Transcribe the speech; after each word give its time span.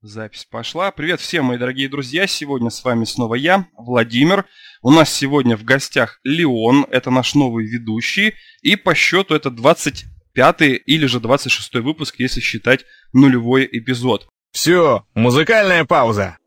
Запись 0.00 0.44
пошла. 0.44 0.92
Привет 0.92 1.20
всем, 1.20 1.46
мои 1.46 1.58
дорогие 1.58 1.88
друзья. 1.88 2.28
Сегодня 2.28 2.70
с 2.70 2.84
вами 2.84 3.02
снова 3.02 3.34
я, 3.34 3.66
Владимир. 3.76 4.46
У 4.80 4.92
нас 4.92 5.12
сегодня 5.12 5.56
в 5.56 5.64
гостях 5.64 6.20
Леон, 6.22 6.86
это 6.88 7.10
наш 7.10 7.34
новый 7.34 7.66
ведущий. 7.66 8.34
И 8.62 8.76
по 8.76 8.94
счету 8.94 9.34
это 9.34 9.50
25 9.50 10.60
или 10.86 11.06
же 11.06 11.18
26 11.18 11.74
выпуск, 11.82 12.14
если 12.18 12.40
считать 12.40 12.84
нулевой 13.12 13.68
эпизод. 13.72 14.28
Все, 14.52 15.04
музыкальная 15.14 15.84
пауза. 15.84 16.38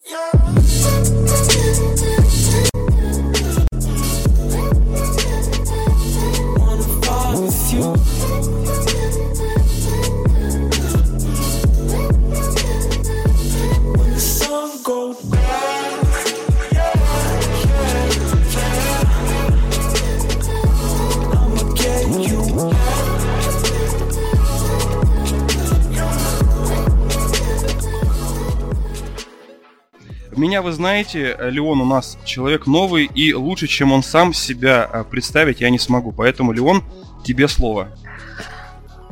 Меня 30.36 30.62
вы 30.62 30.72
знаете, 30.72 31.36
Леон 31.42 31.82
у 31.82 31.86
нас 31.86 32.18
человек 32.24 32.66
новый, 32.66 33.06
и 33.06 33.34
лучше, 33.34 33.68
чем 33.68 33.92
он 33.92 34.02
сам 34.02 34.34
себя 34.34 34.84
а, 34.84 35.04
представить, 35.04 35.60
я 35.60 35.70
не 35.70 35.78
смогу. 35.78 36.14
Поэтому, 36.14 36.54
Леон, 36.54 36.84
тебе 37.26 37.50
слово. 37.50 37.90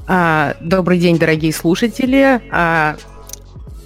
А, 0.08 0.56
добрый 0.62 0.98
день, 0.98 1.18
дорогие 1.18 1.52
слушатели. 1.52 2.42
А, 2.52 2.96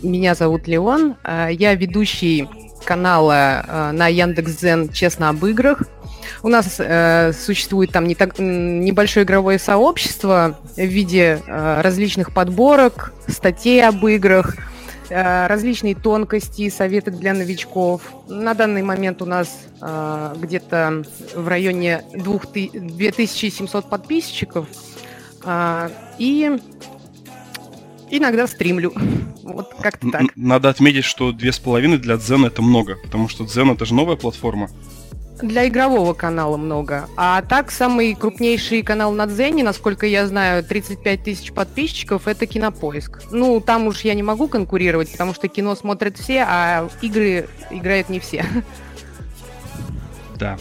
меня 0.04 0.36
зовут 0.36 0.68
Леон. 0.68 1.16
А, 1.24 1.48
я 1.50 1.74
ведущий 1.74 2.48
канала 2.86 3.66
а, 3.68 3.92
на 3.94 4.08
Яндекс.Дзен 4.10 4.90
«Честно 4.90 5.30
об 5.30 5.44
играх». 5.44 5.82
У 6.42 6.50
нас 6.50 6.76
э, 6.78 7.32
существует 7.34 7.92
там 7.92 8.06
не 8.06 8.16
так, 8.16 8.38
небольшое 8.38 9.26
игровое 9.26 9.60
сообщество 9.60 10.58
в 10.76 10.80
виде 10.80 11.42
э, 11.46 11.82
различных 11.82 12.34
подборок, 12.34 13.14
статей 13.28 13.86
об 13.86 14.06
играх– 14.06 14.56
Э, 14.66 14.73
различные 15.14 15.96
тонкости, 15.96 16.70
советы 16.70 17.12
для 17.12 17.34
новичков. 17.34 18.02
На 18.28 18.54
данный 18.54 18.82
момент 18.82 19.22
у 19.22 19.26
нас 19.26 19.68
э, 19.82 20.36
где-то 20.38 21.04
в 21.36 21.48
районе 21.48 22.04
2700 22.14 23.90
подписчиков. 23.90 24.68
Э, 25.44 25.90
и 26.18 26.58
иногда 28.10 28.48
стримлю. 28.48 28.94
Вот 29.44 29.74
как-то 29.78 30.10
так. 30.10 30.22
Надо 30.38 30.70
отметить, 30.70 31.04
что 31.04 31.34
две 31.34 31.52
с 31.52 31.60
половиной 31.60 31.98
для 31.98 32.16
Дзена 32.16 32.46
это 32.46 32.62
много, 32.62 32.96
потому 33.04 33.28
что 33.28 33.44
Дзен 33.44 33.72
это 33.72 33.84
же 33.84 33.94
новая 33.94 34.16
платформа. 34.16 34.70
Для 35.42 35.68
игрового 35.68 36.14
канала 36.14 36.58
много. 36.58 37.08
А 37.18 37.42
так, 37.42 37.72
самый 37.72 38.16
крупнейший 38.16 38.84
канал 38.84 39.12
на 39.12 39.26
Дзене, 39.26 39.64
насколько 39.64 40.06
я 40.06 40.28
знаю, 40.28 40.64
35 40.64 41.24
тысяч 41.24 41.52
подписчиков, 41.52 42.28
это 42.28 42.46
Кинопоиск. 42.46 43.24
Ну, 43.32 43.60
там 43.60 43.88
уж 43.88 44.02
я 44.02 44.14
не 44.14 44.24
могу 44.24 44.48
конкурировать, 44.48 45.12
потому 45.12 45.34
что 45.34 45.48
кино 45.48 45.76
смотрят 45.76 46.18
все, 46.18 46.46
а 46.48 46.88
игры 47.02 47.50
играют 47.72 48.10
не 48.10 48.20
все. 48.20 48.46
Да. 50.36 50.58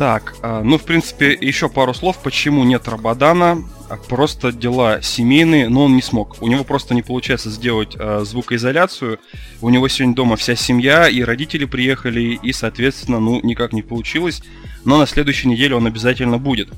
Так, 0.00 0.34
а, 0.40 0.62
ну, 0.62 0.78
в 0.78 0.84
принципе, 0.84 1.36
еще 1.38 1.68
пару 1.68 1.92
слов, 1.92 2.16
почему 2.22 2.64
нет 2.64 2.88
Рабадана. 2.88 3.62
А 3.90 3.96
просто 3.96 4.50
дела 4.50 5.02
семейные, 5.02 5.68
но 5.68 5.84
он 5.84 5.94
не 5.94 6.00
смог. 6.00 6.40
У 6.40 6.46
него 6.46 6.64
просто 6.64 6.94
не 6.94 7.02
получается 7.02 7.50
сделать 7.50 7.96
э, 7.98 8.22
звукоизоляцию. 8.24 9.18
У 9.60 9.68
него 9.68 9.88
сегодня 9.88 10.14
дома 10.14 10.36
вся 10.36 10.54
семья, 10.54 11.06
и 11.06 11.20
родители 11.20 11.66
приехали, 11.66 12.38
и, 12.42 12.52
соответственно, 12.52 13.20
ну, 13.20 13.40
никак 13.42 13.74
не 13.74 13.82
получилось. 13.82 14.42
Но 14.86 14.96
на 14.96 15.06
следующей 15.06 15.48
неделе 15.48 15.74
он 15.74 15.86
обязательно 15.86 16.38
будет. 16.38 16.70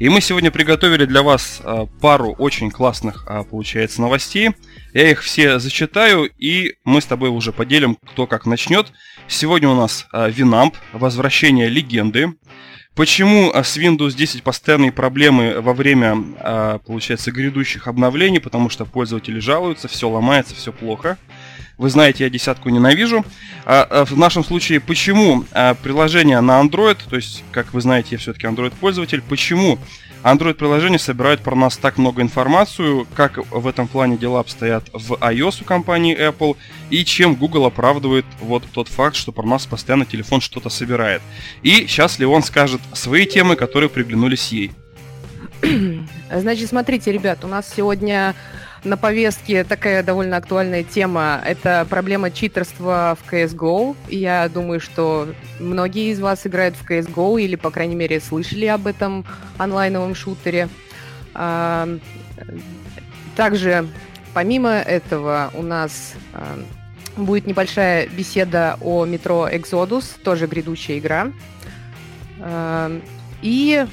И 0.00 0.08
мы 0.08 0.20
сегодня 0.20 0.50
приготовили 0.50 1.04
для 1.04 1.22
вас 1.22 1.60
э, 1.62 1.86
пару 2.00 2.32
очень 2.32 2.72
классных, 2.72 3.24
э, 3.28 3.44
получается, 3.48 4.00
новостей. 4.00 4.50
Я 4.92 5.10
их 5.10 5.22
все 5.22 5.60
зачитаю, 5.60 6.28
и 6.38 6.74
мы 6.84 7.00
с 7.00 7.06
тобой 7.06 7.28
уже 7.28 7.52
поделим, 7.52 7.96
кто 8.04 8.26
как 8.26 8.46
начнет. 8.46 8.90
Сегодня 9.28 9.68
у 9.68 9.76
нас 9.76 10.06
э, 10.12 10.30
Винамп, 10.30 10.74
возвращение 10.92 11.68
легенды. 11.68 12.34
Почему 12.94 13.50
а, 13.52 13.64
с 13.64 13.76
Windows 13.76 14.14
10 14.14 14.44
постоянные 14.44 14.92
проблемы 14.92 15.60
во 15.60 15.74
время, 15.74 16.16
а, 16.38 16.78
получается, 16.78 17.32
грядущих 17.32 17.88
обновлений? 17.88 18.38
Потому 18.38 18.70
что 18.70 18.84
пользователи 18.84 19.40
жалуются, 19.40 19.88
все 19.88 20.08
ломается, 20.08 20.54
все 20.54 20.72
плохо. 20.72 21.18
Вы 21.76 21.90
знаете, 21.90 22.22
я 22.22 22.30
десятку 22.30 22.68
ненавижу. 22.68 23.26
А, 23.64 24.04
в 24.04 24.16
нашем 24.16 24.44
случае, 24.44 24.78
почему 24.78 25.44
приложение 25.82 26.40
на 26.40 26.60
Android, 26.60 26.98
то 27.08 27.16
есть, 27.16 27.42
как 27.50 27.74
вы 27.74 27.80
знаете, 27.80 28.10
я 28.12 28.18
все-таки 28.18 28.46
Android-пользователь, 28.46 29.22
почему 29.28 29.80
Android-приложения 30.24 30.98
собирают 30.98 31.42
про 31.42 31.54
нас 31.54 31.76
так 31.76 31.98
много 31.98 32.22
информацию, 32.22 33.06
как 33.14 33.38
в 33.50 33.66
этом 33.66 33.86
плане 33.86 34.16
дела 34.16 34.40
обстоят 34.40 34.84
в 34.94 35.12
iOS 35.12 35.58
у 35.60 35.64
компании 35.64 36.18
Apple, 36.18 36.56
и 36.88 37.04
чем 37.04 37.34
Google 37.34 37.66
оправдывает 37.66 38.24
вот 38.40 38.64
тот 38.72 38.88
факт, 38.88 39.16
что 39.16 39.32
про 39.32 39.46
нас 39.46 39.66
постоянно 39.66 40.06
телефон 40.06 40.40
что-то 40.40 40.70
собирает. 40.70 41.20
И 41.62 41.86
сейчас 41.86 42.18
Леон 42.18 42.42
скажет 42.42 42.80
свои 42.94 43.26
темы, 43.26 43.54
которые 43.54 43.90
приглянулись 43.90 44.48
ей. 44.48 44.72
Значит, 46.32 46.70
смотрите, 46.70 47.12
ребят, 47.12 47.44
у 47.44 47.48
нас 47.48 47.70
сегодня 47.76 48.34
на 48.84 48.96
повестке 48.96 49.64
такая 49.64 50.02
довольно 50.02 50.36
актуальная 50.36 50.84
тема. 50.84 51.40
Это 51.44 51.86
проблема 51.88 52.30
читерства 52.30 53.16
в 53.20 53.32
CSGO. 53.32 53.96
Я 54.08 54.48
думаю, 54.48 54.80
что 54.80 55.28
многие 55.58 56.10
из 56.12 56.20
вас 56.20 56.46
играют 56.46 56.76
в 56.76 56.88
CSGO 56.88 57.40
или, 57.40 57.56
по 57.56 57.70
крайней 57.70 57.96
мере, 57.96 58.20
слышали 58.20 58.66
об 58.66 58.86
этом 58.86 59.24
онлайновом 59.56 60.14
шутере. 60.14 60.68
А, 61.34 61.88
также, 63.36 63.88
помимо 64.34 64.70
этого, 64.70 65.50
у 65.54 65.62
нас 65.62 66.14
а, 66.34 66.58
будет 67.16 67.46
небольшая 67.46 68.06
беседа 68.08 68.76
о 68.80 69.06
метро 69.06 69.48
Exodus, 69.48 70.20
тоже 70.22 70.46
грядущая 70.46 70.98
игра. 70.98 71.32
А, 72.40 73.00
и 73.40 73.86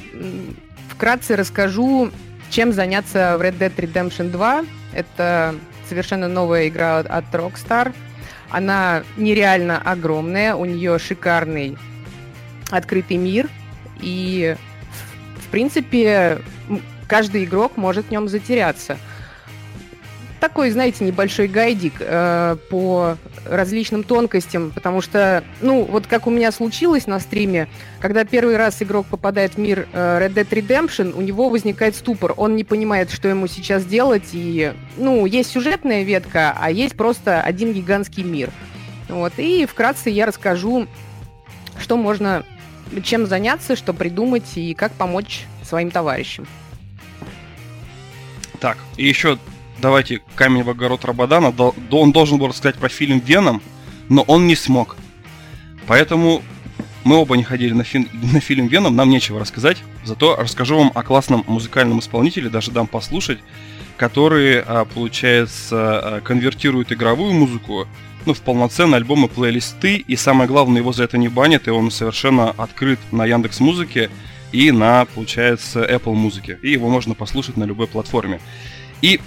вкратце 0.89 1.35
расскажу, 1.35 2.11
чем 2.49 2.73
заняться 2.73 3.37
в 3.37 3.41
Red 3.41 3.57
Dead 3.57 3.73
Redemption 3.75 4.29
2. 4.29 4.65
Это 4.93 5.55
совершенно 5.87 6.27
новая 6.27 6.67
игра 6.67 6.99
от 6.99 7.25
Rockstar. 7.33 7.93
Она 8.49 9.03
нереально 9.17 9.77
огромная, 9.77 10.55
у 10.55 10.65
нее 10.65 10.99
шикарный 10.99 11.77
открытый 12.69 13.17
мир, 13.17 13.49
и 13.99 14.55
в 15.37 15.47
принципе 15.49 16.41
каждый 17.07 17.45
игрок 17.45 17.77
может 17.77 18.07
в 18.07 18.11
нем 18.11 18.27
затеряться– 18.27 18.97
такой, 20.41 20.71
знаете, 20.71 21.05
небольшой 21.05 21.47
гайдик 21.47 21.93
э, 21.99 22.57
по 22.69 23.15
различным 23.45 24.03
тонкостям, 24.03 24.71
потому 24.71 24.99
что, 25.01 25.43
ну, 25.61 25.83
вот 25.83 26.07
как 26.07 26.27
у 26.27 26.31
меня 26.31 26.51
случилось 26.51 27.07
на 27.07 27.19
стриме, 27.19 27.69
когда 27.99 28.25
первый 28.25 28.57
раз 28.57 28.81
игрок 28.81 29.05
попадает 29.05 29.53
в 29.53 29.57
мир 29.59 29.87
э, 29.93 30.19
Red 30.19 30.33
Dead 30.33 30.49
Redemption, 30.49 31.13
у 31.15 31.21
него 31.21 31.49
возникает 31.49 31.95
ступор, 31.95 32.33
он 32.35 32.55
не 32.55 32.63
понимает, 32.63 33.11
что 33.11 33.29
ему 33.29 33.47
сейчас 33.47 33.85
делать, 33.85 34.29
и, 34.33 34.73
ну, 34.97 35.25
есть 35.27 35.51
сюжетная 35.51 36.03
ветка, 36.03 36.57
а 36.59 36.71
есть 36.71 36.97
просто 36.97 37.41
один 37.41 37.71
гигантский 37.71 38.23
мир. 38.23 38.49
Вот, 39.07 39.33
и 39.37 39.65
вкратце 39.67 40.09
я 40.09 40.25
расскажу, 40.25 40.87
что 41.79 41.97
можно, 41.97 42.43
чем 43.03 43.27
заняться, 43.27 43.75
что 43.75 43.93
придумать 43.93 44.57
и 44.57 44.73
как 44.73 44.91
помочь 44.93 45.45
своим 45.63 45.91
товарищам. 45.91 46.47
Так, 48.59 48.77
и 48.97 49.07
еще 49.07 49.37
давайте 49.81 50.21
камень 50.35 50.63
в 50.63 50.69
огород 50.69 51.03
Рабадана, 51.03 51.53
он 51.91 52.11
должен 52.11 52.37
был 52.37 52.47
рассказать 52.47 52.75
про 52.75 52.89
фильм 52.89 53.19
«Веном», 53.19 53.61
но 54.09 54.21
он 54.21 54.47
не 54.47 54.55
смог. 54.55 54.95
Поэтому 55.87 56.41
мы 57.03 57.17
оба 57.17 57.35
не 57.35 57.43
ходили 57.43 57.73
на, 57.73 57.83
фи- 57.83 58.07
на 58.13 58.39
фильм 58.39 58.67
«Веном», 58.67 58.95
нам 58.95 59.09
нечего 59.09 59.39
рассказать. 59.39 59.77
Зато 60.05 60.35
расскажу 60.35 60.77
вам 60.77 60.91
о 60.93 61.03
классном 61.03 61.43
музыкальном 61.47 61.99
исполнителе, 61.99 62.49
даже 62.49 62.71
дам 62.71 62.87
послушать, 62.87 63.39
который, 63.97 64.61
а, 64.61 64.85
получается, 64.85 65.99
а, 66.17 66.21
конвертирует 66.21 66.91
игровую 66.91 67.33
музыку 67.33 67.87
ну, 68.25 68.33
в 68.33 68.41
полноценные 68.41 68.97
альбомы, 68.97 69.27
плейлисты, 69.27 69.95
и 69.95 70.15
самое 70.15 70.47
главное, 70.47 70.81
его 70.81 70.93
за 70.93 71.03
это 71.03 71.17
не 71.17 71.27
банят, 71.27 71.67
и 71.67 71.71
он 71.71 71.89
совершенно 71.89 72.51
открыт 72.51 72.99
на 73.11 73.25
Яндекс 73.25 73.59
Музыке 73.59 74.11
и 74.51 74.71
на, 74.71 75.05
получается, 75.05 75.83
Apple 75.83 76.13
Музыке. 76.13 76.59
И 76.61 76.71
его 76.71 76.89
можно 76.89 77.15
послушать 77.15 77.57
на 77.57 77.63
любой 77.63 77.87
платформе. 77.87 78.39
И 79.01 79.19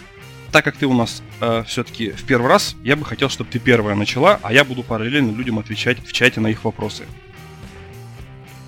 так 0.55 0.65
как 0.65 0.77
ты 0.77 0.87
у 0.87 0.95
нас 0.95 1.21
э, 1.41 1.65
все-таки 1.67 2.11
в 2.13 2.23
первый 2.23 2.47
раз, 2.47 2.77
я 2.85 2.95
бы 2.95 3.05
хотел, 3.05 3.29
чтобы 3.29 3.51
ты 3.51 3.59
первая 3.59 3.97
начала, 3.97 4.39
а 4.41 4.53
я 4.53 4.63
буду 4.65 4.85
параллельно 4.85 5.37
людям 5.37 5.59
отвечать 5.59 5.99
в 5.99 6.13
чате 6.13 6.39
на 6.39 6.47
их 6.47 6.63
вопросы. 6.63 7.07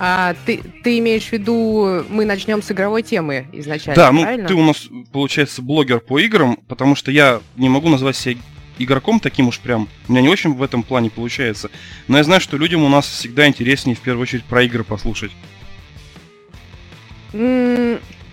А 0.00 0.34
ты, 0.44 0.60
ты 0.82 0.98
имеешь 0.98 1.28
в 1.28 1.32
виду, 1.32 2.04
мы 2.08 2.24
начнем 2.24 2.60
с 2.60 2.72
игровой 2.72 3.04
темы 3.04 3.46
изначально, 3.52 4.02
Да, 4.02 4.10
ну 4.10 4.22
правильно? 4.22 4.48
ты 4.48 4.54
у 4.54 4.64
нас, 4.64 4.88
получается, 5.12 5.62
блогер 5.62 6.00
по 6.00 6.18
играм, 6.18 6.56
потому 6.66 6.96
что 6.96 7.12
я 7.12 7.40
не 7.54 7.68
могу 7.68 7.88
назвать 7.88 8.16
себя 8.16 8.34
игроком 8.80 9.20
таким 9.20 9.46
уж 9.46 9.60
прям. 9.60 9.88
У 10.08 10.12
меня 10.12 10.22
не 10.22 10.28
очень 10.28 10.54
в 10.54 10.64
этом 10.64 10.82
плане 10.82 11.08
получается. 11.08 11.70
Но 12.08 12.18
я 12.18 12.24
знаю, 12.24 12.40
что 12.40 12.56
людям 12.56 12.82
у 12.82 12.88
нас 12.88 13.06
всегда 13.06 13.46
интереснее 13.46 13.94
в 13.94 14.00
первую 14.00 14.22
очередь 14.22 14.42
про 14.42 14.64
игры 14.64 14.82
послушать. 14.82 15.30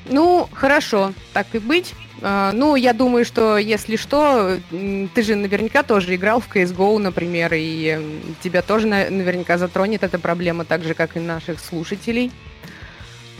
Ну, 0.05 0.49
хорошо, 0.53 1.13
так 1.33 1.47
и 1.53 1.59
быть. 1.59 1.93
Uh, 2.21 2.53
ну, 2.53 2.77
я 2.77 2.93
думаю, 2.93 3.25
что 3.25 3.57
если 3.57 3.97
что, 3.97 4.57
ты 4.69 5.23
же 5.23 5.35
наверняка 5.35 5.83
тоже 5.83 6.15
играл 6.15 6.39
в 6.39 6.47
CSGO, 6.47 6.97
например, 6.97 7.51
и 7.53 7.99
тебя 8.41 8.61
тоже 8.61 8.87
наверняка 8.87 9.57
затронет 9.57 10.03
эта 10.03 10.19
проблема, 10.19 10.63
так 10.63 10.83
же, 10.83 10.93
как 10.93 11.17
и 11.17 11.19
наших 11.19 11.59
слушателей. 11.59 12.31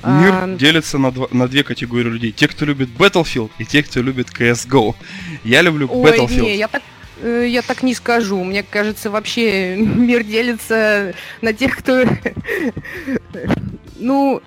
Мир 0.03 0.33
а... 0.33 0.55
делится 0.57 0.97
на, 0.97 1.11
два, 1.11 1.27
на 1.31 1.47
две 1.47 1.63
категории 1.63 2.09
людей. 2.09 2.31
Те, 2.31 2.49
кто 2.49 2.65
любит 2.65 2.89
Battlefield, 2.89 3.51
и 3.57 3.65
те, 3.65 3.83
кто 3.83 4.01
любит 4.01 4.27
CSGO. 4.29 4.95
Я 5.45 5.61
люблю 5.61 5.87
Ой, 5.89 6.11
Battlefield. 6.11 6.41
Не, 6.41 6.57
я 6.57 6.67
так 6.67 6.83
э, 7.21 7.45
я 7.47 7.61
так 7.61 7.83
не 7.83 7.93
скажу. 7.93 8.43
Мне 8.43 8.63
кажется, 8.63 9.09
вообще 9.09 9.75
мир 9.77 10.23
делится 10.23 11.13
на 11.41 11.53
тех, 11.53 11.77
кто... 11.77 12.03
ну, 13.95 14.41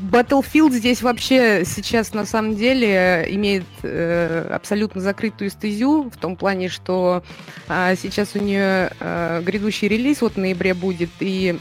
Battlefield 0.00 0.72
здесь 0.72 1.02
вообще 1.02 1.64
сейчас 1.64 2.14
на 2.14 2.24
самом 2.24 2.56
деле 2.56 3.26
имеет 3.30 3.64
э, 3.82 4.48
абсолютно 4.52 5.00
закрытую 5.00 5.50
стезю 5.50 6.10
в 6.10 6.16
том 6.16 6.36
плане, 6.36 6.68
что 6.68 7.22
э, 7.68 7.94
сейчас 8.00 8.34
у 8.34 8.38
нее 8.38 8.92
э, 9.00 9.42
грядущий 9.44 9.88
релиз 9.88 10.20
вот 10.20 10.34
в 10.34 10.38
ноябре 10.38 10.74
будет, 10.74 11.10
и 11.20 11.58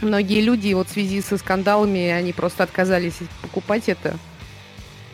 многие 0.00 0.40
люди 0.40 0.72
вот 0.74 0.88
в 0.88 0.92
связи 0.92 1.20
со 1.20 1.36
скандалами, 1.38 2.08
они 2.08 2.32
просто 2.32 2.62
отказались 2.62 3.18
покупать 3.40 3.88
это. 3.88 4.16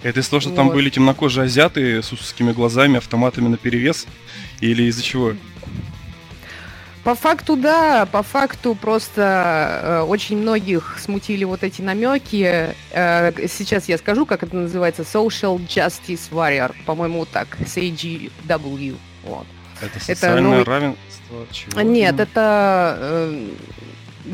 Это 0.03 0.21
из-за 0.21 0.31
того, 0.31 0.41
что 0.41 0.51
вот. 0.51 0.57
там 0.57 0.69
были 0.69 0.91
темнокожие 0.91 1.45
азиаты 1.45 2.03
с 2.03 2.13
узкими 2.13 2.53
глазами, 2.53 2.99
автоматами 2.99 3.49
на 3.49 3.57
перевес? 3.57 4.07
Или 4.61 4.85
из-за 4.85 5.03
чего? 5.03 5.35
По 7.09 7.15
факту, 7.15 7.57
да, 7.57 8.05
по 8.05 8.23
факту 8.23 8.75
просто 8.75 9.81
э, 9.83 10.01
очень 10.03 10.37
многих 10.37 10.99
смутили 11.01 11.43
вот 11.45 11.63
эти 11.63 11.81
намеки. 11.81 12.75
Э, 12.91 13.33
сейчас 13.49 13.89
я 13.89 13.97
скажу, 13.97 14.27
как 14.27 14.43
это 14.43 14.55
называется, 14.55 15.05
Social 15.05 15.57
Justice 15.57 16.31
Warrior, 16.31 16.75
по-моему, 16.85 17.25
так, 17.25 17.57
SAGW. 17.61 18.99
Вот. 19.25 19.47
Это 19.81 19.99
социальное 19.99 20.59
это, 20.59 20.59
ну, 20.59 20.65
равенство? 20.65 21.47
Чего? 21.51 21.81
Нет, 21.81 22.21
это 22.21 22.99
э, 23.01 23.49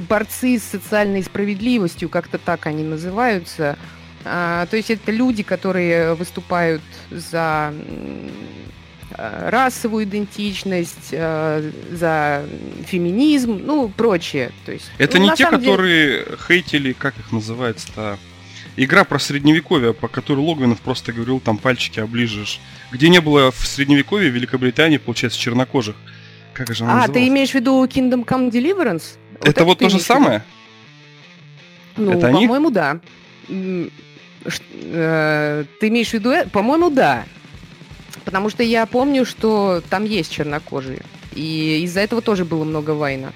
борцы 0.09 0.59
с 0.59 0.65
социальной 0.65 1.23
справедливостью, 1.23 2.09
как-то 2.09 2.39
так 2.39 2.67
они 2.67 2.83
называются. 2.83 3.79
А, 4.25 4.67
то 4.67 4.77
есть 4.77 4.91
это 4.91 5.13
люди, 5.13 5.45
которые 5.45 6.15
выступают 6.15 6.83
за 7.13 7.73
расовую 9.17 10.05
идентичность, 10.05 11.09
э, 11.13 11.71
за 11.93 12.45
феминизм, 12.87 13.61
ну, 13.65 13.89
прочее. 13.89 14.53
То 14.67 14.73
есть, 14.73 14.91
это 14.99 15.19
ну, 15.19 15.25
не 15.25 15.37
те, 15.37 15.47
которые 15.47 16.25
деле... 16.25 16.39
хейтили, 16.47 16.93
как 16.93 17.19
их 17.19 17.33
называется-то, 17.33 18.19
игра 18.77 19.05
про 19.05 19.19
средневековье, 19.19 19.95
по 19.95 20.09
которой 20.09 20.41
Логвинов 20.41 20.81
просто 20.81 21.13
говорил, 21.13 21.41
там 21.41 21.59
пальчики 21.59 22.01
оближешь. 22.01 22.61
Где 22.91 23.09
не 23.09 23.21
было 23.21 23.51
в 23.51 23.67
средневековье 23.67 24.31
в 24.31 24.35
Великобритании, 24.35 24.99
получается, 24.99 25.39
чернокожих. 25.39 25.97
Как 26.53 26.75
же 26.75 26.85
она 26.85 26.93
А, 26.93 26.97
называлась? 26.97 27.23
ты 27.23 27.29
имеешь 27.29 27.51
в 27.51 27.55
виду 27.55 27.85
Kingdom 27.85 28.25
Come 28.25 28.51
Deliverance? 28.51 29.17
Вот 29.39 29.49
это, 29.49 29.65
вот 29.65 29.79
то 29.79 29.89
же 29.89 30.01
самое? 30.01 30.45
Ну, 31.97 32.13
это 32.13 32.31
по-моему, 32.31 32.71
да. 32.71 33.01
Э, 33.49 33.89
ты 35.81 35.89
имеешь 35.89 36.11
в 36.11 36.15
виду... 36.15 36.31
Э, 36.31 36.47
по-моему, 36.47 36.91
да. 36.91 37.25
Потому 38.25 38.51
что 38.51 38.63
я 38.63 38.87
помню, 38.87 39.25
что 39.25 39.83
там 39.91 40.05
есть 40.05 40.33
чернокожие. 40.33 41.03
И 41.35 41.83
из-за 41.85 42.01
этого 42.01 42.23
тоже 42.23 42.45
было 42.45 42.65
много 42.65 42.91
война. 42.91 43.33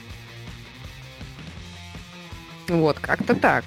Вот, 2.69 2.99
как-то 2.99 3.35
так. 3.35 3.65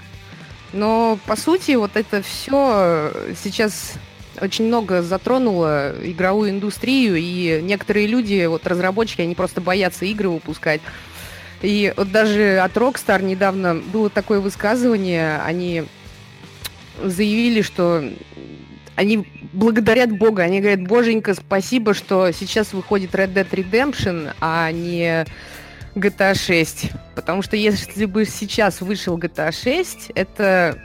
Но, 0.74 1.20
по 1.26 1.36
сути, 1.36 1.74
вот 1.74 1.92
это 1.96 2.22
все 2.22 3.12
сейчас 3.42 3.94
очень 4.40 4.66
много 4.66 5.02
затронуло 5.02 5.94
игровую 6.02 6.52
индустрию, 6.52 7.18
и 7.18 7.60
некоторые 7.62 8.08
люди, 8.08 8.46
вот 8.46 8.66
разработчики, 8.66 9.22
они 9.22 9.36
просто 9.36 9.60
боятся 9.60 10.06
игры 10.06 10.30
выпускать. 10.30 10.82
И 11.62 11.94
вот 11.96 12.12
даже 12.12 12.60
от 12.60 12.76
Rockstar 12.76 13.22
недавно 13.22 13.76
было 13.76 14.10
такое 14.10 14.40
высказывание, 14.40 15.40
они 15.42 15.84
заявили, 17.04 17.62
что 17.62 18.04
они 18.96 19.28
благодарят 19.54 20.12
Бога, 20.18 20.44
они 20.44 20.60
говорят, 20.60 20.88
боженька, 20.88 21.34
спасибо, 21.34 21.94
что 21.94 22.32
сейчас 22.32 22.74
выходит 22.74 23.16
Red 23.16 23.34
Dead 23.34 23.50
Redemption, 23.50 24.34
а 24.40 24.72
не 24.72 25.26
GTA 25.96 26.36
6. 26.36 26.92
Потому 27.16 27.42
что 27.42 27.56
если 27.56 28.06
бы 28.06 28.26
сейчас 28.26 28.82
вышел 28.82 29.18
GTA 29.18 29.52
6, 29.52 30.12
это 30.16 30.78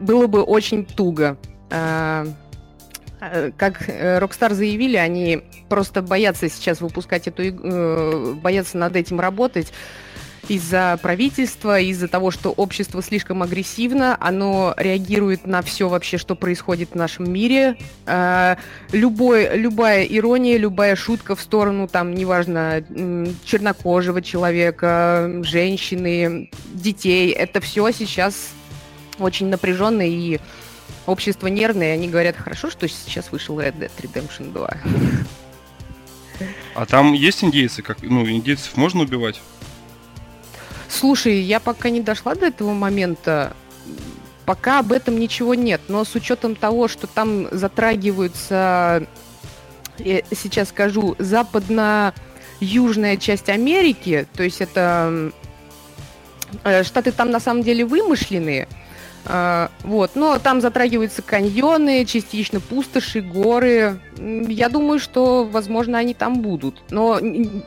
было 0.00 0.26
бы 0.26 0.42
очень 0.42 0.84
туго. 0.84 1.36
А, 1.70 2.26
а, 3.20 3.50
как 3.56 3.88
э, 3.88 4.18
Rockstar 4.18 4.54
заявили, 4.54 4.96
они 4.96 5.42
просто 5.68 6.02
боятся 6.02 6.48
сейчас 6.48 6.80
выпускать 6.80 7.28
эту 7.28 7.48
игру, 7.48 7.68
э, 7.68 8.34
боятся 8.34 8.78
над 8.78 8.96
этим 8.96 9.20
работать 9.20 9.72
из-за 10.50 10.98
правительства, 11.00 11.78
из-за 11.78 12.08
того, 12.08 12.32
что 12.32 12.50
общество 12.50 13.00
слишком 13.02 13.44
агрессивно, 13.44 14.16
оно 14.20 14.74
реагирует 14.76 15.46
на 15.46 15.62
все 15.62 15.88
вообще, 15.88 16.18
что 16.18 16.34
происходит 16.34 16.90
в 16.90 16.94
нашем 16.96 17.32
мире. 17.32 17.76
Э, 18.06 18.56
любой, 18.90 19.56
любая 19.56 20.02
ирония, 20.02 20.58
любая 20.58 20.96
шутка 20.96 21.36
в 21.36 21.40
сторону, 21.40 21.86
там, 21.86 22.16
неважно, 22.16 22.82
чернокожего 23.44 24.22
человека, 24.22 25.30
женщины, 25.44 26.50
детей, 26.72 27.30
это 27.30 27.60
все 27.60 27.88
сейчас 27.92 28.48
очень 29.20 29.46
напряженно 29.46 30.02
и 30.02 30.40
общество 31.06 31.46
нервное, 31.46 31.94
они 31.94 32.08
говорят, 32.08 32.36
хорошо, 32.36 32.70
что 32.70 32.88
сейчас 32.88 33.30
вышел 33.30 33.60
Red 33.60 33.78
Dead 33.78 33.92
Redemption 34.02 34.52
2. 34.52 34.76
А 36.74 36.86
там 36.86 37.12
есть 37.12 37.44
индейцы? 37.44 37.82
Как, 37.82 38.02
ну, 38.02 38.28
индейцев 38.28 38.76
можно 38.76 39.02
убивать? 39.02 39.40
Слушай, 40.90 41.40
я 41.40 41.60
пока 41.60 41.88
не 41.88 42.00
дошла 42.00 42.34
до 42.34 42.46
этого 42.46 42.72
момента. 42.72 43.54
Пока 44.44 44.80
об 44.80 44.90
этом 44.90 45.18
ничего 45.18 45.54
нет. 45.54 45.80
Но 45.86 46.04
с 46.04 46.14
учетом 46.16 46.56
того, 46.56 46.88
что 46.88 47.06
там 47.06 47.46
затрагиваются, 47.52 49.06
я 49.98 50.22
сейчас 50.34 50.70
скажу, 50.70 51.14
западно-южная 51.18 53.16
часть 53.16 53.48
Америки, 53.48 54.26
то 54.34 54.42
есть 54.42 54.60
это 54.60 55.30
э, 56.64 56.82
штаты 56.82 57.12
там 57.12 57.30
на 57.30 57.38
самом 57.38 57.62
деле 57.62 57.84
вымышленные, 57.84 58.66
вот, 59.24 60.12
но 60.14 60.38
там 60.38 60.60
затрагиваются 60.60 61.20
каньоны, 61.22 62.04
частично 62.06 62.58
пустоши, 62.58 63.20
горы. 63.20 64.00
Я 64.18 64.68
думаю, 64.68 64.98
что, 64.98 65.44
возможно, 65.44 65.98
они 65.98 66.14
там 66.14 66.40
будут. 66.40 66.82
Но 66.90 67.20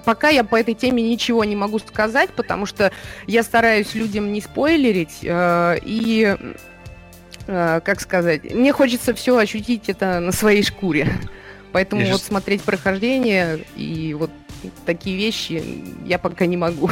пока 0.03 0.29
я 0.29 0.43
по 0.43 0.55
этой 0.55 0.73
теме 0.73 1.03
ничего 1.03 1.43
не 1.43 1.55
могу 1.55 1.79
сказать, 1.79 2.31
потому 2.31 2.65
что 2.65 2.91
я 3.27 3.43
стараюсь 3.43 3.93
людям 3.93 4.33
не 4.33 4.41
спойлерить 4.41 5.19
э, 5.21 5.77
и, 5.83 6.35
э, 7.47 7.81
как 7.83 8.01
сказать, 8.01 8.51
мне 8.51 8.73
хочется 8.73 9.13
все 9.13 9.37
ощутить 9.37 9.89
это 9.89 10.19
на 10.19 10.31
своей 10.31 10.63
шкуре. 10.63 11.07
Поэтому 11.71 12.01
я 12.01 12.11
вот 12.11 12.17
сейчас... 12.17 12.27
смотреть 12.27 12.63
прохождение 12.63 13.59
и 13.75 14.15
вот 14.15 14.31
такие 14.85 15.17
вещи 15.17 15.63
я 16.05 16.17
пока 16.17 16.45
не 16.45 16.57
могу. 16.57 16.89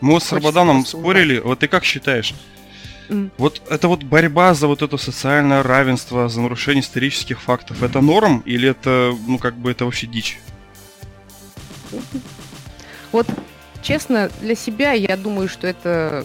Мы 0.00 0.20
с 0.20 0.30
Рабаданом 0.32 0.84
спорили. 0.84 1.40
Вот 1.40 1.60
ты 1.60 1.68
как 1.68 1.84
считаешь? 1.84 2.34
Вот 3.38 3.62
это 3.68 3.88
вот 3.88 4.02
борьба 4.02 4.54
за 4.54 4.66
вот 4.66 4.82
это 4.82 4.96
социальное 4.96 5.62
равенство, 5.62 6.28
за 6.28 6.40
нарушение 6.40 6.82
исторических 6.82 7.40
фактов, 7.40 7.82
это 7.82 8.00
норм 8.00 8.42
или 8.44 8.68
это, 8.68 9.14
ну, 9.26 9.38
как 9.38 9.56
бы 9.56 9.70
это 9.70 9.84
вообще 9.84 10.06
дичь? 10.06 10.38
Вот, 13.12 13.26
честно, 13.82 14.30
для 14.40 14.54
себя 14.54 14.92
я 14.92 15.16
думаю, 15.16 15.48
что 15.48 15.66
это 15.66 16.24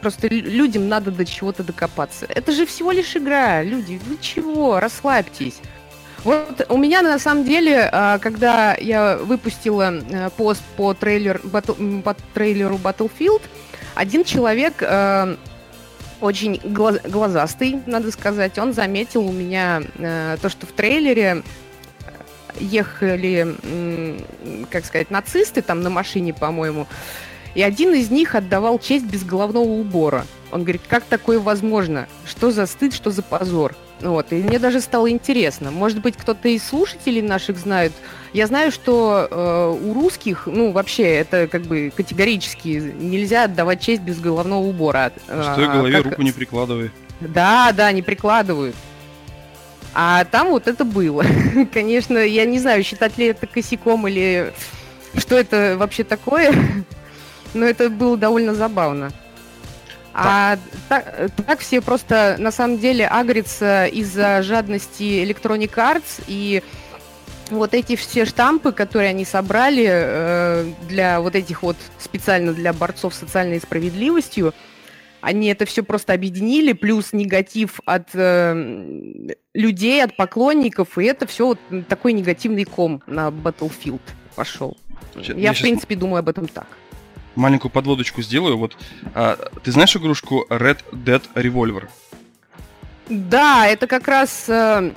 просто 0.00 0.28
людям 0.28 0.88
надо 0.88 1.10
до 1.10 1.24
чего-то 1.24 1.62
докопаться. 1.62 2.26
Это 2.28 2.52
же 2.52 2.66
всего 2.66 2.92
лишь 2.92 3.16
игра, 3.16 3.62
люди, 3.62 4.00
вы 4.06 4.18
чего, 4.20 4.78
расслабьтесь. 4.78 5.60
Вот 6.24 6.66
у 6.70 6.78
меня 6.78 7.02
на 7.02 7.18
самом 7.18 7.44
деле, 7.44 7.88
а, 7.92 8.18
когда 8.18 8.74
я 8.76 9.18
выпустила 9.18 9.92
э, 9.92 10.30
пост 10.36 10.62
по, 10.76 10.94
трейлер, 10.94 11.38
по 11.38 12.14
трейлеру 12.32 12.76
Battlefield, 12.82 13.42
один 13.94 14.24
человек 14.24 14.74
э, 14.80 15.36
очень 16.20 16.60
глаз, 16.64 17.00
глазастый, 17.04 17.80
надо 17.86 18.10
сказать. 18.10 18.58
Он 18.58 18.72
заметил 18.72 19.26
у 19.26 19.32
меня 19.32 19.82
э, 19.98 20.36
то, 20.40 20.48
что 20.48 20.66
в 20.66 20.72
трейлере 20.72 21.42
ехали, 22.58 23.54
э, 23.62 24.18
как 24.70 24.84
сказать, 24.84 25.10
нацисты 25.10 25.62
там 25.62 25.82
на 25.82 25.90
машине, 25.90 26.32
по-моему, 26.32 26.86
и 27.54 27.62
один 27.62 27.94
из 27.94 28.10
них 28.10 28.34
отдавал 28.34 28.78
честь 28.78 29.06
без 29.06 29.24
головного 29.24 29.68
убора. 29.68 30.26
Он 30.50 30.62
говорит, 30.62 30.82
как 30.88 31.04
такое 31.04 31.38
возможно? 31.38 32.08
Что 32.26 32.50
за 32.50 32.66
стыд, 32.66 32.92
что 32.92 33.10
за 33.10 33.22
позор? 33.22 33.74
Вот, 34.00 34.32
и 34.32 34.36
мне 34.36 34.58
даже 34.58 34.80
стало 34.80 35.10
интересно. 35.10 35.70
Может 35.70 36.00
быть, 36.00 36.16
кто-то 36.16 36.48
из 36.48 36.64
слушателей 36.64 37.22
наших 37.22 37.58
знают 37.58 37.92
Я 38.34 38.48
знаю, 38.48 38.72
что 38.72 39.28
э, 39.30 39.78
у 39.80 39.94
русских, 39.94 40.46
ну, 40.46 40.72
вообще, 40.72 41.04
это 41.04 41.46
как 41.46 41.62
бы 41.62 41.92
категорически 41.96 42.92
нельзя 42.98 43.44
отдавать 43.44 43.80
честь 43.80 44.02
без 44.02 44.18
головного 44.18 44.64
убора. 44.64 45.12
Стой, 45.24 45.68
голове 45.68 46.02
как... 46.02 46.04
руку 46.06 46.22
не 46.22 46.32
прикладывай. 46.32 46.90
Да, 47.20 47.70
да, 47.70 47.92
не 47.92 48.02
прикладывают. 48.02 48.74
А 49.94 50.24
там 50.24 50.48
вот 50.48 50.66
это 50.66 50.84
было. 50.84 51.24
Конечно, 51.72 52.18
я 52.18 52.44
не 52.44 52.58
знаю, 52.58 52.82
считать 52.82 53.16
ли 53.18 53.26
это 53.26 53.46
косяком 53.46 54.08
или 54.08 54.52
что 55.16 55.38
это 55.38 55.76
вообще 55.78 56.02
такое, 56.02 56.52
но 57.54 57.64
это 57.64 57.88
было 57.88 58.16
довольно 58.16 58.52
забавно. 58.52 59.12
А 60.12 60.58
так, 60.88 61.30
так 61.46 61.60
все 61.60 61.80
просто 61.80 62.34
на 62.38 62.50
самом 62.50 62.78
деле 62.78 63.06
агрятся 63.06 63.86
из-за 63.86 64.42
жадности 64.42 65.24
Electronic 65.24 65.72
Arts 65.74 66.22
и 66.26 66.64
вот 67.50 67.74
эти 67.74 67.96
все 67.96 68.24
штампы, 68.24 68.72
которые 68.72 69.10
они 69.10 69.24
собрали 69.24 69.86
э, 69.88 70.72
для 70.88 71.20
вот 71.20 71.34
этих 71.34 71.62
вот 71.62 71.76
специально 71.98 72.52
для 72.52 72.72
борцов 72.72 73.14
с 73.14 73.18
социальной 73.18 73.60
справедливостью, 73.60 74.54
они 75.20 75.48
это 75.48 75.64
все 75.64 75.82
просто 75.82 76.12
объединили, 76.12 76.74
плюс 76.74 77.12
негатив 77.12 77.80
от 77.86 78.08
э, 78.14 79.34
людей, 79.54 80.04
от 80.04 80.16
поклонников, 80.16 80.98
и 80.98 81.04
это 81.04 81.26
все 81.26 81.46
вот 81.46 81.58
такой 81.88 82.12
негативный 82.12 82.64
ком 82.64 83.02
на 83.06 83.28
Battlefield 83.28 84.02
пошел. 84.34 84.76
Я, 85.16 85.34
я 85.34 85.52
в 85.52 85.60
принципе, 85.60 85.96
думаю 85.96 86.18
об 86.20 86.28
этом 86.28 86.46
так. 86.46 86.66
Маленькую 87.36 87.70
подводочку 87.70 88.22
сделаю. 88.22 88.58
Вот 88.58 88.76
а, 89.14 89.36
ты 89.62 89.72
знаешь 89.72 89.96
игрушку 89.96 90.46
Red 90.50 90.78
Dead 90.92 91.22
Revolver? 91.34 91.88
Да, 93.08 93.66
это 93.66 93.86
как 93.86 94.06
раз 94.08 94.44
э, 94.48 94.92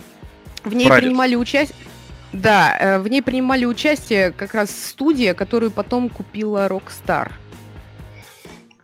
в 0.63 0.73
ней 0.73 0.87
Прадед. 0.87 1.05
принимали 1.05 1.35
участие. 1.35 1.86
Да, 2.33 2.77
э, 2.77 2.99
в 2.99 3.07
ней 3.07 3.21
принимали 3.21 3.65
участие 3.65 4.31
как 4.31 4.53
раз 4.53 4.69
студия, 4.71 5.33
которую 5.33 5.71
потом 5.71 6.09
купила 6.09 6.67
Rockstar. 6.67 7.31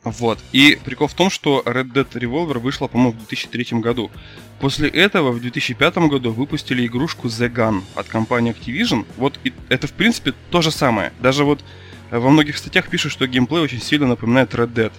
Вот. 0.04 0.40
И 0.52 0.78
прикол 0.84 1.08
в 1.08 1.14
том, 1.14 1.30
что 1.30 1.62
Red 1.66 1.94
Dead 1.94 2.10
Revolver 2.10 2.60
вышла, 2.60 2.88
по-моему, 2.88 3.14
в 3.14 3.18
2003 3.18 3.80
году. 3.80 4.12
После 4.60 4.90
этого 4.90 5.32
в 5.32 5.42
2005 5.42 5.98
году 6.10 6.32
выпустили 6.32 6.86
игрушку 6.86 7.28
The 7.28 7.54
Gun 7.54 7.84
от 7.96 8.08
компании 8.08 8.54
Activision. 8.54 9.06
Вот 9.18 9.40
и 9.44 9.54
это, 9.70 9.88
в 9.88 9.94
принципе, 9.94 10.34
то 10.50 10.62
же 10.62 10.72
самое. 10.72 11.12
Даже 11.22 11.44
вот 11.44 11.64
э, 12.12 12.18
во 12.18 12.30
многих 12.30 12.58
статьях 12.58 12.90
пишут, 12.90 13.12
что 13.12 13.28
геймплей 13.28 13.62
очень 13.62 13.82
сильно 13.82 14.08
напоминает 14.08 14.54
Red 14.54 14.74
Dead. 14.74 14.92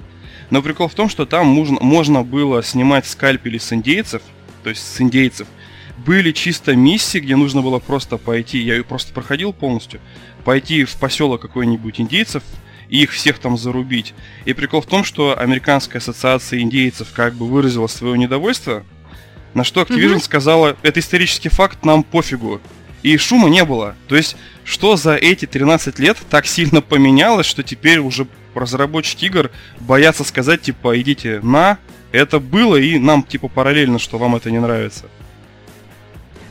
Но 0.51 0.63
прикол 0.63 0.89
в 0.89 0.95
том, 0.95 1.09
что 1.09 1.27
там 1.27 1.47
можно, 1.47 1.79
можно 1.81 2.23
было 2.23 2.63
снимать 2.63 3.07
скальпели 3.07 3.59
с 3.59 3.73
индейцев, 3.73 4.23
то 4.63 4.71
есть 4.71 4.83
с 4.87 5.01
индейцев. 5.01 5.49
Были 6.05 6.33
чисто 6.33 6.77
миссии, 6.77 7.19
где 7.19 7.37
нужно 7.37 7.63
было 7.63 7.79
просто 7.79 8.19
пойти, 8.19 8.59
я 8.59 8.75
ее 8.75 8.85
просто 8.85 9.13
проходил 9.13 9.53
полностью, 9.53 10.01
пойти 10.45 10.85
в 10.85 10.95
поселок 10.97 11.41
какой-нибудь 11.41 12.01
индейцев, 12.01 12.43
и 12.89 13.03
их 13.03 13.13
всех 13.13 13.39
там 13.39 13.57
зарубить. 13.57 14.15
И 14.45 14.53
прикол 14.53 14.83
в 14.83 14.87
том, 14.87 15.05
что 15.05 15.39
Американская 15.39 16.01
ассоциация 16.01 16.61
индейцев 16.61 17.09
как 17.15 17.35
бы 17.35 17.47
выразила 17.47 17.87
свое 17.87 18.19
недовольство, 18.19 18.85
на 19.55 19.65
что 19.65 19.83
Activision 19.83 20.17
mm 20.17 20.25
сказала, 20.25 20.77
это 20.83 21.01
исторический 21.01 21.49
факт, 21.49 21.85
нам 21.85 22.03
пофигу. 22.03 22.61
И 23.03 23.17
шума 23.17 23.49
не 23.49 23.65
было. 23.65 23.95
То 24.09 24.17
есть, 24.17 24.37
что 24.65 24.97
за 24.97 25.15
эти 25.15 25.47
13 25.47 25.99
лет 25.99 26.19
так 26.29 26.47
сильно 26.47 26.83
поменялось, 26.83 27.47
что 27.47 27.63
теперь 27.63 27.99
уже 27.99 28.27
разработчики 28.55 29.27
игр 29.27 29.51
боятся 29.81 30.25
сказать, 30.25 30.63
типа, 30.63 31.01
идите 31.01 31.41
на, 31.43 31.79
это 32.13 32.41
было, 32.41 32.77
и 32.77 32.99
нам, 32.99 33.23
типа, 33.23 33.49
параллельно, 33.49 33.99
что 33.99 34.19
вам 34.19 34.37
это 34.37 34.51
не 34.51 34.59
нравится. 34.59 35.07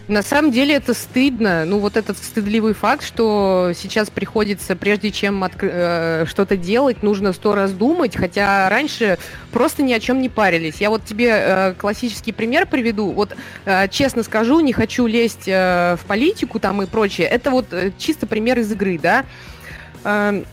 На 0.10 0.22
самом 0.22 0.52
деле 0.52 0.76
это 0.76 0.94
стыдно. 0.94 1.64
Ну, 1.64 1.80
вот 1.80 1.96
этот 1.96 2.18
стыдливый 2.18 2.74
факт, 2.74 3.06
что 3.06 3.72
сейчас 3.74 4.10
приходится, 4.10 4.76
прежде 4.76 5.12
чем 5.12 5.44
откр- 5.46 5.72
э, 5.72 6.26
что-то 6.28 6.58
делать, 6.58 7.04
нужно 7.04 7.32
сто 7.32 7.56
раз 7.56 7.72
думать, 7.72 8.18
хотя 8.18 8.68
раньше 8.68 9.18
просто 9.54 9.82
ни 9.82 9.94
о 9.94 10.02
чем 10.02 10.22
не 10.22 10.28
парились. 10.28 10.82
Я 10.82 10.90
вот 10.90 11.06
тебе 11.06 11.30
э, 11.30 11.74
классический 11.78 12.34
пример 12.34 12.68
приведу. 12.68 13.12
Вот, 13.12 13.34
э, 13.64 13.88
честно 13.88 14.24
скажу, 14.24 14.60
не 14.60 14.74
хочу 14.74 15.08
лезть 15.08 15.48
э, 15.48 15.96
в 15.96 16.06
политику 16.06 16.60
там 16.60 16.82
и 16.82 16.86
прочее. 16.86 17.28
Это 17.28 17.50
вот 17.52 17.72
э, 17.72 17.92
чисто 17.98 18.28
пример 18.28 18.60
из 18.60 18.70
игры, 18.74 19.00
да. 19.02 19.24
Э, 20.04 20.44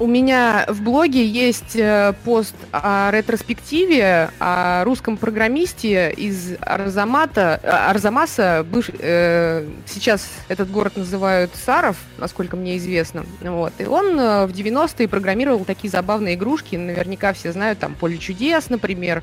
у 0.00 0.06
меня 0.06 0.66
в 0.68 0.82
блоге 0.82 1.24
есть 1.24 1.76
э, 1.76 2.14
пост 2.24 2.54
о 2.72 3.10
ретроспективе, 3.12 4.30
о 4.40 4.82
русском 4.84 5.16
программисте 5.16 6.10
из 6.10 6.56
Арзамата, 6.60 7.60
э, 7.62 7.68
Арзамаса. 7.68 8.66
Быв, 8.68 8.90
э, 8.98 9.64
сейчас 9.86 10.28
этот 10.48 10.70
город 10.70 10.96
называют 10.96 11.52
Саров, 11.54 11.96
насколько 12.18 12.56
мне 12.56 12.76
известно. 12.78 13.24
Вот. 13.40 13.72
И 13.78 13.84
он 13.84 14.18
э, 14.18 14.46
в 14.46 14.50
90-е 14.50 15.06
программировал 15.06 15.64
такие 15.64 15.90
забавные 15.90 16.34
игрушки. 16.34 16.74
Наверняка 16.74 17.32
все 17.32 17.52
знают, 17.52 17.78
там, 17.78 17.94
«Поле 17.94 18.18
чудес», 18.18 18.70
например, 18.70 19.22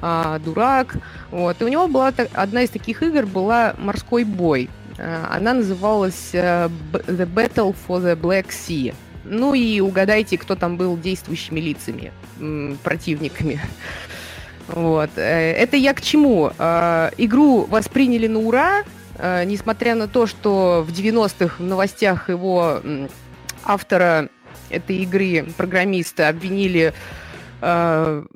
э, 0.00 0.40
«Дурак». 0.42 0.96
Вот. 1.30 1.60
И 1.60 1.64
у 1.64 1.68
него 1.68 1.86
была 1.86 2.14
одна 2.32 2.62
из 2.62 2.70
таких 2.70 3.02
игр 3.02 3.26
была 3.26 3.74
«Морской 3.76 4.24
бой». 4.24 4.70
Она 5.30 5.52
называлась 5.52 6.30
«The 6.32 6.70
Battle 6.92 7.76
for 7.86 8.02
the 8.02 8.16
Black 8.16 8.46
Sea». 8.48 8.94
Ну 9.30 9.54
и 9.54 9.80
угадайте, 9.80 10.38
кто 10.38 10.54
там 10.54 10.76
был 10.76 10.96
действующими 10.96 11.60
лицами, 11.60 12.12
противниками. 12.82 13.60
Вот. 14.68 15.10
Э, 15.16 15.52
это 15.52 15.76
я 15.76 15.94
к 15.94 16.00
чему? 16.00 16.52
Э, 16.58 17.10
игру 17.16 17.64
восприняли 17.64 18.26
на 18.26 18.38
ура, 18.38 18.84
э, 19.16 19.44
несмотря 19.44 19.94
на 19.94 20.08
то, 20.08 20.26
что 20.26 20.84
в 20.86 20.92
90-х 20.92 21.56
в 21.58 21.66
новостях 21.66 22.28
его 22.28 22.80
автора 23.64 24.28
этой 24.70 24.98
игры, 24.98 25.46
программиста, 25.56 26.28
обвинили 26.28 26.92
в 27.60 28.26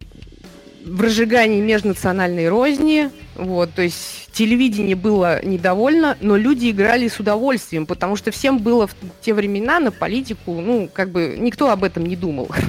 разжигании 1.00 1.60
межнациональной 1.60 2.48
розни. 2.48 3.10
Вот, 3.34 3.72
то 3.72 3.82
есть 3.82 4.30
телевидение 4.32 4.94
было 4.94 5.44
недовольно, 5.44 6.18
но 6.20 6.36
люди 6.36 6.70
играли 6.70 7.08
с 7.08 7.18
удовольствием, 7.18 7.86
потому 7.86 8.16
что 8.16 8.30
всем 8.30 8.58
было 8.58 8.86
в 8.86 8.94
те 9.22 9.32
времена 9.32 9.80
на 9.80 9.90
политику, 9.90 10.60
ну, 10.60 10.88
как 10.92 11.10
бы 11.10 11.36
никто 11.38 11.70
об 11.70 11.84
этом 11.84 12.06
не 12.06 12.16
думал. 12.16 12.48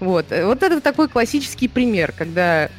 Вот. 0.00 0.26
Вот 0.30 0.62
это 0.62 0.80
такой 0.80 1.08
классический 1.08 1.66
пример, 1.66 2.14
когда 2.16 2.70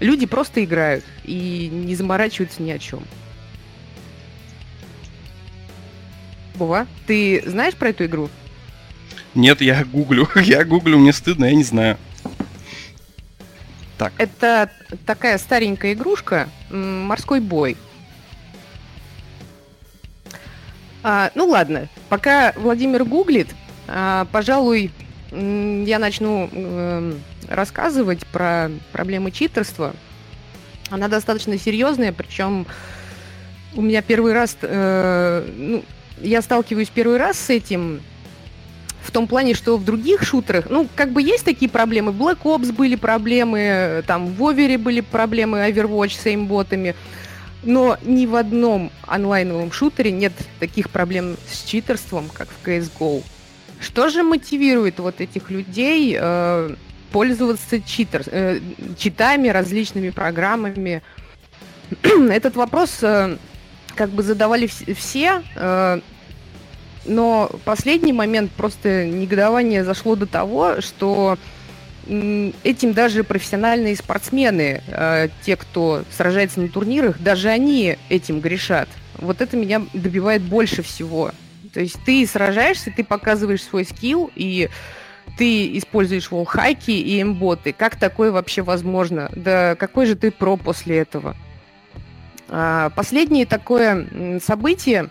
люди 0.00 0.26
просто 0.26 0.64
играют 0.64 1.04
и 1.22 1.70
не 1.72 1.94
заморачиваются 1.94 2.62
ни 2.62 2.72
о 2.72 2.80
чем. 2.80 3.00
Бува, 6.56 6.88
ты 7.06 7.44
знаешь 7.46 7.74
про 7.74 7.90
эту 7.90 8.06
игру? 8.06 8.28
Нет, 9.34 9.60
я 9.60 9.84
гуглю. 9.84 10.28
Я 10.36 10.64
гуглю, 10.64 10.98
мне 10.98 11.12
стыдно, 11.12 11.44
я 11.44 11.54
не 11.54 11.62
знаю. 11.62 11.96
Так. 13.98 14.12
Это 14.16 14.70
такая 15.06 15.36
старенькая 15.38 15.92
игрушка, 15.92 16.48
морской 16.70 17.40
бой. 17.40 17.76
А, 21.02 21.30
ну 21.34 21.46
ладно, 21.46 21.88
пока 22.08 22.52
Владимир 22.56 23.04
гуглит, 23.04 23.48
а, 23.88 24.26
пожалуй, 24.30 24.92
я 25.30 25.98
начну 25.98 26.48
э, 26.50 27.14
рассказывать 27.48 28.26
про 28.28 28.70
проблемы 28.92 29.30
читерства. 29.30 29.94
Она 30.90 31.08
достаточно 31.08 31.58
серьезная, 31.58 32.12
причем 32.12 32.66
у 33.74 33.82
меня 33.82 34.00
первый 34.00 34.32
раз, 34.32 34.56
э, 34.62 35.46
ну, 35.56 35.84
я 36.20 36.40
сталкиваюсь 36.40 36.88
первый 36.88 37.18
раз 37.18 37.38
с 37.38 37.50
этим 37.50 38.00
в 39.08 39.10
том 39.10 39.26
плане, 39.26 39.54
что 39.54 39.78
в 39.78 39.84
других 39.84 40.22
шутерах, 40.22 40.66
ну, 40.68 40.86
как 40.94 41.12
бы 41.12 41.22
есть 41.22 41.42
такие 41.42 41.70
проблемы. 41.70 42.12
В 42.12 42.20
Black 42.20 42.42
Ops 42.42 42.72
были 42.74 42.94
проблемы, 42.94 44.04
там 44.06 44.26
в 44.34 44.46
Овере 44.46 44.76
были 44.76 45.00
проблемы 45.00 45.66
Overwatch 45.66 46.20
с 46.20 46.26
эймботами. 46.26 46.94
Но 47.62 47.96
ни 48.04 48.26
в 48.26 48.36
одном 48.36 48.92
онлайновом 49.06 49.72
шутере 49.72 50.10
нет 50.10 50.34
таких 50.60 50.90
проблем 50.90 51.36
с 51.50 51.64
читерством, 51.64 52.28
как 52.32 52.48
в 52.48 52.66
CSGO. 52.66 53.22
Что 53.80 54.10
же 54.10 54.22
мотивирует 54.22 54.98
вот 54.98 55.22
этих 55.22 55.50
людей 55.50 56.14
э, 56.20 56.74
пользоваться 57.10 57.80
читер, 57.80 58.24
э, 58.26 58.60
читами, 58.98 59.48
различными 59.48 60.10
программами? 60.10 61.02
Этот 62.02 62.56
вопрос 62.56 62.98
э, 63.00 63.38
как 63.94 64.10
бы 64.10 64.22
задавали 64.22 64.66
все, 64.66 65.42
э, 65.56 66.00
но 67.08 67.50
последний 67.64 68.12
момент 68.12 68.52
просто 68.52 69.06
негодование 69.06 69.84
зашло 69.84 70.16
до 70.16 70.26
того, 70.26 70.80
что 70.80 71.38
этим 72.06 72.92
даже 72.94 73.22
профессиональные 73.22 73.96
спортсмены, 73.96 74.82
э, 74.86 75.28
те, 75.44 75.56
кто 75.56 76.04
сражается 76.10 76.60
на 76.60 76.68
турнирах, 76.68 77.20
даже 77.20 77.48
они 77.48 77.98
этим 78.08 78.40
грешат. 78.40 78.88
Вот 79.18 79.40
это 79.40 79.56
меня 79.56 79.82
добивает 79.92 80.42
больше 80.42 80.82
всего. 80.82 81.32
То 81.74 81.80
есть 81.80 81.96
ты 82.06 82.26
сражаешься, 82.26 82.92
ты 82.94 83.04
показываешь 83.04 83.62
свой 83.62 83.84
скилл, 83.84 84.30
и 84.34 84.70
ты 85.36 85.76
используешь 85.76 86.30
волхайки 86.30 86.90
и 86.90 87.20
эмботы. 87.20 87.74
Как 87.74 87.96
такое 87.96 88.32
вообще 88.32 88.62
возможно? 88.62 89.30
Да 89.34 89.74
какой 89.76 90.06
же 90.06 90.16
ты 90.16 90.30
про 90.30 90.56
после 90.56 90.98
этого? 90.98 91.36
А, 92.48 92.90
последнее 92.90 93.44
такое 93.44 94.40
событие 94.40 95.10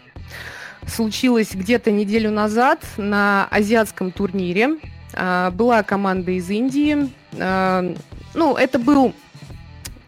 случилось 0.87 1.51
где-то 1.53 1.91
неделю 1.91 2.31
назад 2.31 2.79
на 2.97 3.47
азиатском 3.51 4.11
турнире. 4.11 4.77
А, 5.13 5.51
была 5.51 5.83
команда 5.83 6.31
из 6.31 6.49
Индии. 6.49 7.09
А, 7.37 7.95
ну, 8.33 8.55
это 8.55 8.79
был 8.79 9.13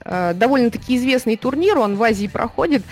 а, 0.02 0.34
довольно-таки 0.34 0.98
известный 0.98 1.38
турнир, 1.38 1.78
он 1.78 1.96
в 1.96 2.04
Азии 2.04 2.28
проходит. 2.28 2.84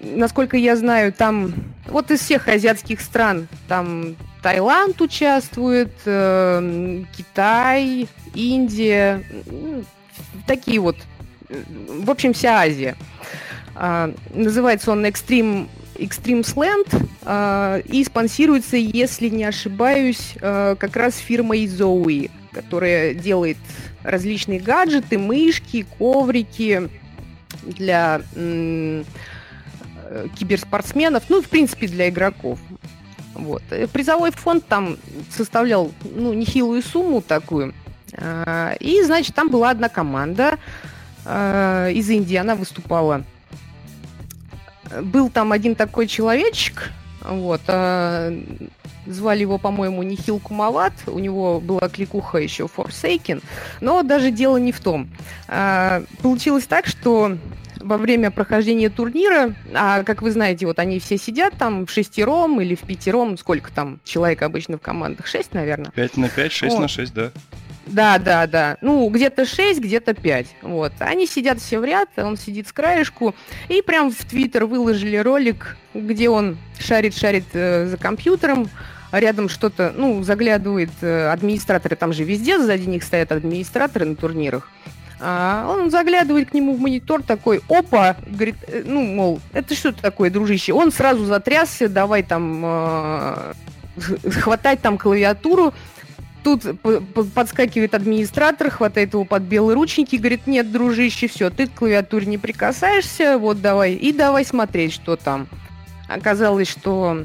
Насколько 0.00 0.56
я 0.56 0.76
знаю, 0.76 1.12
там 1.12 1.54
вот 1.88 2.12
из 2.12 2.20
всех 2.20 2.46
азиатских 2.46 3.00
стран, 3.00 3.48
там 3.66 4.14
Таиланд 4.42 5.00
участвует, 5.00 5.92
э, 6.04 7.02
Китай, 7.16 8.08
Индия, 8.34 9.24
такие 10.46 10.80
вот, 10.80 10.96
в 11.48 12.10
общем, 12.10 12.32
вся 12.32 12.60
Азия. 12.60 12.96
Называется 13.74 14.92
он 14.92 15.06
Extreme 15.06 15.68
Extreme 16.02 16.42
Slant 16.42 17.08
э, 17.22 17.82
и 17.86 18.04
спонсируется, 18.04 18.76
если 18.76 19.28
не 19.28 19.44
ошибаюсь, 19.44 20.34
э, 20.40 20.76
как 20.78 20.96
раз 20.96 21.16
фирмой 21.16 21.66
Zoe, 21.66 22.30
которая 22.52 23.14
делает 23.14 23.58
различные 24.02 24.60
гаджеты, 24.60 25.18
мышки, 25.18 25.86
коврики 25.98 26.88
для 27.62 28.22
э, 28.34 29.04
киберспортсменов, 30.36 31.24
ну, 31.28 31.42
в 31.42 31.48
принципе, 31.48 31.86
для 31.86 32.08
игроков. 32.08 32.58
Вот. 33.34 33.62
Призовой 33.92 34.30
фонд 34.32 34.66
там 34.66 34.98
составлял, 35.30 35.92
ну, 36.14 36.32
нехилую 36.32 36.82
сумму 36.82 37.22
такую. 37.22 37.74
Э, 38.12 38.74
и, 38.80 39.02
значит, 39.02 39.34
там 39.34 39.48
была 39.48 39.70
одна 39.70 39.88
команда 39.88 40.58
э, 41.24 41.92
из 41.94 42.08
Индии, 42.10 42.36
она 42.36 42.56
выступала 42.56 43.24
был 45.00 45.30
там 45.30 45.52
один 45.52 45.74
такой 45.74 46.06
человечек, 46.06 46.90
вот, 47.24 47.60
а, 47.68 48.32
звали 49.06 49.40
его, 49.40 49.58
по-моему, 49.58 50.02
Нихил 50.02 50.38
Кумалат, 50.38 50.92
у 51.06 51.18
него 51.18 51.60
была 51.60 51.88
кликуха 51.88 52.38
еще 52.38 52.64
Forsaken, 52.64 53.42
но 53.80 54.02
даже 54.02 54.30
дело 54.30 54.56
не 54.56 54.72
в 54.72 54.80
том. 54.80 55.08
А, 55.48 56.02
получилось 56.22 56.66
так, 56.66 56.86
что 56.86 57.36
во 57.80 57.98
время 57.98 58.30
прохождения 58.30 58.90
турнира, 58.90 59.54
а 59.74 60.02
как 60.04 60.22
вы 60.22 60.30
знаете, 60.30 60.66
вот 60.66 60.78
они 60.78 61.00
все 61.00 61.18
сидят 61.18 61.54
там 61.58 61.86
в 61.86 61.90
шестером 61.90 62.60
или 62.60 62.74
в 62.74 62.80
пятером, 62.80 63.36
сколько 63.36 63.72
там 63.72 64.00
человек 64.04 64.42
обычно 64.42 64.78
в 64.78 64.80
командах? 64.80 65.26
Шесть, 65.26 65.52
наверное? 65.52 65.90
Пять 65.92 66.16
на 66.16 66.28
пять, 66.28 66.52
шесть 66.52 66.78
на 66.78 66.88
шесть, 66.88 67.14
да. 67.14 67.32
Да, 67.86 68.18
да, 68.18 68.46
да. 68.46 68.76
Ну, 68.80 69.08
где-то 69.08 69.44
6, 69.44 69.80
где-то 69.80 70.14
5. 70.14 70.46
Вот. 70.62 70.92
Они 71.00 71.26
сидят 71.26 71.60
все 71.60 71.78
в 71.78 71.84
ряд, 71.84 72.08
он 72.16 72.36
сидит 72.36 72.68
с 72.68 72.72
краешку. 72.72 73.34
И 73.68 73.82
прям 73.82 74.10
в 74.10 74.24
Твиттер 74.24 74.66
выложили 74.66 75.16
ролик, 75.16 75.76
где 75.94 76.28
он 76.28 76.58
шарит-шарит 76.78 77.46
э, 77.54 77.86
за 77.86 77.96
компьютером. 77.96 78.70
Рядом 79.10 79.48
что-то, 79.48 79.92
ну, 79.94 80.22
заглядывает 80.22 80.90
э, 81.02 81.28
администраторы, 81.28 81.96
там 81.96 82.12
же 82.12 82.24
везде 82.24 82.58
сзади 82.58 82.86
них 82.86 83.02
стоят 83.02 83.30
администраторы 83.32 84.06
на 84.06 84.16
турнирах. 84.16 84.70
А 85.24 85.66
он 85.68 85.90
заглядывает 85.90 86.50
к 86.50 86.54
нему 86.54 86.74
в 86.74 86.80
монитор 86.80 87.22
такой, 87.22 87.60
опа, 87.68 88.16
говорит, 88.26 88.56
э, 88.66 88.82
ну, 88.84 89.02
мол, 89.02 89.40
это 89.52 89.74
что 89.74 89.92
такое, 89.92 90.30
дружище? 90.30 90.72
Он 90.72 90.90
сразу 90.90 91.24
затрясся, 91.24 91.88
давай 91.88 92.22
там 92.22 92.62
э, 92.64 93.52
хватать 94.30 94.80
там 94.80 94.98
клавиатуру, 94.98 95.74
Тут 96.42 96.64
подскакивает 97.34 97.94
администратор, 97.94 98.68
хватает 98.70 99.12
его 99.12 99.24
под 99.24 99.42
белые 99.42 99.76
ручники 99.76 100.16
и 100.16 100.18
говорит, 100.18 100.46
нет, 100.46 100.72
дружище, 100.72 101.28
все, 101.28 101.50
ты 101.50 101.68
к 101.68 101.74
клавиатуре 101.74 102.26
не 102.26 102.38
прикасаешься, 102.38 103.38
вот 103.38 103.60
давай, 103.60 103.94
и 103.94 104.12
давай 104.12 104.44
смотреть, 104.44 104.92
что 104.92 105.16
там. 105.16 105.46
Оказалось, 106.08 106.68
что 106.68 107.24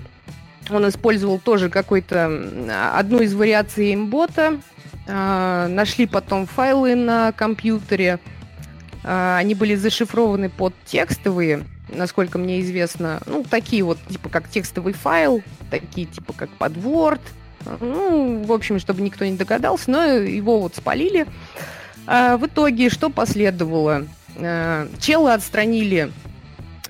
он 0.70 0.90
использовал 0.90 1.40
тоже 1.40 1.70
какой-то, 1.70 2.94
одну 2.94 3.20
из 3.22 3.34
вариаций 3.34 3.94
имбота, 3.96 4.60
а, 5.08 5.68
нашли 5.68 6.06
потом 6.06 6.46
файлы 6.46 6.96
на 6.96 7.32
компьютере, 7.32 8.20
а, 9.04 9.38
они 9.38 9.56
были 9.56 9.76
зашифрованы 9.76 10.50
под 10.50 10.74
текстовые, 10.86 11.64
насколько 11.90 12.38
мне 12.38 12.62
известно, 12.62 13.22
ну, 13.26 13.44
такие 13.44 13.84
вот, 13.84 13.98
типа 14.10 14.30
как 14.30 14.50
текстовый 14.50 14.94
файл, 14.94 15.42
такие 15.72 16.08
типа 16.08 16.34
как 16.34 16.50
под 16.50 16.74
Word, 16.74 17.22
ну, 17.80 18.44
в 18.44 18.52
общем, 18.52 18.80
чтобы 18.80 19.02
никто 19.02 19.26
не 19.26 19.36
догадался, 19.36 19.92
но 19.92 20.04
его 20.04 20.60
вот 20.60 20.76
спалили. 20.76 21.28
А 22.06 22.38
в 22.38 22.46
итоге 22.48 22.90
что 22.90 23.10
последовало? 23.10 24.06
А, 24.38 24.88
чела 25.00 25.34
отстранили, 25.34 26.12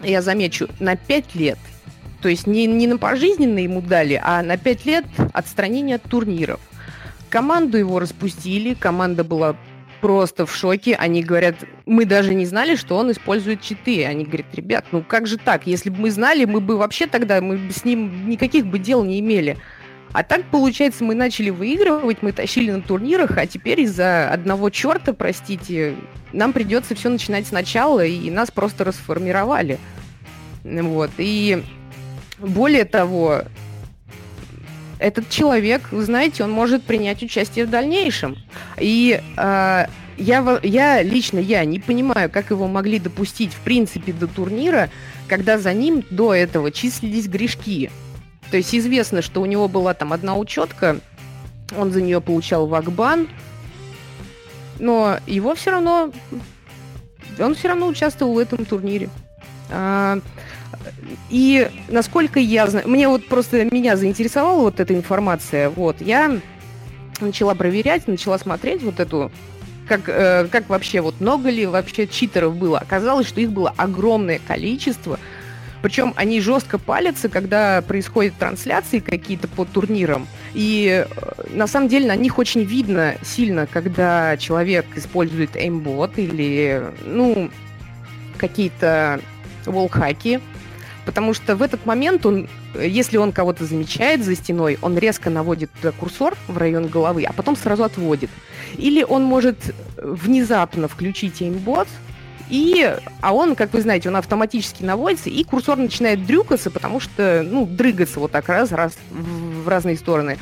я 0.04 0.22
замечу, 0.22 0.68
на 0.80 0.96
5 0.96 1.36
лет. 1.36 1.60
То 2.22 2.30
есть 2.30 2.48
не, 2.48 2.66
не 2.66 2.88
на 2.88 2.98
пожизненно 2.98 3.60
ему 3.60 3.82
дали, 3.82 4.20
а 4.24 4.42
на 4.42 4.58
5 4.58 4.86
лет 4.86 5.06
отстранения 5.34 5.96
от 5.96 6.04
турниров. 6.04 6.60
Команду 7.30 7.78
его 7.78 8.00
распустили, 8.00 8.74
команда 8.74 9.24
была 9.24 9.56
просто 10.02 10.46
в 10.46 10.56
шоке. 10.56 10.96
Они 10.96 11.24
говорят, 11.24 11.56
мы 11.86 12.06
даже 12.06 12.34
не 12.34 12.46
знали, 12.46 12.76
что 12.76 12.98
он 12.98 13.12
использует 13.12 13.62
читы. 13.62 14.06
Они 14.06 14.24
говорят, 14.24 14.48
ребят, 14.54 14.86
ну 14.92 15.04
как 15.04 15.28
же 15.28 15.38
так? 15.38 15.68
Если 15.68 15.90
бы 15.90 16.02
мы 16.02 16.12
знали, 16.12 16.46
мы 16.46 16.62
бы 16.62 16.78
вообще 16.78 17.08
тогда 17.08 17.42
мы 17.42 17.72
с 17.72 17.84
ним 17.84 18.30
никаких 18.30 18.66
бы 18.68 18.80
дел 18.80 19.04
не 19.04 19.20
имели. 19.20 19.58
А 20.18 20.24
так, 20.24 20.46
получается, 20.46 21.04
мы 21.04 21.14
начали 21.14 21.52
выигрывать, 21.52 22.24
мы 22.24 22.32
тащили 22.32 22.72
на 22.72 22.82
турнирах, 22.82 23.38
а 23.38 23.46
теперь 23.46 23.82
из-за 23.82 24.32
одного 24.32 24.72
черта, 24.72 25.14
простите, 25.14 25.94
нам 26.34 26.54
придется 26.54 26.96
все 26.96 27.10
начинать 27.10 27.46
сначала, 27.46 28.04
и 28.04 28.32
нас 28.32 28.50
просто 28.50 28.84
расформировали. 28.84 29.78
Вот. 30.64 31.12
И 31.20 31.64
более 32.40 32.86
того, 32.86 33.44
этот 34.98 35.30
человек, 35.30 35.84
вы 35.92 36.04
знаете, 36.04 36.44
он 36.44 36.50
может 36.50 36.82
принять 36.82 37.22
участие 37.22 37.68
в 37.68 37.70
дальнейшем. 37.70 38.38
И 38.80 39.22
э, 39.22 39.86
я, 40.18 40.60
я 40.64 41.04
лично 41.04 41.38
я 41.38 41.64
не 41.64 41.78
понимаю, 41.78 42.32
как 42.32 42.50
его 42.50 42.68
могли 42.68 42.98
допустить 42.98 43.54
в 43.54 43.60
принципе 43.60 44.14
до 44.14 44.26
турнира, 44.26 44.90
когда 45.28 45.60
за 45.60 45.74
ним 45.74 46.04
до 46.10 46.34
этого 46.34 46.72
числились 46.72 47.28
грешки. 47.28 47.92
То 48.52 48.58
есть 48.58 48.74
известно, 48.74 49.22
что 49.22 49.42
у 49.42 49.46
него 49.46 49.68
была 49.68 49.94
там 49.94 50.14
одна 50.14 50.38
учетка, 50.38 51.00
он 51.78 51.92
за 51.92 52.02
нее 52.02 52.22
получал 52.22 52.68
вакбан, 52.68 53.28
но 54.80 55.18
его 55.28 55.56
все 55.56 55.72
равно, 55.72 56.12
он 57.40 57.56
все 57.56 57.68
равно 57.70 57.88
участвовал 57.88 58.34
в 58.34 58.38
этом 58.38 58.66
турнире. 58.66 59.10
А, 59.70 60.20
и 61.30 61.70
насколько 61.90 62.40
я 62.40 62.68
знаю, 62.68 62.88
мне 62.88 63.08
вот 63.10 63.28
просто 63.28 63.66
меня 63.66 63.98
заинтересовала 63.98 64.62
вот 64.62 64.80
эта 64.80 64.94
информация, 64.94 65.70
вот, 65.70 65.98
я 66.00 66.40
начала 67.20 67.54
проверять, 67.56 68.08
начала 68.08 68.38
смотреть 68.38 68.84
вот 68.84 69.00
эту 69.00 69.32
как, 69.88 70.08
э, 70.08 70.48
как 70.52 70.70
вообще, 70.70 71.02
вот 71.02 71.20
много 71.20 71.50
ли 71.50 71.66
вообще 71.66 72.08
читеров 72.08 72.58
было. 72.58 72.80
Оказалось, 72.80 73.28
что 73.28 73.40
их 73.42 73.52
было 73.52 73.74
огромное 73.78 74.40
количество, 74.46 75.20
причем 75.82 76.14
они 76.16 76.42
жестко 76.42 76.78
палятся, 76.78 77.30
когда 77.30 77.82
происходят 77.82 78.36
трансляции 78.36 79.00
какие-то 79.00 79.48
по 79.48 79.66
турнирам. 79.66 80.28
И 80.54 81.06
э, 81.08 81.44
на 81.54 81.68
самом 81.68 81.88
деле 81.88 82.08
на 82.08 82.16
них 82.16 82.38
очень 82.38 82.64
видно 82.64 83.16
сильно, 83.24 83.68
когда 83.68 84.38
человек 84.38 84.86
использует 84.96 85.56
эймбот 85.56 86.18
или, 86.18 86.84
ну, 87.06 87.50
какие-то 88.38 89.20
волхаки. 89.66 90.40
Потому 91.06 91.34
что 91.34 91.56
в 91.56 91.62
этот 91.62 91.86
момент 91.86 92.26
он, 92.26 92.50
если 92.78 93.16
он 93.16 93.32
кого-то 93.32 93.64
замечает 93.64 94.26
за 94.26 94.36
стеной, 94.36 94.78
он 94.82 94.98
резко 94.98 95.30
наводит 95.30 95.72
курсор 96.00 96.36
в 96.48 96.58
район 96.58 96.88
головы, 96.88 97.24
а 97.24 97.32
потом 97.32 97.56
сразу 97.56 97.86
отводит. 97.86 98.30
Или 98.78 99.04
он 99.04 99.24
может 99.24 99.58
внезапно 99.96 100.90
включить 100.90 101.42
эймбот, 101.42 101.88
и, 102.50 102.96
а 103.22 103.34
он, 103.34 103.56
как 103.56 103.74
вы 103.74 103.82
знаете, 103.82 104.10
он 104.10 104.16
автоматически 104.16 104.84
наводится, 104.84 105.30
и 105.30 105.44
курсор 105.44 105.78
начинает 105.78 106.26
дрюкаться, 106.26 106.72
потому 106.72 107.00
что, 107.00 107.46
ну, 107.46 107.66
дрыгаться 107.66 108.20
вот 108.20 108.32
так 108.32 108.48
раз, 108.50 108.72
раз 108.72 108.98
в, 109.12 109.64
в 109.64 109.68
разные 109.68 109.98
стороны. 109.98 110.38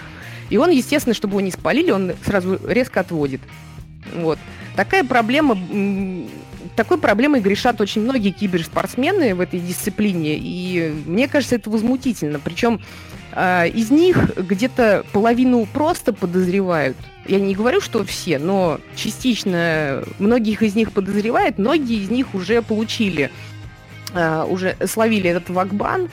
И 0.49 0.57
он, 0.57 0.69
естественно, 0.69 1.15
чтобы 1.15 1.33
его 1.33 1.41
не 1.41 1.51
спалили, 1.51 1.91
он 1.91 2.13
сразу 2.23 2.59
резко 2.67 2.99
отводит. 2.99 3.41
Вот. 4.15 4.37
Такая 4.75 5.03
проблема, 5.03 5.57
такой 6.75 6.97
проблемой 6.97 7.39
грешат 7.39 7.81
очень 7.81 8.01
многие 8.01 8.31
киберспортсмены 8.31 9.33
в 9.33 9.39
этой 9.41 9.59
дисциплине, 9.59 10.35
и 10.37 10.93
мне 11.05 11.27
кажется, 11.27 11.55
это 11.55 11.69
возмутительно. 11.69 12.39
Причем 12.39 12.81
из 13.35 13.91
них 13.91 14.37
где-то 14.37 15.05
половину 15.11 15.65
просто 15.65 16.13
подозревают, 16.13 16.95
я 17.27 17.39
не 17.39 17.55
говорю, 17.55 17.81
что 17.81 18.05
все, 18.05 18.39
но 18.39 18.79
частично 18.95 20.03
многих 20.19 20.61
из 20.61 20.75
них 20.75 20.91
подозревают, 20.91 21.57
многие 21.57 22.03
из 22.03 22.09
них 22.09 22.33
уже 22.35 22.61
получили, 22.61 23.31
uh, 24.13 24.47
уже 24.47 24.77
словили 24.85 25.29
этот 25.29 25.49
вакбан. 25.49 26.09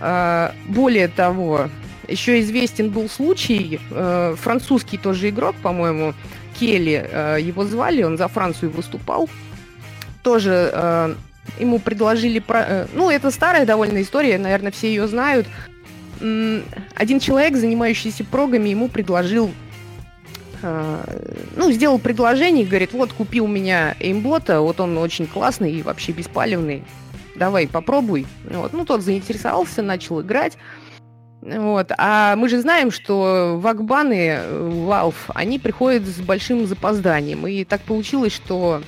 Uh, 0.00 0.52
более 0.68 1.08
того, 1.08 1.68
еще 2.06 2.40
известен 2.40 2.90
был 2.90 3.08
случай, 3.08 3.80
французский 4.36 4.98
тоже 4.98 5.30
игрок, 5.30 5.56
по-моему, 5.62 6.14
Келли, 6.58 7.40
его 7.40 7.64
звали, 7.64 8.02
он 8.02 8.18
за 8.18 8.28
Францию 8.28 8.70
выступал, 8.70 9.30
тоже 10.22 11.16
ему 11.58 11.78
предложили... 11.78 12.42
Э, 12.48 12.86
Ну, 12.92 13.10
это 13.10 13.30
старая 13.30 13.66
довольно 13.66 14.02
история, 14.02 14.38
наверное, 14.38 14.72
все 14.72 14.88
ее 14.88 15.08
знают. 15.08 15.46
Один 16.94 17.20
человек, 17.20 17.56
занимающийся 17.56 18.24
прогами, 18.24 18.68
ему 18.68 18.88
предложил... 18.88 19.50
э, 20.62 21.48
Ну, 21.56 21.72
сделал 21.72 21.98
предложение, 21.98 22.64
говорит, 22.64 22.92
вот, 22.92 23.12
купи 23.12 23.40
у 23.40 23.48
меня 23.48 23.96
эймбота, 24.00 24.60
вот 24.60 24.80
он 24.80 24.96
очень 24.98 25.26
классный 25.26 25.72
и 25.72 25.82
вообще 25.82 26.12
беспалевный, 26.12 26.84
давай, 27.36 27.66
попробуй. 27.66 28.26
Вот. 28.48 28.72
Ну, 28.72 28.84
тот 28.84 29.02
заинтересовался, 29.02 29.82
начал 29.82 30.20
играть. 30.20 30.56
Вот. 31.40 31.90
А 31.98 32.36
мы 32.36 32.48
же 32.48 32.60
знаем, 32.60 32.92
что 32.92 33.58
вакбаны 33.60 34.28
э, 34.28 34.70
Valve, 34.86 35.14
они 35.34 35.58
приходят 35.58 36.04
с 36.04 36.20
большим 36.20 36.66
запозданием. 36.66 37.44
И 37.48 37.64
так 37.64 37.80
получилось, 37.80 38.32
что 38.32 38.80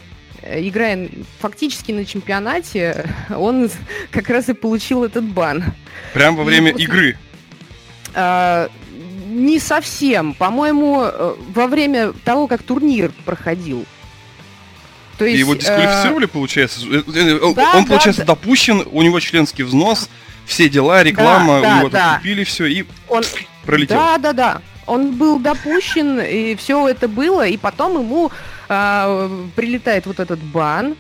играя 0.47 1.09
фактически 1.41 1.93
на 1.93 2.05
чемпионате, 2.05 3.09
он 3.31 3.71
как 4.11 4.29
раз 4.31 4.49
и 4.49 4.55
получил 4.55 5.05
этот 5.05 5.25
бан. 5.25 5.65
Прям 6.13 6.37
во 6.37 6.43
И 6.43 6.47
время 6.47 6.73
после- 6.73 6.85
игры. 6.85 7.19
А, 8.15 8.69
не 9.29 9.59
совсем. 9.59 10.35
По-моему, 10.35 11.03
э, 11.03 11.35
во 11.55 11.67
время 11.67 12.13
того, 12.25 12.47
как 12.47 12.63
турнир 12.63 13.13
проходил. 13.25 13.85
То 15.19 15.25
И 15.25 15.31
есть, 15.31 15.41
его 15.41 15.55
э, 15.55 15.59
дисквалифицировали, 15.59 16.27
получается? 16.27 16.81
Э, 16.87 17.03
э, 17.15 17.39
Он, 17.39 17.55
да, 17.55 17.73
он, 17.75 17.85
да, 17.85 17.89
получается, 17.89 18.23
да. 18.23 18.35
допущен, 18.35 18.85
у 18.91 19.03
него 19.03 19.19
членский 19.21 19.63
взнос, 19.63 20.09
все 20.47 20.69
дела, 20.69 21.03
реклама, 21.03 21.61
да, 21.61 21.75
у 21.75 21.79
него 21.79 21.89
да. 21.89 22.17
купили 22.17 22.45
все 22.45 22.67
и 22.67 22.85
он, 23.09 23.25
пролетел. 23.65 23.97
Да, 23.97 24.19
да, 24.19 24.33
да. 24.33 24.63
Он 24.87 25.13
был 25.13 25.39
допущен, 25.39 26.21
и 26.21 26.55
все 26.57 26.87
это 26.89 27.09
было, 27.09 27.47
и 27.47 27.57
потом 27.57 27.99
ему 27.99 28.31
а, 28.69 29.31
прилетает 29.57 30.07
вот 30.07 30.21
этот 30.21 30.41
бан. 30.41 30.97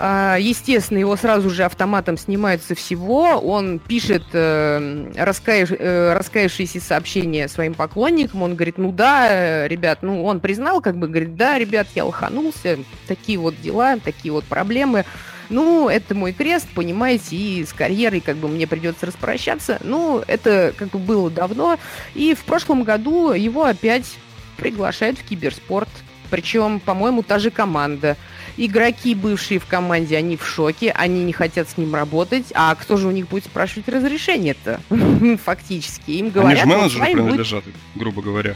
А, 0.00 0.36
естественно, 0.38 0.98
его 0.98 1.16
сразу 1.16 1.50
же 1.50 1.64
автоматом 1.64 2.16
снимают 2.16 2.62
со 2.62 2.74
всего. 2.76 3.40
Он 3.40 3.80
пишет 3.80 4.22
э, 4.32 5.10
раскаив- 5.16 5.76
э, 5.76 6.12
раскаявшиеся 6.14 6.80
сообщения 6.80 7.48
своим 7.48 7.74
поклонникам. 7.74 8.42
Он 8.42 8.54
говорит, 8.54 8.78
ну 8.78 8.92
да, 8.92 9.66
ребят, 9.66 9.98
ну 10.02 10.24
он 10.24 10.38
признал, 10.38 10.80
как 10.80 10.96
бы 10.96 11.08
говорит, 11.08 11.34
да, 11.34 11.58
ребят, 11.58 11.88
я 11.96 12.04
лоханулся, 12.04 12.78
такие 13.08 13.38
вот 13.38 13.60
дела, 13.60 13.98
такие 13.98 14.32
вот 14.32 14.44
проблемы. 14.44 15.04
Ну, 15.50 15.88
это 15.88 16.14
мой 16.14 16.32
крест, 16.32 16.68
понимаете, 16.74 17.34
и 17.34 17.64
с 17.64 17.72
карьерой 17.72 18.20
как 18.20 18.36
бы 18.36 18.48
мне 18.48 18.66
придется 18.66 19.06
распрощаться. 19.06 19.78
Ну, 19.82 20.22
это 20.26 20.74
как 20.76 20.90
бы 20.90 20.98
было 20.98 21.30
давно. 21.30 21.78
И 22.14 22.34
в 22.34 22.44
прошлом 22.44 22.84
году 22.84 23.32
его 23.32 23.64
опять 23.64 24.18
приглашают 24.58 25.18
в 25.18 25.24
киберспорт. 25.24 25.88
Причем, 26.30 26.80
по-моему, 26.80 27.22
та 27.22 27.38
же 27.38 27.50
команда. 27.50 28.16
Игроки, 28.56 29.14
бывшие 29.14 29.60
в 29.60 29.66
команде, 29.66 30.16
они 30.16 30.36
в 30.36 30.46
шоке, 30.46 30.90
они 30.92 31.22
не 31.24 31.32
хотят 31.32 31.68
с 31.68 31.76
ним 31.76 31.94
работать. 31.94 32.46
А 32.54 32.74
кто 32.74 32.96
же 32.96 33.06
у 33.08 33.10
них 33.10 33.28
будет 33.28 33.44
спрашивать 33.44 33.88
разрешение-то? 33.88 34.80
Фактически. 35.44 36.10
Им 36.12 36.26
Они 36.26 36.30
говорят, 36.30 36.58
же 36.60 36.66
вот 36.66 36.74
с 36.74 36.76
менеджеру 36.76 37.00
вами 37.00 37.12
будет- 37.14 37.24
принадлежат, 37.24 37.64
грубо 37.94 38.22
говоря. 38.22 38.54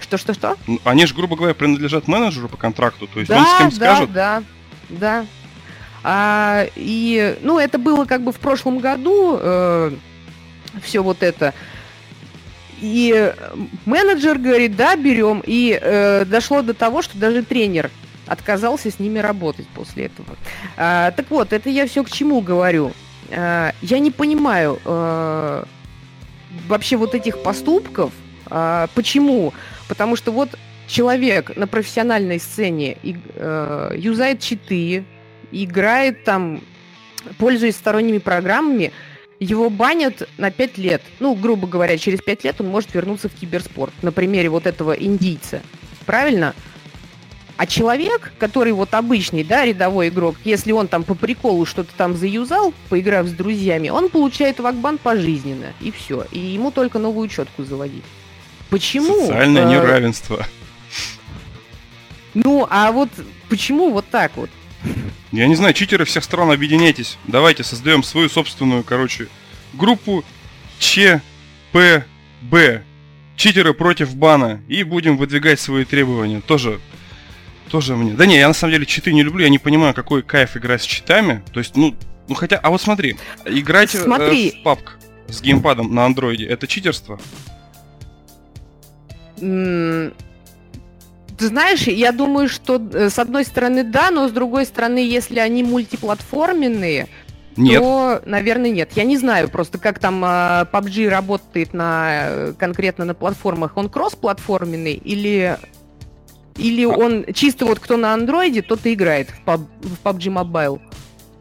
Что-что-что? 0.00 0.56
Ну, 0.66 0.80
Они 0.84 1.06
же, 1.06 1.14
грубо 1.14 1.36
говоря, 1.36 1.54
принадлежат 1.54 2.06
менеджеру 2.06 2.48
по 2.48 2.56
контракту. 2.56 3.06
То 3.08 3.18
есть 3.20 3.28
да, 3.30 3.38
он 3.38 3.46
с 3.46 3.58
кем 3.58 3.68
да, 3.70 3.74
скажет, 3.96 4.12
да, 4.12 4.42
да. 4.90 5.26
А, 6.04 6.66
и, 6.76 7.36
ну, 7.42 7.58
это 7.58 7.78
было 7.78 8.04
как 8.04 8.22
бы 8.22 8.30
в 8.30 8.36
прошлом 8.38 8.78
году, 8.78 9.40
все 10.82 11.00
вот 11.02 11.22
это. 11.22 11.54
И 12.80 13.12
э, 13.14 13.32
менеджер 13.84 14.38
говорит, 14.38 14.76
да, 14.76 14.96
берем. 14.96 15.42
И 15.46 15.78
э, 15.80 16.24
дошло 16.24 16.62
до 16.62 16.74
того, 16.74 17.02
что 17.02 17.18
даже 17.18 17.42
тренер 17.42 17.90
отказался 18.26 18.90
с 18.90 18.98
ними 18.98 19.18
работать 19.18 19.66
после 19.68 20.06
этого. 20.06 20.36
А, 20.76 21.10
так 21.12 21.30
вот, 21.30 21.52
это 21.52 21.70
я 21.70 21.86
все 21.86 22.02
к 22.04 22.10
чему 22.10 22.40
говорю. 22.40 22.92
А, 23.30 23.72
я 23.82 23.98
не 23.98 24.10
понимаю 24.10 24.80
э, 24.84 25.64
вообще 26.68 26.96
вот 26.96 27.14
этих 27.14 27.42
поступков. 27.42 28.12
А, 28.46 28.88
почему? 28.94 29.54
Потому 29.88 30.16
что 30.16 30.32
вот 30.32 30.50
человек 30.86 31.56
на 31.56 31.66
профессиональной 31.66 32.38
сцене 32.38 32.96
и, 33.02 33.16
э, 33.34 33.92
юзает 33.96 34.40
читы, 34.40 35.04
играет 35.50 36.24
там, 36.24 36.60
пользуясь 37.38 37.76
сторонними 37.76 38.18
программами, 38.18 38.92
его 39.40 39.70
банят 39.70 40.28
на 40.38 40.50
5 40.50 40.78
лет. 40.78 41.02
Ну, 41.20 41.34
грубо 41.34 41.66
говоря, 41.66 41.98
через 41.98 42.20
5 42.20 42.44
лет 42.44 42.60
он 42.60 42.68
может 42.68 42.94
вернуться 42.94 43.28
в 43.28 43.34
киберспорт. 43.34 43.92
На 44.02 44.12
примере 44.12 44.48
вот 44.48 44.66
этого 44.66 44.92
индийца. 44.92 45.62
Правильно? 46.06 46.54
А 47.56 47.66
человек, 47.66 48.32
который 48.38 48.72
вот 48.72 48.92
обычный, 48.92 49.42
да, 49.42 49.64
рядовой 49.64 50.08
игрок, 50.08 50.36
если 50.44 50.72
он 50.72 50.88
там 50.88 51.04
по 51.04 51.14
приколу 51.14 51.64
что-то 51.64 51.90
там 51.96 52.14
заюзал, 52.14 52.74
поиграв 52.90 53.26
с 53.26 53.32
друзьями, 53.32 53.88
он 53.88 54.10
получает 54.10 54.60
вакбан 54.60 54.98
пожизненно. 54.98 55.72
И 55.80 55.90
все. 55.90 56.26
И 56.32 56.38
ему 56.38 56.70
только 56.70 56.98
новую 56.98 57.28
четку 57.28 57.64
заводить. 57.64 58.04
Почему? 58.68 59.20
социальное 59.20 59.64
э, 59.66 59.70
неравенство. 59.70 60.46
Ну, 62.34 62.66
а 62.68 62.92
вот 62.92 63.08
почему 63.48 63.90
вот 63.90 64.04
так 64.10 64.32
вот? 64.36 64.50
Я 65.32 65.48
не 65.48 65.54
знаю, 65.54 65.74
читеры 65.74 66.04
всех 66.04 66.24
стран, 66.24 66.50
объединяйтесь. 66.50 67.18
Давайте 67.26 67.64
создаем 67.64 68.02
свою 68.02 68.28
собственную, 68.28 68.84
короче, 68.84 69.28
группу 69.74 70.24
ЧПБ. 70.78 71.22
Читеры 73.36 73.74
против 73.74 74.14
бана. 74.14 74.62
И 74.68 74.82
будем 74.82 75.16
выдвигать 75.16 75.60
свои 75.60 75.84
требования. 75.84 76.40
Тоже 76.40 76.80
тоже 77.70 77.96
мне. 77.96 78.12
Да 78.12 78.26
не, 78.26 78.38
я 78.38 78.48
на 78.48 78.54
самом 78.54 78.72
деле 78.72 78.86
читы 78.86 79.12
не 79.12 79.22
люблю, 79.22 79.42
я 79.42 79.50
не 79.50 79.58
понимаю, 79.58 79.94
какой 79.94 80.22
кайф 80.22 80.56
играть 80.56 80.82
с 80.82 80.86
читами. 80.86 81.42
То 81.52 81.58
есть, 81.58 81.76
ну, 81.76 81.94
ну 82.28 82.34
хотя, 82.34 82.58
а 82.58 82.70
вот 82.70 82.80
смотри, 82.80 83.16
играть 83.44 83.94
э, 83.94 84.02
Смотри. 84.02 84.62
в 84.62 84.66
PUBG 84.66 84.88
с 85.28 85.42
геймпадом 85.42 85.94
на 85.94 86.06
андроиде, 86.06 86.46
это 86.46 86.66
читерство? 86.66 87.20
Ты 91.36 91.48
знаешь, 91.48 91.82
я 91.82 92.12
думаю, 92.12 92.48
что 92.48 92.80
э, 92.92 93.10
с 93.10 93.18
одной 93.18 93.44
стороны 93.44 93.84
да, 93.84 94.10
но 94.10 94.28
с 94.28 94.32
другой 94.32 94.64
стороны, 94.64 94.98
если 94.98 95.38
они 95.38 95.62
мультиплатформенные, 95.62 97.08
Нет. 97.56 97.80
то, 97.80 98.22
наверное, 98.24 98.70
нет. 98.70 98.92
Я 98.94 99.04
не 99.04 99.18
знаю 99.18 99.50
просто, 99.50 99.78
как 99.78 99.98
там 99.98 100.22
а, 100.24 100.66
PUBG 100.72 101.08
работает 101.08 101.74
на, 101.74 102.28
э, 102.28 102.52
конкретно 102.58 103.04
на 103.04 103.14
платформах. 103.14 103.76
Он 103.76 103.90
кросс-платформенный 103.90 104.94
или, 104.94 105.58
или 106.56 106.84
А. 106.84 106.88
он 106.88 107.26
чисто 107.34 107.66
вот 107.66 107.80
кто 107.80 107.98
на 107.98 108.14
андроиде, 108.14 108.62
тот 108.62 108.86
и 108.86 108.94
играет 108.94 109.28
в, 109.30 109.46
PUB 109.46 109.66
в 109.82 110.06
PUBG 110.06 110.32
Mobile. 110.32 110.80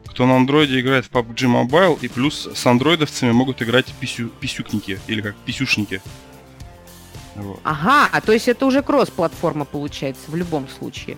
Кто 0.07 0.25
на 0.25 0.35
андроиде 0.35 0.79
играет 0.81 1.05
в 1.05 1.11
PUBG 1.11 1.47
Mobile, 1.47 1.99
и 2.01 2.09
плюс 2.09 2.49
с 2.53 2.65
андроидовцами 2.65 3.31
могут 3.31 3.61
играть 3.61 3.85
писю, 3.99 4.29
писюкники, 4.41 4.99
или 5.07 5.21
как 5.21 5.35
писюшники. 5.35 6.01
Вот. 7.35 7.59
Ага, 7.63 8.09
а 8.11 8.21
то 8.21 8.31
есть 8.31 8.47
это 8.47 8.65
уже 8.65 8.81
кросс-платформа 8.81 9.65
получается 9.65 10.23
в 10.27 10.35
любом 10.35 10.67
случае. 10.69 11.17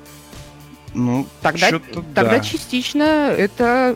Ну, 0.94 1.28
Тогда, 1.42 1.70
чё-то 1.70 2.02
тогда 2.02 2.38
да. 2.38 2.40
частично 2.40 3.04
это... 3.04 3.96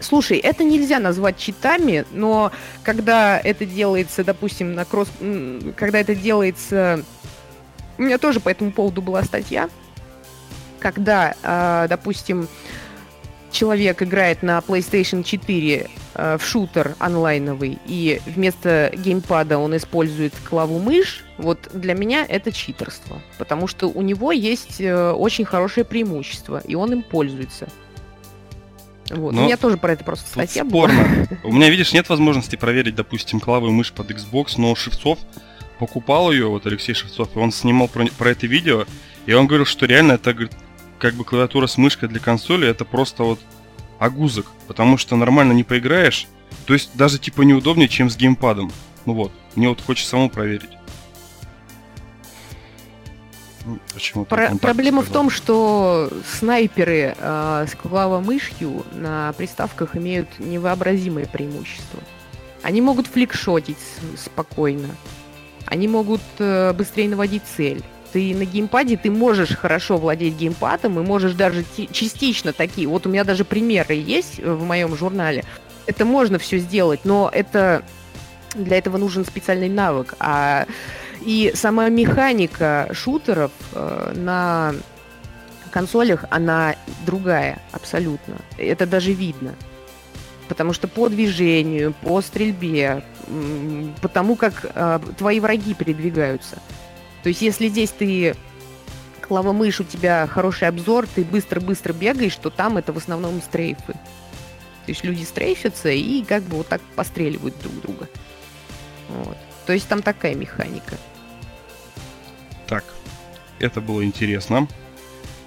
Слушай, 0.00 0.38
это 0.38 0.62
нельзя 0.62 1.00
назвать 1.00 1.38
читами, 1.38 2.04
но 2.12 2.52
когда 2.84 3.38
это 3.38 3.64
делается, 3.64 4.22
допустим, 4.22 4.74
на 4.74 4.84
кросс... 4.84 5.08
Когда 5.76 5.98
это 5.98 6.14
делается... 6.14 7.02
У 7.96 8.02
меня 8.02 8.18
тоже 8.18 8.38
по 8.38 8.48
этому 8.48 8.70
поводу 8.70 9.02
была 9.02 9.24
статья. 9.24 9.68
Когда, 10.78 11.34
а, 11.42 11.88
допустим, 11.88 12.46
человек 13.50 14.02
играет 14.02 14.42
на 14.42 14.58
PlayStation 14.58 15.22
4 15.22 15.90
э, 16.14 16.38
в 16.38 16.44
шутер 16.44 16.94
онлайновый, 16.98 17.78
и 17.86 18.20
вместо 18.26 18.92
геймпада 18.96 19.58
он 19.58 19.76
использует 19.76 20.34
клаву-мышь, 20.48 21.24
вот 21.38 21.70
для 21.72 21.94
меня 21.94 22.24
это 22.28 22.52
читерство. 22.52 23.22
Потому 23.38 23.66
что 23.66 23.88
у 23.88 24.02
него 24.02 24.32
есть 24.32 24.80
э, 24.80 25.10
очень 25.12 25.44
хорошее 25.44 25.84
преимущество, 25.84 26.62
и 26.64 26.74
он 26.74 26.92
им 26.92 27.02
пользуется. 27.02 27.68
Вот. 29.10 29.32
Но 29.32 29.42
У 29.42 29.44
меня 29.44 29.56
тоже 29.56 29.78
про 29.78 29.92
это 29.92 30.04
просто 30.04 30.28
статья 30.28 30.64
была. 30.64 30.88
спорно. 30.88 31.28
У 31.44 31.52
меня, 31.52 31.70
видишь, 31.70 31.92
нет 31.92 32.08
возможности 32.08 32.56
проверить, 32.56 32.94
допустим, 32.94 33.40
клаву 33.40 33.68
и 33.68 33.70
мышь 33.70 33.92
под 33.92 34.10
Xbox, 34.10 34.54
но 34.58 34.74
Шевцов 34.74 35.18
покупал 35.78 36.30
ее, 36.32 36.48
вот 36.48 36.66
Алексей 36.66 36.94
Шевцов, 36.94 37.28
и 37.34 37.38
он 37.38 37.52
снимал 37.52 37.88
про, 37.88 38.06
про 38.06 38.30
это 38.30 38.46
видео, 38.46 38.84
и 39.26 39.32
он 39.32 39.46
говорил, 39.46 39.64
что 39.64 39.86
реально 39.86 40.12
это, 40.12 40.32
говорит, 40.32 40.52
как 40.98 41.14
бы 41.14 41.24
клавиатура 41.24 41.66
с 41.66 41.78
мышкой 41.78 42.08
для 42.08 42.20
консоли, 42.20 42.68
это 42.68 42.84
просто 42.84 43.22
вот 43.24 43.40
огузок, 43.98 44.46
потому 44.66 44.96
что 44.96 45.16
нормально 45.16 45.52
не 45.52 45.64
поиграешь, 45.64 46.26
то 46.66 46.74
есть 46.74 46.90
даже 46.94 47.18
типа 47.18 47.42
неудобнее, 47.42 47.88
чем 47.88 48.10
с 48.10 48.16
геймпадом. 48.16 48.72
Ну 49.06 49.14
вот, 49.14 49.32
мне 49.54 49.68
вот 49.68 49.80
хочется 49.80 50.10
самому 50.10 50.30
проверить. 50.30 50.70
Ну, 53.64 53.78
почему-то 53.92 54.34
Про- 54.34 54.56
проблема 54.56 55.02
в 55.02 55.06
сказал. 55.06 55.22
том, 55.24 55.30
что 55.30 56.10
снайперы 56.38 57.14
э, 57.18 57.66
с 57.68 57.74
клавомышью 57.74 58.84
на 58.92 59.32
приставках 59.34 59.94
имеют 59.96 60.38
невообразимое 60.38 61.26
преимущество. 61.26 62.00
Они 62.62 62.80
могут 62.80 63.06
фликшотить 63.08 63.76
спокойно. 64.16 64.88
Они 65.66 65.86
могут 65.86 66.22
э, 66.38 66.72
быстрее 66.72 67.08
наводить 67.08 67.42
цель. 67.56 67.84
Ты 68.12 68.34
на 68.34 68.44
геймпаде, 68.44 68.96
ты 68.96 69.10
можешь 69.10 69.54
хорошо 69.54 69.98
владеть 69.98 70.36
геймпадом 70.36 70.98
и 70.98 71.02
можешь 71.02 71.34
даже 71.34 71.64
частично 71.92 72.52
такие. 72.52 72.88
Вот 72.88 73.06
у 73.06 73.10
меня 73.10 73.24
даже 73.24 73.44
примеры 73.44 73.94
есть 73.94 74.38
в 74.38 74.64
моем 74.64 74.96
журнале. 74.96 75.44
Это 75.86 76.04
можно 76.04 76.38
все 76.38 76.58
сделать, 76.58 77.00
но 77.04 77.30
это 77.32 77.82
для 78.54 78.78
этого 78.78 78.96
нужен 78.96 79.24
специальный 79.24 79.68
навык. 79.68 80.14
А 80.20 80.66
и 81.20 81.52
сама 81.54 81.88
механика 81.88 82.88
шутеров 82.92 83.52
э, 83.72 84.12
на 84.14 84.74
консолях, 85.70 86.24
она 86.30 86.76
другая 87.04 87.60
абсолютно. 87.72 88.36
Это 88.56 88.86
даже 88.86 89.12
видно. 89.12 89.54
Потому 90.48 90.72
что 90.72 90.88
по 90.88 91.08
движению, 91.08 91.94
по 92.02 92.22
стрельбе, 92.22 93.04
по 94.00 94.08
тому, 94.08 94.36
как 94.36 94.64
э, 94.64 95.00
твои 95.18 95.40
враги 95.40 95.74
передвигаются. 95.74 96.58
То 97.22 97.28
есть 97.28 97.42
если 97.42 97.68
здесь 97.68 97.90
ты 97.90 98.34
клавомышь, 99.20 99.80
у 99.80 99.84
тебя 99.84 100.26
хороший 100.26 100.68
обзор, 100.68 101.06
ты 101.06 101.24
быстро-быстро 101.24 101.92
бегаешь, 101.92 102.36
то 102.36 102.50
там 102.50 102.78
это 102.78 102.92
в 102.92 102.96
основном 102.96 103.40
стрейфы. 103.42 103.92
То 103.92 104.92
есть 104.92 105.04
люди 105.04 105.22
стрейфятся 105.22 105.90
и 105.90 106.24
как 106.24 106.42
бы 106.44 106.58
вот 106.58 106.68
так 106.68 106.80
постреливают 106.96 107.58
друг 107.60 107.80
друга. 107.82 108.08
Вот. 109.08 109.36
То 109.66 109.74
есть 109.74 109.86
там 109.86 110.00
такая 110.00 110.34
механика. 110.34 110.96
Так, 112.66 112.84
это 113.58 113.80
было 113.80 114.02
интересно. 114.04 114.66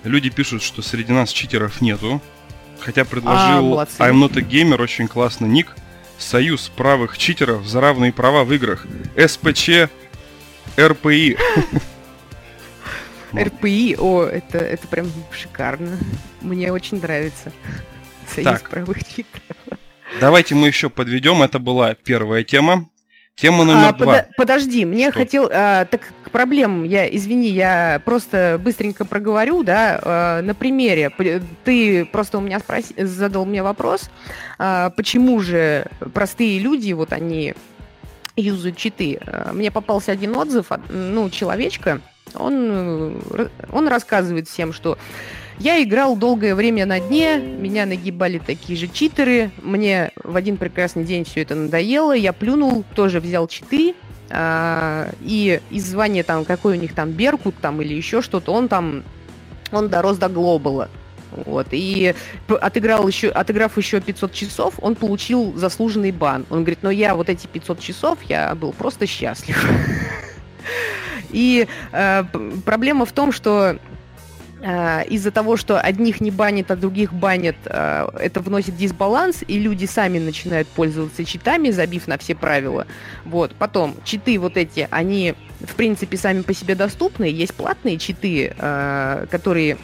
Люди 0.04 0.30
пишут, 0.30 0.62
что 0.62 0.82
среди 0.82 1.12
нас 1.12 1.32
читеров 1.32 1.82
нету. 1.82 2.22
Хотя 2.80 3.06
предложил 3.06 3.80
а, 3.80 3.86
I'm 4.00 4.20
not 4.20 4.38
a 4.38 4.42
gamer, 4.42 4.82
очень 4.82 5.08
классный 5.08 5.48
ник. 5.48 5.76
Союз 6.18 6.70
правых 6.76 7.18
читеров 7.18 7.66
за 7.66 7.82
равные 7.82 8.12
права 8.12 8.44
в 8.44 8.54
играх. 8.54 8.86
СПЧ 9.16 9.90
РПИ. 10.80 11.38
РПИ, 13.34 13.96
о, 14.00 14.24
это, 14.24 14.58
это 14.58 14.88
прям 14.88 15.12
шикарно. 15.32 15.98
Мне 16.42 16.72
очень 16.72 17.02
нравится. 17.02 17.52
Союз 18.28 18.52
так. 18.52 18.70
правых 18.70 19.04
читеров. 19.04 19.58
Давайте 20.20 20.56
мы 20.56 20.68
еще 20.68 20.90
подведем. 20.90 21.42
Это 21.42 21.60
была 21.60 21.94
первая 21.96 22.44
тема. 22.44 22.90
Тема 23.36 23.64
номер 23.64 23.88
а, 23.88 23.94
два. 23.94 24.14
Под, 24.14 24.36
подожди, 24.36 24.86
мне 24.86 25.10
Что? 25.10 25.20
хотел... 25.20 25.50
А, 25.52 25.86
так 25.86 26.02
к 26.24 26.30
проблемам, 26.30 26.84
я, 26.84 27.14
извини, 27.14 27.50
я 27.50 28.02
просто 28.06 28.60
быстренько 28.64 29.04
проговорю, 29.04 29.64
да, 29.64 30.00
а, 30.04 30.42
на 30.42 30.54
примере. 30.54 31.12
Ты 31.64 32.06
просто 32.06 32.38
у 32.38 32.42
меня 32.42 32.60
спроси, 32.60 32.94
задал 32.98 33.46
мне 33.46 33.64
вопрос, 33.64 34.12
а, 34.60 34.92
почему 34.92 35.40
же 35.40 35.88
простые 36.14 36.60
люди, 36.60 36.94
вот 36.94 37.14
они 37.14 37.56
юзают 38.42 38.78
читы. 38.78 39.20
А, 39.26 39.54
мне 39.54 39.72
попался 39.72 40.12
один 40.12 40.36
отзыв, 40.36 40.72
ну, 40.90 41.30
человечка, 41.30 42.02
он, 42.36 43.22
он 43.72 43.88
рассказывает 43.88 44.48
всем, 44.48 44.74
что 44.74 44.98
я 45.60 45.82
играл 45.84 46.16
долгое 46.16 46.56
время 46.56 46.86
на 46.86 47.00
дне, 47.00 47.38
меня 47.38 47.86
нагибали 47.86 48.40
такие 48.40 48.78
же 48.78 48.88
читеры, 48.88 49.52
мне 49.62 50.12
в 50.24 50.36
один 50.36 50.58
прекрасный 50.58 51.04
день 51.04 51.24
все 51.24 51.42
это 51.42 51.56
надоело, 51.56 52.14
я 52.14 52.34
плюнул, 52.34 52.84
тоже 52.96 53.20
взял 53.20 53.48
читы, 53.48 53.94
а, 54.30 55.10
и 55.22 55.60
из 55.70 55.86
звания 55.86 56.24
там, 56.24 56.46
какой 56.46 56.78
у 56.78 56.82
них 56.82 56.96
там 56.96 57.12
Беркут 57.12 57.56
там 57.62 57.82
или 57.82 57.94
еще 57.94 58.22
что-то, 58.22 58.54
он 58.54 58.70
там, 58.70 59.04
он 59.72 59.90
дорос 59.90 60.18
до 60.18 60.30
глобала. 60.30 60.90
Вот. 61.32 61.68
И 61.72 62.14
отыграл 62.48 63.08
еще, 63.08 63.30
отыграв 63.30 63.78
еще 63.78 64.02
500 64.02 64.34
часов, 64.34 64.74
он 64.82 64.96
получил 64.96 65.54
заслуженный 65.56 66.12
бан. 66.12 66.46
Он 66.50 66.60
говорит, 66.60 66.80
ну 66.82 66.90
я 66.90 67.16
вот 67.16 67.30
эти 67.30 67.48
500 67.48 67.80
часов, 67.80 68.20
я 68.28 68.54
был 68.56 68.72
просто 68.74 69.06
счастлив. 69.08 69.66
И 71.32 71.68
э, 71.94 72.24
проблема 72.66 73.06
в 73.06 73.14
том, 73.14 73.32
что 73.32 73.78
Э, 74.64 75.04
из-за 75.08 75.32
того, 75.32 75.58
что 75.58 75.80
одних 75.80 76.22
не 76.22 76.30
банит, 76.30 76.70
а 76.70 76.76
других 76.76 77.14
банит, 77.14 77.56
э, 77.66 78.08
это 78.20 78.42
вносит 78.42 78.78
дисбаланс, 78.78 79.44
и 79.48 79.58
люди 79.58 79.86
сами 79.86 80.20
начинают 80.20 80.68
пользоваться 80.68 81.26
читами, 81.26 81.72
забив 81.72 82.08
на 82.08 82.18
все 82.18 82.36
правила. 82.36 82.86
Вот. 83.26 83.56
Потом, 83.56 83.96
читы 84.04 84.40
вот 84.40 84.58
эти, 84.58 84.88
они, 84.92 85.34
в 85.62 85.76
принципе, 85.76 86.16
сами 86.18 86.44
по 86.44 86.54
себе 86.54 86.76
доступны. 86.76 87.24
Есть 87.26 87.56
платные 87.56 87.98
читы, 87.98 88.54
э, 88.56 89.26
которые 89.32 89.78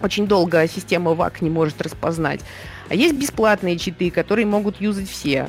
очень 0.00 0.26
долго 0.26 0.66
система 0.68 1.12
VAC 1.12 1.36
не 1.40 1.50
может 1.50 1.80
распознать. 1.80 2.40
А 2.88 2.94
есть 2.94 3.14
бесплатные 3.14 3.78
читы, 3.78 4.10
которые 4.10 4.46
могут 4.46 4.80
юзать 4.80 5.08
все. 5.08 5.48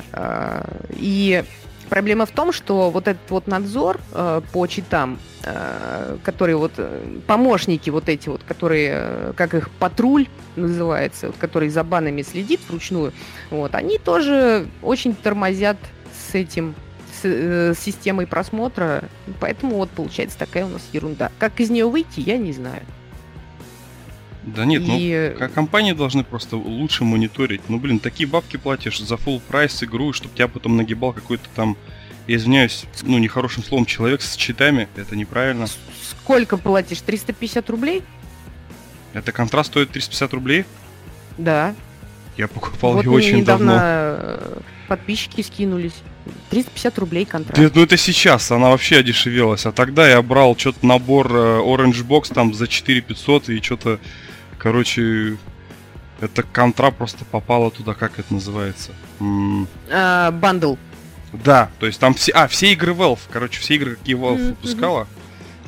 И 0.90 1.44
Проблема 1.88 2.26
в 2.26 2.30
том, 2.30 2.52
что 2.52 2.90
вот 2.90 3.06
этот 3.06 3.30
вот 3.30 3.46
надзор 3.46 4.00
э, 4.12 4.42
по 4.52 4.66
читам, 4.66 5.18
э, 5.44 6.16
которые 6.24 6.56
вот 6.56 6.72
э, 6.78 7.20
помощники 7.28 7.90
вот 7.90 8.08
эти 8.08 8.28
вот, 8.28 8.42
которые, 8.42 8.90
э, 8.92 9.32
как 9.36 9.54
их 9.54 9.70
патруль 9.70 10.26
называется, 10.56 11.28
вот, 11.28 11.36
который 11.36 11.68
за 11.68 11.84
банами 11.84 12.22
следит 12.22 12.60
вручную, 12.68 13.12
вот, 13.50 13.74
они 13.76 13.98
тоже 13.98 14.66
очень 14.82 15.14
тормозят 15.14 15.76
с 16.28 16.34
этим 16.34 16.74
с, 17.22 17.24
э, 17.24 17.74
системой 17.78 18.26
просмотра, 18.26 19.04
поэтому 19.38 19.76
вот 19.76 19.90
получается 19.90 20.38
такая 20.38 20.66
у 20.66 20.70
нас 20.70 20.82
ерунда. 20.92 21.30
Как 21.38 21.60
из 21.60 21.70
нее 21.70 21.86
выйти, 21.86 22.18
я 22.18 22.36
не 22.36 22.52
знаю. 22.52 22.82
Да 24.46 24.64
нет, 24.64 24.82
ну, 24.86 24.96
и... 24.96 25.34
ну, 25.38 25.48
компании 25.48 25.92
должны 25.92 26.22
просто 26.22 26.56
лучше 26.56 27.04
мониторить. 27.04 27.62
Ну, 27.68 27.78
блин, 27.78 27.98
такие 27.98 28.28
бабки 28.28 28.56
платишь 28.56 29.00
за 29.00 29.16
full 29.16 29.40
прайс 29.40 29.82
игру, 29.82 30.12
чтобы 30.12 30.34
тебя 30.34 30.46
потом 30.46 30.76
нагибал 30.76 31.12
какой-то 31.12 31.48
там, 31.56 31.76
я 32.28 32.36
извиняюсь, 32.36 32.84
ну, 33.02 33.18
нехорошим 33.18 33.64
словом, 33.64 33.86
человек 33.86 34.22
с 34.22 34.36
читами. 34.36 34.88
Это 34.94 35.16
неправильно. 35.16 35.66
Сколько 36.00 36.58
платишь? 36.58 37.00
350 37.00 37.68
рублей? 37.70 38.04
Это 39.14 39.32
контраст 39.32 39.70
стоит 39.70 39.90
350 39.90 40.32
рублей? 40.34 40.64
Да. 41.38 41.74
Я 42.36 42.46
покупал 42.46 42.94
вот 42.94 43.04
его 43.04 43.14
очень 43.14 43.38
недавно 43.38 43.66
давно. 43.66 43.80
Э, 43.82 44.60
подписчики 44.86 45.40
скинулись. 45.40 45.94
350 46.50 46.98
рублей 46.98 47.24
контракт. 47.24 47.58
Да, 47.58 47.70
ну 47.74 47.82
это 47.82 47.96
сейчас, 47.96 48.50
она 48.50 48.70
вообще 48.70 48.98
одешевелась. 48.98 49.66
А 49.66 49.72
тогда 49.72 50.08
я 50.08 50.22
брал 50.22 50.56
что-то 50.56 50.84
набор 50.86 51.28
э, 51.32 51.60
Orange 51.60 52.06
Box 52.06 52.32
там 52.32 52.54
за 52.54 52.68
4500 52.68 53.48
и 53.48 53.62
что-то 53.62 53.98
Короче, 54.58 55.36
это 56.20 56.42
контра 56.42 56.90
просто 56.90 57.24
попала 57.24 57.70
туда, 57.70 57.94
как 57.94 58.18
это 58.18 58.32
называется? 58.32 58.92
А, 59.90 60.30
бандл. 60.30 60.76
Да, 61.32 61.70
то 61.78 61.86
есть 61.86 62.00
там 62.00 62.14
все... 62.14 62.32
А, 62.32 62.48
все 62.48 62.72
игры 62.72 62.92
Valve. 62.92 63.20
Короче, 63.30 63.60
все 63.60 63.74
игры, 63.74 63.96
какие 63.96 64.16
Valve 64.16 64.38
mm-hmm. 64.38 64.48
выпускала, 64.48 65.06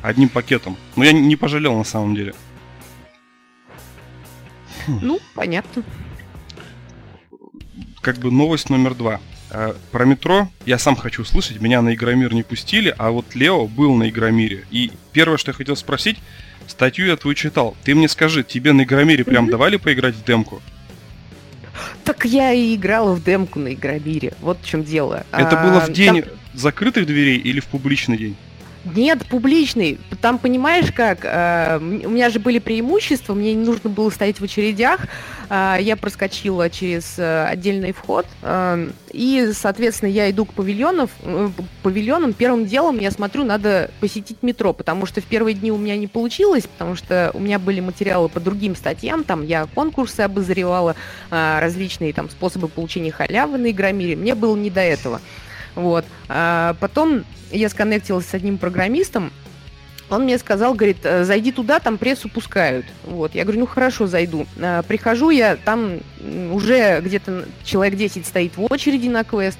одним 0.01 0.29
пакетом. 0.29 0.77
Но 0.95 1.03
я 1.03 1.11
не 1.11 1.35
пожалел 1.35 1.77
на 1.77 1.83
самом 1.83 2.15
деле. 2.15 2.33
Хм. 4.87 4.99
Ну, 5.01 5.19
понятно. 5.35 5.83
Как 8.01 8.17
бы 8.17 8.31
новость 8.31 8.69
номер 8.69 8.95
два. 8.95 9.19
А, 9.51 9.75
про 9.91 10.05
метро 10.05 10.49
я 10.65 10.79
сам 10.79 10.95
хочу 10.95 11.21
услышать. 11.21 11.61
Меня 11.61 11.81
на 11.81 11.93
Игромир 11.93 12.33
не 12.33 12.43
пустили, 12.43 12.93
а 12.97 13.11
вот 13.11 13.35
Лео 13.35 13.67
был 13.67 13.93
на 13.95 14.09
Игромире. 14.09 14.65
И 14.71 14.91
первое, 15.11 15.37
что 15.37 15.51
я 15.51 15.55
хотел 15.55 15.75
спросить, 15.75 16.17
Статью 16.69 17.07
я 17.07 17.17
твою 17.17 17.33
читал. 17.33 17.75
Ты 17.83 17.95
мне 17.95 18.07
скажи, 18.07 18.43
тебе 18.43 18.73
на 18.73 18.83
Игромире 18.83 19.25
прям 19.25 19.47
mm-hmm. 19.47 19.51
давали 19.51 19.77
поиграть 19.77 20.15
в 20.15 20.23
демку? 20.23 20.61
Так 22.03 22.25
я 22.25 22.53
и 22.53 22.75
играла 22.75 23.15
в 23.15 23.23
демку 23.23 23.59
на 23.59 23.73
Игромире. 23.73 24.33
Вот 24.39 24.59
в 24.61 24.65
чем 24.65 24.83
дело. 24.83 25.25
Это 25.31 25.59
а, 25.59 25.63
было 25.63 25.79
в 25.79 25.91
день 25.91 26.21
там... 26.21 26.31
закрытых 26.53 27.07
дверей 27.07 27.37
или 27.37 27.59
в 27.59 27.65
публичный 27.65 28.17
день? 28.17 28.35
Нет, 28.85 29.25
публичный. 29.27 29.99
Там, 30.21 30.39
понимаешь 30.39 30.91
как, 30.93 31.19
э, 31.23 31.77
у 31.79 32.09
меня 32.09 32.29
же 32.29 32.39
были 32.39 32.59
преимущества, 32.59 33.33
мне 33.33 33.53
не 33.53 33.65
нужно 33.65 33.89
было 33.89 34.09
стоять 34.09 34.39
в 34.39 34.43
очередях, 34.43 35.01
э, 35.49 35.77
я 35.81 35.97
проскочила 35.97 36.69
через 36.69 37.19
э, 37.19 37.45
отдельный 37.45 37.91
вход, 37.91 38.25
э, 38.41 38.89
и, 39.11 39.51
соответственно, 39.53 40.09
я 40.09 40.29
иду 40.29 40.45
к 40.45 40.53
павильонов, 40.53 41.09
э, 41.23 41.49
павильонам, 41.83 42.31
первым 42.31 42.65
делом 42.65 42.99
я 42.99 43.11
смотрю, 43.11 43.43
надо 43.43 43.91
посетить 43.99 44.37
метро, 44.43 44.71
потому 44.71 45.05
что 45.05 45.19
в 45.19 45.25
первые 45.25 45.55
дни 45.55 45.71
у 45.71 45.77
меня 45.77 45.97
не 45.97 46.07
получилось, 46.07 46.63
потому 46.65 46.95
что 46.95 47.31
у 47.33 47.39
меня 47.39 47.59
были 47.59 47.81
материалы 47.81 48.29
по 48.29 48.39
другим 48.39 48.77
статьям, 48.77 49.25
там 49.25 49.45
я 49.45 49.67
конкурсы 49.75 50.21
обозревала, 50.21 50.95
э, 51.31 51.59
различные 51.59 52.13
там 52.13 52.29
способы 52.29 52.69
получения 52.69 53.11
халявы 53.11 53.57
на 53.57 53.71
Игромире, 53.71 54.15
мне 54.15 54.35
было 54.35 54.55
не 54.55 54.69
до 54.69 54.81
этого. 54.81 55.19
Вот. 55.79 56.05
А 56.27 56.75
потом 56.79 57.23
я 57.51 57.69
сконнектилась 57.69 58.25
с 58.25 58.33
одним 58.33 58.57
программистом, 58.57 59.31
он 60.09 60.23
мне 60.23 60.37
сказал, 60.39 60.73
говорит, 60.73 60.97
«Э, 61.03 61.23
зайди 61.23 61.51
туда, 61.51 61.79
там 61.79 61.97
прессу 61.97 62.29
пускают. 62.29 62.85
Вот, 63.03 63.35
я 63.35 63.43
говорю, 63.43 63.61
ну 63.61 63.65
хорошо, 63.67 64.07
зайду. 64.07 64.47
А, 64.59 64.81
прихожу 64.81 65.29
я, 65.29 65.55
там 65.55 65.99
уже 66.51 66.99
где-то 67.01 67.45
человек 67.63 67.95
10 67.95 68.25
стоит 68.25 68.57
в 68.57 68.65
очереди 68.71 69.07
на 69.07 69.23
квест. 69.23 69.59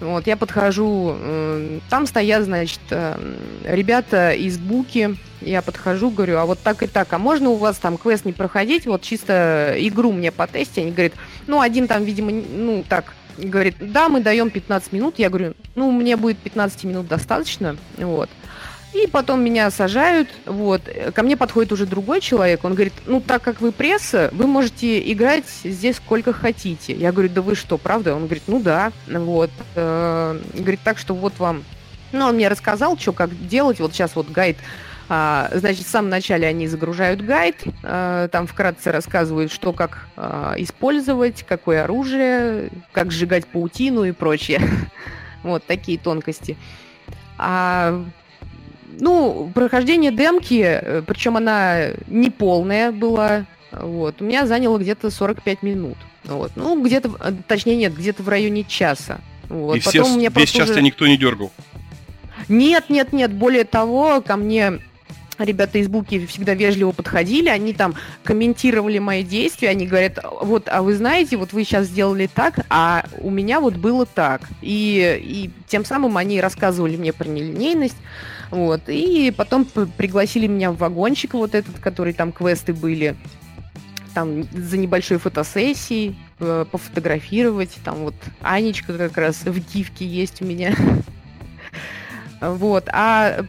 Вот, 0.00 0.26
я 0.26 0.36
подхожу, 0.36 1.14
э, 1.16 1.78
там 1.90 2.06
стоят, 2.06 2.44
значит, 2.44 2.80
э, 2.90 3.16
ребята 3.64 4.32
из 4.32 4.58
Буки, 4.58 5.16
я 5.40 5.62
подхожу, 5.62 6.10
говорю, 6.10 6.38
а 6.38 6.46
вот 6.46 6.58
так 6.58 6.82
и 6.82 6.86
так, 6.86 7.12
а 7.12 7.18
можно 7.18 7.50
у 7.50 7.56
вас 7.56 7.76
там 7.76 7.98
квест 7.98 8.24
не 8.24 8.32
проходить, 8.32 8.86
вот 8.86 9.02
чисто 9.02 9.74
игру 9.78 10.10
мне 10.12 10.32
потестить? 10.32 10.78
Они 10.78 10.90
говорят, 10.90 11.12
ну, 11.46 11.60
один 11.60 11.86
там, 11.86 12.02
видимо, 12.02 12.32
ну, 12.32 12.84
так, 12.88 13.12
говорит, 13.38 13.76
да, 13.80 14.08
мы 14.08 14.20
даем 14.20 14.50
15 14.50 14.92
минут. 14.92 15.18
Я 15.18 15.28
говорю, 15.28 15.54
ну, 15.74 15.90
мне 15.90 16.16
будет 16.16 16.38
15 16.38 16.84
минут 16.84 17.08
достаточно. 17.08 17.76
Вот. 17.96 18.30
И 18.92 19.06
потом 19.06 19.42
меня 19.42 19.70
сажают, 19.70 20.28
вот. 20.44 20.82
Ко 21.14 21.22
мне 21.22 21.36
подходит 21.36 21.72
уже 21.72 21.86
другой 21.86 22.20
человек, 22.20 22.62
он 22.62 22.74
говорит, 22.74 22.92
ну, 23.06 23.22
так 23.22 23.42
как 23.42 23.62
вы 23.62 23.72
пресса, 23.72 24.28
вы 24.32 24.46
можете 24.46 25.10
играть 25.10 25.46
здесь 25.64 25.96
сколько 25.96 26.34
хотите. 26.34 26.92
Я 26.92 27.10
говорю, 27.12 27.30
да 27.30 27.40
вы 27.40 27.54
что, 27.54 27.78
правда? 27.78 28.14
Он 28.14 28.24
говорит, 28.24 28.42
ну 28.46 28.60
да, 28.60 28.92
вот. 29.06 29.50
Э, 29.76 30.38
говорит, 30.54 30.80
так 30.84 30.98
что 30.98 31.14
вот 31.14 31.32
вам. 31.38 31.64
Ну, 32.12 32.26
он 32.26 32.34
мне 32.34 32.48
рассказал, 32.48 32.98
что 32.98 33.14
как 33.14 33.30
делать. 33.48 33.80
Вот 33.80 33.94
сейчас 33.94 34.14
вот 34.14 34.28
гайд 34.30 34.58
значит, 35.52 35.84
в 35.86 35.90
самом 35.90 36.10
начале 36.10 36.46
они 36.46 36.68
загружают 36.68 37.20
гайд, 37.20 37.56
а, 37.82 38.28
там 38.28 38.46
вкратце 38.46 38.92
рассказывают, 38.92 39.52
что 39.52 39.72
как 39.72 40.06
а, 40.16 40.54
использовать, 40.56 41.42
какое 41.42 41.84
оружие, 41.84 42.70
как 42.92 43.10
сжигать 43.10 43.46
паутину 43.46 44.04
и 44.04 44.12
прочее. 44.12 44.60
Вот 45.42 45.64
такие 45.66 45.98
тонкости. 45.98 46.56
А 47.36 48.00
ну, 49.00 49.50
прохождение 49.52 50.12
демки, 50.12 50.62
э, 50.62 51.02
причем 51.04 51.36
она 51.36 51.88
не 52.06 52.30
полная 52.30 52.92
была, 52.92 53.46
вот, 53.72 54.22
у 54.22 54.24
меня 54.24 54.46
заняло 54.46 54.78
где-то 54.78 55.10
45 55.10 55.64
минут. 55.64 55.96
Вот. 56.22 56.52
Ну, 56.54 56.80
где-то, 56.80 57.10
э, 57.20 57.32
точнее 57.48 57.76
нет, 57.76 57.94
где-то 57.94 58.22
в 58.22 58.28
районе 58.28 58.62
часа. 58.62 59.20
Вот. 59.48 59.76
И 59.76 59.80
Потом 59.80 60.04
все, 60.04 60.28
весь 60.28 60.50
час 60.50 60.66
уже... 60.66 60.74
тебя 60.74 60.82
никто 60.82 61.08
не 61.08 61.16
дергал? 61.16 61.50
Нет, 62.48 62.88
нет, 62.88 63.12
нет. 63.12 63.32
Более 63.32 63.64
того, 63.64 64.20
ко 64.20 64.36
мне 64.36 64.80
ребята 65.44 65.78
из 65.78 65.88
Буки 65.88 66.26
всегда 66.26 66.54
вежливо 66.54 66.92
подходили, 66.92 67.48
они 67.48 67.72
там 67.72 67.94
комментировали 68.24 68.98
мои 68.98 69.22
действия, 69.22 69.70
они 69.70 69.86
говорят, 69.86 70.18
вот, 70.40 70.68
а 70.68 70.82
вы 70.82 70.94
знаете, 70.94 71.36
вот 71.36 71.52
вы 71.52 71.64
сейчас 71.64 71.86
сделали 71.86 72.28
так, 72.32 72.66
а 72.70 73.04
у 73.20 73.30
меня 73.30 73.60
вот 73.60 73.76
было 73.76 74.06
так. 74.06 74.42
И, 74.60 75.20
и 75.22 75.50
тем 75.68 75.84
самым 75.84 76.16
они 76.16 76.40
рассказывали 76.40 76.96
мне 76.96 77.12
про 77.12 77.28
нелинейность, 77.28 77.96
вот, 78.50 78.82
и 78.88 79.32
потом 79.36 79.64
пригласили 79.64 80.46
меня 80.46 80.72
в 80.72 80.78
вагончик 80.78 81.34
вот 81.34 81.54
этот, 81.54 81.78
который 81.78 82.12
там 82.12 82.32
квесты 82.32 82.72
были, 82.72 83.16
там 84.14 84.44
за 84.52 84.76
небольшой 84.76 85.18
фотосессией, 85.18 86.16
э, 86.38 86.66
пофотографировать, 86.70 87.70
там 87.84 88.04
вот 88.04 88.14
Анечка 88.40 88.96
как 88.96 89.16
раз 89.16 89.42
в 89.44 89.58
гифке 89.72 90.06
есть 90.06 90.42
у 90.42 90.44
меня. 90.44 90.74
Вот. 92.40 92.88
А 92.92 93.44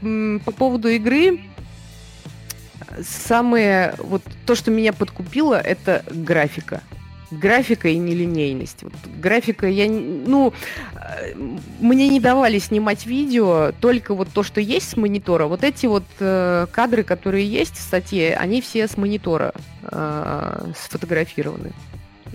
по 0.45 0.51
поводу 0.51 0.87
игры, 0.87 1.39
самое, 3.01 3.95
вот 3.97 4.21
то, 4.45 4.55
что 4.55 4.71
меня 4.71 4.93
подкупило, 4.93 5.55
это 5.55 6.03
графика. 6.11 6.81
Графика 7.31 7.89
и 7.89 7.97
нелинейность. 7.97 8.83
Вот 8.83 8.93
графика, 9.19 9.67
я, 9.67 9.89
ну, 9.89 10.53
э, 10.93 11.33
мне 11.79 12.07
не 12.09 12.19
давали 12.19 12.59
снимать 12.59 13.07
видео, 13.07 13.71
только 13.79 14.13
вот 14.13 14.29
то, 14.29 14.43
что 14.43 14.61
есть 14.61 14.89
с 14.91 14.97
монитора. 14.97 15.45
Вот 15.45 15.63
эти 15.63 15.87
вот 15.87 16.03
э, 16.19 16.67
кадры, 16.71 17.03
которые 17.03 17.47
есть 17.47 17.75
в 17.75 17.81
статье, 17.81 18.35
они 18.35 18.61
все 18.61 18.87
с 18.87 18.97
монитора 18.97 19.53
э, 19.83 20.71
сфотографированы. 20.77 21.71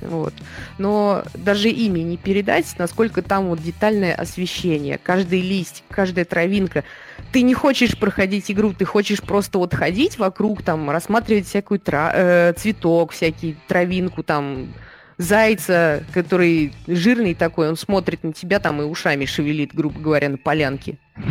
Вот. 0.00 0.34
Но 0.78 1.24
даже 1.34 1.68
ими 1.68 2.00
не 2.00 2.16
передать, 2.16 2.66
насколько 2.78 3.22
там 3.22 3.48
вот 3.48 3.62
детальное 3.62 4.14
освещение. 4.14 4.98
Каждый 4.98 5.40
лист, 5.40 5.82
каждая 5.90 6.24
травинка. 6.24 6.84
Ты 7.32 7.42
не 7.42 7.54
хочешь 7.54 7.98
проходить 7.98 8.50
игру, 8.50 8.72
ты 8.72 8.84
хочешь 8.84 9.20
просто 9.20 9.58
вот 9.58 9.74
ходить 9.74 10.18
вокруг, 10.18 10.62
там, 10.62 10.90
рассматривать 10.90 11.46
всякую 11.46 11.80
тра- 11.80 12.12
э, 12.14 12.52
цветок, 12.56 13.12
всякий 13.12 13.56
травинку, 13.66 14.22
там, 14.22 14.72
зайца, 15.18 16.04
который 16.14 16.72
жирный 16.86 17.34
такой, 17.34 17.68
он 17.68 17.76
смотрит 17.76 18.22
на 18.22 18.32
тебя 18.32 18.60
там 18.60 18.80
и 18.80 18.84
ушами 18.84 19.24
шевелит, 19.24 19.74
грубо 19.74 20.00
говоря, 20.00 20.28
на 20.28 20.38
полянке. 20.38 20.98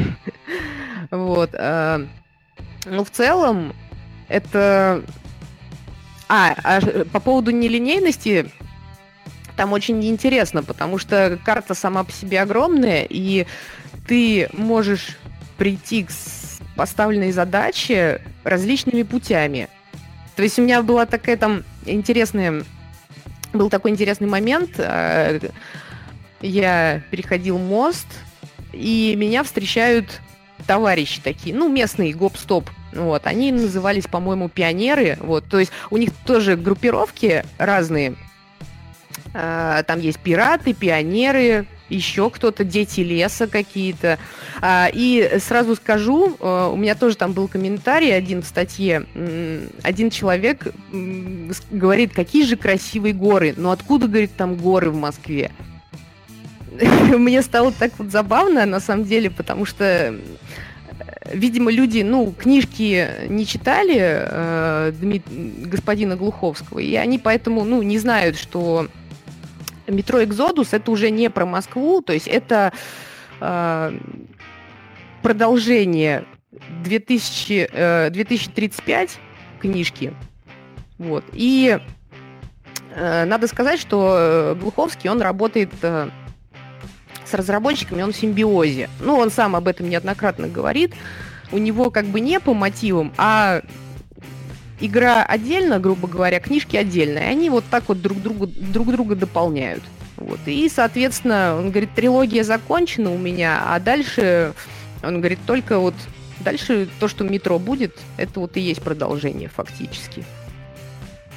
Вот. 1.09 1.51
Э, 1.53 2.05
ну, 2.85 3.05
в 3.05 3.09
целом, 3.11 3.73
это 4.27 5.03
а, 6.29 6.55
а 6.63 6.81
по 7.11 7.19
поводу 7.19 7.51
нелинейности, 7.51 8.51
там 9.57 9.73
очень 9.73 10.05
интересно, 10.05 10.63
потому 10.63 10.97
что 10.99 11.37
карта 11.43 11.73
сама 11.73 12.03
по 12.03 12.11
себе 12.11 12.41
огромная, 12.41 13.05
и 13.09 13.45
ты 14.07 14.47
можешь 14.53 15.17
прийти 15.57 16.03
к 16.03 16.11
поставленной 16.75 17.31
задаче 17.31 18.21
различными 18.43 19.03
путями. 19.03 19.67
То 20.35 20.43
есть 20.43 20.59
у 20.59 20.61
меня 20.61 20.81
была 20.83 21.05
такая 21.05 21.35
там 21.35 21.63
интересная... 21.85 22.63
Был 23.51 23.69
такой 23.69 23.91
интересный 23.91 24.27
момент. 24.27 24.71
Э, 24.77 25.39
я 26.41 27.01
переходил 27.09 27.57
мост, 27.57 28.07
и 28.73 29.15
меня 29.17 29.43
встречают 29.43 30.21
товарищи 30.67 31.21
такие, 31.23 31.55
ну, 31.55 31.67
местные, 31.69 32.13
гоп-стоп. 32.13 32.69
Вот, 32.93 33.25
они 33.25 33.51
назывались, 33.51 34.05
по-моему, 34.05 34.49
пионеры. 34.49 35.17
Вот, 35.21 35.45
то 35.49 35.57
есть 35.57 35.71
у 35.89 35.97
них 35.97 36.11
тоже 36.25 36.55
группировки 36.55 37.43
разные. 37.57 38.15
А, 39.39 39.83
там 39.83 39.99
есть 39.99 40.17
пираты, 40.17 40.73
пионеры, 40.73 41.67
еще 41.89 42.31
кто-то, 42.31 42.63
дети 42.63 43.01
леса 43.01 43.45
какие-то. 43.45 44.17
А, 44.61 44.89
и 44.91 45.37
сразу 45.39 45.75
скажу, 45.75 46.35
а, 46.39 46.69
у 46.69 46.75
меня 46.75 46.95
тоже 46.95 47.17
там 47.17 47.33
был 47.33 47.47
комментарий 47.47 48.17
один 48.17 48.41
в 48.41 48.47
статье. 48.47 49.05
Один 49.83 50.09
человек 50.09 50.73
говорит, 51.69 52.13
какие 52.15 52.45
же 52.45 52.57
красивые 52.57 53.13
горы. 53.13 53.53
Но 53.55 53.69
откуда, 53.69 54.07
говорит, 54.07 54.31
там 54.35 54.55
горы 54.55 54.89
в 54.89 54.95
Москве? 54.95 55.51
Мне 56.81 57.43
стало 57.43 57.71
так 57.71 57.91
вот 57.99 58.09
забавно, 58.09 58.65
на 58.65 58.79
самом 58.79 59.05
деле, 59.05 59.29
потому 59.29 59.65
что 59.65 60.15
видимо, 61.31 61.71
люди, 61.71 62.01
ну, 62.01 62.31
книжки 62.31 63.07
не 63.27 63.45
читали 63.45 63.97
э, 63.99 64.93
Дмит... 64.99 65.23
господина 65.27 66.15
Глуховского, 66.15 66.79
и 66.79 66.95
они 66.95 67.19
поэтому, 67.19 67.65
ну, 67.65 67.83
не 67.83 67.99
знают, 67.99 68.37
что 68.37 68.87
метро 69.87 70.23
Экзодус 70.23 70.73
это 70.73 70.91
уже 70.91 71.09
не 71.09 71.29
про 71.29 71.45
Москву, 71.45 72.01
то 72.01 72.13
есть 72.13 72.27
это 72.27 72.73
э, 73.39 73.97
продолжение 75.21 76.25
2000, 76.83 77.69
э, 77.71 78.09
2035 78.09 79.19
книжки. 79.59 80.13
Вот. 80.97 81.23
И 81.33 81.79
э, 82.91 83.25
надо 83.25 83.47
сказать, 83.47 83.79
что 83.79 84.57
Глуховский, 84.59 85.09
он 85.09 85.21
работает 85.21 85.71
э, 85.81 86.09
с 87.25 87.33
разработчиками, 87.33 88.01
он 88.01 88.13
в 88.13 88.15
симбиозе. 88.15 88.89
Ну, 88.99 89.17
он 89.17 89.29
сам 89.29 89.55
об 89.55 89.67
этом 89.67 89.89
неоднократно 89.89 90.47
говорит. 90.47 90.93
У 91.51 91.57
него 91.57 91.91
как 91.91 92.05
бы 92.05 92.19
не 92.19 92.39
по 92.39 92.53
мотивам, 92.53 93.13
а 93.17 93.61
игра 94.79 95.23
отдельно, 95.23 95.79
грубо 95.79 96.07
говоря, 96.07 96.39
книжки 96.39 96.75
отдельно, 96.75 97.19
и 97.19 97.23
они 97.23 97.49
вот 97.49 97.63
так 97.69 97.85
вот 97.87 98.01
друг 98.01 98.21
друга, 98.21 98.47
друг 98.47 98.91
друга 98.91 99.15
дополняют. 99.15 99.83
Вот. 100.17 100.39
И, 100.45 100.67
соответственно, 100.69 101.55
он 101.57 101.69
говорит, 101.69 101.93
трилогия 101.93 102.43
закончена 102.43 103.11
у 103.11 103.17
меня, 103.17 103.63
а 103.65 103.79
дальше, 103.79 104.53
он 105.03 105.19
говорит, 105.19 105.39
только 105.45 105.79
вот 105.79 105.95
дальше 106.39 106.89
то, 106.99 107.07
что 107.07 107.23
метро 107.23 107.59
будет, 107.59 107.97
это 108.17 108.39
вот 108.39 108.57
и 108.57 108.61
есть 108.61 108.81
продолжение 108.81 109.49
фактически. 109.49 110.25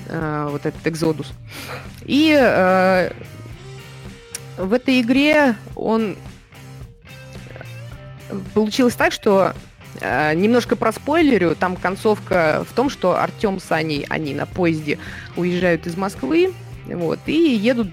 А, 0.08 0.48
вот 0.48 0.66
этот 0.66 0.86
Экзодус. 0.86 1.32
И 2.04 2.36
а, 2.38 3.12
в 4.56 4.72
этой 4.72 5.00
игре 5.00 5.56
он 5.76 6.16
получилось 8.54 8.94
так, 8.94 9.12
что 9.12 9.52
э, 9.52 9.54
немножко 10.00 10.76
про 10.76 10.92
спойлерю, 10.92 11.54
там 11.54 11.76
концовка 11.76 12.64
в 12.68 12.74
том, 12.74 12.90
что 12.90 13.20
Артем 13.20 13.60
с 13.60 13.70
Аней, 13.72 14.06
они 14.08 14.34
на 14.34 14.46
поезде 14.46 14.98
уезжают 15.36 15.86
из 15.86 15.96
Москвы, 15.96 16.52
вот, 16.86 17.18
и 17.26 17.54
едут 17.54 17.88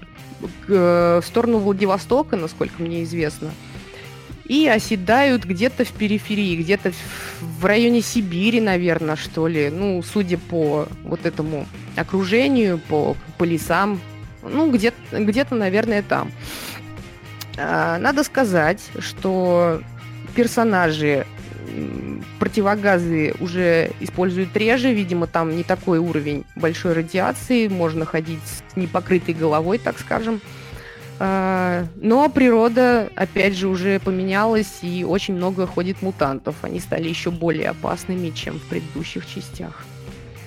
э, 0.68 1.20
в 1.22 1.26
сторону 1.26 1.58
Владивостока, 1.58 2.36
насколько 2.36 2.82
мне 2.82 3.02
известно, 3.04 3.50
и 4.48 4.66
оседают 4.66 5.44
где-то 5.44 5.84
в 5.84 5.92
периферии, 5.92 6.56
где-то 6.56 6.92
в, 7.40 7.64
районе 7.64 8.00
Сибири, 8.00 8.60
наверное, 8.60 9.16
что 9.16 9.46
ли, 9.46 9.68
ну, 9.70 10.02
судя 10.02 10.38
по 10.38 10.88
вот 11.04 11.26
этому 11.26 11.66
окружению, 11.96 12.78
по, 12.88 13.14
по 13.36 13.44
лесам, 13.44 14.00
ну, 14.42 14.70
где-то, 14.70 14.96
где-то 15.12 15.54
наверное, 15.54 16.02
там. 16.02 16.32
А, 17.58 17.98
надо 17.98 18.24
сказать, 18.24 18.80
что 19.00 19.82
персонажи 20.34 21.26
противогазы 22.38 23.34
уже 23.40 23.92
используют 24.00 24.56
реже, 24.56 24.92
видимо, 24.92 25.26
там 25.26 25.56
не 25.56 25.62
такой 25.62 25.98
уровень 25.98 26.44
большой 26.56 26.92
радиации, 26.92 27.68
можно 27.68 28.04
ходить 28.04 28.40
с 28.44 28.76
непокрытой 28.76 29.34
головой, 29.34 29.78
так 29.78 29.98
скажем. 29.98 30.40
А, 31.20 31.84
но 31.96 32.28
природа, 32.28 33.10
опять 33.16 33.56
же, 33.56 33.68
уже 33.68 33.98
поменялась, 33.98 34.78
и 34.82 35.04
очень 35.04 35.34
много 35.34 35.66
ходит 35.66 36.00
мутантов. 36.00 36.56
Они 36.62 36.78
стали 36.78 37.08
еще 37.08 37.30
более 37.30 37.70
опасными, 37.70 38.30
чем 38.30 38.58
в 38.58 38.62
предыдущих 38.62 39.26
частях. 39.26 39.84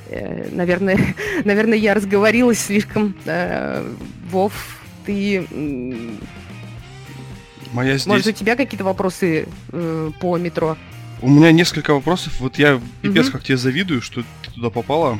Э, 0.09 0.49
наверное, 0.51 0.97
наверное, 1.45 1.77
я 1.77 1.93
разговорилась 1.93 2.59
слишком. 2.59 3.15
Э, 3.25 3.85
Вов, 4.29 4.53
ты... 5.05 5.45
Моя 7.73 7.93
здесь... 7.93 8.07
Может, 8.07 8.27
у 8.27 8.31
тебя 8.31 8.55
какие-то 8.55 8.83
вопросы 8.83 9.47
э, 9.71 10.11
по 10.19 10.37
метро? 10.37 10.77
У 11.21 11.29
меня 11.29 11.51
несколько 11.51 11.93
вопросов. 11.93 12.39
Вот 12.39 12.57
я 12.57 12.81
пипец 13.01 13.29
как 13.29 13.43
тебе 13.43 13.57
завидую, 13.57 14.01
что 14.01 14.23
ты 14.43 14.51
туда 14.55 14.69
попала. 14.69 15.19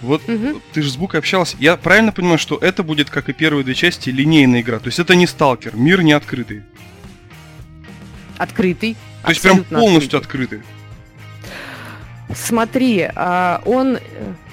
Вот 0.00 0.26
Мгм. 0.26 0.60
ты 0.72 0.82
же 0.82 0.90
с 0.90 0.96
Букой 0.96 1.20
общалась. 1.20 1.54
Я 1.60 1.76
правильно 1.76 2.10
понимаю, 2.10 2.38
что 2.38 2.56
это 2.56 2.82
будет, 2.82 3.08
как 3.10 3.28
и 3.28 3.32
первые 3.32 3.62
две 3.64 3.74
части, 3.74 4.10
линейная 4.10 4.60
игра? 4.62 4.78
То 4.78 4.86
есть 4.86 4.98
это 4.98 5.14
не 5.14 5.26
сталкер, 5.26 5.76
мир 5.76 6.02
не 6.02 6.12
открытый. 6.12 6.62
Открытый. 8.38 8.96
То 9.22 9.30
есть 9.30 9.42
прям 9.42 9.62
полностью 9.62 10.18
открытый. 10.18 10.62
Смотри, 12.34 13.08
а, 13.14 13.62
он 13.66 13.96
э, 13.96 14.00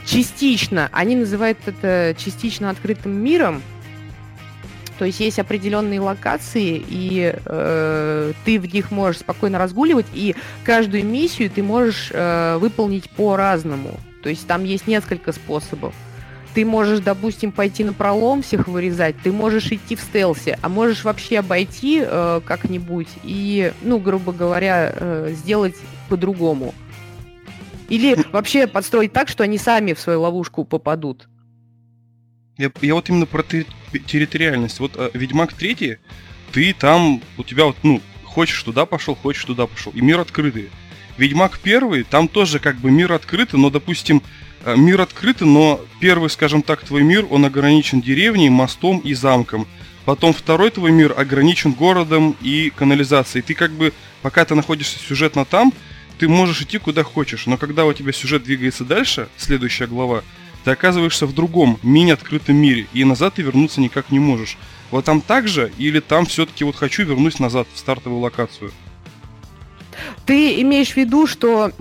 частично, 0.05 0.89
они 0.91 1.15
называют 1.15 1.57
это 1.65 2.13
частично 2.17 2.69
открытым 2.69 3.13
миром. 3.13 3.63
То 4.99 5.05
есть 5.05 5.21
есть 5.21 5.39
определенные 5.39 6.01
локации, 6.01 6.83
и 6.85 7.33
э, 7.33 8.33
ты 8.43 8.59
в 8.59 8.73
них 8.73 8.91
можешь 8.91 9.21
спокойно 9.21 9.57
разгуливать, 9.57 10.07
и 10.13 10.35
каждую 10.65 11.05
миссию 11.05 11.49
ты 11.49 11.63
можешь 11.63 12.09
э, 12.13 12.57
выполнить 12.57 13.09
по-разному. 13.09 13.97
То 14.21 14.27
есть 14.27 14.45
там 14.45 14.65
есть 14.65 14.87
несколько 14.87 15.31
способов. 15.31 15.95
Ты 16.53 16.65
можешь, 16.65 16.99
допустим, 16.99 17.53
пойти 17.53 17.85
на 17.85 17.93
пролом, 17.93 18.41
всех 18.41 18.67
вырезать, 18.67 19.15
ты 19.23 19.31
можешь 19.31 19.71
идти 19.71 19.95
в 19.95 20.01
стелсе, 20.01 20.59
а 20.61 20.67
можешь 20.67 21.05
вообще 21.05 21.39
обойти 21.39 22.03
э, 22.05 22.41
как-нибудь 22.43 23.07
и, 23.23 23.71
ну, 23.81 23.99
грубо 23.99 24.33
говоря, 24.33 24.91
э, 24.93 25.33
сделать 25.33 25.75
по-другому. 26.09 26.73
Или 27.87 28.17
вообще 28.33 28.67
подстроить 28.67 29.13
так, 29.13 29.29
что 29.29 29.45
они 29.45 29.57
сами 29.57 29.93
в 29.93 29.99
свою 30.01 30.19
ловушку 30.19 30.65
попадут. 30.65 31.29
Я, 32.57 32.69
я 32.81 32.95
вот 32.95 33.07
именно 33.09 33.25
про 33.25 33.43
те- 33.43 33.65
территориальность. 33.91 34.79
Вот 34.79 34.93
э, 34.95 35.09
Ведьмак 35.13 35.53
3, 35.53 35.97
ты 36.51 36.73
там, 36.73 37.21
у 37.37 37.43
тебя 37.43 37.65
вот, 37.65 37.77
ну, 37.83 38.01
хочешь 38.23 38.61
туда 38.63 38.85
пошел, 38.85 39.15
хочешь 39.15 39.45
туда 39.45 39.67
пошел. 39.67 39.91
И 39.93 40.01
мир 40.01 40.19
открытый. 40.19 40.69
Ведьмак 41.17 41.59
1, 41.63 42.05
там 42.05 42.27
тоже 42.27 42.59
как 42.59 42.77
бы 42.77 42.91
мир 42.91 43.11
открытый, 43.11 43.59
но, 43.59 43.69
допустим, 43.69 44.21
э, 44.65 44.75
мир 44.77 45.01
открытый, 45.01 45.47
но 45.47 45.81
первый, 45.99 46.29
скажем 46.29 46.61
так, 46.61 46.81
твой 46.83 47.03
мир, 47.03 47.25
он 47.29 47.45
ограничен 47.45 48.01
деревней, 48.01 48.49
мостом 48.49 48.99
и 48.99 49.13
замком. 49.13 49.67
Потом 50.05 50.33
второй 50.33 50.71
твой 50.71 50.91
мир 50.91 51.13
ограничен 51.17 51.73
городом 51.73 52.35
и 52.41 52.71
канализацией. 52.75 53.43
Ты 53.43 53.53
как 53.53 53.71
бы, 53.71 53.93
пока 54.21 54.45
ты 54.45 54.55
находишься 54.55 54.97
сюжетно 54.99 55.45
там, 55.45 55.73
ты 56.17 56.27
можешь 56.27 56.61
идти 56.61 56.77
куда 56.77 57.03
хочешь, 57.03 57.45
но 57.45 57.57
когда 57.57 57.85
у 57.85 57.93
тебя 57.93 58.11
сюжет 58.11 58.43
двигается 58.43 58.83
дальше, 58.83 59.29
следующая 59.37 59.87
глава, 59.87 60.23
ты 60.63 60.71
оказываешься 60.71 61.25
в 61.25 61.33
другом, 61.33 61.79
мини-открытом 61.83 62.55
мире, 62.55 62.87
и 62.93 63.03
назад 63.03 63.35
ты 63.35 63.41
вернуться 63.41 63.81
никак 63.81 64.11
не 64.11 64.19
можешь. 64.19 64.57
Вот 64.91 65.05
там 65.05 65.21
так 65.21 65.47
же, 65.47 65.71
или 65.77 65.99
там 65.99 66.25
все-таки 66.25 66.63
вот 66.63 66.75
хочу 66.75 67.05
вернусь 67.05 67.39
назад 67.39 67.67
в 67.73 67.77
стартовую 67.77 68.21
локацию? 68.21 68.71
Ты 70.25 70.61
имеешь 70.61 70.91
в 70.91 70.97
виду, 70.97 71.27
что 71.27 71.71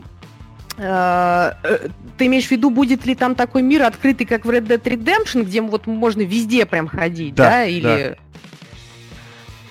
э, 0.76 1.52
э, 1.62 1.88
ты 2.16 2.26
имеешь 2.26 2.46
в 2.46 2.50
виду, 2.50 2.70
будет 2.70 3.06
ли 3.06 3.14
там 3.14 3.34
такой 3.34 3.62
мир 3.62 3.84
открытый, 3.84 4.26
как 4.26 4.44
в 4.44 4.50
Red 4.50 4.66
Dead 4.66 4.82
Redemption, 4.82 5.44
где 5.44 5.60
вот 5.62 5.86
можно 5.86 6.22
везде 6.22 6.66
прям 6.66 6.88
ходить, 6.88 7.34
Да, 7.34 7.50
да, 7.50 7.64
или... 7.64 8.18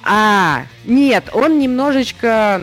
А, 0.10 0.64
нет, 0.86 1.30
он 1.34 1.60
немножечко 1.60 2.62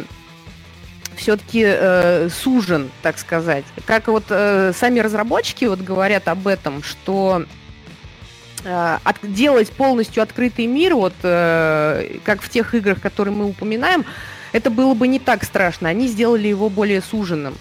все-таки 1.17 2.29
сужен, 2.31 2.91
так 3.03 3.19
сказать. 3.19 3.65
Как 3.87 4.09
вот 4.09 4.25
э, 4.29 4.73
сами 4.75 5.01
разработчики 5.01 5.65
вот 5.65 5.81
говорят 5.81 6.29
об 6.29 6.47
этом, 6.47 6.83
что 6.83 7.45
э, 8.65 8.99
от- 9.03 9.17
делать 9.23 9.71
полностью 9.71 10.23
открытый 10.23 10.67
мир, 10.67 10.95
вот 10.95 11.15
э, 11.23 12.19
как 12.25 12.43
в 12.43 12.49
тех 12.49 12.75
играх, 12.75 13.01
которые 13.01 13.35
мы 13.35 13.47
упоминаем, 13.47 14.05
это 14.53 14.71
было 14.71 14.95
бы 14.95 15.09
не 15.09 15.19
так 15.19 15.45
страшно. 15.45 15.89
Они 15.89 16.07
сделали 16.07 16.49
его 16.49 16.69
более 16.69 17.03
суженным. 17.03 17.57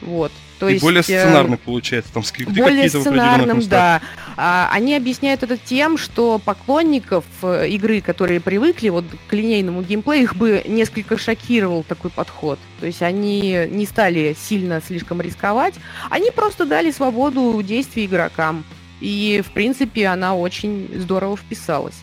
Вот. 0.00 0.32
То 0.62 0.68
и 0.68 0.74
есть, 0.74 0.84
более 0.84 1.00
э, 1.00 1.02
сценарный 1.02 1.56
получается, 1.56 2.12
там 2.12 2.22
скрипты 2.22 2.54
более 2.54 2.84
какие-то 2.84 2.98
в 2.98 3.00
сценарным, 3.00 3.58
местах. 3.58 4.00
да. 4.00 4.02
А, 4.36 4.68
они 4.70 4.94
объясняют 4.94 5.42
это 5.42 5.56
тем, 5.56 5.98
что 5.98 6.38
поклонников 6.38 7.24
э, 7.42 7.68
игры, 7.70 8.00
которые 8.00 8.38
привыкли 8.38 8.90
вот 8.90 9.04
к 9.26 9.32
линейному 9.32 9.82
геймплею, 9.82 10.22
их 10.22 10.36
бы 10.36 10.62
несколько 10.68 11.18
шокировал 11.18 11.82
такой 11.82 12.12
подход. 12.12 12.60
То 12.78 12.86
есть 12.86 13.02
они 13.02 13.66
не 13.70 13.86
стали 13.86 14.36
сильно 14.40 14.80
слишком 14.80 15.20
рисковать, 15.20 15.74
они 16.10 16.30
просто 16.30 16.64
дали 16.64 16.92
свободу 16.92 17.60
действий 17.60 18.06
игрокам. 18.06 18.62
И, 19.00 19.42
в 19.44 19.50
принципе, 19.50 20.06
она 20.06 20.36
очень 20.36 20.88
здорово 20.94 21.36
вписалась. 21.36 21.96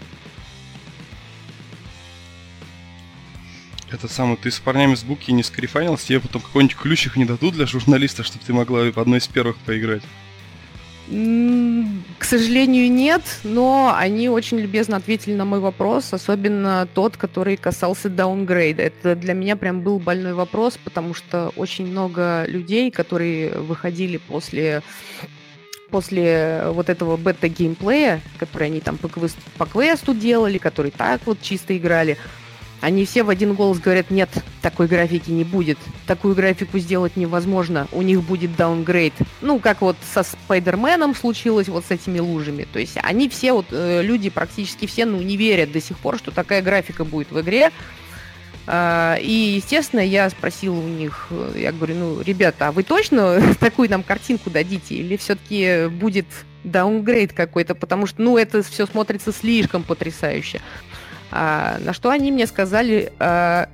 Это 3.92 4.08
самое, 4.08 4.38
ты 4.38 4.52
с 4.52 4.60
парнями 4.60 4.96
с 4.96 5.04
Буки 5.04 5.32
не 5.32 5.44
скрифанился, 5.44 6.08
тебе 6.08 6.20
потом 6.20 6.42
какой-нибудь 6.42 6.78
ключик 6.78 7.16
не 7.16 7.26
дадут 7.26 7.56
для 7.56 7.66
журналиста, 7.66 8.24
чтобы 8.24 8.46
ты 8.46 8.54
могла 8.54 8.88
одной 8.88 9.18
из 9.18 9.28
первых 9.28 9.58
поиграть. 9.58 10.04
К 11.10 12.24
сожалению, 12.24 12.92
нет, 12.92 13.24
но 13.44 13.96
они 13.98 14.30
очень 14.30 14.60
любезно 14.60 14.98
ответили 14.98 15.34
на 15.34 15.44
мой 15.44 15.60
вопрос, 15.60 16.14
особенно 16.14 16.88
тот, 16.94 17.18
который 17.18 17.58
касался 17.58 18.10
даунгрейда. 18.10 18.84
Это 18.84 19.16
для 19.16 19.34
меня 19.34 19.56
прям 19.56 19.82
был 19.82 19.98
больной 19.98 20.34
вопрос, 20.34 20.78
потому 20.84 21.16
что 21.16 21.52
очень 21.56 21.88
много 21.88 22.46
людей, 22.48 22.92
которые 22.92 23.58
выходили 23.58 24.18
после 24.18 24.84
после 25.90 26.66
вот 26.68 26.88
этого 26.88 27.18
бета-геймплея, 27.18 28.22
который 28.38 28.68
они 28.68 28.80
там 28.80 28.98
по, 28.98 29.08
квест- 29.08 29.40
по 29.58 29.66
квесту 29.66 30.14
делали, 30.14 30.60
который 30.60 30.92
так 30.92 31.22
вот 31.26 31.42
чисто 31.42 31.76
играли, 31.76 32.16
они 32.82 33.06
все 33.06 33.24
в 33.24 33.30
один 33.30 33.54
голос 33.54 33.80
говорят, 33.80 34.10
нет, 34.10 34.30
такой 34.62 34.88
графики 34.88 35.32
не 35.32 35.44
будет. 35.44 35.78
Такую 36.08 36.36
графику 36.36 36.80
сделать 36.80 37.18
невозможно. 37.18 37.88
У 37.92 38.02
них 38.02 38.24
будет 38.24 38.56
даунгрейд. 38.56 39.14
Ну, 39.42 39.60
как 39.60 39.82
вот 39.82 39.98
со 40.14 40.24
Спайдерменом 40.24 41.16
случилось 41.16 41.68
вот 41.68 41.86
с 41.86 41.92
этими 41.92 42.20
лужами. 42.20 42.66
То 42.72 42.80
есть 42.80 42.98
они 43.02 43.28
все, 43.28 43.54
вот 43.54 43.68
э, 43.72 44.02
люди 44.02 44.30
практически 44.30 44.86
все, 44.86 45.06
ну, 45.06 45.22
не 45.22 45.36
верят 45.36 45.72
до 45.72 45.82
сих 45.82 45.98
пор, 45.98 46.18
что 46.18 46.32
такая 46.32 46.62
графика 46.62 47.04
будет 47.04 47.32
в 47.32 47.42
игре. 47.42 47.72
А, 48.66 49.16
И, 49.16 49.32
естественно, 49.32 50.00
я 50.00 50.30
спросила 50.30 50.80
у 50.80 50.88
них, 50.88 51.28
э, 51.32 51.54
я 51.58 51.72
говорю, 51.72 51.96
ну, 51.96 52.22
ребята, 52.22 52.68
а 52.68 52.72
вы 52.72 52.84
точно 52.84 53.42
такую 53.60 53.90
нам 53.90 54.04
картинку 54.04 54.50
дадите? 54.50 54.96
Или 54.96 55.18
все-таки 55.18 55.88
будет 55.88 56.28
даунгрейд 56.64 57.34
какой-то? 57.34 57.76
Потому 57.76 58.06
что, 58.06 58.22
ну, 58.22 58.38
это 58.38 58.64
все 58.64 58.86
смотрится 58.86 59.34
слишком 59.34 59.84
потрясающе. 59.84 60.62
А, 61.32 61.78
на 61.80 61.94
что 61.94 62.10
они 62.10 62.32
мне 62.32 62.48
сказали, 62.48 63.14
а, 63.20 63.70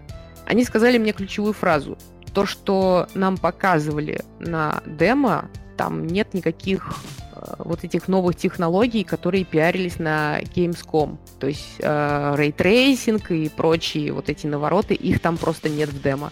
они 0.46 0.64
сказали 0.64 0.98
мне 0.98 1.14
ключевую 1.14 1.54
фразу. 1.54 1.98
То, 2.34 2.46
что 2.46 3.08
нам 3.14 3.38
показывали 3.38 4.22
на 4.40 4.82
демо, 4.86 5.50
там 5.78 6.06
нет 6.08 6.34
никаких 6.34 6.96
а, 7.34 7.56
вот 7.60 7.84
этих 7.84 8.08
новых 8.08 8.36
технологий, 8.36 9.04
которые 9.04 9.46
пиарились 9.46 10.00
на 10.00 10.40
Gamescom. 10.42 11.18
То 11.40 11.48
есть 11.48 11.80
а, 11.82 12.36
ray 12.36 12.65
tracing 12.65 13.32
и 13.32 13.50
прочие 13.50 14.12
вот 14.12 14.30
эти 14.30 14.48
навороты, 14.48 14.94
их 14.94 15.20
там 15.20 15.38
просто 15.38 15.70
нет 15.70 15.90
в 15.90 16.02
демо. 16.02 16.32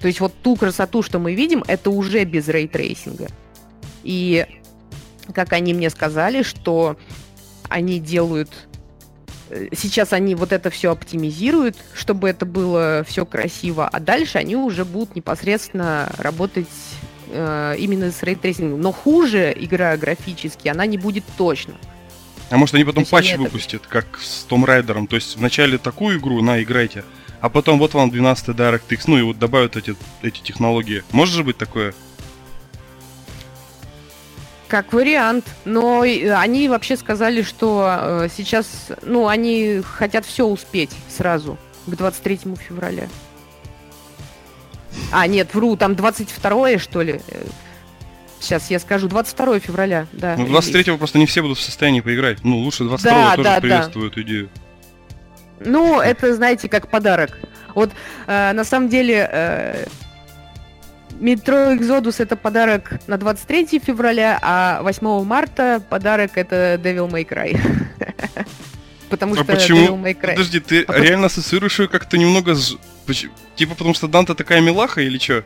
То 0.00 0.08
есть 0.08 0.20
вот 0.20 0.32
ту 0.42 0.56
красоту, 0.56 1.02
что 1.02 1.18
мы 1.18 1.34
видим, 1.34 1.64
это 1.66 1.90
уже 1.90 2.24
без 2.24 2.48
ray 2.48 2.68
tracing 2.68 3.15
а. 3.15 3.28
И 4.02 4.46
как 5.32 5.52
они 5.52 5.74
мне 5.74 5.90
сказали, 5.90 6.42
что 6.42 6.96
они 7.68 7.98
делают 7.98 8.50
э, 8.50 8.75
Сейчас 9.76 10.12
они 10.12 10.34
вот 10.34 10.52
это 10.52 10.70
все 10.70 10.90
оптимизируют, 10.92 11.76
чтобы 11.94 12.28
это 12.28 12.44
было 12.46 13.04
все 13.06 13.24
красиво, 13.24 13.88
а 13.88 14.00
дальше 14.00 14.38
они 14.38 14.56
уже 14.56 14.84
будут 14.84 15.14
непосредственно 15.14 16.12
работать 16.18 16.66
э, 17.28 17.76
именно 17.78 18.10
с 18.10 18.22
ray 18.22 18.35
tracing 18.35 18.67
ом. 18.67 18.80
Но 18.80 18.92
хуже 18.92 19.54
игра 19.56 19.96
графически 19.96 20.68
она 20.68 20.86
не 20.86 20.98
будет 20.98 21.24
точно. 21.38 21.74
А 22.50 22.56
может 22.56 22.74
они 22.74 22.84
потом 22.84 23.04
То 23.04 23.10
патч 23.10 23.32
это- 23.32 23.42
выпустят, 23.42 23.86
как 23.86 24.18
с 24.20 24.42
Tomb 24.44 24.64
Raider 24.64 24.92
ом. 24.92 25.06
То 25.06 25.16
есть 25.16 25.36
вначале 25.36 25.78
такую 25.78 26.18
игру, 26.18 26.42
на, 26.42 26.62
играйте. 26.62 27.04
А 27.40 27.48
потом 27.48 27.78
вот 27.78 27.94
вам 27.94 28.10
12 28.10 28.48
DirectX, 28.48 29.02
ну 29.06 29.18
и 29.18 29.22
вот 29.22 29.38
добавят 29.38 29.76
эти, 29.76 29.94
эти 30.22 30.40
технологии. 30.40 31.04
Может 31.12 31.34
же 31.34 31.44
быть 31.44 31.56
такое? 31.58 31.94
Как 34.68 34.92
вариант. 34.92 35.44
Но 35.64 36.04
э, 36.04 36.32
они 36.32 36.68
вообще 36.68 36.96
сказали, 36.96 37.42
что 37.42 37.86
э, 37.88 38.28
сейчас, 38.34 38.88
ну, 39.02 39.28
они 39.28 39.82
хотят 39.84 40.24
все 40.26 40.46
успеть 40.46 40.90
сразу 41.08 41.56
к 41.86 41.90
23 41.90 42.40
февраля. 42.68 43.08
А, 45.12 45.26
нет, 45.26 45.54
вру, 45.54 45.76
там 45.76 45.94
22 45.94 46.78
что 46.78 47.02
ли? 47.02 47.20
Сейчас 48.40 48.70
я 48.70 48.78
скажу, 48.78 49.08
22 49.08 49.60
февраля, 49.60 50.06
да. 50.12 50.36
Ну, 50.36 50.46
23-го 50.46 50.98
просто 50.98 51.18
не 51.18 51.26
все 51.26 51.42
будут 51.42 51.58
в 51.58 51.62
состоянии 51.62 52.00
поиграть. 52.00 52.44
Ну, 52.44 52.58
лучше 52.58 52.84
22-го 52.84 52.98
Да, 53.02 53.30
тоже 53.36 53.42
да, 53.44 53.54
да. 53.54 53.60
приветствую 53.60 54.10
эту 54.10 54.22
идею. 54.22 54.50
Ну, 55.60 56.00
это, 56.00 56.34
знаете, 56.34 56.68
как 56.68 56.88
подарок. 56.88 57.38
Вот, 57.74 57.90
э, 58.26 58.52
на 58.52 58.64
самом 58.64 58.88
деле, 58.88 59.28
э, 59.30 59.86
Metro 61.20 61.76
Exodus 61.76 62.16
это 62.18 62.36
подарок 62.36 62.92
на 63.06 63.16
23 63.16 63.78
февраля, 63.78 64.38
а 64.42 64.82
8 64.82 65.24
марта 65.24 65.82
подарок 65.88 66.32
это 66.34 66.80
Devil 66.82 67.10
May 67.10 67.26
Cry. 67.26 67.58
Потому 69.08 69.34
А 69.34 69.36
что 69.36 69.44
почему? 69.44 69.86
Devil 69.86 70.02
May 70.02 70.20
Cry... 70.20 70.30
Подожди, 70.32 70.60
ты 70.60 70.82
А 70.82 70.98
реально 70.98 71.26
ассоциируешь 71.26 71.78
ее 71.78 71.88
как-то 71.88 72.18
немного 72.18 72.54
с? 72.54 72.76
Типа 73.54 73.74
потому 73.74 73.94
что 73.94 74.08
Данте 74.08 74.34
такая 74.34 74.60
милаха 74.60 75.00
или 75.00 75.18
что? 75.18 75.44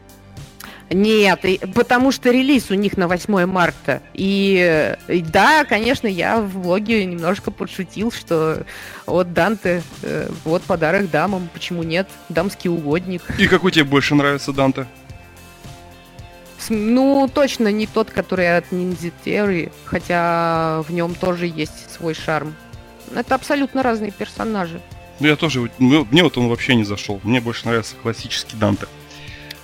Нет, 0.93 1.45
и, 1.45 1.61
потому 1.73 2.11
что 2.11 2.31
релиз 2.31 2.71
у 2.71 2.75
них 2.75 2.97
на 2.97 3.07
8 3.07 3.47
марта. 3.47 4.03
И, 4.12 4.97
и 5.07 5.23
да, 5.23 5.64
конечно, 5.64 6.09
я 6.09 6.41
в 6.41 6.49
влоге 6.49 7.05
немножко 7.05 7.53
подшутил, 7.53 8.11
что 8.11 8.64
вот 9.07 9.33
Данте, 9.33 9.85
э, 10.03 10.29
вот 10.45 10.62
подарок 10.62 11.09
дамам, 11.09 11.49
почему 11.53 11.85
нет? 11.85 12.09
Дамский 12.29 12.71
угодник. 12.71 13.23
И 13.39 13.47
какой 13.47 13.71
тебе 13.71 13.85
больше 13.85 14.16
нравится 14.16 14.53
Данте? 14.53 14.89
Ну, 16.69 17.29
точно 17.33 17.73
не 17.73 17.87
тот, 17.87 18.11
который 18.11 18.57
от 18.57 18.73
Ninja 18.73 19.13
Theory, 19.25 19.73
хотя 19.85 20.83
в 20.83 20.93
нем 20.93 21.15
тоже 21.15 21.47
есть 21.47 21.91
свой 21.91 22.15
шарм. 22.15 22.55
Это 23.15 23.35
абсолютно 23.35 23.83
разные 23.83 24.11
персонажи. 24.11 24.81
Ну, 25.19 25.27
я 25.27 25.37
тоже, 25.37 25.71
ну, 25.79 26.07
мне 26.11 26.23
вот 26.23 26.37
он 26.39 26.49
вообще 26.49 26.75
не 26.75 26.85
зашел. 26.85 27.21
Мне 27.23 27.41
больше 27.41 27.67
нравится 27.67 27.95
классический 28.03 28.57
Данте. 28.57 28.87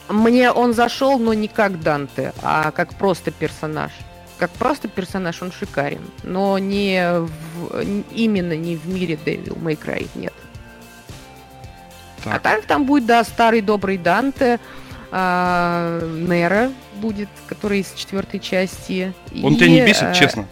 Мне 0.09 0.53
он 0.53 0.73
зашел, 0.73 1.19
но 1.19 1.35
не 1.35 1.49
как 1.49 1.81
Данте, 1.81 2.33
а 2.43 2.71
как 2.71 2.95
просто 2.95 3.31
персонаж. 3.31 3.93
Как 4.39 4.51
просто 4.51 4.87
персонаж 4.87 5.41
он 5.43 5.51
шикарен, 5.51 6.03
но 6.23 6.59
не 6.59 7.21
в, 7.21 7.83
именно 8.13 8.55
не 8.55 8.77
в 8.77 8.87
мире 8.87 9.19
Devil 9.25 9.59
May 9.59 9.79
Cry, 9.79 10.09
нет. 10.15 10.35
Так. 12.23 12.35
А 12.35 12.39
так 12.39 12.67
там 12.67 12.85
будет, 12.85 13.07
да, 13.07 13.25
старый 13.25 13.63
добрый 13.63 13.97
Данте, 13.97 14.61
а, 15.11 16.01
Нера 16.01 16.73
будет, 16.97 17.29
который 17.47 17.81
из 17.81 17.93
четвертой 17.95 18.41
части. 18.41 19.13
Он 19.43 19.55
и, 19.55 19.57
тебя 19.57 19.69
не 19.69 19.85
бесит, 19.85 20.03
а, 20.03 20.15
честно? 20.15 20.47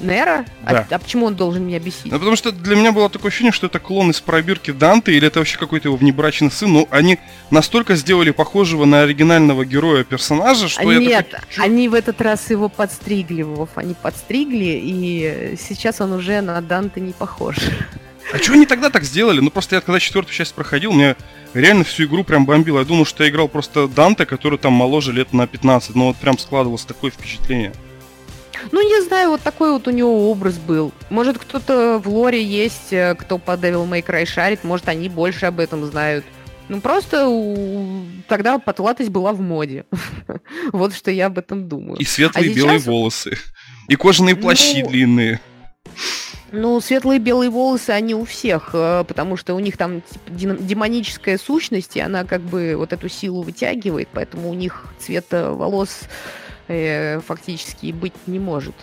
Нера? 0.00 0.44
А 0.64 0.72
да. 0.72 0.86
А, 0.90 0.94
а 0.94 0.98
почему 0.98 1.26
он 1.26 1.34
должен 1.34 1.66
меня 1.66 1.78
бесить? 1.78 2.06
Ну, 2.06 2.18
потому 2.18 2.36
что 2.36 2.52
для 2.52 2.76
меня 2.76 2.92
было 2.92 3.08
такое 3.10 3.30
ощущение, 3.30 3.52
что 3.52 3.66
это 3.66 3.78
клон 3.78 4.10
из 4.10 4.20
пробирки 4.20 4.70
Данте, 4.70 5.12
или 5.12 5.26
это 5.26 5.40
вообще 5.40 5.58
какой-то 5.58 5.88
его 5.88 5.96
внебрачный 5.96 6.50
сын. 6.50 6.72
Ну, 6.72 6.88
они 6.90 7.18
настолько 7.50 7.96
сделали 7.96 8.30
похожего 8.30 8.84
на 8.84 9.02
оригинального 9.02 9.64
героя 9.64 10.04
персонажа, 10.04 10.68
что 10.68 10.84
Нет, 10.84 11.02
я 11.02 11.22
такой... 11.22 11.64
они 11.64 11.88
в 11.88 11.94
этот 11.94 12.20
раз 12.20 12.50
его 12.50 12.68
подстригли, 12.68 13.42
Вов. 13.42 13.70
Они 13.74 13.94
подстригли, 13.94 14.80
и 14.82 15.56
сейчас 15.58 16.00
он 16.00 16.12
уже 16.12 16.40
на 16.40 16.60
Данте 16.60 17.00
не 17.00 17.12
похож. 17.12 17.56
А 18.32 18.38
что 18.38 18.52
они 18.52 18.66
тогда 18.66 18.90
так 18.90 19.04
сделали? 19.04 19.40
Ну, 19.40 19.50
просто 19.50 19.76
я 19.76 19.80
когда 19.80 20.00
четвертую 20.00 20.34
часть 20.34 20.54
проходил, 20.54 20.92
мне 20.92 21.16
реально 21.54 21.84
всю 21.84 22.04
игру 22.04 22.24
прям 22.24 22.44
бомбило. 22.44 22.80
Я 22.80 22.84
думал, 22.84 23.06
что 23.06 23.24
я 23.24 23.30
играл 23.30 23.48
просто 23.48 23.88
Данте, 23.88 24.26
который 24.26 24.58
там 24.58 24.72
моложе 24.72 25.12
лет 25.12 25.32
на 25.32 25.46
15. 25.46 25.94
Но 25.94 26.08
вот 26.08 26.16
прям 26.16 26.38
складывалось 26.38 26.84
такое 26.84 27.10
впечатление. 27.10 27.72
Ну, 28.72 28.82
не 28.82 29.02
знаю, 29.04 29.30
вот 29.30 29.40
такой 29.40 29.72
вот 29.72 29.86
у 29.86 29.90
него 29.90 30.30
образ 30.30 30.58
был. 30.58 30.92
Может, 31.10 31.38
кто-то 31.38 32.00
в 32.04 32.08
лоре 32.08 32.42
есть, 32.42 32.92
э, 32.92 33.14
кто 33.14 33.38
по 33.38 33.52
Devil 33.52 33.88
May 33.88 34.04
Cry 34.04 34.26
шарит, 34.26 34.64
может, 34.64 34.88
они 34.88 35.08
больше 35.08 35.46
об 35.46 35.60
этом 35.60 35.86
знают. 35.86 36.24
Ну, 36.68 36.80
просто 36.80 37.28
у... 37.28 38.04
тогда 38.26 38.58
потлатость 38.58 39.10
была 39.10 39.32
в 39.32 39.40
моде. 39.40 39.86
вот 40.72 40.94
что 40.94 41.10
я 41.10 41.26
об 41.26 41.38
этом 41.38 41.68
думаю. 41.68 41.98
И 41.98 42.04
светлые 42.04 42.50
а 42.50 42.52
сейчас... 42.52 42.56
белые 42.56 42.78
волосы. 42.78 43.38
И 43.88 43.96
кожаные 43.96 44.36
плащи 44.36 44.82
ну... 44.82 44.90
длинные. 44.90 45.40
Ну, 46.50 46.80
светлые 46.80 47.18
белые 47.18 47.50
волосы, 47.50 47.90
они 47.90 48.14
у 48.14 48.24
всех, 48.24 48.70
э, 48.72 49.04
потому 49.06 49.36
что 49.36 49.54
у 49.54 49.60
них 49.60 49.76
там 49.76 50.00
типа, 50.00 50.56
демоническая 50.58 51.36
сущность, 51.36 51.96
и 51.96 52.00
она 52.00 52.24
как 52.24 52.40
бы 52.40 52.74
вот 52.76 52.92
эту 52.92 53.08
силу 53.08 53.42
вытягивает, 53.42 54.08
поэтому 54.12 54.48
у 54.48 54.54
них 54.54 54.86
цвета 54.98 55.52
волос 55.52 56.08
э, 56.68 57.20
фактически 57.20 57.92
быть 57.92 58.14
не 58.26 58.38
может. 58.38 58.74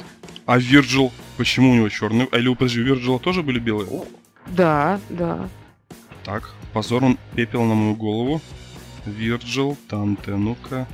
А 0.45 0.59
Вирджил, 0.59 1.11
почему 1.37 1.71
у 1.71 1.75
него 1.75 1.89
черный? 1.89 2.27
А 2.31 2.37
или, 2.37 2.53
подожди, 2.53 2.81
у 2.81 2.83
Вирджила 2.83 3.19
тоже 3.19 3.41
были 3.41 3.57
белые? 3.57 4.03
Да, 4.47 4.99
да. 5.09 5.49
Так, 6.23 6.53
позор 6.71 7.03
он 7.03 7.17
пепел 7.33 7.63
на 7.63 7.73
мою 7.73 7.95
голову. 7.95 8.41
Вирджил, 9.05 9.77
Танте, 9.89 10.35
ну-ка. 10.35 10.87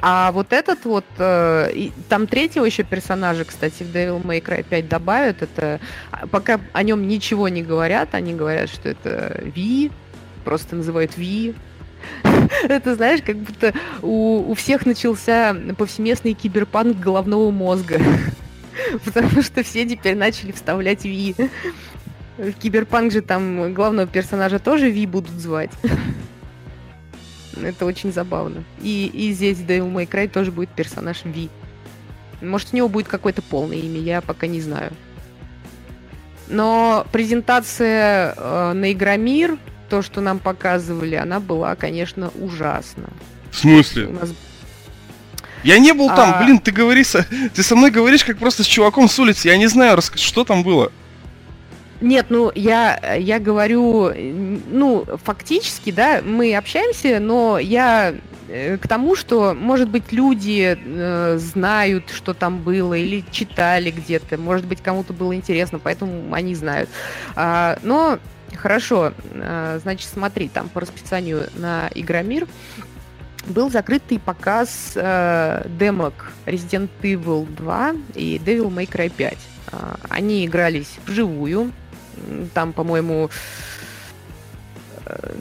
А 0.00 0.30
вот 0.32 0.52
этот 0.52 0.84
вот, 0.84 1.04
э, 1.18 1.70
и, 1.72 1.92
там 2.08 2.26
третьего 2.26 2.64
еще 2.64 2.82
персонажа, 2.82 3.44
кстати, 3.44 3.82
в 3.82 3.94
Devil 3.94 4.22
May 4.22 4.42
Cry 4.42 4.62
5 4.62 4.88
добавят. 4.88 5.42
Это 5.42 5.80
а, 6.10 6.26
пока 6.26 6.60
о 6.72 6.82
нем 6.82 7.08
ничего 7.08 7.48
не 7.48 7.62
говорят, 7.62 8.14
они 8.14 8.34
говорят, 8.34 8.68
что 8.68 8.90
это 8.90 9.40
Ви, 9.42 9.90
просто 10.44 10.76
называют 10.76 11.16
Ви. 11.16 11.54
Это, 12.68 12.94
знаешь, 12.94 13.20
как 13.24 13.36
будто 13.36 13.72
у, 14.02 14.50
у 14.50 14.54
всех 14.54 14.86
начался 14.86 15.56
повсеместный 15.76 16.34
киберпанк 16.34 16.98
головного 16.98 17.50
мозга. 17.50 17.98
Потому 19.04 19.42
что 19.42 19.62
все 19.62 19.86
теперь 19.86 20.14
начали 20.14 20.52
вставлять 20.52 21.04
Ви. 21.04 21.34
В 22.38 22.52
киберпанк 22.52 23.12
же 23.12 23.22
там 23.22 23.72
главного 23.72 24.06
персонажа 24.06 24.58
тоже 24.58 24.90
Ви 24.90 25.06
будут 25.06 25.32
звать. 25.32 25.70
Это 27.62 27.86
очень 27.86 28.12
забавно. 28.12 28.64
И, 28.80 29.10
и 29.12 29.32
здесь 29.32 29.58
Devil 29.58 29.92
May 29.92 30.08
Cry 30.08 30.28
тоже 30.28 30.52
будет 30.52 30.70
персонаж 30.70 31.24
Ви. 31.24 31.48
Может, 32.40 32.68
у 32.72 32.76
него 32.76 32.88
будет 32.88 33.08
какое-то 33.08 33.42
полное 33.42 33.78
имя, 33.78 33.98
я 34.00 34.20
пока 34.20 34.46
не 34.46 34.60
знаю. 34.60 34.92
Но 36.48 37.06
презентация 37.12 38.34
э, 38.36 38.72
на 38.72 38.92
Игромир 38.92 39.58
то, 39.88 40.02
что 40.02 40.20
нам 40.20 40.38
показывали, 40.38 41.14
она 41.14 41.40
была, 41.40 41.74
конечно, 41.76 42.30
ужасна. 42.40 43.08
В 43.50 43.58
смысле? 43.58 44.06
У 44.06 44.12
нас... 44.12 44.30
Я 45.62 45.78
не 45.78 45.92
был 45.92 46.10
а... 46.10 46.16
там, 46.16 46.44
блин, 46.44 46.58
ты 46.58 46.70
говоришь, 46.70 47.12
ты 47.54 47.62
со 47.62 47.74
мной 47.74 47.90
говоришь 47.90 48.24
как 48.24 48.38
просто 48.38 48.62
с 48.62 48.66
чуваком 48.66 49.08
с 49.08 49.18
улицы, 49.18 49.48
я 49.48 49.56
не 49.56 49.66
знаю, 49.66 49.98
что 50.00 50.44
там 50.44 50.62
было. 50.62 50.92
Нет, 52.00 52.26
ну 52.28 52.52
я, 52.54 53.16
я 53.16 53.38
говорю, 53.38 54.12
ну 54.70 55.06
фактически, 55.24 55.90
да, 55.90 56.20
мы 56.24 56.54
общаемся, 56.54 57.20
но 57.20 57.58
я 57.58 58.14
э, 58.48 58.76
к 58.76 58.86
тому, 58.86 59.16
что, 59.16 59.54
может 59.54 59.88
быть, 59.88 60.12
люди 60.12 60.78
э, 60.78 61.38
знают, 61.38 62.10
что 62.10 62.34
там 62.34 62.58
было, 62.58 62.94
или 62.94 63.24
читали 63.30 63.90
где-то, 63.90 64.38
может 64.38 64.66
быть, 64.66 64.82
кому-то 64.82 65.12
было 65.12 65.34
интересно, 65.34 65.78
поэтому 65.78 66.34
они 66.34 66.54
знают. 66.54 66.90
А, 67.34 67.78
но 67.82 68.18
Хорошо, 68.54 69.12
э, 69.32 69.78
значит, 69.82 70.08
смотри, 70.08 70.48
там 70.48 70.68
по 70.68 70.80
расписанию 70.80 71.48
на 71.56 71.90
Игромир 71.94 72.46
был 73.46 73.70
закрытый 73.70 74.18
показ 74.18 74.92
э, 74.94 75.66
демок 75.78 76.32
Resident 76.46 76.88
Evil 77.02 77.46
2 77.54 77.94
и 78.14 78.40
Devil 78.44 78.74
May 78.74 78.88
Cry 78.88 79.10
5. 79.14 79.38
Э, 79.72 79.76
они 80.08 80.46
игрались 80.46 80.98
вживую. 81.06 81.72
Там, 82.54 82.72
по-моему, 82.72 83.30
э, 85.06 85.34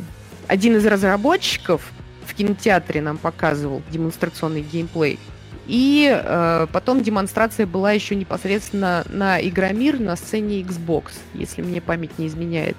один 0.48 0.78
из 0.78 0.86
разработчиков 0.86 1.82
в 2.26 2.34
кинотеатре 2.34 3.02
нам 3.02 3.18
показывал 3.18 3.82
демонстрационный 3.92 4.62
геймплей. 4.62 5.20
И 5.68 6.12
э, 6.12 6.68
потом 6.72 7.02
демонстрация 7.02 7.66
была 7.66 7.92
еще 7.92 8.16
непосредственно 8.16 9.04
на 9.10 9.40
Игромир 9.42 10.00
на 10.00 10.16
сцене 10.16 10.62
Xbox, 10.62 11.14
если 11.34 11.64
мне 11.64 11.82
память 11.82 12.20
не 12.20 12.28
изменяет. 12.28 12.78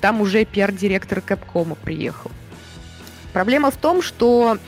Там 0.00 0.20
уже 0.20 0.44
пиар-директор 0.44 1.18
Capcom 1.18 1.76
приехал. 1.82 2.30
Проблема 3.32 3.70
в 3.70 3.76
том, 3.76 4.02
что 4.02 4.58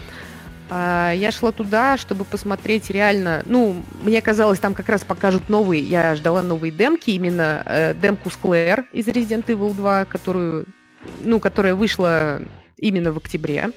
я 0.71 1.31
шла 1.33 1.51
туда, 1.53 1.99
чтобы 1.99 2.25
посмотреть 2.25 2.91
реально... 2.91 3.43
Ну, 3.47 3.83
мне 4.03 4.23
казалось, 4.23 4.61
там 4.61 4.75
как 4.75 4.89
раз 4.89 5.03
покажут 5.03 5.49
новые... 5.49 5.83
Я 5.83 6.15
ждала 6.15 6.43
новые 6.43 6.71
демки, 6.71 7.11
именно 7.11 7.63
э, 7.67 7.95
демку 7.95 8.29
Square 8.29 8.85
из 8.93 9.09
Resident 9.09 9.47
Evil 9.47 9.75
2, 9.75 10.05
которую... 10.05 10.67
Ну, 11.23 11.41
которая 11.41 11.75
вышла 11.75 12.41
именно 12.77 13.13
в 13.13 13.17
октябре. 13.17 13.71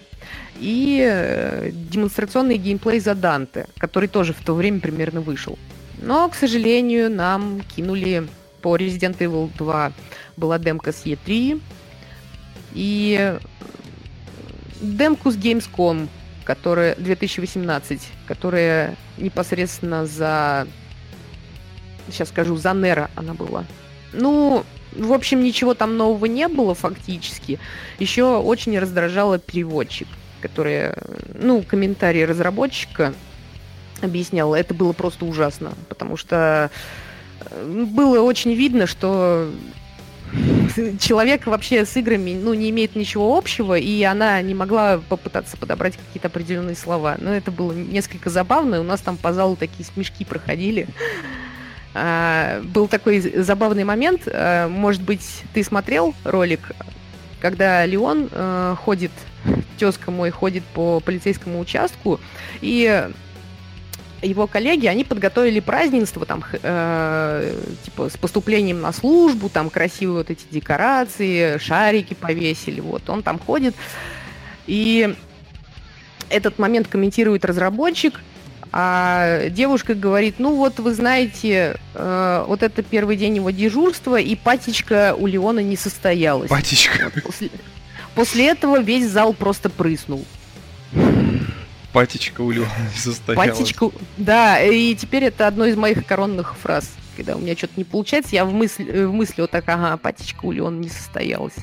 И 0.60 1.04
э, 1.04 1.72
демонстрационный 1.72 2.58
геймплей 2.58 3.00
за 3.00 3.16
Данте, 3.16 3.68
который 3.78 4.08
тоже 4.08 4.34
в 4.34 4.44
то 4.44 4.54
время 4.54 4.80
примерно 4.80 5.22
вышел. 5.22 5.58
Но, 6.02 6.30
к 6.30 6.36
сожалению, 6.36 7.10
нам 7.10 7.62
кинули 7.76 8.28
по 8.62 8.78
Resident 8.78 9.18
Evil 9.18 9.50
2 9.58 9.92
была 10.38 10.60
демка 10.60 10.92
с 10.92 11.06
E3 11.06 11.62
и 12.74 13.18
э, 13.20 13.40
демку 14.82 15.32
с 15.32 15.38
Gamescom, 15.38 16.08
которая 16.44 16.96
2018, 16.96 18.02
которая 18.28 18.96
непосредственно 19.18 20.06
за 20.06 20.68
сейчас 22.10 22.30
скажу, 22.30 22.58
за 22.58 22.74
Нера 22.74 23.10
она 23.16 23.34
была. 23.34 23.66
Ну, 24.12 24.64
в 24.92 25.14
общем, 25.14 25.44
ничего 25.44 25.74
там 25.74 25.98
нового 25.98 26.26
не 26.26 26.48
было 26.48 26.76
фактически. 26.76 27.60
Еще 28.00 28.38
очень 28.38 28.78
раздражало 28.78 29.40
переводчик 29.40 30.08
которые, 30.44 30.94
ну, 31.34 31.64
комментарии 31.64 32.24
разработчика 32.24 33.14
объясняла, 34.02 34.56
это 34.56 34.74
было 34.74 34.92
просто 34.92 35.24
ужасно, 35.24 35.72
потому 35.88 36.18
что 36.18 36.70
э, 37.40 37.86
было 37.88 38.20
очень 38.20 38.54
видно, 38.54 38.86
что 38.86 39.50
человек 41.00 41.46
вообще 41.46 41.86
с 41.86 41.96
играми 41.96 42.40
ну, 42.42 42.54
не 42.54 42.70
имеет 42.70 42.96
ничего 42.96 43.38
общего, 43.38 43.78
и 43.78 44.04
она 44.04 44.42
не 44.42 44.54
могла 44.54 45.00
попытаться 45.10 45.58
подобрать 45.58 45.98
какие-то 45.98 46.28
определенные 46.28 46.76
слова. 46.76 47.18
Но 47.20 47.34
это 47.34 47.52
было 47.52 47.72
несколько 47.72 48.30
забавно, 48.30 48.76
и 48.76 48.80
у 48.80 48.84
нас 48.84 49.02
там 49.02 49.18
по 49.18 49.34
залу 49.34 49.56
такие 49.56 49.86
смешки 49.86 50.26
проходили. 50.26 50.88
А, 51.94 52.62
был 52.64 52.88
такой 52.88 53.20
забавный 53.20 53.84
момент. 53.84 54.24
А, 54.26 54.68
может 54.68 55.02
быть, 55.02 55.44
ты 55.54 55.64
смотрел 55.64 56.16
ролик, 56.24 56.72
когда 57.40 57.86
Леон 57.86 58.30
а, 58.32 58.76
ходит, 58.76 59.12
тезка 59.78 60.12
мой 60.12 60.32
ходит 60.32 60.64
по 60.74 61.00
полицейскому 61.00 61.60
участку, 61.60 62.20
и 62.62 63.10
его 64.24 64.48
коллеги, 64.48 64.88
они 64.88 65.04
подготовили 65.04 65.60
празднество, 65.60 66.26
там, 66.26 66.44
э, 66.52 67.56
типа, 67.86 68.10
с 68.10 68.18
поступлением 68.18 68.82
на 68.82 68.92
службу, 68.92 69.50
там, 69.50 69.70
красивые 69.70 70.18
вот 70.20 70.30
эти 70.30 70.46
декорации, 70.50 71.58
шарики 71.58 72.14
повесили, 72.14 72.80
вот, 72.80 73.10
он 73.10 73.24
там 73.24 73.40
ходит, 73.40 73.76
и 74.66 75.14
этот 76.30 76.58
момент 76.58 76.88
комментирует 76.88 77.46
разработчик, 77.46 78.20
а 78.76 79.50
девушка 79.50 79.94
говорит, 79.94 80.36
ну 80.40 80.56
вот 80.56 80.80
вы 80.80 80.96
знаете, 80.96 81.78
э, 81.94 82.46
вот 82.48 82.64
это 82.64 82.82
первый 82.82 83.18
день 83.18 83.36
его 83.36 83.52
дежурства, 83.52 84.20
и 84.20 84.36
патечка 84.36 85.16
у 85.16 85.28
Леона 85.28 85.60
не 85.60 85.78
состоялась. 85.78 86.50
Патечка. 86.50 87.12
После, 87.24 87.52
после 88.16 88.48
этого 88.48 88.82
весь 88.82 89.08
зал 89.08 89.34
просто 89.34 89.70
прыснул. 89.70 90.26
Патечка 91.94 92.42
у 92.42 92.52
не 92.52 92.66
состоялась. 92.96 93.58
Патечка, 93.58 93.92
да, 94.18 94.62
и 94.62 94.96
теперь 94.96 95.26
это 95.26 95.48
одно 95.48 95.66
из 95.66 95.78
моих 95.78 96.06
коронных 96.06 96.56
фраз. 96.58 96.92
Когда 97.16 97.36
у 97.36 97.40
меня 97.40 97.56
что-то 97.56 97.74
не 97.78 97.84
получается, 97.84 98.36
я 98.36 98.44
в 98.44 98.52
мысли, 98.52 99.06
в 99.06 99.14
мысли 99.14 99.42
вот 99.42 99.52
так, 99.52 99.64
ага, 99.70 99.98
патечка 99.98 100.46
у 100.46 100.52
Леона 100.52 100.80
не 100.80 100.90
состоялась. 100.90 101.54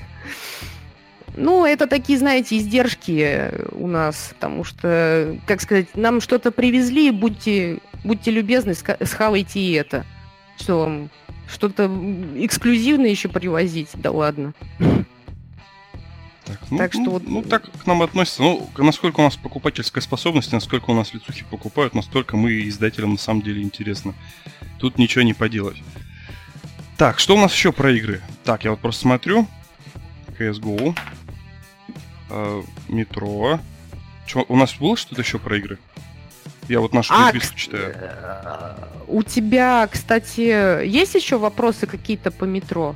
Ну, 1.37 1.65
это 1.65 1.87
такие, 1.87 2.19
знаете, 2.19 2.57
издержки 2.59 3.51
у 3.73 3.87
нас, 3.87 4.31
потому 4.35 4.63
что, 4.63 5.37
как 5.47 5.61
сказать, 5.61 5.87
нам 5.95 6.21
что-то 6.21 6.53
привезли, 6.53 7.11
будьте, 7.11 7.79
будьте 8.05 8.31
любезны, 8.31 8.75
схавайте 8.75 9.61
и 9.61 9.73
это. 9.73 10.05
Что 10.61 10.81
вам, 10.81 11.11
что-то 11.49 11.91
эксклюзивное 12.37 13.11
еще 13.11 13.29
привозить, 13.29 13.91
да 13.95 14.13
ладно. 14.13 14.55
Так, 16.51 16.71
ну, 16.71 16.79
так 16.79 16.93
что 16.93 17.03
ну, 17.03 17.11
вот... 17.11 17.29
ну 17.29 17.43
так 17.43 17.71
к 17.71 17.87
нам 17.87 18.03
относится. 18.03 18.43
Ну, 18.43 18.69
насколько 18.79 19.21
у 19.21 19.23
нас 19.23 19.37
покупательская 19.37 20.03
способность, 20.03 20.53
насколько 20.53 20.91
у 20.91 20.95
нас 20.95 21.15
лицухи 21.15 21.45
покупают, 21.49 21.95
настолько 21.95 22.37
мы 22.37 22.67
издателям 22.69 23.13
на 23.13 23.19
самом 23.19 23.43
деле 23.43 23.63
интересно. 23.63 24.15
Тут 24.79 24.99
ничего 24.99 25.23
не 25.23 25.35
поделать. 25.35 25.77
Так, 26.97 27.19
что 27.19 27.37
у 27.37 27.41
нас 27.41 27.53
еще 27.55 27.73
про 27.73 27.93
игры? 27.93 28.21
Так, 28.45 28.65
я 28.65 28.71
вот 28.71 28.81
просто 28.81 29.03
смотрю. 29.03 29.47
CSGO 30.39 30.97
э, 32.31 32.63
метро. 32.89 33.61
Чё, 34.27 34.45
у 34.49 34.57
нас 34.57 34.75
было 34.75 34.97
что-то 34.97 35.23
еще 35.23 35.39
про 35.39 35.57
игры? 35.57 35.79
Я 36.69 36.81
вот 36.81 36.93
нашу 36.93 37.15
а, 37.15 37.31
переписку 37.31 37.57
читаю. 37.57 37.95
Э, 37.97 38.75
у 39.09 39.23
тебя, 39.23 39.89
кстати, 39.91 40.87
есть 40.87 41.15
еще 41.15 41.39
вопросы 41.39 41.87
какие-то 41.87 42.31
по 42.31 42.45
метро? 42.45 42.95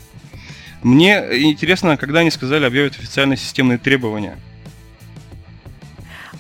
Мне 0.84 1.42
интересно, 1.50 1.96
когда 1.96 2.20
они 2.20 2.30
сказали 2.30 2.66
объявят 2.66 2.96
официальные 2.98 3.38
системные 3.38 3.78
требования. 3.78 4.38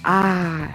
А, 0.02 0.68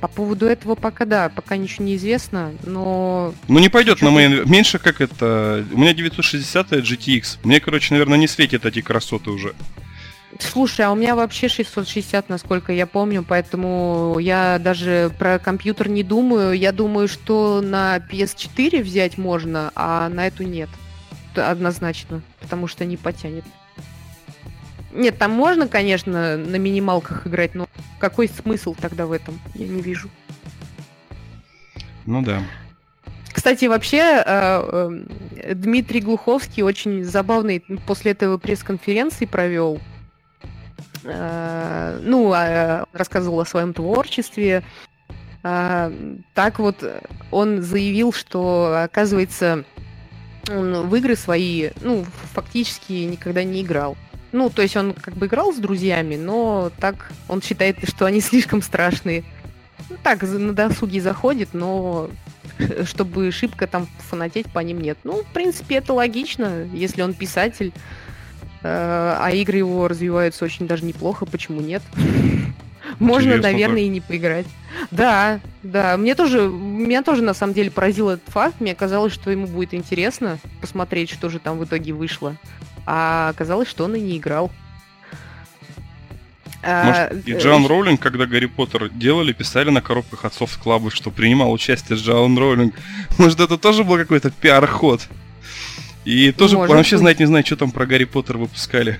по 0.00 0.08
поводу 0.08 0.46
этого 0.46 0.74
пока 0.76 1.04
да, 1.04 1.28
пока 1.28 1.58
ничего 1.58 1.84
не 1.84 1.96
известно, 1.96 2.54
но... 2.64 3.34
Ну 3.48 3.58
не 3.58 3.68
пойдет 3.68 4.00
на 4.00 4.10
мейн... 4.10 4.48
Меньше 4.48 4.78
как 4.78 5.02
это... 5.02 5.62
У 5.70 5.78
меня 5.78 5.92
960 5.92 6.72
GTX. 6.72 7.38
Мне, 7.44 7.60
короче, 7.60 7.92
наверное, 7.92 8.16
не 8.16 8.26
светит 8.26 8.64
эти 8.64 8.80
красоты 8.80 9.30
уже. 9.30 9.54
Слушай, 10.38 10.86
а 10.86 10.92
у 10.92 10.94
меня 10.94 11.14
вообще 11.14 11.48
660, 11.48 12.30
насколько 12.30 12.72
я 12.72 12.86
помню, 12.86 13.22
поэтому 13.26 14.16
я 14.18 14.58
даже 14.58 15.12
про 15.18 15.38
компьютер 15.38 15.90
не 15.90 16.02
думаю. 16.02 16.52
Я 16.52 16.72
думаю, 16.72 17.08
что 17.08 17.60
на 17.60 17.98
PS4 17.98 18.82
взять 18.82 19.18
можно, 19.18 19.70
а 19.74 20.08
на 20.08 20.26
эту 20.26 20.44
нет. 20.44 20.70
Однозначно, 21.38 22.22
потому 22.40 22.66
что 22.66 22.84
не 22.84 22.96
потянет. 22.96 23.44
Нет, 24.92 25.18
там 25.18 25.30
можно, 25.32 25.68
конечно, 25.68 26.36
на 26.36 26.56
минималках 26.56 27.26
играть, 27.26 27.54
но 27.54 27.68
какой 27.98 28.28
смысл 28.28 28.74
тогда 28.80 29.06
в 29.06 29.12
этом? 29.12 29.38
Я 29.54 29.68
не 29.68 29.82
вижу. 29.82 30.08
Ну 32.06 32.22
да. 32.22 32.42
Кстати, 33.32 33.66
вообще, 33.66 33.98
э, 33.98 34.22
э, 34.24 35.54
Дмитрий 35.54 36.00
Глуховский 36.00 36.62
очень 36.62 37.04
забавный 37.04 37.60
после 37.86 38.12
этого 38.12 38.38
пресс-конференции 38.38 39.26
провел. 39.26 39.78
Э, 41.04 42.00
ну, 42.02 42.32
а, 42.34 42.86
рассказывал 42.94 43.40
о 43.40 43.44
своем 43.44 43.74
творчестве. 43.74 44.64
Так 45.42 46.58
вот, 46.58 46.82
он 47.30 47.62
заявил, 47.62 48.12
что, 48.12 48.80
оказывается, 48.82 49.64
он 50.50 50.88
в 50.88 50.94
игры 50.96 51.16
свои, 51.16 51.70
ну, 51.80 52.04
фактически 52.32 52.92
никогда 52.92 53.44
не 53.44 53.62
играл. 53.62 53.96
Ну, 54.32 54.50
то 54.50 54.62
есть 54.62 54.76
он 54.76 54.92
как 54.92 55.14
бы 55.14 55.26
играл 55.26 55.52
с 55.52 55.56
друзьями, 55.56 56.16
но 56.16 56.70
так 56.78 57.10
он 57.28 57.42
считает, 57.42 57.78
что 57.88 58.06
они 58.06 58.20
слишком 58.22 58.62
страшные. 58.62 59.24
Ну, 59.88 59.96
так, 60.02 60.22
на 60.22 60.52
досуге 60.52 61.00
заходит, 61.00 61.50
но 61.52 62.10
чтобы 62.84 63.30
шибко 63.30 63.66
там 63.66 63.86
фанатеть 63.98 64.46
по 64.46 64.58
ним 64.60 64.80
нет. 64.80 64.98
Ну, 65.04 65.22
в 65.22 65.32
принципе, 65.32 65.76
это 65.76 65.92
логично, 65.92 66.64
если 66.72 67.02
он 67.02 67.14
писатель. 67.14 67.72
Э, 68.62 69.16
а 69.18 69.30
игры 69.32 69.58
его 69.58 69.86
развиваются 69.86 70.44
очень 70.44 70.66
даже 70.66 70.84
неплохо, 70.84 71.26
почему 71.26 71.60
нет? 71.60 71.82
Можно, 72.98 73.28
Интересно, 73.28 73.50
наверное, 73.52 73.82
и 73.82 73.88
не 73.88 74.00
поиграть. 74.00 74.46
Да, 74.90 75.40
да. 75.62 75.96
Мне 75.96 76.14
тоже, 76.14 76.48
меня 76.48 77.02
тоже 77.02 77.22
на 77.22 77.34
самом 77.34 77.52
деле 77.52 77.70
поразил 77.70 78.10
этот 78.10 78.28
факт. 78.28 78.60
Мне 78.60 78.74
казалось, 78.74 79.12
что 79.12 79.30
ему 79.30 79.46
будет 79.46 79.74
интересно 79.74 80.38
посмотреть, 80.60 81.10
что 81.10 81.28
же 81.28 81.38
там 81.38 81.58
в 81.58 81.64
итоге 81.64 81.92
вышло. 81.92 82.36
А 82.86 83.28
оказалось, 83.30 83.68
что 83.68 83.84
он 83.84 83.94
и 83.96 84.00
не 84.00 84.16
играл. 84.18 84.50
А, 86.62 86.84
Может, 87.10 87.28
и 87.28 87.32
э, 87.32 87.38
Джоан 87.38 87.66
Роулинг, 87.66 88.00
когда 88.00 88.26
Гарри 88.26 88.46
Поттер 88.46 88.88
делали, 88.88 89.32
писали 89.32 89.70
на 89.70 89.80
коробках 89.80 90.24
отцов 90.24 90.58
клабы, 90.58 90.90
что 90.90 91.10
принимал 91.10 91.52
участие 91.52 91.98
Джоан 91.98 92.36
Роулинг. 92.36 92.74
Может, 93.18 93.40
это 93.40 93.56
тоже 93.56 93.84
был 93.84 93.96
какой-то 93.96 94.30
пиар-ход? 94.30 95.02
И 96.04 96.32
тоже 96.32 96.56
Может 96.56 96.74
вообще 96.74 96.96
быть. 96.96 97.00
знать 97.00 97.18
не 97.20 97.26
знаю, 97.26 97.44
что 97.44 97.56
там 97.56 97.70
про 97.70 97.86
Гарри 97.86 98.04
Поттер 98.04 98.38
выпускали. 98.38 98.98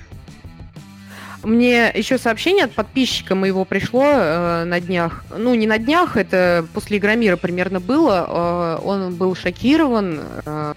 Мне 1.46 1.92
еще 1.94 2.18
сообщение 2.18 2.64
от 2.64 2.72
подписчика 2.72 3.36
моего 3.36 3.64
пришло 3.64 4.04
э, 4.04 4.64
на 4.64 4.80
днях. 4.80 5.24
Ну, 5.30 5.54
не 5.54 5.68
на 5.68 5.78
днях, 5.78 6.16
это 6.16 6.66
после 6.74 6.98
Игромира 6.98 7.36
примерно 7.36 7.78
было. 7.78 8.78
Э, 8.80 8.84
он 8.84 9.14
был 9.14 9.36
шокирован, 9.36 10.18
э, 10.44 10.74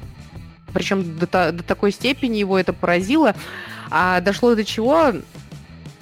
причем 0.72 1.18
до, 1.18 1.52
до 1.52 1.64
такой 1.64 1.92
степени 1.92 2.38
его 2.38 2.60
это 2.60 2.72
поразило. 2.72 3.34
А 3.90 4.22
дошло 4.22 4.54
до 4.54 4.64
чего? 4.64 5.14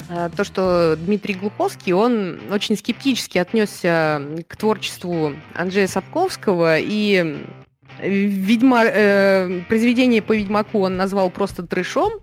Э, 0.09 0.29
то, 0.35 0.43
что 0.43 0.97
Дмитрий 0.97 1.35
Глуховский, 1.35 1.93
он 1.93 2.37
очень 2.51 2.75
скептически 2.75 3.37
отнесся 3.37 4.21
к 4.49 4.57
творчеству 4.57 5.33
Анджея 5.55 5.87
Сапковского 5.87 6.77
и 6.77 7.45
Ведьма... 8.01 8.83
Э, 8.85 9.61
произведение 9.67 10.21
по 10.21 10.35
Ведьмаку 10.35 10.79
он 10.79 10.97
назвал 10.97 11.29
просто 11.29 11.63
трэшом, 11.63 12.13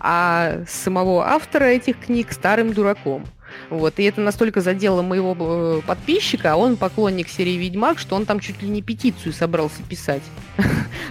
а 0.00 0.62
самого 0.68 1.26
автора 1.26 1.64
этих 1.64 1.98
книг 1.98 2.32
старым 2.32 2.72
дураком. 2.72 3.24
Вот, 3.70 3.98
и 3.98 4.04
это 4.04 4.20
настолько 4.20 4.60
задело 4.60 5.02
моего 5.02 5.36
э, 5.38 5.80
подписчика, 5.86 6.52
а 6.52 6.56
он 6.56 6.76
поклонник 6.76 7.28
серии 7.28 7.56
Ведьмак, 7.56 7.98
что 7.98 8.16
он 8.16 8.26
там 8.26 8.40
чуть 8.40 8.62
ли 8.62 8.68
не 8.68 8.82
петицию 8.82 9.32
собрался 9.32 9.82
писать, 9.82 10.22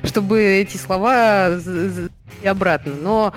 чтобы 0.04 0.42
эти 0.42 0.78
слова 0.78 1.50
и 2.42 2.48
обратно. 2.48 2.94
Но 3.00 3.34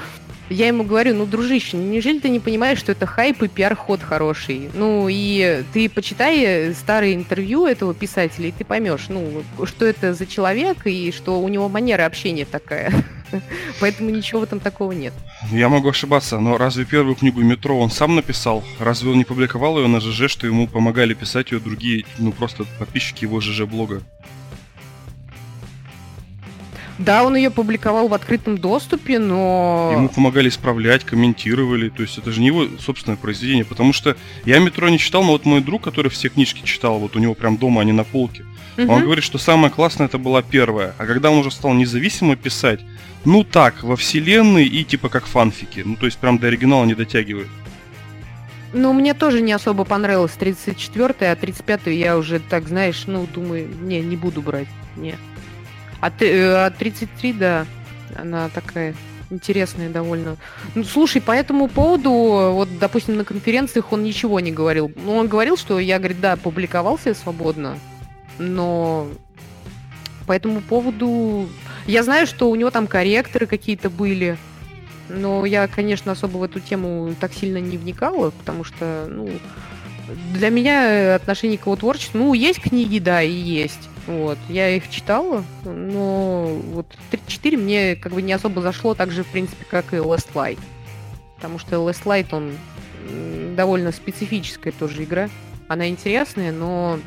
я 0.55 0.69
ему 0.69 0.85
говорю, 0.85 1.15
ну, 1.15 1.27
дружище, 1.27 1.77
неужели 1.77 2.21
ты 2.21 2.29
не 2.29 2.41
понимаешь, 2.41 2.79
что 2.79 2.93
это 2.93 3.07
хайп 3.07 3.43
и 3.43 3.49
пиар-ход 3.49 4.01
хороший? 4.03 4.71
Ну, 4.73 5.09
и 5.11 5.65
ты 5.73 5.89
почитай 5.89 6.73
старые 6.75 7.15
интервью 7.15 7.67
этого 7.67 7.93
писателя, 7.93 8.49
и 8.49 8.53
ты 8.53 8.65
поймешь, 8.65 9.07
ну, 9.09 9.43
что 9.65 9.85
это 9.85 10.15
за 10.15 10.27
человек, 10.27 10.87
и 10.87 11.13
что 11.13 11.41
у 11.41 11.49
него 11.49 11.69
манера 11.69 12.07
общения 12.07 12.45
такая. 12.45 12.93
Поэтому 13.81 14.11
ничего 14.11 14.41
в 14.41 14.45
этом 14.45 14.61
такого 14.61 14.93
нет. 14.93 15.13
Я 15.51 15.69
могу 15.69 15.89
ошибаться, 15.89 16.39
но 16.39 16.57
разве 16.57 16.85
первую 16.85 17.17
книгу 17.17 17.41
«Метро» 17.41 17.79
он 17.79 17.91
сам 17.91 18.15
написал? 18.15 18.63
Разве 18.79 19.11
он 19.11 19.19
не 19.19 19.25
публиковал 19.25 19.79
ее 19.79 19.89
на 19.89 20.01
ЖЖ, 20.01 20.31
что 20.31 20.47
ему 20.47 20.69
помогали 20.69 21.15
писать 21.15 21.51
ее 21.51 21.59
другие, 21.59 22.05
ну, 22.19 22.33
просто 22.33 22.65
подписчики 22.79 23.25
его 23.25 23.41
ЖЖ-блога? 23.41 24.03
Да, 26.99 27.25
он 27.25 27.35
ее 27.35 27.51
публиковал 27.51 28.09
в 28.09 28.15
открытом 28.15 28.57
доступе, 28.57 29.19
но... 29.19 29.91
Ему 29.93 30.09
помогали 30.09 30.49
исправлять, 30.49 31.05
комментировали, 31.05 31.89
то 31.89 32.03
есть 32.03 32.19
это 32.19 32.31
же 32.31 32.41
не 32.41 32.49
его 32.49 32.67
собственное 32.79 33.17
произведение, 33.17 33.65
потому 33.65 33.93
что 33.93 34.17
я 34.45 34.61
«Метро» 34.61 34.89
не 34.89 34.99
читал, 34.99 35.25
но 35.25 35.33
вот 35.33 35.45
мой 35.45 35.61
друг, 35.61 35.83
который 35.83 36.09
все 36.09 36.29
книжки 36.29 36.65
читал, 36.65 36.99
вот 36.99 37.17
у 37.17 37.19
него 37.19 37.35
прям 37.35 37.57
дома 37.57 37.81
они 37.81 37.91
на 37.91 38.05
полке, 38.05 38.45
угу. 38.79 38.93
он 38.93 39.03
говорит, 39.03 39.25
что 39.25 39.39
самое 39.39 39.73
классное 39.73 40.07
это 40.07 40.19
была 40.19 40.43
первая, 40.43 40.95
а 40.99 41.07
когда 41.07 41.31
он 41.31 41.39
уже 41.39 41.51
стал 41.51 41.75
независимо 41.75 42.37
писать, 42.37 42.81
ну 43.25 43.43
так, 43.43 43.83
во 43.83 43.97
вселенной 43.97 44.67
и 44.67 44.85
типа 44.85 45.09
как 45.09 45.27
фанфики, 45.27 45.83
ну 45.85 45.97
то 45.97 46.07
есть 46.07 46.19
прям 46.19 46.39
до 46.39 46.47
оригинала 46.47 46.85
не 46.85 46.95
дотягивает. 46.95 47.49
Ну, 48.77 48.93
мне 48.93 49.15
тоже 49.15 49.41
не 49.41 49.53
особо 49.53 49.85
понравилось 49.85 50.33
34-я, 50.39 51.31
а 51.31 51.37
35-ю 51.37 51.93
я 51.93 52.19
уже 52.19 52.41
так, 52.41 52.67
знаешь, 52.67 53.05
ну, 53.07 53.25
думаю, 53.33 53.69
не, 53.83 54.01
не 54.01 54.17
буду 54.17 54.43
брать, 54.43 54.67
не. 54.97 55.15
А, 56.05 56.67
а 56.67 56.71
33, 56.71 57.33
да, 57.33 57.67
она 58.15 58.51
такая 58.51 58.95
интересная 59.31 59.89
довольно. 59.89 60.37
Ну, 60.75 60.85
слушай, 60.85 61.23
по 61.23 61.33
этому 61.33 61.67
поводу, 61.67 62.11
вот, 62.11 62.69
допустим, 62.79 63.17
на 63.17 63.25
конференциях 63.25 63.91
он 63.91 64.03
ничего 64.03 64.39
не 64.41 64.53
говорил. 64.53 64.93
Ну, 64.97 65.17
он 65.17 65.29
говорил, 65.29 65.57
что 65.57 65.79
я, 65.79 65.99
говорит, 65.99 66.21
да, 66.21 66.37
публиковался 66.37 67.15
свободно, 67.15 67.79
но 68.39 69.09
по 70.27 70.33
этому 70.33 70.61
поводу... 70.61 71.49
Я 71.87 72.03
знаю, 72.03 72.27
что 72.27 72.51
у 72.51 72.55
него 72.55 72.71
там 72.71 72.87
корректоры 72.87 73.47
какие-то 73.47 73.89
были, 73.89 74.37
но 75.09 75.47
я, 75.47 75.67
конечно, 75.69 76.13
особо 76.13 76.37
в 76.37 76.43
эту 76.43 76.61
тему 76.61 77.15
так 77.19 77.33
сильно 77.33 77.59
не 77.59 77.79
вникала, 77.79 78.31
потому 78.31 78.63
что, 78.65 79.07
ну, 79.11 79.31
для 80.35 80.51
меня 80.51 81.15
отношение 81.15 81.57
к 81.57 81.63
его 81.63 81.77
творчеству, 81.77 82.19
ну, 82.19 82.35
есть 82.35 82.61
книги, 82.61 82.99
да, 82.99 83.23
и 83.23 83.33
есть. 83.33 83.89
Вот, 84.07 84.39
я 84.49 84.69
их 84.71 84.91
читала, 84.91 85.45
но 85.65 86.45
вот 86.73 86.87
34 87.11 87.57
мне 87.57 87.97
как 87.97 88.13
бы 88.13 88.21
не 88.21 88.35
особо 88.35 88.61
зашло 88.61 88.95
так 88.95 89.11
же, 89.11 89.25
в 89.25 89.29
принципе, 89.29 89.65
как 89.65 89.95
и 89.95 89.97
Last 89.97 90.29
Light. 90.35 90.59
Потому 91.37 91.59
что 91.59 91.77
Last 91.77 92.05
Light, 92.05 92.27
он 92.33 92.53
довольно 93.57 93.93
специфическая 93.93 94.73
тоже 94.73 95.05
игра. 95.05 95.31
Она 95.69 95.89
интересная, 95.89 96.53
но 96.53 96.99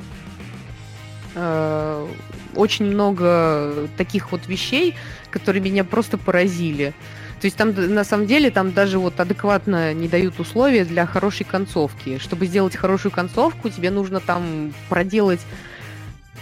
э, 1.35 2.07
очень 2.55 2.85
много 2.85 3.87
таких 3.97 4.31
вот 4.31 4.47
вещей, 4.47 4.95
которые 5.29 5.61
меня 5.61 5.83
просто 5.83 6.17
поразили. 6.17 6.93
То 7.39 7.45
есть 7.45 7.55
там, 7.55 7.73
на 7.93 8.03
самом 8.03 8.25
деле, 8.25 8.49
там 8.49 8.73
даже 8.73 8.97
вот 8.97 9.19
адекватно 9.19 9.93
не 9.93 10.07
дают 10.07 10.39
условия 10.39 10.85
для 10.85 11.05
хорошей 11.05 11.45
концовки. 11.45 12.17
Чтобы 12.17 12.47
сделать 12.47 12.75
хорошую 12.75 13.11
концовку, 13.11 13.69
тебе 13.69 13.91
нужно 13.91 14.19
там 14.19 14.73
проделать 14.89 15.41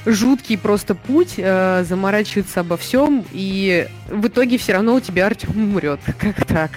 жуткий 0.06 0.58
просто 0.58 0.95
путь, 0.95 1.34
э, 1.38 1.84
заморачиваться 1.84 2.62
обо 2.62 2.78
всем, 2.78 3.26
и 3.32 3.88
в 4.08 4.28
итоге 4.28 4.58
все 4.58 4.74
равно 4.74 4.95
у 4.95 4.99
тебя 4.99 5.26
Артем 5.26 5.51
умрет. 5.51 5.99
Как 6.20 6.45
так? 6.45 6.72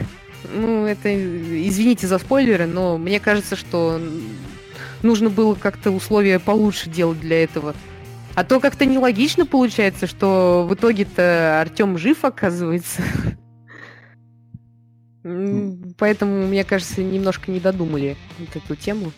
Ну, 0.54 0.86
это, 0.86 1.14
извините 1.14 2.06
за 2.06 2.18
спойлеры, 2.18 2.66
но 2.66 2.96
мне 2.96 3.20
кажется, 3.20 3.56
что 3.56 4.00
нужно 5.02 5.30
было 5.30 5.54
как-то 5.54 5.90
условия 5.90 6.38
получше 6.38 6.88
делать 6.88 7.20
для 7.20 7.42
этого. 7.42 7.74
А 8.34 8.44
то 8.44 8.60
как-то 8.60 8.86
нелогично 8.86 9.46
получается, 9.46 10.06
что 10.06 10.64
в 10.68 10.74
итоге-то 10.74 11.60
Артем 11.60 11.98
жив, 11.98 12.24
оказывается. 12.24 13.02
Поэтому, 15.98 16.46
мне 16.46 16.64
кажется, 16.64 17.02
немножко 17.02 17.50
не 17.50 17.60
додумали 17.60 18.16
вот 18.38 18.54
эту 18.54 18.76
тему. 18.76 19.12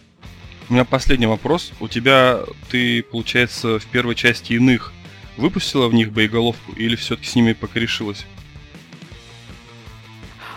У 0.71 0.73
меня 0.73 0.85
последний 0.85 1.27
вопрос. 1.27 1.73
У 1.81 1.89
тебя, 1.89 2.41
ты, 2.71 3.03
получается, 3.03 3.81
в 3.81 3.87
первой 3.87 4.14
части 4.14 4.53
иных 4.53 4.93
выпустила 5.37 5.89
в 5.89 5.95
них 5.95 6.12
боеголовку 6.12 6.73
или 6.73 6.95
все-таки 6.95 7.29
с 7.29 7.35
ними 7.35 7.55
пока 7.55 7.81
решилась? 7.81 8.25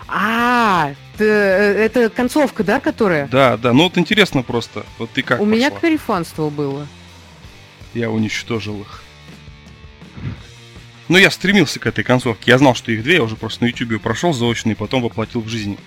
А, 0.08 0.94
это 1.18 2.12
концовка, 2.16 2.64
да, 2.64 2.80
которая? 2.80 3.28
Да, 3.28 3.58
да. 3.58 3.74
Ну 3.74 3.86
вот 3.86 3.98
интересно 3.98 4.44
просто. 4.44 4.86
Вот 5.00 5.10
ты 5.10 5.24
как 5.24 5.42
У 5.42 5.46
пошла? 5.46 5.56
меня 5.56 5.72
карифанство 5.72 6.52
было. 6.52 6.88
Я 7.96 8.12
уничтожил 8.12 8.82
их. 8.82 9.02
Ну, 11.08 11.18
я 11.18 11.32
стремился 11.32 11.80
к 11.80 11.88
этой 11.88 12.04
концовке. 12.04 12.52
Я 12.52 12.60
знал, 12.60 12.76
что 12.76 12.92
их 12.92 13.02
две, 13.02 13.16
я 13.16 13.24
уже 13.24 13.36
просто 13.36 13.64
на 13.64 13.70
YouTube 13.70 14.00
прошел 14.00 14.32
заочно 14.32 14.70
и 14.70 14.76
потом 14.76 15.02
воплотил 15.02 15.42
в 15.42 15.48
жизни. 15.48 15.80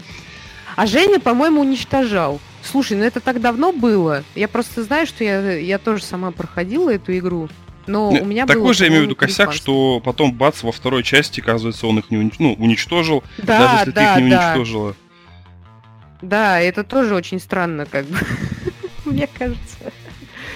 А 0.76 0.86
Женя, 0.86 1.18
по-моему, 1.18 1.62
уничтожал. 1.62 2.40
Слушай, 2.62 2.96
ну 2.98 3.04
это 3.04 3.20
так 3.20 3.40
давно 3.40 3.72
было. 3.72 4.24
Я 4.34 4.46
просто 4.46 4.82
знаю, 4.82 5.06
что 5.06 5.24
я, 5.24 5.52
я 5.52 5.78
тоже 5.78 6.02
сама 6.02 6.30
проходила 6.30 6.90
эту 6.90 7.16
игру. 7.16 7.48
Но 7.86 8.10
у 8.10 8.24
меня 8.24 8.46
Такой 8.46 8.62
было, 8.62 8.74
же, 8.74 8.84
я 8.84 8.88
имею 8.88 9.02
в 9.02 9.04
виду, 9.06 9.16
косяк, 9.16 9.52
что 9.52 10.00
потом, 10.00 10.32
бац, 10.32 10.62
во 10.62 10.72
второй 10.72 11.02
части, 11.02 11.40
оказывается, 11.40 11.86
он 11.86 12.00
их 12.00 12.10
не 12.10 12.16
унич... 12.16 12.34
ну, 12.38 12.54
уничтожил, 12.54 13.22
да, 13.38 13.58
даже 13.58 13.74
если 13.74 13.90
да, 13.92 14.14
ты 14.14 14.20
их 14.20 14.24
не 14.24 14.30
да. 14.30 14.46
уничтожила. 14.48 14.96
Да, 16.20 16.60
это 16.60 16.82
тоже 16.82 17.14
очень 17.14 17.38
странно, 17.38 17.86
как 17.86 18.06
бы. 18.06 18.18
Мне 19.04 19.28
кажется. 19.28 19.92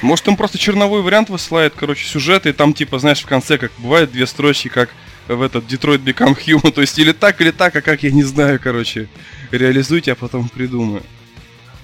Может, 0.02 0.26
им 0.28 0.36
просто 0.36 0.58
черновой 0.58 1.02
вариант 1.02 1.30
высылает, 1.30 1.74
короче, 1.76 2.06
сюжет, 2.06 2.46
и 2.46 2.52
там, 2.52 2.72
типа, 2.74 2.98
знаешь, 2.98 3.20
в 3.20 3.26
конце, 3.26 3.58
как 3.58 3.70
бывает, 3.78 4.10
две 4.10 4.26
строчки, 4.26 4.68
как 4.68 4.90
в 5.28 5.42
этот 5.42 5.64
Detroit 5.70 6.02
Become 6.02 6.36
Human, 6.36 6.70
то 6.74 6.80
есть 6.80 6.98
или 6.98 7.12
так, 7.12 7.40
или 7.40 7.52
так, 7.52 7.76
а 7.76 7.80
как, 7.80 8.02
я 8.02 8.10
не 8.10 8.24
знаю, 8.24 8.58
короче. 8.60 9.08
Реализуйте, 9.50 10.12
а 10.12 10.14
потом 10.14 10.48
придумаю. 10.48 11.02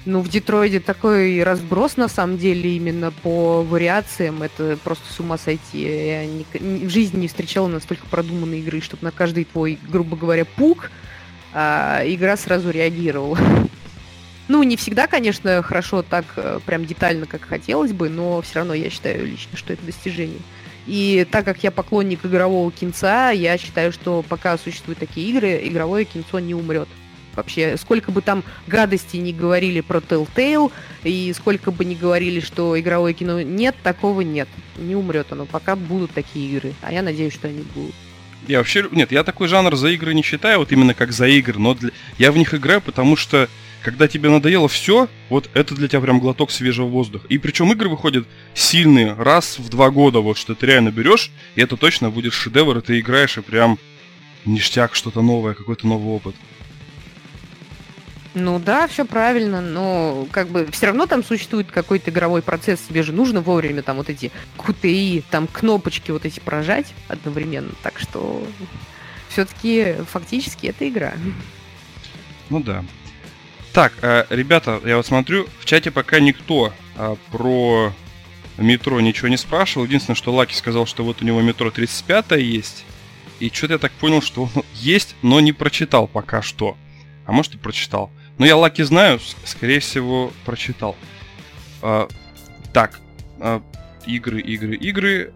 Ну, 0.05 0.21
в 0.21 0.29
Детройде 0.29 0.79
такой 0.79 1.43
разброс, 1.43 1.97
на 1.97 2.07
самом 2.07 2.37
деле, 2.37 2.77
именно 2.77 3.11
по 3.11 3.61
вариациям. 3.61 4.41
Это 4.41 4.77
просто 4.81 5.11
с 5.11 5.19
ума 5.19 5.37
сойти. 5.37 5.81
Я 5.81 6.25
ни, 6.25 6.45
ни, 6.61 6.85
в 6.85 6.89
жизни 6.89 7.19
не 7.19 7.27
встречала 7.27 7.67
настолько 7.67 8.05
продуманной 8.05 8.59
игры, 8.59 8.79
чтобы 8.79 9.03
на 9.03 9.11
каждый 9.11 9.43
твой, 9.43 9.77
грубо 9.89 10.15
говоря, 10.15 10.45
пук 10.45 10.91
а, 11.53 12.03
игра 12.05 12.37
сразу 12.37 12.71
реагировала. 12.71 13.37
Ну, 14.49 14.63
не 14.63 14.77
всегда, 14.77 15.07
конечно, 15.07 15.61
хорошо 15.61 16.03
так 16.03 16.23
э, 16.37 16.61
прям 16.65 16.85
детально, 16.85 17.25
как 17.25 17.41
хотелось 17.41 17.91
бы, 17.91 18.07
но 18.07 18.41
все 18.41 18.59
равно 18.59 18.73
я 18.73 18.89
считаю 18.89 19.27
лично, 19.27 19.57
что 19.57 19.73
это 19.73 19.85
достижение. 19.85 20.39
И 20.85 21.27
так 21.29 21.43
как 21.43 21.61
я 21.65 21.69
поклонник 21.69 22.25
игрового 22.25 22.71
кинца, 22.71 23.31
я 23.31 23.57
считаю, 23.57 23.91
что 23.91 24.23
пока 24.23 24.57
существуют 24.57 24.99
такие 24.99 25.29
игры, 25.31 25.59
игровое 25.67 26.05
кинцо 26.05 26.39
не 26.39 26.55
умрет 26.55 26.87
вообще. 27.37 27.77
Сколько 27.77 28.11
бы 28.11 28.21
там 28.21 28.43
гадостей 28.67 29.19
не 29.21 29.31
говорили 29.31 29.79
про 29.81 29.99
Telltale, 29.99 30.71
и 31.03 31.33
сколько 31.33 31.71
бы 31.71 31.85
не 31.85 31.95
говорили, 31.95 32.41
что 32.41 32.77
игровое 32.77 33.13
кино 33.13 33.41
нет, 33.41 33.75
такого 33.81 34.21
нет. 34.21 34.49
Не 34.77 34.95
умрет 34.95 35.27
оно, 35.31 35.45
пока 35.45 35.75
будут 35.75 36.11
такие 36.11 36.51
игры. 36.51 36.73
А 36.81 36.91
я 36.91 37.01
надеюсь, 37.01 37.33
что 37.33 37.47
они 37.47 37.63
будут. 37.73 37.95
Я 38.47 38.59
вообще... 38.59 38.87
Нет, 38.91 39.11
я 39.11 39.23
такой 39.23 39.47
жанр 39.47 39.75
за 39.75 39.89
игры 39.89 40.13
не 40.13 40.23
считаю, 40.23 40.59
вот 40.59 40.71
именно 40.71 40.93
как 40.93 41.11
за 41.11 41.27
игры, 41.27 41.59
но 41.59 41.73
для... 41.73 41.91
я 42.17 42.31
в 42.31 42.37
них 42.37 42.53
играю, 42.53 42.81
потому 42.81 43.15
что 43.15 43.49
когда 43.83 44.07
тебе 44.07 44.29
надоело 44.29 44.67
все, 44.67 45.07
вот 45.29 45.49
это 45.53 45.75
для 45.75 45.87
тебя 45.87 46.01
прям 46.01 46.19
глоток 46.19 46.51
свежего 46.51 46.87
воздуха. 46.87 47.25
И 47.29 47.37
причем 47.37 47.71
игры 47.71 47.89
выходят 47.89 48.27
сильные, 48.53 49.13
раз 49.13 49.59
в 49.59 49.69
два 49.69 49.89
года, 49.91 50.19
вот 50.19 50.37
что 50.37 50.55
ты 50.55 50.65
реально 50.65 50.91
берешь, 50.91 51.31
и 51.55 51.61
это 51.61 51.77
точно 51.77 52.09
будет 52.09 52.33
шедевр, 52.33 52.77
и 52.77 52.81
ты 52.81 52.99
играешь, 52.99 53.37
и 53.37 53.41
прям 53.41 53.77
ништяк, 54.45 54.95
что-то 54.95 55.21
новое, 55.21 55.53
какой-то 55.53 55.87
новый 55.87 56.15
опыт. 56.15 56.35
Ну 58.33 58.59
да, 58.59 58.87
все 58.87 59.05
правильно, 59.05 59.61
но 59.61 60.27
как 60.31 60.49
бы 60.49 60.67
все 60.71 60.87
равно 60.87 61.05
там 61.05 61.23
существует 61.23 61.71
какой-то 61.71 62.11
игровой 62.11 62.41
процесс, 62.41 62.79
тебе 62.87 63.03
же 63.03 63.13
нужно 63.13 63.41
вовремя 63.41 63.81
там 63.81 63.97
вот 63.97 64.09
эти 64.09 64.31
QTI, 64.57 65.23
там 65.29 65.47
кнопочки 65.47 66.11
вот 66.11 66.25
эти 66.25 66.39
прожать 66.39 66.93
одновременно, 67.07 67.71
так 67.83 67.99
что 67.99 68.45
все-таки 69.29 69.95
фактически 70.11 70.67
это 70.67 70.87
игра. 70.87 71.13
Ну 72.49 72.61
да. 72.61 72.83
Так, 73.73 73.93
э, 74.01 74.25
ребята, 74.29 74.81
я 74.85 74.97
вот 74.97 75.05
смотрю, 75.05 75.47
в 75.59 75.65
чате 75.65 75.91
пока 75.91 76.19
никто 76.19 76.73
э, 76.95 77.15
про 77.31 77.93
метро 78.57 78.99
ничего 78.99 79.27
не 79.27 79.37
спрашивал. 79.37 79.85
Единственное, 79.85 80.15
что 80.15 80.33
Лаки 80.33 80.55
сказал, 80.55 80.85
что 80.85 81.03
вот 81.03 81.21
у 81.21 81.25
него 81.25 81.41
метро 81.41 81.69
35 81.69 82.31
есть. 82.41 82.85
И 83.39 83.49
что-то 83.53 83.73
я 83.73 83.77
так 83.77 83.91
понял, 83.91 84.21
что 84.21 84.43
он 84.55 84.63
есть, 84.73 85.15
но 85.21 85.39
не 85.39 85.53
прочитал 85.53 86.07
пока 86.07 86.41
что. 86.41 86.77
А 87.27 87.31
может 87.33 87.53
и 87.53 87.57
прочитал. 87.57 88.09
Но 88.37 88.45
я 88.45 88.55
Лаки 88.55 88.81
знаю, 88.81 89.19
скорее 89.43 89.79
всего, 89.79 90.31
прочитал. 90.45 90.95
А, 91.81 92.07
так, 92.73 92.99
а, 93.39 93.61
игры, 94.05 94.39
игры, 94.41 94.75
игры. 94.75 95.33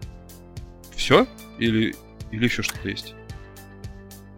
Все? 0.96 1.26
Или, 1.58 1.94
или 2.30 2.44
еще 2.44 2.62
что-то 2.62 2.88
есть? 2.88 3.14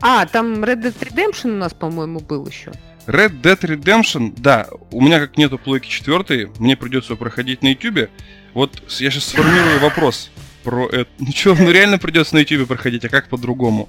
А, 0.00 0.26
там 0.26 0.64
Red 0.64 0.82
Dead 0.82 0.98
Redemption 0.98 1.52
у 1.52 1.56
нас, 1.56 1.72
по-моему, 1.72 2.20
был 2.20 2.46
еще. 2.46 2.72
Red 3.06 3.40
Dead 3.40 3.60
Redemption, 3.60 4.34
да, 4.36 4.66
у 4.90 5.00
меня 5.00 5.20
как 5.20 5.36
нету 5.36 5.56
плойки 5.56 5.88
4, 5.88 6.50
мне 6.58 6.76
придется 6.76 7.16
проходить 7.16 7.62
на 7.62 7.68
YouTube. 7.68 8.10
Вот 8.52 8.82
я 9.00 9.10
сейчас 9.10 9.24
сформирую 9.24 9.78
вопрос 9.80 10.30
про 10.64 10.88
это. 10.88 11.08
Ну 11.18 11.30
что, 11.32 11.54
ну 11.54 11.70
реально 11.70 11.98
придется 11.98 12.34
на 12.34 12.40
YouTube 12.40 12.66
проходить, 12.66 13.04
а 13.04 13.08
как 13.08 13.28
по-другому? 13.28 13.88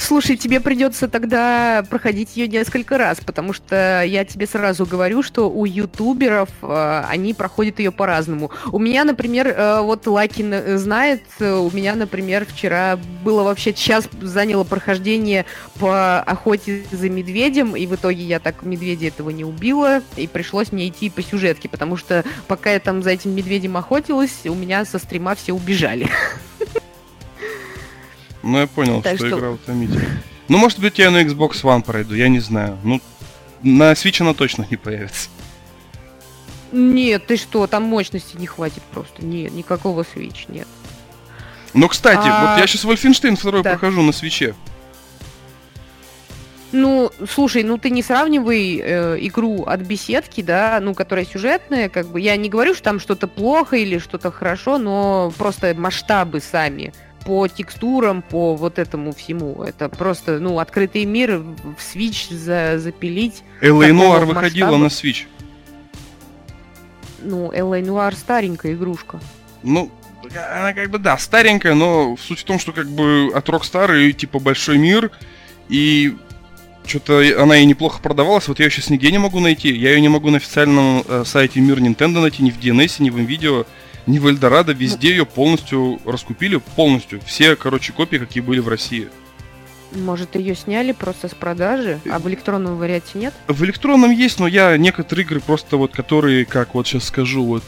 Слушай, 0.00 0.38
тебе 0.38 0.60
придется 0.60 1.08
тогда 1.08 1.84
проходить 1.90 2.34
ее 2.34 2.48
несколько 2.48 2.96
раз, 2.96 3.20
потому 3.20 3.52
что 3.52 4.02
я 4.02 4.24
тебе 4.24 4.46
сразу 4.46 4.86
говорю, 4.86 5.22
что 5.22 5.50
у 5.50 5.66
ютуберов 5.66 6.48
э, 6.62 7.04
они 7.06 7.34
проходят 7.34 7.78
ее 7.80 7.92
по-разному. 7.92 8.50
У 8.72 8.78
меня, 8.78 9.04
например, 9.04 9.48
э, 9.48 9.80
вот 9.82 10.06
Лакин 10.06 10.78
знает, 10.78 11.22
э, 11.38 11.52
у 11.52 11.70
меня, 11.70 11.94
например, 11.96 12.46
вчера 12.46 12.98
было 13.22 13.42
вообще 13.42 13.74
час 13.74 14.08
заняло 14.22 14.64
прохождение 14.64 15.44
по 15.78 16.20
охоте 16.20 16.82
за 16.90 17.10
медведем, 17.10 17.76
и 17.76 17.86
в 17.86 17.94
итоге 17.94 18.22
я 18.22 18.40
так 18.40 18.62
медведя 18.62 19.08
этого 19.08 19.28
не 19.28 19.44
убила, 19.44 20.00
и 20.16 20.26
пришлось 20.26 20.72
мне 20.72 20.88
идти 20.88 21.10
по 21.10 21.22
сюжетке, 21.22 21.68
потому 21.68 21.98
что 21.98 22.24
пока 22.48 22.72
я 22.72 22.80
там 22.80 23.02
за 23.02 23.10
этим 23.10 23.36
медведем 23.36 23.76
охотилась, 23.76 24.46
у 24.46 24.54
меня 24.54 24.86
со 24.86 24.98
стрима 24.98 25.34
все 25.34 25.52
убежали. 25.52 26.08
Ну, 28.50 28.58
я 28.58 28.66
понял, 28.66 29.00
так 29.00 29.16
что, 29.16 29.28
что 29.28 29.38
игра 29.38 29.50
утомительная. 29.50 30.22
Ну, 30.48 30.58
может 30.58 30.80
быть, 30.80 30.98
я 30.98 31.12
на 31.12 31.22
Xbox 31.22 31.62
One 31.62 31.82
пройду, 31.82 32.14
я 32.16 32.28
не 32.28 32.40
знаю. 32.40 32.76
Ну, 32.82 33.00
на 33.62 33.92
Switch 33.92 34.20
она 34.20 34.34
точно 34.34 34.66
не 34.68 34.76
появится. 34.76 35.28
Нет, 36.72 37.28
ты 37.28 37.36
что, 37.36 37.68
там 37.68 37.84
мощности 37.84 38.36
не 38.36 38.48
хватит 38.48 38.82
просто. 38.92 39.24
Нет, 39.24 39.52
никакого 39.52 40.02
Switch 40.02 40.46
нет. 40.48 40.66
Но, 41.74 41.86
кстати, 41.86 42.26
а... 42.28 42.54
вот 42.54 42.60
я 42.60 42.66
сейчас 42.66 42.84
Wolfenstein 42.84 43.40
2 43.40 43.62
да. 43.62 43.70
прохожу 43.70 44.02
на 44.02 44.10
свече. 44.10 44.56
Ну, 46.72 47.12
слушай, 47.28 47.62
ну 47.62 47.78
ты 47.78 47.90
не 47.90 48.02
сравнивай 48.02 48.80
э, 48.82 49.18
игру 49.20 49.62
от 49.64 49.80
беседки, 49.82 50.40
да, 50.40 50.80
ну, 50.82 50.94
которая 50.94 51.24
сюжетная, 51.24 51.88
как 51.88 52.08
бы. 52.08 52.20
Я 52.20 52.36
не 52.36 52.48
говорю, 52.48 52.74
что 52.74 52.82
там 52.82 52.98
что-то 52.98 53.28
плохо 53.28 53.76
или 53.76 53.98
что-то 53.98 54.32
хорошо, 54.32 54.78
но 54.78 55.32
просто 55.38 55.72
масштабы 55.76 56.40
сами 56.40 56.92
по 57.24 57.46
текстурам, 57.48 58.22
по 58.22 58.56
вот 58.56 58.78
этому 58.78 59.12
всему. 59.12 59.62
Это 59.62 59.88
просто, 59.88 60.38
ну, 60.38 60.58
открытый 60.58 61.04
мир 61.04 61.38
в 61.38 61.76
Switch 61.78 62.34
за, 62.34 62.78
запилить. 62.78 63.42
L.A. 63.60 63.90
Noir 63.90 64.24
выходила 64.24 64.76
на 64.76 64.86
Switch. 64.86 65.26
Ну, 67.22 67.52
L.A. 67.52 67.80
Noir 67.80 68.14
старенькая 68.16 68.72
игрушка. 68.72 69.20
Ну, 69.62 69.90
она 70.52 70.72
как 70.72 70.90
бы, 70.90 70.98
да, 70.98 71.18
старенькая, 71.18 71.74
но 71.74 72.16
суть 72.16 72.40
в 72.40 72.44
том, 72.44 72.58
что 72.58 72.72
как 72.72 72.88
бы 72.88 73.30
от 73.34 73.48
Rockstar 73.48 74.12
типа 74.12 74.38
большой 74.38 74.78
мир, 74.78 75.10
и 75.68 76.16
что-то 76.86 77.22
она 77.42 77.58
и 77.58 77.64
неплохо 77.64 78.00
продавалась, 78.00 78.48
вот 78.48 78.58
я 78.58 78.66
ее 78.66 78.70
сейчас 78.70 78.90
нигде 78.90 79.10
не 79.12 79.18
могу 79.18 79.40
найти. 79.40 79.72
Я 79.72 79.90
ее 79.90 80.00
не 80.00 80.08
могу 80.08 80.30
на 80.30 80.38
официальном 80.38 81.04
э, 81.06 81.24
сайте 81.26 81.60
Мир 81.60 81.78
Nintendo 81.78 82.20
найти, 82.20 82.42
ни 82.42 82.50
в 82.50 82.58
DNS, 82.58 83.02
ни 83.02 83.10
в 83.10 83.16
NVIDIA, 83.16 83.66
ни 84.10 84.18
в 84.18 84.26
Эльдорадо. 84.26 84.72
Везде 84.72 85.10
ее 85.10 85.24
полностью 85.24 86.00
раскупили, 86.04 86.56
полностью. 86.76 87.20
Все, 87.24 87.56
короче, 87.56 87.92
копии, 87.92 88.18
какие 88.18 88.42
были 88.42 88.58
в 88.58 88.68
России. 88.68 89.08
Может, 89.92 90.36
ее 90.36 90.54
сняли 90.54 90.92
просто 90.92 91.28
с 91.28 91.34
продажи, 91.34 91.98
а 92.08 92.20
в 92.20 92.28
электронном 92.28 92.76
варианте 92.76 93.10
нет? 93.14 93.34
В 93.48 93.64
электронном 93.64 94.12
есть, 94.12 94.38
но 94.38 94.46
я 94.46 94.76
некоторые 94.76 95.24
игры 95.24 95.40
просто 95.40 95.76
вот, 95.76 95.92
которые, 95.92 96.44
как 96.44 96.74
вот 96.74 96.86
сейчас 96.86 97.04
скажу, 97.04 97.44
вот 97.44 97.64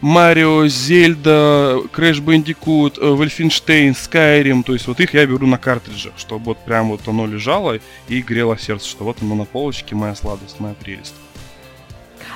Марио, 0.00 0.66
Зельда, 0.66 1.82
Crash 1.92 2.24
Bandicoot, 2.24 2.98
Wolfenstein, 2.98 3.90
Skyrim, 3.90 4.62
то 4.62 4.72
есть 4.72 4.86
вот 4.86 4.98
их 5.00 5.12
я 5.12 5.26
беру 5.26 5.46
на 5.46 5.58
картридже, 5.58 6.12
чтобы 6.16 6.46
вот 6.46 6.64
прям 6.64 6.88
вот 6.88 7.06
оно 7.06 7.26
лежало 7.26 7.80
и 8.08 8.22
грело 8.22 8.56
сердце, 8.56 8.88
что 8.88 9.04
вот 9.04 9.18
оно 9.20 9.34
на 9.34 9.44
полочке, 9.44 9.94
моя 9.94 10.14
сладость, 10.14 10.60
моя 10.60 10.74
прелесть. 10.74 11.14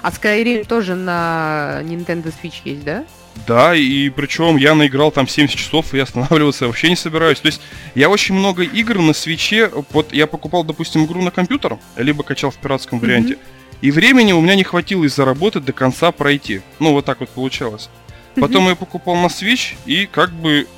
А 0.02 0.10
Skyrim 0.10 0.66
тоже 0.66 0.94
на 0.94 1.80
Nintendo 1.84 2.34
Switch 2.42 2.60
есть, 2.64 2.84
да? 2.84 3.04
Да, 3.46 3.74
и 3.74 4.08
причем 4.10 4.56
я 4.56 4.74
наиграл 4.74 5.10
там 5.10 5.26
70 5.26 5.56
часов, 5.56 5.94
и 5.94 5.98
останавливаться 5.98 6.66
вообще 6.66 6.90
не 6.90 6.96
собираюсь. 6.96 7.40
То 7.40 7.46
есть 7.46 7.60
я 7.94 8.08
очень 8.08 8.34
много 8.34 8.62
игр 8.62 8.98
на 8.98 9.12
свече, 9.14 9.70
вот 9.92 10.12
я 10.12 10.26
покупал, 10.26 10.64
допустим, 10.64 11.04
игру 11.06 11.22
на 11.22 11.30
компьютер, 11.30 11.78
либо 11.96 12.22
качал 12.22 12.50
в 12.50 12.56
пиратском 12.56 13.00
варианте, 13.00 13.34
mm-hmm 13.34 13.62
и 13.82 13.90
времени 13.90 14.32
у 14.32 14.40
меня 14.40 14.54
не 14.54 14.62
хватило 14.62 15.04
из-за 15.04 15.24
работы 15.24 15.60
до 15.60 15.72
конца 15.72 16.12
пройти. 16.12 16.62
Ну, 16.78 16.92
вот 16.92 17.04
так 17.04 17.18
вот 17.18 17.28
получалось. 17.28 17.90
Потом 18.36 18.68
я 18.68 18.76
покупал 18.76 19.16
на 19.16 19.26
Switch 19.26 19.74
и 19.84 20.06
как 20.06 20.32
бы 20.32 20.68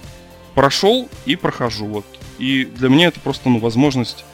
прошел 0.55 1.09
и 1.26 1.36
прохожу. 1.36 1.86
Вот. 1.86 2.07
И 2.38 2.64
для 2.64 2.88
меня 2.88 3.09
это 3.09 3.20
просто, 3.20 3.50
ну, 3.50 3.59
возможность... 3.59 4.24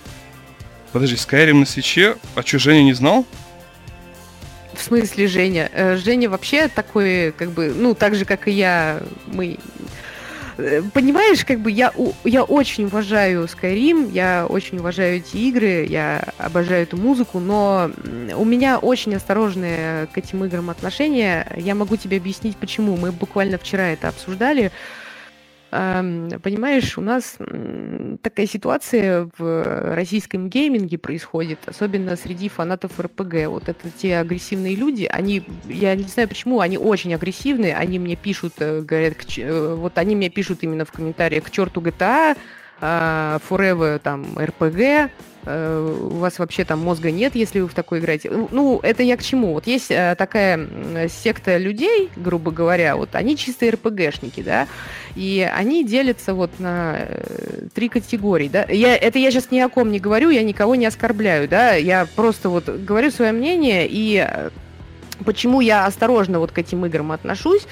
Подожди, 0.92 1.16
Skyrim 1.16 1.54
на 1.54 1.66
свече? 1.66 2.16
А 2.36 2.42
Женя 2.44 2.82
не 2.82 2.92
знал? 2.92 3.26
В 4.80 4.82
смысле, 4.82 5.28
Женя? 5.28 5.70
Э, 5.74 5.96
Женя 5.96 6.30
вообще 6.30 6.68
такой, 6.68 7.34
как 7.36 7.50
бы, 7.50 7.70
ну, 7.76 7.94
так 7.94 8.14
же, 8.14 8.24
как 8.24 8.48
и 8.48 8.52
я, 8.52 9.02
мы 9.26 9.58
Э, 10.60 10.82
понимаешь, 10.92 11.44
как 11.44 11.60
бы 11.60 11.70
я, 11.70 11.92
я 12.24 12.44
очень 12.44 12.84
уважаю 12.84 13.44
Skyrim, 13.44 14.10
я 14.12 14.46
очень 14.48 14.78
уважаю 14.78 15.16
эти 15.16 15.36
игры, 15.36 15.86
я 15.88 16.24
обожаю 16.38 16.82
эту 16.82 16.96
музыку, 16.96 17.40
но 17.40 17.90
у 18.36 18.44
меня 18.44 18.78
очень 18.78 19.14
осторожные 19.14 20.06
к 20.12 20.18
этим 20.18 20.44
играм 20.44 20.70
отношения. 20.70 21.46
Я 21.56 21.74
могу 21.74 21.96
тебе 21.96 22.18
объяснить, 22.18 22.56
почему. 22.56 22.96
Мы 22.96 23.12
буквально 23.12 23.58
вчера 23.58 23.88
это 23.88 24.08
обсуждали. 24.08 24.70
Понимаешь, 25.70 26.98
у 26.98 27.00
нас 27.00 27.38
такая 28.22 28.46
ситуация 28.46 29.30
в 29.38 29.94
российском 29.94 30.48
гейминге 30.48 30.98
происходит, 30.98 31.60
особенно 31.66 32.16
среди 32.16 32.48
фанатов 32.48 32.98
РПГ. 32.98 33.46
Вот 33.46 33.68
это 33.68 33.90
те 33.90 34.18
агрессивные 34.18 34.74
люди, 34.74 35.04
они, 35.04 35.44
я 35.66 35.94
не 35.94 36.04
знаю 36.04 36.28
почему, 36.28 36.58
они 36.58 36.76
очень 36.76 37.14
агрессивные, 37.14 37.76
они 37.76 38.00
мне 38.00 38.16
пишут, 38.16 38.54
э, 38.58 38.80
говорят, 38.80 39.14
э, 39.36 39.74
вот 39.76 39.96
они 39.98 40.16
мне 40.16 40.28
пишут 40.28 40.58
именно 40.62 40.84
в 40.84 40.90
комментариях 40.90 41.44
к 41.44 41.50
черту 41.50 41.80
GTA, 41.80 42.36
а, 42.80 43.38
Forever 43.48 44.00
там 44.00 44.36
RPG, 44.36 45.10
Э, 45.10 45.29
у 45.46 46.18
вас 46.18 46.38
вообще 46.38 46.64
там 46.64 46.80
мозга 46.80 47.10
нет, 47.10 47.34
если 47.34 47.60
вы 47.60 47.68
в 47.68 47.74
такой 47.74 48.00
играете. 48.00 48.30
Ну, 48.50 48.78
это 48.82 49.02
я 49.02 49.16
к 49.16 49.22
чему? 49.22 49.54
Вот 49.54 49.66
есть 49.66 49.90
э, 49.90 50.14
такая 50.18 51.08
секта 51.08 51.56
людей, 51.56 52.10
грубо 52.14 52.50
говоря, 52.50 52.96
вот 52.96 53.14
они 53.14 53.36
чистые 53.36 53.72
РПГшники, 53.72 54.42
да, 54.42 54.68
и 55.16 55.48
они 55.50 55.82
делятся 55.84 56.34
вот 56.34 56.50
на 56.58 56.96
э, 56.98 57.68
три 57.72 57.88
категории, 57.88 58.48
да. 58.48 58.66
Я, 58.68 58.94
это 58.94 59.18
я 59.18 59.30
сейчас 59.30 59.50
ни 59.50 59.58
о 59.60 59.70
ком 59.70 59.90
не 59.90 59.98
говорю, 59.98 60.28
я 60.28 60.42
никого 60.42 60.74
не 60.74 60.84
оскорбляю, 60.84 61.48
да, 61.48 61.72
я 61.74 62.06
просто 62.16 62.50
вот 62.50 62.68
говорю 62.68 63.10
свое 63.10 63.32
мнение, 63.32 63.86
и 63.90 64.26
почему 65.24 65.62
я 65.62 65.86
осторожно 65.86 66.38
вот 66.38 66.52
к 66.52 66.58
этим 66.58 66.84
играм 66.84 67.12
отношусь, 67.12 67.66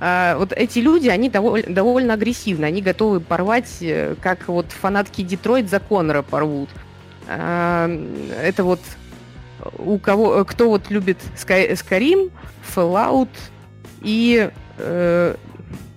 вот 0.00 0.52
эти 0.52 0.80
люди, 0.80 1.08
они 1.08 1.30
довольно, 1.30 1.72
довольно 1.72 2.14
агрессивны, 2.14 2.64
они 2.64 2.82
готовы 2.82 3.20
порвать, 3.20 3.80
как 4.20 4.48
вот 4.48 4.66
фанатки 4.72 5.22
Детройт 5.22 5.70
за 5.70 5.78
Конора 5.78 6.22
порвут. 6.22 6.68
Это 7.26 8.64
вот 8.64 8.80
у 9.78 9.98
кого, 9.98 10.44
кто 10.44 10.68
вот 10.68 10.90
любит 10.90 11.18
Sky, 11.36 11.72
Skyrim, 11.72 12.30
Fallout 12.74 13.28
и 14.00 14.50
э, 14.78 15.34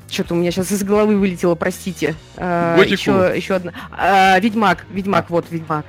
что-то 0.10 0.34
у 0.34 0.38
меня 0.38 0.52
сейчас 0.52 0.72
из 0.72 0.84
головы 0.84 1.18
вылетело, 1.18 1.56
простите. 1.56 2.16
Э, 2.38 2.78
еще, 2.86 3.34
еще 3.36 3.56
одна. 3.56 3.74
Э, 3.98 4.40
Ведьмак, 4.40 4.86
Ведьмак, 4.90 5.26
а. 5.30 5.34
вот 5.34 5.46
Ведьмак. 5.50 5.86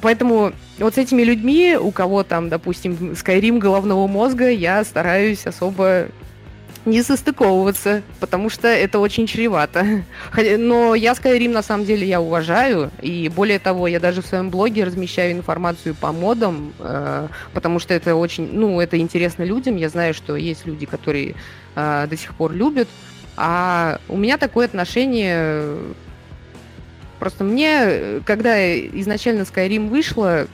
Поэтому 0.00 0.52
вот 0.78 0.94
с 0.94 0.98
этими 0.98 1.22
людьми, 1.22 1.76
у 1.76 1.90
кого 1.90 2.22
там, 2.22 2.48
допустим, 2.48 2.92
Skyrim 2.92 3.58
головного 3.58 4.06
мозга, 4.06 4.48
я 4.48 4.84
стараюсь 4.84 5.46
особо 5.46 6.06
не 6.84 7.02
состыковываться, 7.02 8.02
потому 8.20 8.48
что 8.48 8.68
это 8.68 8.98
очень 8.98 9.26
чревато. 9.26 10.02
Но 10.58 10.94
я 10.94 11.12
Skyrim 11.12 11.50
на 11.50 11.62
самом 11.62 11.84
деле 11.84 12.06
я 12.06 12.20
уважаю, 12.20 12.90
и 13.02 13.28
более 13.28 13.58
того, 13.58 13.86
я 13.86 14.00
даже 14.00 14.22
в 14.22 14.26
своем 14.26 14.50
блоге 14.50 14.84
размещаю 14.84 15.32
информацию 15.32 15.94
по 15.94 16.12
модам, 16.12 16.72
э, 16.78 17.28
потому 17.52 17.78
что 17.78 17.94
это 17.94 18.14
очень, 18.14 18.50
ну, 18.52 18.80
это 18.80 18.98
интересно 18.98 19.42
людям. 19.42 19.76
Я 19.76 19.88
знаю, 19.88 20.14
что 20.14 20.36
есть 20.36 20.66
люди, 20.66 20.86
которые 20.86 21.34
э, 21.74 22.06
до 22.08 22.16
сих 22.16 22.34
пор 22.34 22.52
любят, 22.52 22.88
а 23.36 24.00
у 24.08 24.16
меня 24.16 24.38
такое 24.38 24.66
отношение 24.66 25.76
Просто 27.20 27.44
мне, 27.44 28.22
когда 28.24 28.56
изначально 28.78 29.42
Skyrim 29.42 29.90
вышла, 29.90 30.46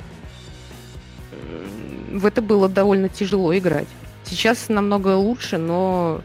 в 2.12 2.27
это 2.27 2.43
было 2.43 2.68
довольно 2.68 3.09
тяжело 3.09 3.57
играть. 3.57 3.87
Сейчас 4.29 4.68
намного 4.68 5.16
лучше, 5.16 5.57
но 5.57 6.22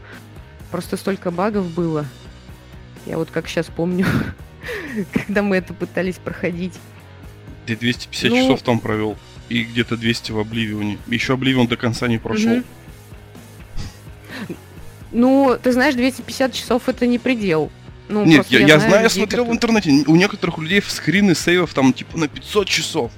просто 0.71 0.97
столько 0.97 1.31
багов 1.31 1.69
было. 1.71 2.05
Я 3.05 3.17
вот 3.17 3.29
как 3.29 3.47
сейчас 3.47 3.67
помню, 3.67 4.05
когда 5.13 5.43
мы 5.43 5.57
это 5.57 5.73
пытались 5.73 6.17
проходить. 6.17 6.73
Ты 7.65 7.75
250 7.75 8.29
ну... 8.31 8.37
часов 8.37 8.61
там 8.63 8.79
провел. 8.79 9.17
И 9.49 9.63
где-то 9.63 9.97
200 9.97 10.31
в 10.31 10.39
Обливионе. 10.39 10.97
Еще 11.07 11.33
Обливион 11.33 11.67
до 11.67 11.75
конца 11.75 12.07
не 12.07 12.17
прошел. 12.17 12.57
Угу. 12.57 12.63
Ну, 15.11 15.57
ты 15.61 15.73
знаешь, 15.73 15.95
250 15.95 16.53
часов 16.53 16.87
это 16.87 17.05
не 17.05 17.19
предел. 17.19 17.69
Ну, 18.07 18.25
Нет, 18.25 18.47
я, 18.49 18.59
я, 18.59 18.67
я 18.67 18.79
знаю, 18.79 19.03
я 19.03 19.09
смотрел 19.09 19.45
которые... 19.45 19.51
в 19.51 19.55
интернете, 19.55 20.09
у 20.09 20.15
некоторых 20.15 20.57
людей 20.57 20.81
скрины 20.81 21.35
сейвов 21.35 21.73
там 21.73 21.93
типа 21.93 22.17
на 22.17 22.27
500 22.27 22.67
часов. 22.67 23.11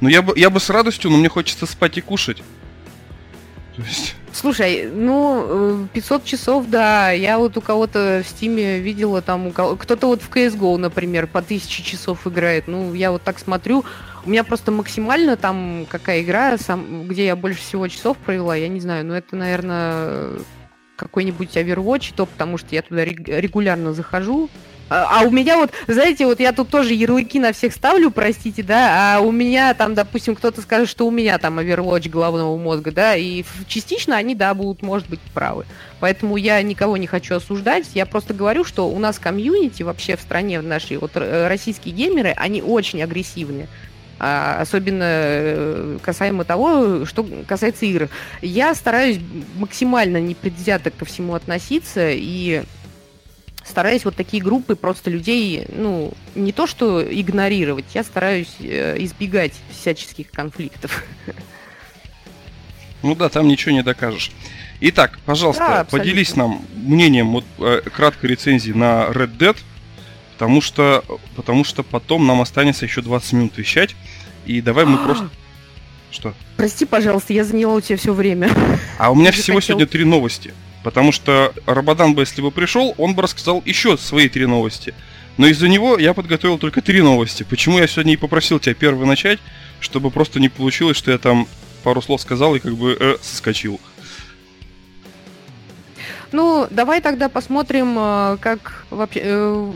Но 0.00 0.08
я 0.08 0.22
бы, 0.22 0.38
я 0.38 0.50
бы 0.50 0.60
с 0.60 0.70
радостью, 0.70 1.10
но 1.10 1.18
мне 1.18 1.28
хочется 1.28 1.66
спать 1.66 1.98
и 1.98 2.00
кушать. 2.00 2.42
То 3.76 3.82
есть... 3.82 4.14
Слушай, 4.32 4.88
ну, 4.92 5.88
500 5.92 6.22
э, 6.22 6.26
часов, 6.26 6.66
да. 6.68 7.10
Я 7.10 7.38
вот 7.38 7.56
у 7.56 7.60
кого-то 7.60 8.22
в 8.24 8.28
Стиме 8.28 8.78
видела 8.78 9.22
там, 9.22 9.50
кого... 9.50 9.76
кто-то 9.76 10.06
вот 10.06 10.22
в 10.22 10.30
CSGO, 10.30 10.76
например, 10.76 11.26
по 11.26 11.40
1000 11.40 11.82
часов 11.82 12.26
играет. 12.26 12.68
Ну, 12.68 12.94
я 12.94 13.10
вот 13.10 13.22
так 13.22 13.38
смотрю. 13.38 13.84
У 14.24 14.30
меня 14.30 14.44
просто 14.44 14.70
максимально 14.70 15.36
там 15.36 15.86
какая 15.88 16.22
игра, 16.22 16.58
сам, 16.58 17.08
где 17.08 17.26
я 17.26 17.36
больше 17.36 17.60
всего 17.60 17.88
часов 17.88 18.16
провела, 18.18 18.54
я 18.54 18.68
не 18.68 18.80
знаю. 18.80 19.04
Ну, 19.04 19.14
это, 19.14 19.34
наверное, 19.34 20.30
какой-нибудь 20.96 21.56
Overwatch, 21.56 22.12
то 22.14 22.26
потому 22.26 22.58
что 22.58 22.74
я 22.74 22.82
туда 22.82 23.04
регулярно 23.04 23.92
захожу. 23.92 24.48
А, 24.90 25.20
а 25.20 25.22
у 25.22 25.30
меня 25.30 25.56
вот, 25.56 25.70
знаете, 25.86 26.26
вот 26.26 26.40
я 26.40 26.52
тут 26.52 26.68
тоже 26.68 26.94
ярлыки 26.94 27.38
на 27.38 27.52
всех 27.52 27.72
ставлю, 27.72 28.10
простите, 28.10 28.64
да, 28.64 29.16
а 29.16 29.20
у 29.20 29.30
меня 29.30 29.72
там, 29.72 29.94
допустим, 29.94 30.34
кто-то 30.34 30.60
скажет, 30.60 30.88
что 30.88 31.06
у 31.06 31.12
меня 31.12 31.38
там 31.38 31.60
Overwatch 31.60 32.08
головного 32.08 32.58
мозга, 32.58 32.90
да, 32.90 33.14
и 33.14 33.44
частично 33.68 34.16
они, 34.16 34.34
да, 34.34 34.52
будут, 34.52 34.82
может 34.82 35.08
быть, 35.08 35.20
правы. 35.32 35.64
Поэтому 36.00 36.36
я 36.36 36.60
никого 36.62 36.96
не 36.96 37.06
хочу 37.06 37.36
осуждать, 37.36 37.86
я 37.94 38.04
просто 38.04 38.34
говорю, 38.34 38.64
что 38.64 38.88
у 38.88 38.98
нас 38.98 39.20
комьюнити 39.20 39.84
вообще 39.84 40.16
в 40.16 40.20
стране 40.20 40.60
в 40.60 40.64
нашей, 40.64 40.96
вот 40.96 41.12
российские 41.14 41.94
геймеры, 41.94 42.34
они 42.36 42.60
очень 42.60 43.02
агрессивные 43.02 43.68
а, 44.22 44.60
особенно 44.60 45.04
э, 45.06 45.98
касаемо 46.02 46.44
того, 46.44 47.06
что 47.06 47.26
касается 47.48 47.86
игр. 47.86 48.10
Я 48.42 48.74
стараюсь 48.74 49.18
максимально 49.56 50.20
непредвзято 50.20 50.90
ко 50.90 51.06
всему 51.06 51.34
относиться 51.34 52.10
и 52.10 52.62
стараюсь 53.70 54.04
вот 54.04 54.16
такие 54.16 54.42
группы 54.42 54.76
просто 54.76 55.10
людей, 55.10 55.64
ну, 55.74 56.12
не 56.34 56.52
то 56.52 56.66
что 56.66 57.02
игнорировать, 57.02 57.86
я 57.94 58.04
стараюсь 58.04 58.54
э, 58.60 58.96
избегать 58.98 59.54
всяческих 59.70 60.30
конфликтов. 60.30 61.04
Ну 63.02 63.14
да, 63.14 63.30
там 63.30 63.48
ничего 63.48 63.72
не 63.72 63.82
докажешь. 63.82 64.30
Итак, 64.80 65.18
пожалуйста, 65.24 65.66
да, 65.66 65.84
поделись 65.84 66.36
нам 66.36 66.62
мнением 66.74 67.32
вот, 67.32 67.44
э, 67.58 67.80
краткой 67.94 68.30
рецензии 68.30 68.72
на 68.72 69.06
Red 69.08 69.36
Dead, 69.38 69.56
потому 70.34 70.60
что, 70.60 71.02
потому 71.36 71.64
что 71.64 71.82
потом 71.82 72.26
нам 72.26 72.40
останется 72.40 72.84
еще 72.84 73.00
20 73.00 73.32
минут 73.32 73.58
вещать, 73.58 73.96
и 74.44 74.60
давай 74.60 74.84
мы 74.84 74.98
просто... 74.98 75.30
Что? 76.10 76.34
Прости, 76.56 76.86
пожалуйста, 76.86 77.32
я 77.32 77.44
заняла 77.44 77.74
у 77.74 77.80
тебя 77.80 77.96
все 77.96 78.12
время. 78.12 78.50
А 78.98 79.12
у 79.12 79.14
меня 79.14 79.30
всего 79.32 79.60
хотел... 79.60 79.76
сегодня 79.76 79.86
три 79.86 80.04
новости. 80.04 80.52
Потому 80.82 81.12
что 81.12 81.52
Рабадан 81.66 82.14
бы, 82.14 82.22
если 82.22 82.40
бы 82.40 82.50
пришел, 82.50 82.94
он 82.98 83.14
бы 83.14 83.22
рассказал 83.22 83.62
еще 83.64 83.96
свои 83.98 84.28
три 84.28 84.46
новости. 84.46 84.94
Но 85.36 85.46
из-за 85.46 85.68
него 85.68 85.98
я 85.98 86.14
подготовил 86.14 86.58
только 86.58 86.80
три 86.82 87.02
новости. 87.02 87.42
Почему 87.48 87.78
я 87.78 87.86
сегодня 87.86 88.14
и 88.14 88.16
попросил 88.16 88.58
тебя 88.58 88.74
первый 88.74 89.06
начать, 89.06 89.38
чтобы 89.80 90.10
просто 90.10 90.40
не 90.40 90.48
получилось, 90.48 90.96
что 90.96 91.10
я 91.10 91.18
там 91.18 91.46
пару 91.82 92.02
слов 92.02 92.20
сказал 92.20 92.54
и 92.54 92.58
как 92.58 92.74
бы 92.76 92.96
э, 92.98 93.16
соскочил. 93.22 93.80
Ну, 96.32 96.66
давай 96.70 97.00
тогда 97.00 97.28
посмотрим, 97.28 97.96
э, 97.98 98.36
как 98.40 98.84
вообще... 98.90 99.20
Э, 99.24 99.72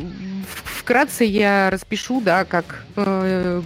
вкратце 0.84 1.24
я 1.24 1.70
распишу, 1.70 2.20
да, 2.20 2.44
как 2.44 2.84
э, 2.96 3.62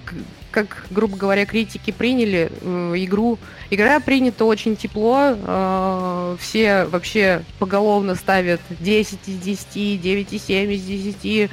как, 0.50 0.86
грубо 0.90 1.16
говоря, 1.16 1.46
критики 1.46 1.90
приняли 1.90 2.50
э, 2.60 2.94
игру. 2.96 3.38
Игра 3.70 4.00
принята 4.00 4.44
очень 4.44 4.76
тепло, 4.76 5.34
э, 5.36 6.36
все 6.40 6.84
вообще 6.86 7.42
поголовно 7.58 8.14
ставят 8.14 8.60
10 8.70 9.18
из 9.26 9.38
10, 9.38 10.00
9 10.00 10.32
из 10.32 10.44
7 10.44 10.72
из 10.72 10.82
10. 10.82 11.50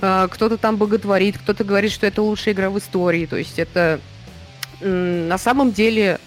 Э, 0.00 0.28
кто-то 0.30 0.56
там 0.56 0.76
боготворит, 0.76 1.38
кто-то 1.38 1.64
говорит, 1.64 1.92
что 1.92 2.06
это 2.06 2.22
лучшая 2.22 2.54
игра 2.54 2.70
в 2.70 2.78
истории. 2.78 3.26
То 3.26 3.36
есть 3.36 3.58
это 3.58 4.00
э, 4.80 5.26
на 5.28 5.38
самом 5.38 5.72
деле 5.72 6.18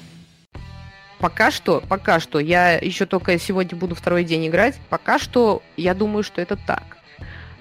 пока 1.19 1.51
что, 1.51 1.81
пока 1.87 2.19
что, 2.19 2.39
я 2.39 2.73
еще 2.73 3.05
только 3.05 3.37
сегодня 3.39 3.77
буду 3.77 3.95
второй 3.95 4.23
день 4.23 4.47
играть, 4.47 4.77
пока 4.89 5.19
что 5.19 5.61
я 5.77 5.93
думаю, 5.93 6.23
что 6.23 6.41
это 6.41 6.57
так. 6.57 6.97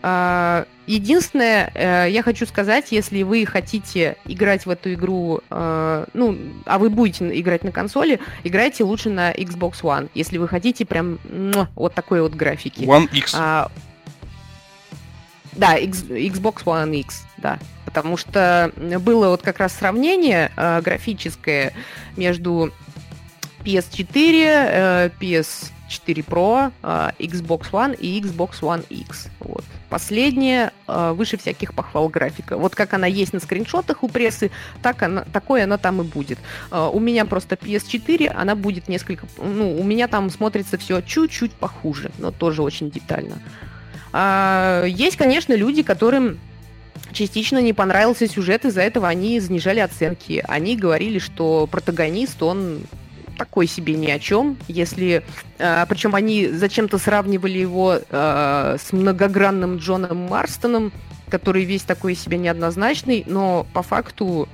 А, 0.03 0.67
единственное, 0.87 1.71
э, 1.75 2.07
я 2.11 2.23
хочу 2.23 2.47
сказать, 2.47 2.91
если 2.91 3.23
вы 3.23 3.45
хотите 3.45 4.17
играть 4.25 4.65
в 4.65 4.71
эту 4.71 4.95
игру, 4.95 5.41
э, 5.51 6.07
ну, 6.15 6.39
а 6.65 6.79
вы 6.79 6.89
будете 6.89 7.39
играть 7.39 7.65
на 7.65 7.73
консоли, 7.73 8.19
играйте 8.43 8.85
лучше 8.85 9.11
на 9.11 9.31
Xbox 9.33 9.83
One, 9.83 10.09
если 10.15 10.39
вы 10.39 10.49
хотите 10.49 10.87
прям 10.87 11.19
вот 11.75 11.95
такой 11.95 12.23
вот 12.23 12.35
графики. 12.35 12.85
One 12.85 13.09
X. 13.13 13.35
А, 13.37 13.71
да, 15.53 15.77
X, 15.77 16.05
Xbox 16.05 16.65
One 16.65 16.97
X, 16.97 17.25
да. 17.37 17.59
Потому 17.85 18.17
что 18.17 18.73
было 18.77 19.29
вот 19.29 19.43
как 19.43 19.59
раз 19.59 19.75
сравнение 19.75 20.51
э, 20.57 20.81
графическое 20.81 21.75
между 22.17 22.73
PS4, 23.65 25.13
PS 25.21 25.71
4 25.91 26.23
Pro, 26.23 26.73
Xbox 26.83 27.71
One 27.73 27.99
и 27.99 28.21
Xbox 28.21 28.61
One 28.61 28.87
X. 28.89 29.29
Вот. 29.41 29.65
Последняя 29.91 30.73
э, 30.87 31.13
выше 31.13 31.37
всяких 31.37 31.75
похвал 31.75 32.09
графика. 32.09 32.57
Вот 32.57 32.77
как 32.77 32.95
она 32.95 33.09
есть 33.09 33.33
на 33.33 33.41
скриншотах 33.41 34.05
у 34.05 34.09
прессы, 34.09 34.53
так 34.83 35.03
она, 35.03 35.25
такое 35.33 35.65
она 35.65 35.79
там 35.79 36.01
и 36.01 36.05
будет. 36.05 36.39
Э, 36.71 36.89
у 36.93 37.01
меня 37.01 37.25
просто 37.25 37.57
PS4, 37.57 38.29
она 38.29 38.55
будет 38.55 38.89
несколько... 38.89 39.27
Ну, 39.37 39.77
у 39.79 39.83
меня 39.83 40.07
там 40.07 40.31
смотрится 40.31 40.79
все 40.79 41.01
чуть-чуть 41.03 41.53
похуже, 41.53 42.13
но 42.19 42.31
тоже 42.31 42.63
очень 42.63 42.91
детально. 42.91 43.39
А, 44.13 44.85
есть, 44.85 45.17
конечно, 45.17 45.55
люди, 45.55 45.83
которым 45.83 46.39
частично 47.13 47.59
не 47.61 47.73
понравился 47.73 48.29
сюжет, 48.29 48.65
из-за 48.65 48.83
этого 48.83 49.09
они 49.09 49.41
занижали 49.41 49.81
оценки. 49.81 50.45
Они 50.47 50.77
говорили, 50.77 51.19
что 51.19 51.67
протагонист, 51.69 52.41
он 52.45 52.83
такой 53.41 53.67
себе 53.67 53.95
ни 53.95 54.11
о 54.11 54.19
чем, 54.19 54.59
если... 54.69 55.25
Э, 55.59 55.87
причем 55.89 56.15
они 56.15 56.49
зачем-то 56.49 56.99
сравнивали 56.99 57.59
его 57.59 57.97
э, 57.99 58.77
с 58.79 58.93
многогранным 58.93 59.79
Джоном 59.79 60.19
Марстоном, 60.29 60.93
который 61.31 61.65
весь 61.65 61.85
такой 61.85 62.15
себе 62.15 62.37
неоднозначный, 62.37 63.25
но 63.27 63.67
по 63.73 63.83
факту 63.83 64.47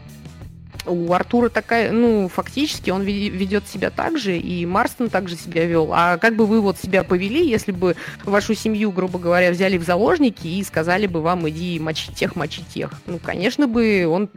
у 0.86 1.12
Артура 1.12 1.48
такая, 1.48 1.90
ну, 1.90 2.28
фактически 2.28 2.90
он 2.90 3.02
ведет 3.02 3.66
себя 3.66 3.90
так 3.90 4.18
же, 4.18 4.38
и 4.38 4.64
Марстон 4.66 5.10
также 5.10 5.34
себя 5.34 5.64
вел. 5.64 5.90
А 5.92 6.16
как 6.16 6.36
бы 6.36 6.46
вы 6.46 6.60
вот 6.60 6.78
себя 6.78 7.02
повели, 7.02 7.44
если 7.44 7.72
бы 7.72 7.96
вашу 8.22 8.54
семью, 8.54 8.92
грубо 8.92 9.18
говоря, 9.18 9.50
взяли 9.50 9.78
в 9.78 9.84
заложники 9.84 10.46
и 10.46 10.62
сказали 10.62 11.08
бы 11.08 11.22
вам, 11.22 11.48
иди 11.48 11.80
мочи 11.80 12.12
тех, 12.14 12.36
мочи 12.36 12.62
тех? 12.72 12.92
Ну, 13.06 13.18
конечно 13.18 13.66
бы 13.66 14.06
он... 14.06 14.30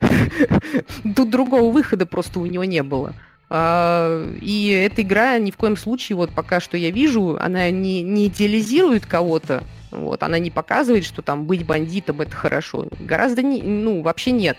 Тут 1.16 1.28
другого 1.28 1.72
выхода 1.72 2.06
просто 2.06 2.38
у 2.38 2.46
него 2.46 2.62
не 2.62 2.84
было. 2.84 3.12
А, 3.48 4.28
и 4.40 4.68
эта 4.68 5.02
игра 5.02 5.38
ни 5.38 5.50
в 5.50 5.56
коем 5.56 5.76
случае, 5.76 6.16
вот 6.16 6.30
пока 6.30 6.60
что 6.60 6.76
я 6.76 6.90
вижу, 6.90 7.38
она 7.40 7.70
не, 7.70 8.02
не 8.02 8.26
идеализирует 8.26 9.06
кого-то, 9.06 9.62
вот, 9.96 10.22
она 10.22 10.38
не 10.38 10.50
показывает, 10.50 11.04
что 11.04 11.22
там 11.22 11.44
быть 11.44 11.64
бандитом 11.64 12.20
это 12.20 12.34
хорошо. 12.34 12.86
Гораздо 13.00 13.42
не, 13.42 13.62
ну, 13.62 14.02
вообще 14.02 14.30
нет. 14.30 14.56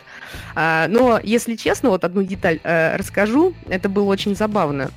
А, 0.55 0.87
но, 0.87 1.19
если 1.23 1.55
честно, 1.55 1.89
вот 1.89 2.03
одну 2.03 2.23
деталь 2.23 2.59
а, 2.63 2.97
расскажу. 2.97 3.53
Это 3.69 3.89
было 3.89 4.05
очень 4.05 4.35
забавно. 4.35 4.91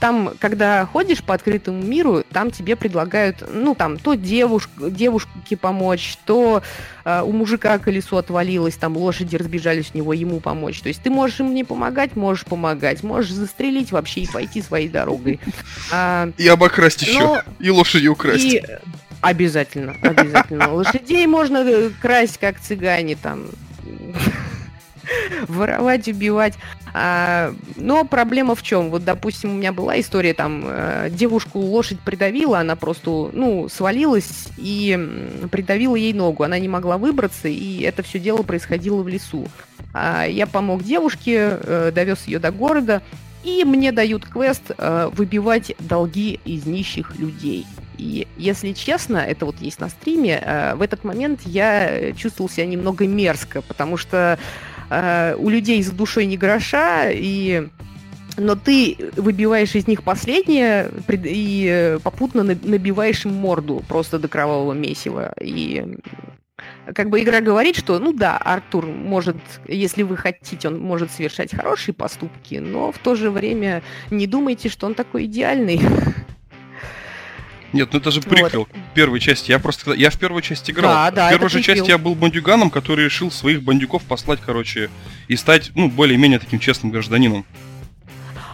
Там, 0.00 0.32
когда 0.38 0.86
ходишь 0.86 1.22
по 1.22 1.34
открытому 1.34 1.82
миру, 1.82 2.24
там 2.32 2.50
тебе 2.50 2.76
предлагают, 2.76 3.44
ну, 3.52 3.74
там, 3.74 3.98
то 3.98 4.14
девуш, 4.14 4.68
девушке 4.78 5.56
помочь, 5.56 6.18
то 6.24 6.62
а, 7.08 7.22
у 7.22 7.32
мужика 7.32 7.78
колесо 7.78 8.18
отвалилось, 8.18 8.74
там 8.74 8.94
лошади 8.96 9.36
разбежались 9.36 9.92
у 9.94 9.96
него, 9.96 10.12
ему 10.12 10.40
помочь. 10.40 10.80
То 10.80 10.88
есть 10.88 11.02
ты 11.02 11.08
можешь 11.08 11.40
им 11.40 11.54
не 11.54 11.64
помогать, 11.64 12.16
можешь 12.16 12.44
помогать, 12.44 13.02
можешь 13.02 13.32
застрелить 13.32 13.92
вообще 13.92 14.20
и 14.20 14.26
пойти 14.26 14.60
своей 14.60 14.88
дорогой. 14.88 15.40
А, 15.90 16.30
и 16.36 16.46
обокрасть 16.46 17.02
еще, 17.02 17.20
но... 17.20 17.42
и 17.60 17.70
лошади 17.70 18.08
украсть. 18.08 18.44
И 18.44 18.62
Обязательно, 19.20 19.96
обязательно. 20.02 20.72
Лошадей 20.72 21.26
можно 21.26 21.58
э, 21.58 21.90
красть, 22.00 22.38
как 22.38 22.60
цыгане 22.60 23.16
там. 23.16 23.46
Воровать, 25.48 26.08
убивать. 26.08 26.54
А, 26.94 27.54
но 27.76 28.04
проблема 28.04 28.54
в 28.54 28.62
чем? 28.62 28.90
Вот, 28.90 29.04
допустим, 29.04 29.50
у 29.50 29.54
меня 29.54 29.72
была 29.72 29.98
история, 30.00 30.34
там, 30.34 30.64
э, 30.66 31.08
девушку 31.10 31.58
лошадь 31.58 32.00
придавила, 32.00 32.60
она 32.60 32.76
просто, 32.76 33.30
ну, 33.32 33.68
свалилась 33.68 34.48
и 34.56 34.98
придавила 35.50 35.96
ей 35.96 36.12
ногу. 36.12 36.42
Она 36.44 36.58
не 36.58 36.68
могла 36.68 36.98
выбраться, 36.98 37.48
и 37.48 37.82
это 37.82 38.02
все 38.02 38.18
дело 38.18 38.42
происходило 38.42 39.02
в 39.02 39.08
лесу. 39.08 39.46
А, 39.92 40.24
я 40.24 40.46
помог 40.46 40.82
девушке, 40.82 41.58
э, 41.60 41.92
довез 41.94 42.26
ее 42.26 42.38
до 42.38 42.50
города, 42.50 43.02
и 43.44 43.64
мне 43.64 43.92
дают 43.92 44.24
квест 44.26 44.62
э, 44.76 45.10
выбивать 45.12 45.74
долги 45.78 46.40
из 46.44 46.66
нищих 46.66 47.16
людей. 47.16 47.66
И 47.98 48.26
если 48.36 48.72
честно, 48.72 49.18
это 49.18 49.44
вот 49.44 49.56
есть 49.60 49.80
на 49.80 49.88
стриме, 49.88 50.40
э, 50.42 50.74
в 50.76 50.82
этот 50.82 51.04
момент 51.04 51.40
я 51.44 52.12
чувствовал 52.14 52.48
себя 52.48 52.66
немного 52.66 53.06
мерзко, 53.06 53.60
потому 53.62 53.96
что 53.96 54.38
э, 54.88 55.34
у 55.36 55.48
людей 55.48 55.82
за 55.82 55.92
душой 55.92 56.26
не 56.26 56.36
гроша, 56.36 57.10
и 57.10 57.68
но 58.38 58.54
ты 58.54 58.96
выбиваешь 59.16 59.74
из 59.74 59.88
них 59.88 60.04
последнее 60.04 60.90
и 61.08 61.98
попутно 62.04 62.44
набиваешь 62.44 63.24
им 63.24 63.34
морду 63.34 63.82
просто 63.88 64.20
до 64.20 64.28
кровавого 64.28 64.74
месива. 64.74 65.32
И 65.40 65.84
как 66.94 67.10
бы 67.10 67.20
игра 67.22 67.40
говорит, 67.40 67.76
что, 67.76 67.98
ну 67.98 68.12
да, 68.12 68.36
Артур 68.36 68.86
может, 68.86 69.36
если 69.66 70.02
вы 70.02 70.16
хотите, 70.16 70.68
он 70.68 70.78
может 70.78 71.10
совершать 71.10 71.54
хорошие 71.54 71.94
поступки, 71.94 72.56
но 72.56 72.92
в 72.92 72.98
то 72.98 73.14
же 73.14 73.30
время 73.30 73.82
не 74.10 74.26
думайте, 74.26 74.68
что 74.68 74.86
он 74.86 74.94
такой 74.94 75.24
идеальный. 75.24 75.80
Нет, 77.72 77.90
ну 77.92 77.98
это 77.98 78.10
же 78.10 78.20
приквел 78.20 78.60
вот. 78.60 78.68
первой 78.94 79.20
части. 79.20 79.50
Я 79.50 79.58
просто 79.58 79.92
я 79.92 80.10
в 80.10 80.18
первой 80.18 80.42
части 80.42 80.70
играл. 80.70 80.92
Да, 80.92 81.10
да, 81.10 81.26
в 81.28 81.30
первой 81.30 81.50
же 81.50 81.62
части 81.62 81.88
я 81.88 81.98
был 81.98 82.14
бандюганом, 82.14 82.70
который 82.70 83.04
решил 83.04 83.30
своих 83.30 83.62
бандюков 83.62 84.02
послать, 84.04 84.40
короче, 84.44 84.90
и 85.28 85.36
стать, 85.36 85.70
ну, 85.74 85.90
более-менее 85.90 86.38
таким 86.38 86.58
честным 86.58 86.90
гражданином. 86.90 87.44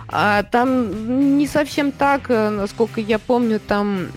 А, 0.08 0.42
там 0.42 1.38
не 1.38 1.46
совсем 1.46 1.90
так, 1.90 2.26
э, 2.28 2.50
насколько 2.50 3.00
я 3.00 3.18
помню, 3.18 3.58
там 3.58 4.08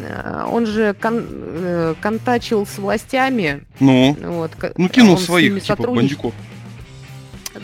э, 0.00 0.44
он 0.50 0.66
же 0.66 0.94
кон, 0.94 1.24
э, 1.28 1.94
контачил 2.00 2.66
с 2.66 2.78
властями. 2.78 3.64
Ну, 3.78 4.16
вот, 4.20 4.52
ну 4.76 4.88
кинул 4.88 5.18
своих, 5.18 5.62
типа, 5.62 5.82
бандюков. 5.82 6.34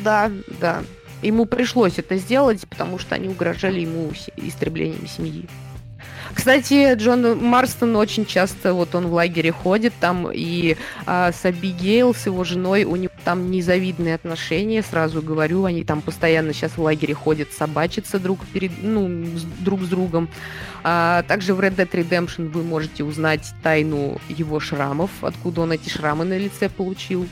Да, 0.05 0.31
да. 0.61 0.83
Ему 1.23 1.47
пришлось 1.47 1.99
это 1.99 2.17
сделать, 2.17 2.67
потому 2.69 2.99
что 2.99 3.15
они 3.15 3.29
угрожали 3.29 3.81
ему 3.81 4.13
истреблением 4.37 5.07
семьи. 5.07 5.49
Кстати, 6.41 6.95
Джон 6.95 7.45
Марстон 7.45 7.95
очень 7.97 8.25
часто, 8.25 8.73
вот 8.73 8.95
он 8.95 9.09
в 9.09 9.13
лагере 9.13 9.53
ходит 9.53 9.93
там, 10.01 10.31
и 10.33 10.79
а, 11.05 11.33
с 11.33 11.45
Абигейл, 11.45 12.15
с 12.15 12.25
его 12.25 12.45
женой, 12.45 12.85
у 12.85 12.97
них 12.97 13.11
там 13.27 13.51
незавидные 13.51 14.15
отношения, 14.15 14.83
сразу 14.83 15.21
говорю, 15.21 15.67
они 15.67 15.85
там 15.85 16.01
постоянно 16.01 16.55
сейчас 16.55 16.79
в 16.79 16.81
лагере 16.81 17.13
ходят, 17.13 17.53
собачатся 17.53 18.19
друг 18.19 18.41
перед, 18.55 18.73
ну, 18.83 19.27
друг 19.59 19.83
с 19.83 19.89
другом. 19.89 20.31
А, 20.83 21.25
также 21.25 21.53
в 21.53 21.61
Red 21.61 21.77
Dead 21.77 21.91
Redemption 21.91 22.49
вы 22.49 22.63
можете 22.63 23.05
узнать 23.05 23.53
тайну 23.63 24.19
его 24.31 24.61
шрамов, 24.61 25.11
откуда 25.21 25.61
он 25.61 25.73
эти 25.73 25.91
шрамы 25.91 26.25
на 26.25 26.39
лице 26.39 26.71
получил. 26.71 27.29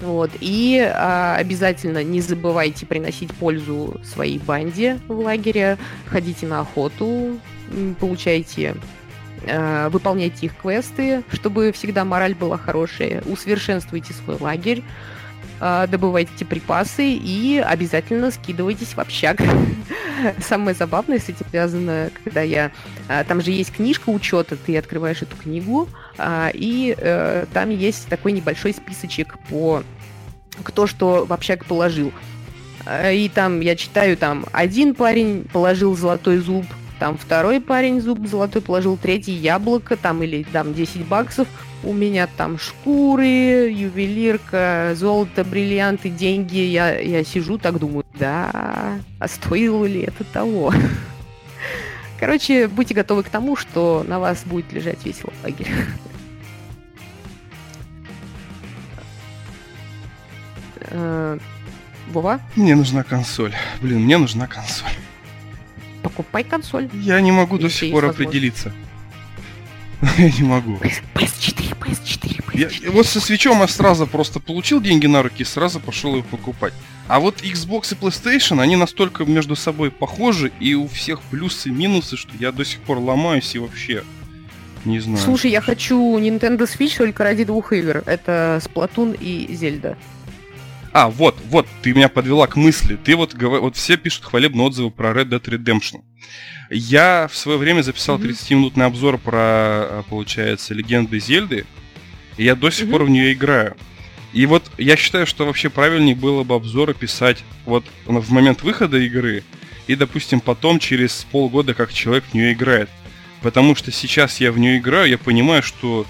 Вот. 0.00 0.30
И 0.40 0.80
а, 0.80 1.36
обязательно 1.36 2.02
не 2.02 2.22
забывайте 2.22 2.86
приносить 2.86 3.34
пользу 3.34 4.00
своей 4.02 4.38
банде 4.38 4.98
в 5.08 5.18
лагере, 5.20 5.76
ходите 6.06 6.46
на 6.46 6.60
охоту, 6.60 7.38
получайте 8.00 8.74
а, 9.46 9.88
выполняйте 9.90 10.46
их 10.46 10.56
квесты, 10.56 11.22
чтобы 11.32 11.72
всегда 11.72 12.04
мораль 12.04 12.34
была 12.34 12.58
хорошая, 12.58 13.22
усовершенствуйте 13.26 14.12
свой 14.12 14.36
лагерь, 14.38 14.82
а, 15.60 15.86
добывайте 15.86 16.44
припасы 16.44 17.10
и 17.10 17.62
обязательно 17.64 18.30
скидывайтесь 18.30 18.94
в 18.94 18.98
общак. 18.98 19.40
Самое 20.40 20.74
забавное 20.74 21.18
с 21.18 21.28
этим 21.28 21.46
связано, 21.50 22.10
когда 22.22 22.42
я... 22.42 22.70
А, 23.08 23.24
там 23.24 23.40
же 23.40 23.50
есть 23.50 23.72
книжка 23.72 24.10
учета, 24.10 24.56
ты 24.56 24.76
открываешь 24.76 25.22
эту 25.22 25.36
книгу, 25.36 25.88
и 26.52 26.96
э, 26.98 27.46
там 27.52 27.70
есть 27.70 28.08
такой 28.08 28.32
небольшой 28.32 28.74
списочек 28.74 29.36
по 29.48 29.84
кто 30.64 30.88
что 30.88 31.24
в 31.24 31.32
общак 31.32 31.64
положил. 31.64 32.12
И 33.12 33.30
там 33.32 33.60
я 33.60 33.76
читаю, 33.76 34.16
там 34.16 34.46
один 34.50 34.96
парень 34.96 35.44
положил 35.44 35.94
золотой 35.94 36.38
зуб, 36.38 36.64
там 36.98 37.16
второй 37.16 37.60
парень 37.60 38.00
зуб 38.00 38.26
золотой 38.26 38.60
положил, 38.60 38.96
третий 38.96 39.32
яблоко, 39.32 39.96
там 39.96 40.22
или 40.22 40.42
там 40.42 40.74
10 40.74 41.06
баксов. 41.06 41.46
У 41.84 41.92
меня 41.92 42.26
там 42.26 42.58
шкуры, 42.58 43.70
ювелирка, 43.70 44.94
золото, 44.96 45.44
бриллианты, 45.44 46.10
деньги. 46.10 46.58
Я, 46.58 46.98
я 46.98 47.22
сижу 47.22 47.56
так 47.56 47.78
думаю, 47.78 48.04
да, 48.18 48.98
а 49.20 49.28
стоило 49.28 49.84
ли 49.84 50.00
это 50.00 50.24
того? 50.24 50.74
Короче, 52.18 52.66
будьте 52.66 52.94
готовы 52.94 53.22
к 53.22 53.28
тому, 53.28 53.54
что 53.54 54.04
на 54.08 54.18
вас 54.18 54.42
будет 54.44 54.72
лежать 54.72 55.04
весь 55.04 55.22
лагерь. 55.42 55.68
Э, 60.90 61.38
Вова? 62.12 62.40
Мне 62.56 62.74
нужна 62.74 63.02
консоль. 63.02 63.52
Блин, 63.82 64.04
мне 64.04 64.16
нужна 64.16 64.46
консоль 64.46 64.88
покупай 66.08 66.44
консоль. 66.44 66.88
Я 66.94 67.20
не 67.20 67.32
могу 67.32 67.58
до 67.58 67.70
сих 67.70 67.92
пор 67.92 68.06
определиться. 68.06 68.72
Я 70.16 70.30
не 70.30 70.44
могу. 70.44 70.76
PS4, 70.76 71.76
PS4, 71.76 72.44
PS4. 72.44 72.82
Я, 72.84 72.90
вот 72.92 73.06
со 73.06 73.20
свечом 73.20 73.60
я 73.60 73.66
сразу 73.66 74.06
просто 74.06 74.38
получил 74.38 74.80
деньги 74.80 75.06
на 75.06 75.24
руки 75.24 75.42
и 75.42 75.44
сразу 75.44 75.80
пошел 75.80 76.14
его 76.14 76.22
покупать. 76.22 76.72
А 77.08 77.20
вот 77.20 77.42
Xbox 77.42 77.92
и 77.92 77.96
PlayStation, 77.96 78.60
они 78.60 78.76
настолько 78.76 79.24
между 79.24 79.56
собой 79.56 79.90
похожи, 79.90 80.52
и 80.60 80.74
у 80.74 80.86
всех 80.86 81.20
плюсы 81.22 81.70
и 81.70 81.72
минусы, 81.72 82.16
что 82.16 82.30
я 82.38 82.52
до 82.52 82.64
сих 82.64 82.80
пор 82.80 82.98
ломаюсь 82.98 83.54
и 83.54 83.58
вообще 83.58 84.04
не 84.84 85.00
знаю. 85.00 85.18
Слушай, 85.18 85.50
я 85.50 85.60
хочу 85.60 85.96
Nintendo 86.18 86.60
Switch 86.60 86.96
только 86.96 87.24
ради 87.24 87.44
двух 87.44 87.72
игр. 87.72 88.02
Это 88.06 88.60
Splatoon 88.64 89.16
и 89.18 89.54
Зельда. 89.54 89.96
А, 90.98 91.10
вот, 91.10 91.36
вот, 91.48 91.64
ты 91.80 91.94
меня 91.94 92.08
подвела 92.08 92.48
к 92.48 92.56
мысли. 92.56 92.96
Ты 92.96 93.14
вот, 93.14 93.32
вот 93.40 93.76
все 93.76 93.96
пишут 93.96 94.24
хвалебные 94.24 94.66
отзывы 94.66 94.90
про 94.90 95.12
Red 95.12 95.28
Dead 95.28 95.40
Redemption. 95.40 96.02
Я 96.70 97.28
в 97.30 97.36
свое 97.36 97.56
время 97.56 97.82
записал 97.82 98.18
30-минутный 98.18 98.84
обзор 98.84 99.18
про, 99.18 99.38
а, 99.38 100.04
получается, 100.10 100.74
легенды 100.74 101.20
Зельды, 101.20 101.66
и 102.36 102.42
я 102.42 102.56
до 102.56 102.70
сих 102.70 102.86
mm-hmm. 102.88 102.90
пор 102.90 103.04
в 103.04 103.10
нее 103.10 103.32
играю. 103.32 103.76
И 104.32 104.44
вот 104.46 104.68
я 104.76 104.96
считаю, 104.96 105.28
что 105.28 105.46
вообще 105.46 105.70
правильнее 105.70 106.16
было 106.16 106.42
бы 106.42 106.56
обзоры 106.56 106.94
писать 106.94 107.44
вот 107.64 107.84
в 108.04 108.32
момент 108.32 108.62
выхода 108.62 108.98
игры, 108.98 109.44
и, 109.86 109.94
допустим, 109.94 110.40
потом 110.40 110.80
через 110.80 111.28
полгода, 111.30 111.74
как 111.74 111.92
человек 111.92 112.24
в 112.24 112.34
нее 112.34 112.54
играет. 112.54 112.90
Потому 113.40 113.76
что 113.76 113.92
сейчас 113.92 114.40
я 114.40 114.50
в 114.50 114.58
нее 114.58 114.78
играю, 114.78 115.08
я 115.08 115.16
понимаю, 115.16 115.62
что, 115.62 116.06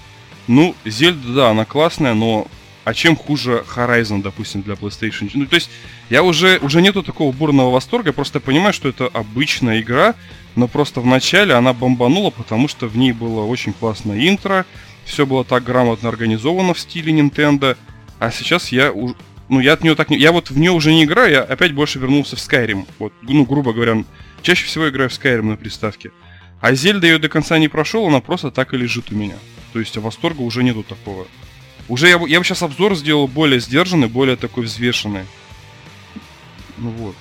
ну, 0.47 0.75
Зельда, 0.83 1.33
да, 1.35 1.49
она 1.51 1.65
классная, 1.65 2.15
но 2.15 2.47
а 2.89 2.93
чем 2.95 3.15
хуже 3.15 3.63
Horizon, 3.75 4.23
допустим, 4.23 4.63
для 4.63 4.73
PlayStation? 4.73 5.29
Ну, 5.35 5.45
то 5.45 5.55
есть, 5.55 5.69
я 6.09 6.23
уже, 6.23 6.57
уже 6.57 6.81
нету 6.81 7.03
такого 7.03 7.31
бурного 7.31 7.69
восторга, 7.69 8.11
просто 8.11 8.39
понимаю, 8.39 8.73
что 8.73 8.89
это 8.89 9.05
обычная 9.05 9.79
игра, 9.79 10.15
но 10.55 10.67
просто 10.67 10.99
в 10.99 11.05
начале 11.05 11.53
она 11.53 11.73
бомбанула, 11.73 12.31
потому 12.31 12.67
что 12.67 12.87
в 12.87 12.97
ней 12.97 13.11
было 13.11 13.45
очень 13.45 13.73
классное 13.73 14.27
интро, 14.27 14.65
все 15.05 15.27
было 15.27 15.45
так 15.45 15.63
грамотно 15.63 16.09
организовано 16.09 16.73
в 16.73 16.79
стиле 16.79 17.13
Nintendo, 17.13 17.77
а 18.17 18.31
сейчас 18.31 18.71
я 18.71 18.91
ну, 19.49 19.59
я 19.59 19.73
от 19.73 19.83
нее 19.83 19.93
так 19.93 20.09
не... 20.09 20.17
Я 20.17 20.31
вот 20.31 20.49
в 20.49 20.57
нее 20.57 20.71
уже 20.71 20.91
не 20.91 21.03
играю, 21.03 21.31
я 21.31 21.41
опять 21.43 21.73
больше 21.73 21.99
вернулся 21.99 22.35
в 22.35 22.39
Skyrim. 22.39 22.87
Вот, 22.97 23.13
ну, 23.21 23.45
грубо 23.45 23.73
говоря, 23.73 24.03
чаще 24.41 24.65
всего 24.65 24.89
играю 24.89 25.09
в 25.09 25.13
Skyrim 25.13 25.43
на 25.43 25.57
приставке. 25.57 26.11
А 26.59 26.73
Зельда 26.73 27.05
ее 27.05 27.19
до 27.19 27.29
конца 27.29 27.57
не 27.59 27.67
прошел, 27.67 28.07
она 28.07 28.19
просто 28.19 28.49
так 28.49 28.73
и 28.73 28.77
лежит 28.77 29.11
у 29.11 29.15
меня. 29.15 29.35
То 29.73 29.79
есть 29.79 29.95
восторга 29.97 30.41
уже 30.41 30.63
нету 30.63 30.83
такого. 30.83 31.27
Уже 31.89 32.07
я, 32.07 32.19
я 32.27 32.39
бы 32.39 32.45
сейчас 32.45 32.61
обзор 32.61 32.95
сделал 32.95 33.27
более 33.27 33.59
сдержанный, 33.59 34.07
более 34.07 34.35
такой 34.37 34.63
взвешенный. 34.63 35.25
Ну 36.77 36.91
вот. 36.91 37.15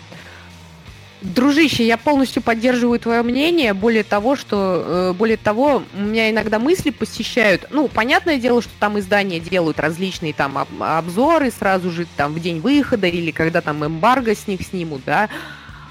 Дружище, 1.20 1.84
я 1.84 1.96
полностью 1.96 2.42
поддерживаю 2.42 3.00
твое 3.00 3.22
мнение. 3.22 3.74
Более 3.74 4.04
того, 4.04 4.36
что 4.36 4.84
э, 4.86 5.12
более 5.14 5.36
того, 5.36 5.82
у 5.94 6.00
меня 6.00 6.30
иногда 6.30 6.60
мысли 6.60 6.90
посещают. 6.90 7.66
Ну, 7.70 7.88
понятное 7.88 8.38
дело, 8.38 8.62
что 8.62 8.70
там 8.78 8.98
издания 9.00 9.40
делают 9.40 9.80
различные 9.80 10.32
там 10.32 10.64
обзоры 10.78 11.50
сразу 11.50 11.90
же 11.90 12.06
там 12.16 12.34
в 12.34 12.40
день 12.40 12.60
выхода 12.60 13.08
или 13.08 13.32
когда 13.32 13.62
там 13.62 13.84
эмбарго 13.84 14.36
с 14.36 14.46
них 14.46 14.62
снимут, 14.62 15.02
да. 15.04 15.28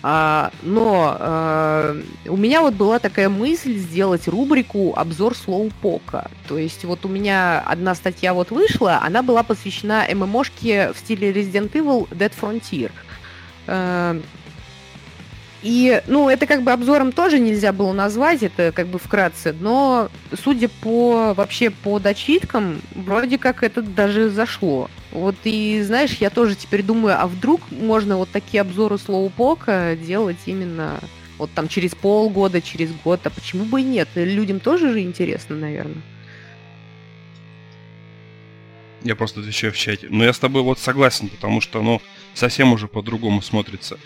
А, 0.09 0.51
но 0.61 1.17
а, 1.19 1.97
у 2.27 2.37
меня 2.37 2.61
вот 2.61 2.75
была 2.75 2.97
такая 2.97 3.27
мысль 3.27 3.75
сделать 3.75 4.29
рубрику 4.29 4.93
обзор 4.95 5.35
слоупока. 5.35 6.31
То 6.47 6.57
есть 6.57 6.85
вот 6.85 7.03
у 7.03 7.09
меня 7.09 7.59
одна 7.59 7.93
статья 7.93 8.33
вот 8.33 8.49
вышла, 8.49 9.01
она 9.03 9.21
была 9.21 9.43
посвящена 9.43 10.05
ММОшке 10.09 10.93
в 10.93 10.97
стиле 10.97 11.33
Resident 11.33 11.73
Evil 11.73 12.07
Dead 12.09 12.31
Frontier. 12.39 12.89
И, 15.63 16.01
ну, 16.07 16.29
это 16.29 16.45
как 16.45 16.61
бы 16.61 16.71
обзором 16.71 17.11
тоже 17.11 17.39
нельзя 17.39 17.73
было 17.73 17.91
назвать, 17.91 18.43
это 18.43 18.71
как 18.71 18.87
бы 18.87 18.99
вкратце, 18.99 19.55
но 19.59 20.09
судя 20.43 20.69
по 20.69 21.33
вообще 21.33 21.71
по 21.71 21.97
дочиткам, 21.99 22.81
вроде 22.93 23.39
как 23.39 23.63
это 23.63 23.81
даже 23.81 24.29
зашло. 24.29 24.89
Вот 25.11 25.35
и, 25.45 25.81
знаешь, 25.81 26.17
я 26.19 26.29
тоже 26.29 26.55
теперь 26.55 26.83
думаю, 26.83 27.19
а 27.19 27.25
вдруг 27.25 27.61
можно 27.71 28.17
вот 28.17 28.29
такие 28.29 28.61
обзоры 28.61 28.99
слоупока 28.99 29.95
делать 29.95 30.37
именно 30.45 30.99
вот 31.39 31.51
там 31.53 31.67
через 31.67 31.95
полгода, 31.95 32.61
через 32.61 32.91
год, 33.03 33.21
а 33.23 33.29
почему 33.31 33.65
бы 33.65 33.81
и 33.81 33.83
нет? 33.83 34.09
Людям 34.15 34.59
тоже 34.59 34.91
же 34.91 35.01
интересно, 35.01 35.55
наверное. 35.55 36.03
Я 39.03 39.15
просто 39.15 39.39
отвечаю 39.39 39.71
в 39.71 39.77
чате. 39.77 40.07
Но 40.09 40.23
я 40.23 40.33
с 40.33 40.39
тобой 40.39 40.61
вот 40.63 40.79
согласен, 40.79 41.29
потому 41.29 41.61
что 41.61 41.79
оно 41.79 42.01
совсем 42.33 42.73
уже 42.73 42.87
по-другому 42.87 43.41
смотрится. 43.41 43.97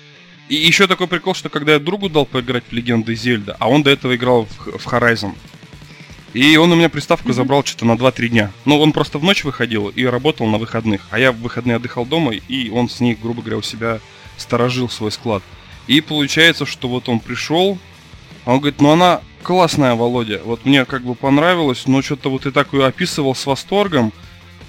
И 0.51 0.55
еще 0.55 0.85
такой 0.85 1.07
прикол, 1.07 1.33
что 1.33 1.47
когда 1.47 1.71
я 1.71 1.79
другу 1.79 2.09
дал 2.09 2.25
поиграть 2.25 2.65
в 2.69 2.73
Легенды 2.73 3.15
Зельда, 3.15 3.55
а 3.57 3.69
он 3.69 3.83
до 3.83 3.89
этого 3.89 4.17
играл 4.17 4.47
в, 4.47 4.79
в 4.79 4.85
Horizon, 4.85 5.33
и 6.33 6.57
он 6.57 6.69
у 6.73 6.75
меня 6.75 6.89
приставку 6.89 7.29
mm-hmm. 7.29 7.33
забрал 7.33 7.63
что-то 7.63 7.85
на 7.85 7.93
2-3 7.93 8.27
дня. 8.27 8.51
Ну, 8.65 8.77
он 8.81 8.91
просто 8.91 9.17
в 9.17 9.23
ночь 9.23 9.45
выходил 9.45 9.87
и 9.87 10.03
работал 10.03 10.47
на 10.47 10.57
выходных. 10.57 11.07
А 11.09 11.19
я 11.19 11.31
в 11.31 11.37
выходные 11.37 11.77
отдыхал 11.77 12.05
дома, 12.05 12.33
и 12.33 12.69
он 12.69 12.89
с 12.89 12.99
ней, 12.99 13.15
грубо 13.15 13.41
говоря, 13.41 13.59
у 13.59 13.61
себя 13.61 14.01
сторожил 14.35 14.89
свой 14.89 15.13
склад. 15.13 15.41
И 15.87 16.01
получается, 16.01 16.65
что 16.65 16.89
вот 16.89 17.07
он 17.07 17.21
пришел, 17.21 17.77
а 18.43 18.51
он 18.51 18.59
говорит, 18.59 18.81
ну 18.81 18.91
она 18.91 19.21
классная, 19.43 19.95
Володя. 19.95 20.41
Вот 20.43 20.65
мне 20.65 20.83
как 20.83 21.03
бы 21.03 21.15
понравилось, 21.15 21.83
но 21.85 22.01
что-то 22.01 22.29
вот 22.29 22.41
ты 22.41 22.51
так 22.51 22.73
ее 22.73 22.85
описывал 22.85 23.35
с 23.35 23.45
восторгом. 23.45 24.11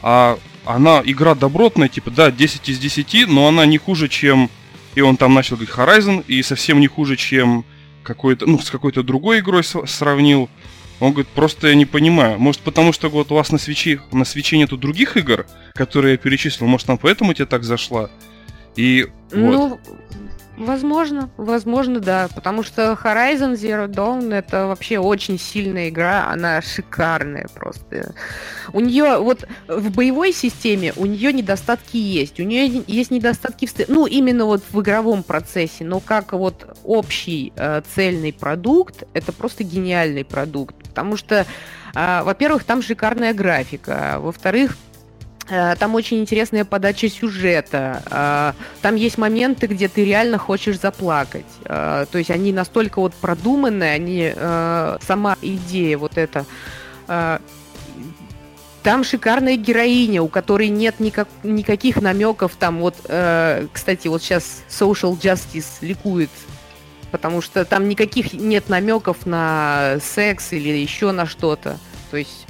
А 0.00 0.38
она 0.64 1.02
игра 1.04 1.34
добротная, 1.34 1.88
типа, 1.88 2.12
да, 2.12 2.30
10 2.30 2.68
из 2.68 2.78
10, 2.78 3.26
но 3.26 3.48
она 3.48 3.66
не 3.66 3.78
хуже, 3.78 4.08
чем... 4.08 4.48
И 4.94 5.00
он 5.00 5.16
там 5.16 5.34
начал 5.34 5.56
говорить 5.56 5.74
Horizon, 5.74 6.24
и 6.26 6.42
совсем 6.42 6.80
не 6.80 6.86
хуже, 6.86 7.16
чем 7.16 7.64
какой-то, 8.02 8.46
ну, 8.46 8.58
с 8.58 8.70
какой-то 8.70 9.02
другой 9.02 9.40
игрой 9.40 9.62
сравнил. 9.64 10.50
Он 11.00 11.12
говорит, 11.12 11.28
просто 11.28 11.68
я 11.68 11.74
не 11.74 11.86
понимаю. 11.86 12.38
Может, 12.38 12.60
потому 12.60 12.92
что 12.92 13.08
вот 13.08 13.32
у 13.32 13.34
вас 13.34 13.50
на 13.50 13.58
свече, 13.58 14.00
на 14.12 14.24
свече 14.24 14.58
нету 14.58 14.76
других 14.76 15.16
игр, 15.16 15.46
которые 15.74 16.12
я 16.12 16.18
перечислил. 16.18 16.68
Может, 16.68 16.86
там 16.86 16.98
поэтому 16.98 17.34
тебе 17.34 17.46
так 17.46 17.64
зашла? 17.64 18.10
И 18.76 19.08
ну, 19.32 19.68
вот. 19.68 19.80
Возможно, 20.58 21.30
возможно, 21.38 21.98
да, 21.98 22.28
потому 22.34 22.62
что 22.62 22.92
Horizon 22.92 23.54
Zero 23.54 23.88
Dawn 23.88 24.34
это 24.34 24.66
вообще 24.66 24.98
очень 24.98 25.38
сильная 25.38 25.88
игра, 25.88 26.28
она 26.30 26.60
шикарная 26.60 27.48
просто. 27.54 28.14
У 28.72 28.80
нее 28.80 29.18
вот 29.18 29.46
в 29.66 29.90
боевой 29.90 30.32
системе 30.32 30.92
у 30.96 31.06
нее 31.06 31.32
недостатки 31.32 31.96
есть, 31.96 32.38
у 32.38 32.42
нее 32.42 32.84
есть 32.86 33.10
недостатки 33.10 33.66
в, 33.66 33.72
ну 33.88 34.06
именно 34.06 34.44
вот 34.44 34.62
в 34.70 34.80
игровом 34.80 35.22
процессе, 35.22 35.84
но 35.84 36.00
как 36.00 36.32
вот 36.34 36.76
общий 36.84 37.52
э, 37.56 37.80
цельный 37.94 38.34
продукт, 38.34 39.04
это 39.14 39.32
просто 39.32 39.64
гениальный 39.64 40.24
продукт, 40.24 40.76
потому 40.76 41.16
что, 41.16 41.46
э, 41.94 42.22
во-первых, 42.22 42.64
там 42.64 42.82
шикарная 42.82 43.32
графика, 43.32 44.16
во-вторых, 44.18 44.76
Э, 44.76 44.91
там 45.48 45.94
очень 45.94 46.20
интересная 46.20 46.64
подача 46.64 47.08
сюжета. 47.08 48.02
Э, 48.10 48.52
там 48.80 48.94
есть 48.94 49.18
моменты, 49.18 49.66
где 49.66 49.88
ты 49.88 50.04
реально 50.04 50.38
хочешь 50.38 50.78
заплакать. 50.78 51.46
Э, 51.64 52.06
то 52.10 52.18
есть 52.18 52.30
они 52.30 52.52
настолько 52.52 53.00
вот 53.00 53.14
продуманные, 53.14 53.92
они 53.92 54.32
сама 55.04 55.36
идея 55.42 55.98
вот 55.98 56.16
эта. 56.16 56.46
Там 58.82 59.04
шикарная 59.04 59.56
героиня, 59.56 60.22
у 60.22 60.28
которой 60.28 60.68
нет 60.68 60.98
никак, 60.98 61.28
никаких 61.44 62.00
намеков. 62.00 62.56
Там 62.58 62.80
вот, 62.80 62.96
кстати, 63.00 64.08
вот 64.08 64.22
сейчас 64.22 64.62
Social 64.68 65.16
Justice 65.18 65.66
ликует, 65.82 66.30
потому 67.12 67.42
что 67.42 67.64
там 67.64 67.88
никаких 67.88 68.32
нет 68.32 68.68
намеков 68.68 69.24
на 69.24 69.98
секс 70.02 70.52
или 70.52 70.76
еще 70.78 71.12
на 71.12 71.26
что-то. 71.26 71.78
То 72.10 72.16
есть 72.16 72.46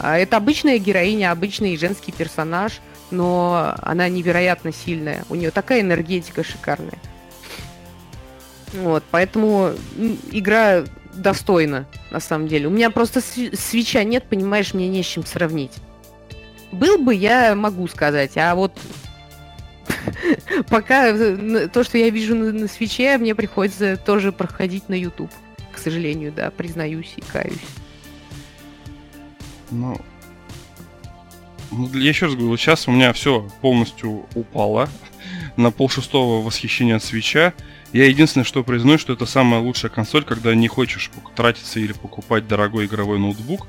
это 0.00 0.36
обычная 0.36 0.78
героиня, 0.78 1.30
обычный 1.30 1.76
женский 1.76 2.12
персонаж, 2.12 2.80
но 3.10 3.74
она 3.82 4.08
невероятно 4.08 4.72
сильная. 4.72 5.24
У 5.28 5.34
нее 5.34 5.50
такая 5.50 5.80
энергетика 5.80 6.42
шикарная. 6.42 6.98
Вот, 8.72 9.04
поэтому 9.10 9.72
игра 10.32 10.84
достойна, 11.14 11.86
на 12.10 12.20
самом 12.20 12.48
деле. 12.48 12.66
У 12.66 12.70
меня 12.70 12.90
просто 12.90 13.20
свеча 13.20 14.02
нет, 14.02 14.24
понимаешь, 14.28 14.74
мне 14.74 14.88
не 14.88 15.02
с 15.02 15.06
чем 15.06 15.24
сравнить. 15.24 15.72
Был 16.72 16.98
бы, 16.98 17.14
я 17.14 17.54
могу 17.54 17.86
сказать, 17.86 18.36
а 18.36 18.54
вот 18.56 18.76
пока 20.68 21.12
то, 21.68 21.84
что 21.84 21.98
я 21.98 22.10
вижу 22.10 22.34
на, 22.34 22.52
на 22.52 22.66
свече, 22.66 23.16
мне 23.18 23.34
приходится 23.36 23.96
тоже 23.96 24.32
проходить 24.32 24.88
на 24.88 24.94
YouTube. 24.94 25.30
К 25.72 25.78
сожалению, 25.78 26.32
да, 26.32 26.50
признаюсь 26.50 27.12
и 27.16 27.20
каюсь. 27.20 27.60
Ну, 29.70 30.00
ну, 31.76 31.90
я 31.94 32.08
еще 32.08 32.26
раз 32.26 32.34
говорю, 32.34 32.56
сейчас 32.56 32.86
у 32.86 32.92
меня 32.92 33.12
все 33.12 33.48
полностью 33.60 34.26
упало 34.34 34.88
на 35.56 35.70
полшестого 35.70 36.42
восхищения 36.42 36.96
от 36.96 37.04
свеча. 37.04 37.52
Я 37.92 38.06
единственное, 38.06 38.44
что 38.44 38.64
признаю, 38.64 38.98
что 38.98 39.12
это 39.12 39.26
самая 39.26 39.60
лучшая 39.60 39.90
консоль, 39.90 40.24
когда 40.24 40.54
не 40.54 40.68
хочешь 40.68 41.10
тратиться 41.34 41.80
или 41.80 41.92
покупать 41.92 42.48
дорогой 42.48 42.86
игровой 42.86 43.18
ноутбук. 43.18 43.66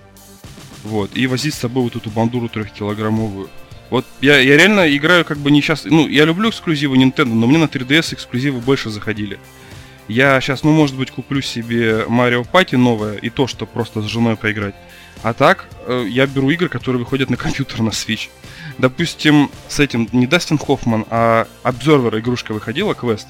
Вот, 0.84 1.16
и 1.16 1.26
возить 1.26 1.56
с 1.56 1.60
собой 1.60 1.84
вот 1.84 1.96
эту 1.96 2.12
бандуру 2.12 2.48
трехкилограммовую. 2.48 3.50
Вот 3.90 4.06
я, 4.22 4.40
я 4.40 4.58
реально 4.58 4.96
играю 4.96 5.26
как 5.26 5.38
бы 5.38 5.50
не 5.50 5.62
сейчас... 5.62 5.86
Ну, 5.86 6.08
я 6.08 6.26
люблю 6.26 6.50
эксклюзивы 6.50 6.98
Nintendo, 6.98 7.34
но 7.34 7.48
мне 7.48 7.58
на 7.58 7.66
3DS 7.66 8.14
эксклюзивы 8.14 8.60
больше 8.60 8.90
заходили. 8.90 9.40
Я 10.08 10.40
сейчас, 10.42 10.64
ну, 10.64 10.72
может 10.72 10.96
быть, 10.96 11.10
куплю 11.10 11.42
себе 11.42 12.06
Mario 12.08 12.48
Party 12.50 12.78
новое, 12.78 13.16
и 13.18 13.30
то, 13.30 13.48
что 13.48 13.66
просто 13.66 14.02
с 14.02 14.06
женой 14.06 14.36
поиграть. 14.36 14.76
А 15.26 15.34
так, 15.34 15.66
э, 15.88 16.06
я 16.08 16.28
беру 16.28 16.52
игры, 16.52 16.70
которые 16.70 17.00
выходят 17.00 17.32
на 17.32 17.36
компьютер 17.36 17.82
на 17.82 17.90
Switch. 17.90 18.30
Допустим, 18.78 19.50
с 19.68 19.80
этим 19.80 20.08
не 20.12 20.28
Дастин 20.28 20.60
Хоффман, 20.60 21.08
а 21.10 21.48
Observer 21.64 22.20
игрушка 22.20 22.54
выходила, 22.54 22.94
квест. 22.94 23.28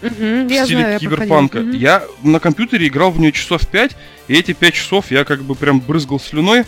Угу, 0.00 0.14
в 0.14 0.50
я 0.50 0.64
стиле 0.64 0.80
знаю, 0.80 1.00
киберпанка. 1.00 1.58
Я, 1.58 1.64
угу. 1.64 1.76
я 1.76 2.02
на 2.22 2.40
компьютере 2.40 2.86
играл 2.86 3.10
в 3.10 3.20
нее 3.20 3.30
часов 3.30 3.68
5, 3.68 3.94
и 4.28 4.34
эти 4.34 4.54
5 4.54 4.72
часов 4.72 5.10
я 5.10 5.26
как 5.26 5.42
бы 5.42 5.54
прям 5.54 5.80
брызгал 5.80 6.18
слюной, 6.18 6.64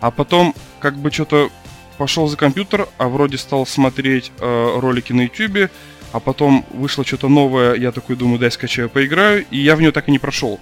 а 0.00 0.10
потом 0.10 0.54
как 0.78 0.98
бы 0.98 1.10
что-то 1.10 1.48
пошел 1.96 2.28
за 2.28 2.36
компьютер, 2.36 2.86
а 2.98 3.08
вроде 3.08 3.38
стал 3.38 3.64
смотреть 3.64 4.30
э, 4.40 4.78
ролики 4.78 5.14
на 5.14 5.22
YouTube, 5.22 5.70
а 6.12 6.20
потом 6.20 6.66
вышло 6.74 7.02
что-то 7.02 7.28
новое, 7.28 7.76
я 7.76 7.92
такой 7.92 8.14
думаю, 8.14 8.38
дай 8.38 8.50
скачаю, 8.50 8.90
поиграю, 8.90 9.46
и 9.50 9.58
я 9.58 9.74
в 9.74 9.80
нее 9.80 9.90
так 9.90 10.06
и 10.08 10.10
не 10.10 10.18
прошел. 10.18 10.60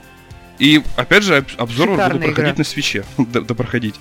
И 0.59 0.83
опять 0.97 1.23
же, 1.23 1.45
обзор 1.59 1.89
буду 1.89 1.99
проходить 1.99 2.31
игра. 2.31 2.55
на 2.57 2.65
свече, 2.65 3.05
допроходить. 3.19 3.97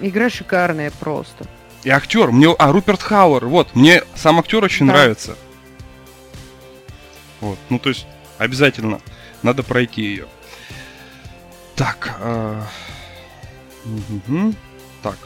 Игра 0.00 0.28
шикарная 0.28 0.90
просто. 0.90 1.46
И 1.84 1.90
актер, 1.90 2.30
мне. 2.32 2.54
А, 2.58 2.72
Руперт 2.72 3.02
Хауэр, 3.02 3.46
вот, 3.46 3.74
мне 3.74 4.02
сам 4.14 4.38
актер 4.38 4.64
очень 4.64 4.86
да. 4.86 4.94
нравится. 4.94 5.36
Вот, 7.40 7.58
ну 7.68 7.78
то 7.78 7.90
есть, 7.90 8.06
обязательно 8.38 9.00
надо 9.42 9.62
пройти 9.62 10.02
ее. 10.02 10.26
Так. 11.76 12.14
Э... 12.20 12.62
Угу. 13.84 14.54
Так. 15.02 15.18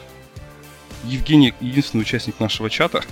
Евгений, 1.05 1.53
единственный 1.61 2.01
участник 2.01 2.39
нашего 2.39 2.69
чата. 2.69 3.03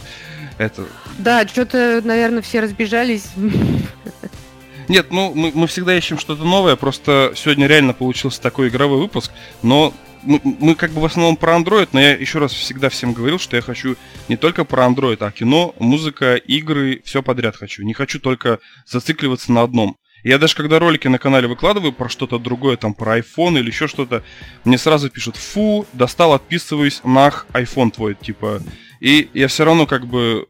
Это... 0.57 0.85
Да, 1.17 1.47
что-то, 1.47 2.01
наверное, 2.03 2.41
все 2.41 2.59
разбежались. 2.59 3.27
Нет, 4.87 5.07
ну 5.11 5.33
мы, 5.33 5.51
мы 5.53 5.67
всегда 5.67 5.97
ищем 5.97 6.17
что-то 6.17 6.43
новое, 6.43 6.75
просто 6.75 7.33
сегодня 7.35 7.67
реально 7.67 7.93
получился 7.93 8.41
такой 8.41 8.69
игровой 8.69 8.99
выпуск, 8.99 9.31
но 9.61 9.93
мы, 10.23 10.41
мы 10.43 10.75
как 10.75 10.91
бы 10.91 11.01
в 11.01 11.05
основном 11.05 11.35
про 11.35 11.57
Android, 11.57 11.89
но 11.91 11.99
я 11.99 12.11
еще 12.11 12.39
раз 12.39 12.53
всегда 12.53 12.89
всем 12.89 13.13
говорил, 13.13 13.39
что 13.39 13.55
я 13.55 13.61
хочу 13.61 13.95
не 14.29 14.37
только 14.37 14.63
про 14.63 14.85
Android, 14.85 15.17
а 15.19 15.31
кино, 15.31 15.75
музыка, 15.79 16.35
игры, 16.35 17.01
все 17.03 17.21
подряд 17.21 17.55
хочу. 17.55 17.83
Не 17.83 17.93
хочу 17.93 18.19
только 18.19 18.59
зацикливаться 18.85 19.51
на 19.51 19.63
одном. 19.63 19.97
Я 20.23 20.37
даже 20.39 20.55
когда 20.55 20.79
ролики 20.79 21.07
на 21.07 21.19
канале 21.19 21.47
выкладываю 21.47 21.93
про 21.93 22.09
что-то 22.09 22.39
другое, 22.39 22.75
там 22.75 22.93
про 22.93 23.19
iPhone 23.19 23.59
или 23.59 23.67
еще 23.67 23.87
что-то, 23.87 24.23
мне 24.63 24.77
сразу 24.77 25.09
пишут, 25.09 25.35
фу, 25.35 25.85
достал, 25.93 26.33
отписываюсь, 26.33 27.01
нах, 27.03 27.45
iPhone 27.53 27.91
твой, 27.91 28.15
типа. 28.15 28.61
И 28.99 29.29
я 29.33 29.47
все 29.47 29.63
равно 29.63 29.85
как 29.85 30.07
бы 30.07 30.47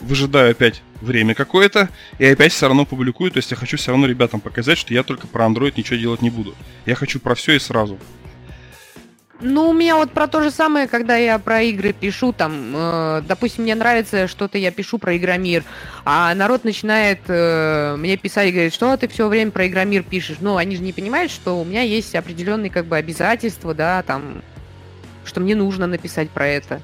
выжидаю 0.00 0.50
опять 0.50 0.82
время 1.04 1.34
какое-то, 1.34 1.88
и 2.18 2.24
опять 2.24 2.52
все 2.52 2.66
равно 2.66 2.84
публикую. 2.84 3.30
То 3.30 3.38
есть 3.38 3.50
я 3.50 3.56
хочу 3.56 3.76
все 3.76 3.92
равно 3.92 4.06
ребятам 4.06 4.40
показать, 4.40 4.78
что 4.78 4.92
я 4.92 5.02
только 5.02 5.26
про 5.26 5.46
Android 5.46 5.74
ничего 5.76 5.96
делать 5.96 6.22
не 6.22 6.30
буду. 6.30 6.54
Я 6.86 6.94
хочу 6.94 7.20
про 7.20 7.34
все 7.34 7.52
и 7.54 7.58
сразу. 7.58 7.98
Ну, 9.40 9.68
у 9.68 9.72
меня 9.72 9.96
вот 9.96 10.12
про 10.12 10.28
то 10.28 10.42
же 10.42 10.50
самое, 10.50 10.86
когда 10.86 11.16
я 11.16 11.38
про 11.38 11.60
игры 11.62 11.92
пишу, 11.92 12.32
там, 12.32 12.72
э, 12.74 13.22
допустим, 13.26 13.64
мне 13.64 13.74
нравится 13.74 14.28
что-то, 14.28 14.58
я 14.58 14.70
пишу 14.70 14.98
про 14.98 15.16
Игромир, 15.16 15.64
а 16.04 16.34
народ 16.34 16.64
начинает 16.64 17.18
э, 17.26 17.96
мне 17.98 18.16
писать 18.16 18.48
и 18.48 18.52
говорит, 18.52 18.72
что 18.72 18.96
ты 18.96 19.08
все 19.08 19.28
время 19.28 19.50
про 19.50 19.66
Игромир 19.66 20.02
пишешь. 20.02 20.38
Ну, 20.40 20.56
они 20.56 20.76
же 20.76 20.82
не 20.82 20.92
понимают, 20.92 21.32
что 21.32 21.60
у 21.60 21.64
меня 21.64 21.82
есть 21.82 22.14
определенные 22.14 22.70
как 22.70 22.86
бы 22.86 22.96
обязательства, 22.96 23.74
да, 23.74 24.02
там, 24.02 24.40
что 25.24 25.40
мне 25.40 25.56
нужно 25.56 25.86
написать 25.86 26.30
про 26.30 26.46
это. 26.46 26.80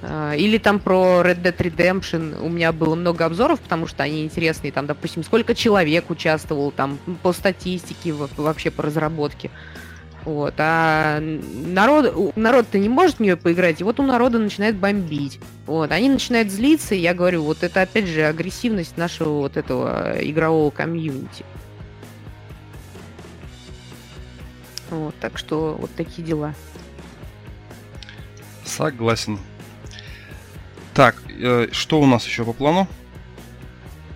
А, 0.00 0.34
или 0.34 0.58
там 0.58 0.78
про 0.78 1.22
Red 1.24 1.42
Dead 1.42 1.56
Redemption 1.56 2.40
у 2.40 2.48
меня 2.48 2.72
было 2.72 2.94
много 2.94 3.24
обзоров, 3.24 3.60
потому 3.60 3.86
что 3.86 4.02
они 4.02 4.24
интересные. 4.24 4.72
Там, 4.72 4.86
допустим, 4.86 5.24
сколько 5.24 5.54
человек 5.54 6.10
участвовал 6.10 6.70
там 6.70 6.98
по 7.22 7.32
статистике, 7.32 8.12
вообще 8.12 8.70
по 8.70 8.82
разработке. 8.82 9.50
Вот. 10.24 10.54
А 10.58 11.20
народ, 11.20 12.36
народ-то 12.36 12.78
не 12.78 12.88
может 12.88 13.16
в 13.16 13.20
нее 13.20 13.36
поиграть, 13.36 13.80
и 13.80 13.84
вот 13.84 13.98
у 13.98 14.02
народа 14.02 14.38
начинает 14.38 14.76
бомбить. 14.76 15.40
Вот. 15.66 15.90
Они 15.90 16.08
начинают 16.08 16.50
злиться, 16.50 16.94
и 16.94 17.00
я 17.00 17.14
говорю, 17.14 17.42
вот 17.42 17.62
это 17.62 17.82
опять 17.82 18.06
же 18.06 18.24
агрессивность 18.24 18.96
нашего 18.96 19.38
вот 19.38 19.56
этого 19.56 20.16
игрового 20.20 20.70
комьюнити. 20.70 21.44
Вот, 24.90 25.14
так 25.20 25.36
что 25.38 25.76
вот 25.78 25.90
такие 25.96 26.26
дела. 26.26 26.54
Согласен. 28.64 29.38
Так, 30.98 31.14
э, 31.28 31.68
что 31.70 32.00
у 32.00 32.06
нас 32.06 32.26
еще 32.26 32.44
по 32.44 32.52
плану? 32.52 32.88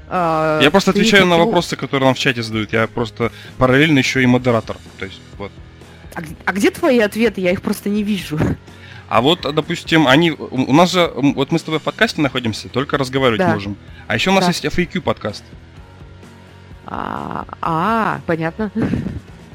А, 0.09 0.59
я 0.61 0.69
просто 0.73 0.91
отвечаю 0.91 1.27
на 1.27 1.39
вопросы, 1.39 1.77
которые 1.77 2.07
нам 2.07 2.15
в 2.17 2.19
чате 2.19 2.43
задают. 2.43 2.73
Я 2.73 2.89
просто 2.89 3.31
параллельно 3.57 4.01
еще 4.01 4.21
и 4.21 4.27
модератор. 4.27 4.79
То 4.99 5.05
есть, 5.05 5.21
вот. 5.39 5.53
А, 6.17 6.23
а 6.45 6.53
где 6.53 6.73
твои 6.73 6.99
ответы? 6.99 7.41
Я 7.41 7.53
их 7.53 7.63
просто 7.63 7.89
не 7.89 8.03
вижу. 8.03 8.37
А 9.09 9.21
вот, 9.21 9.43
допустим, 9.55 10.09
они... 10.09 10.33
У 10.33 10.73
нас 10.73 10.91
же... 10.91 11.09
Вот 11.15 11.53
мы 11.53 11.61
с 11.61 11.63
тобой 11.63 11.79
в 11.79 11.85
подкасте 11.85 12.21
находимся, 12.21 12.69
только 12.69 12.99
разговаривать 12.99 13.39
да. 13.39 13.55
можем. 13.55 13.77
А 14.09 14.17
еще 14.17 14.31
у 14.31 14.33
нас 14.33 14.43
да. 14.43 14.49
есть 14.49 14.65
FAQ 14.65 15.03
подкаст. 15.03 15.45
А, 16.87 17.47
а, 17.61 18.21
понятно. 18.27 18.73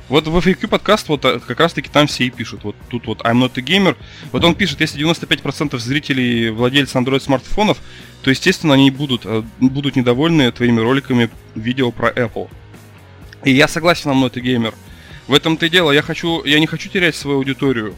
Вот 0.09 0.25
в 0.25 0.37
FAQ 0.37 0.67
подкаст 0.67 1.09
вот 1.09 1.25
э, 1.25 1.39
как 1.39 1.59
раз 1.59 1.73
таки 1.73 1.89
там 1.89 2.07
все 2.07 2.25
и 2.25 2.29
пишут. 2.29 2.63
Вот 2.63 2.75
тут 2.89 3.07
вот 3.07 3.21
I'm 3.21 3.39
not 3.39 3.51
a 3.57 3.61
gamer. 3.61 3.97
Вот 4.31 4.43
он 4.43 4.55
пишет, 4.55 4.79
если 4.79 5.03
95% 5.05 5.77
зрителей 5.79 6.49
владельцы 6.49 6.97
Android 6.97 7.19
смартфонов, 7.19 7.79
то 8.21 8.29
естественно 8.29 8.73
они 8.75 8.89
будут, 8.89 9.23
э, 9.25 9.43
будут 9.59 9.97
недовольны 9.97 10.51
твоими 10.51 10.79
роликами 10.79 11.29
видео 11.55 11.91
про 11.91 12.09
Apple. 12.11 12.49
И 13.43 13.51
я 13.51 13.67
согласен, 13.67 14.11
I'm 14.11 14.23
not 14.23 14.39
a 14.39 14.41
gamer. 14.41 14.73
В 15.27 15.33
этом-то 15.33 15.65
и 15.65 15.69
дело. 15.69 15.91
Я, 15.91 16.01
хочу, 16.01 16.43
я 16.45 16.59
не 16.59 16.67
хочу 16.67 16.89
терять 16.89 17.15
свою 17.15 17.39
аудиторию. 17.39 17.93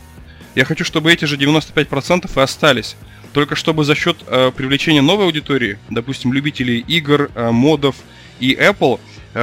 Я 0.56 0.66
хочу, 0.66 0.84
чтобы 0.84 1.14
эти 1.14 1.26
же 1.26 1.38
95% 1.38 2.30
и 2.36 2.40
остались. 2.42 2.96
только 3.34 3.56
чтобы 3.56 3.84
за 3.84 3.94
счет 3.94 4.18
э, 4.26 4.52
привлечения 4.56 5.02
новой 5.02 5.26
аудитории, 5.26 5.78
допустим, 5.92 6.34
любителей 6.34 6.80
игр, 6.88 7.30
э, 7.36 7.52
модов 7.52 7.96
и 8.40 8.54
Apple, 8.56 9.00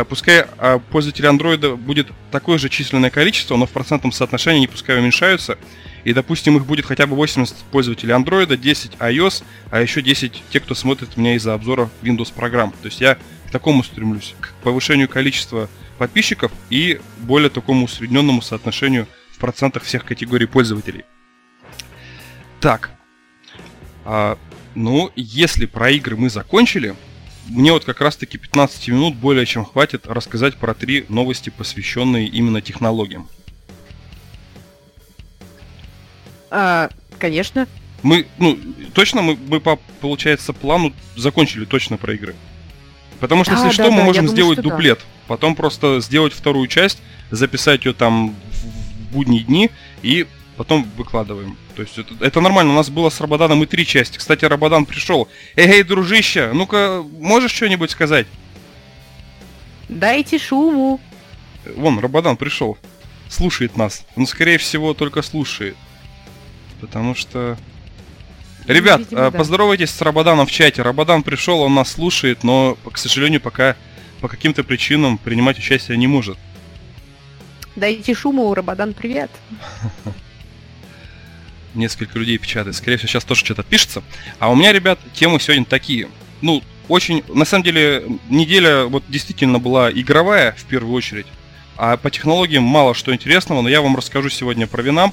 пускай 0.09 0.45
э, 0.59 0.81
пользователей 0.91 1.29
Android 1.29 1.77
будет 1.77 2.09
такое 2.31 2.59
же 2.59 2.69
численное 2.69 3.11
количество, 3.11 3.57
но 3.57 3.67
в 3.67 3.71
процентном 3.71 4.13
соотношении 4.13 4.61
не 4.61 4.67
пускай 4.67 4.99
уменьшаются, 4.99 5.59
и, 6.05 6.13
допустим, 6.13 6.57
их 6.57 6.67
будет 6.67 6.87
хотя 6.87 7.07
бы 7.07 7.17
80 7.17 7.57
пользователей 7.71 8.13
Android, 8.15 8.57
10 8.57 8.93
iOS, 8.99 9.43
а 9.71 9.81
еще 9.81 10.03
10 10.03 10.43
те, 10.51 10.61
кто 10.61 10.75
смотрит 10.75 11.17
меня 11.17 11.35
из-за 11.35 11.55
обзора 11.55 11.91
Windows 12.03 12.33
программ. 12.33 12.73
То 12.83 12.87
есть 12.87 13.01
я 13.01 13.17
к 13.49 13.51
такому 13.51 13.83
стремлюсь, 13.83 14.35
к 14.41 14.53
повышению 14.63 15.09
количества 15.09 15.69
подписчиков 15.99 16.53
и 16.71 17.01
более 17.19 17.51
такому 17.51 17.87
усредненному 17.87 18.43
соотношению 18.43 19.07
в 19.33 19.39
процентах 19.39 19.83
всех 19.83 20.05
категорий 20.05 20.47
пользователей. 20.47 21.05
Так, 22.61 22.91
а, 24.05 24.39
ну, 24.75 25.11
если 25.17 25.67
про 25.67 25.91
игры 25.91 26.17
мы 26.17 26.31
закончили, 26.31 26.95
мне 27.49 27.73
вот 27.73 27.85
как 27.85 28.01
раз-таки 28.01 28.39
15 28.39 28.89
минут 28.89 29.15
более 29.15 29.47
чем 29.47 29.65
хватит 29.65 30.07
рассказать 30.07 30.57
про 30.57 30.75
три 30.75 31.07
новости, 31.09 31.51
посвященные 31.51 32.27
именно 32.27 32.61
технологиям. 32.61 33.29
А, 36.51 36.91
конечно. 37.19 37.67
Мы, 38.03 38.27
ну, 38.39 38.59
точно 38.95 39.23
мы, 39.23 39.37
мы 39.49 39.61
по, 39.61 39.77
получается, 40.01 40.53
плану 40.53 40.93
закончили 41.17 41.65
точно 41.65 41.97
про 41.97 42.15
игры. 42.15 42.35
Потому 43.21 43.45
что, 43.45 43.55
Да, 43.55 43.65
если 43.65 43.77
да, 43.79 43.85
что, 43.85 43.93
мы 43.93 43.99
да, 43.99 44.05
можем 44.05 44.25
я 44.25 44.29
думаю, 44.29 44.37
сделать 44.37 44.59
что 44.59 44.63
да. 44.63 44.71
дуплет. 44.71 45.01
Потом 45.27 45.55
просто 45.55 46.01
сделать 46.01 46.33
вторую 46.33 46.67
часть, 46.69 46.99
записать 47.31 47.85
ее 47.85 47.95
там 47.95 48.31
в 48.31 49.13
будние 49.13 49.43
дни 49.43 49.71
и 50.03 50.27
потом 50.57 50.89
выкладываем. 50.97 51.57
То 51.75 51.83
есть 51.83 51.99
это, 51.99 52.15
это 52.21 52.41
нормально. 52.41 52.73
У 52.73 52.77
нас 52.77 52.91
было 52.91 53.11
с 53.11 53.21
Рабаданом 53.21 53.63
и 53.63 53.67
три 53.67 53.87
части. 53.87 54.19
Кстати, 54.19 54.45
Рабадан 54.45 54.87
пришел. 54.87 55.29
Эй, 55.55 55.67
эй, 55.67 55.83
дружище, 55.83 56.53
ну-ка, 56.53 57.05
можешь 57.19 57.53
что-нибудь 57.53 57.91
сказать? 57.91 58.27
Дайте 59.89 60.39
шуму. 60.39 61.01
Вон, 61.77 61.99
Рабадан 61.99 62.37
пришел. 62.37 62.79
Слушает 63.29 63.77
нас. 63.77 64.05
Он, 64.17 64.27
скорее 64.27 64.59
всего, 64.59 64.95
только 64.95 65.23
слушает. 65.23 65.77
Потому 66.81 67.15
что... 67.15 67.57
Ребят, 68.67 69.01
видимо, 69.01 69.31
да. 69.31 69.31
поздоровайтесь 69.31 69.91
с 69.91 70.03
Рабаданом 70.03 70.47
в 70.47 70.51
чате. 70.51 70.83
Рабадан 70.83 71.23
пришел, 71.23 71.61
он 71.61 71.75
нас 71.75 71.93
слушает, 71.93 72.43
но, 72.43 72.77
к 72.91 72.99
сожалению, 72.99 73.41
пока 73.41 73.77
по 74.21 74.27
каким-то 74.27 74.65
причинам 74.65 75.19
принимать 75.19 75.59
участие 75.59 75.97
не 75.97 76.09
может. 76.09 76.37
Дайте 77.77 78.13
шуму, 78.15 78.53
Рабадан, 78.55 78.93
привет. 78.93 79.31
Несколько 81.77 82.19
людей 82.19 82.39
печатает. 82.39 82.75
Скорее 82.75 82.97
всего, 82.97 83.09
сейчас 83.09 83.25
тоже 83.25 83.45
что-то 83.45 83.63
пишется. 83.63 84.03
А 84.39 84.51
у 84.51 84.57
меня, 84.57 84.73
ребят, 84.73 84.99
темы 85.13 85.39
сегодня 85.39 85.65
такие. 85.65 86.09
Ну, 86.41 86.63
очень... 86.89 87.23
На 87.29 87.45
самом 87.45 87.65
деле, 87.65 88.05
неделя 88.29 88.87
вот 88.87 89.05
действительно 89.09 89.59
была 89.59 89.93
игровая, 89.93 90.53
в 90.53 90.65
первую 90.65 90.95
очередь. 90.95 91.27
А 91.77 91.97
по 91.99 92.11
технологиям 92.11 92.63
мало 92.63 92.95
что 92.95 93.13
интересного, 93.13 93.61
но 93.61 93.69
я 93.69 93.83
вам 93.83 93.97
расскажу 93.97 94.31
сегодня 94.31 94.67
про 94.67 94.83
Winamp. 94.83 95.13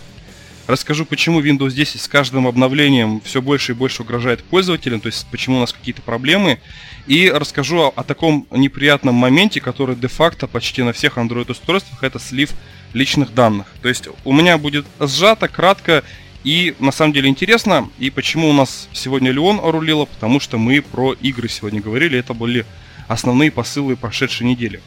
Расскажу, 0.66 1.06
почему 1.06 1.42
Windows 1.42 1.72
10 1.72 2.00
с 2.00 2.08
каждым 2.08 2.48
обновлением 2.48 3.20
все 3.26 3.42
больше 3.42 3.74
и 3.74 3.76
больше 3.76 4.04
угрожает 4.04 4.42
пользователям, 4.46 5.02
то 5.02 5.08
есть 5.08 5.28
почему 5.30 5.58
у 5.58 5.60
нас 5.60 5.74
какие-то 5.74 6.02
проблемы. 6.02 6.60
И 7.06 7.30
расскажу 7.30 7.82
о, 7.82 7.94
о 7.94 8.04
таком 8.04 8.48
неприятном 8.50 9.16
моменте, 9.16 9.60
который 9.60 9.98
де-факто 9.98 10.48
почти 10.48 10.82
на 10.82 10.94
всех 10.94 11.18
Android-устройствах, 11.18 12.02
это 12.02 12.18
слив 12.18 12.52
личных 12.94 13.34
данных. 13.34 13.68
То 13.82 13.90
есть 13.90 14.08
у 14.24 14.32
меня 14.32 14.58
будет 14.58 14.86
сжато, 15.02 15.50
кратко 15.50 16.06
и 16.44 16.76
на 16.80 16.92
самом 16.92 17.14
деле 17.14 17.30
интересно. 17.30 17.90
И 18.00 18.10
почему 18.10 18.50
у 18.50 18.54
нас 18.54 18.90
сегодня 18.92 19.32
Леон 19.32 19.60
рулила, 19.60 20.06
потому 20.06 20.40
что 20.40 20.58
мы 20.58 20.82
про 20.82 21.14
игры 21.14 21.48
сегодня 21.48 21.82
говорили, 21.82 22.20
это 22.20 22.34
были 22.34 22.66
основные 23.08 23.52
посылы 23.52 23.96
прошедшей 23.96 24.48
недели. 24.48 24.82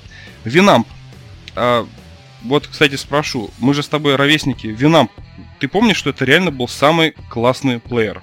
Winamp. 0.44 0.86
А, 1.54 1.86
вот, 2.42 2.66
кстати, 2.66 2.96
спрошу, 2.96 3.50
мы 3.58 3.74
же 3.74 3.82
с 3.82 3.88
тобой 3.88 4.16
ровесники. 4.16 4.66
Winamp, 4.66 5.10
ты 5.58 5.68
помнишь, 5.68 5.96
что 5.96 6.10
это 6.10 6.24
реально 6.24 6.50
был 6.50 6.68
самый 6.68 7.14
классный 7.30 7.80
плеер? 7.80 8.22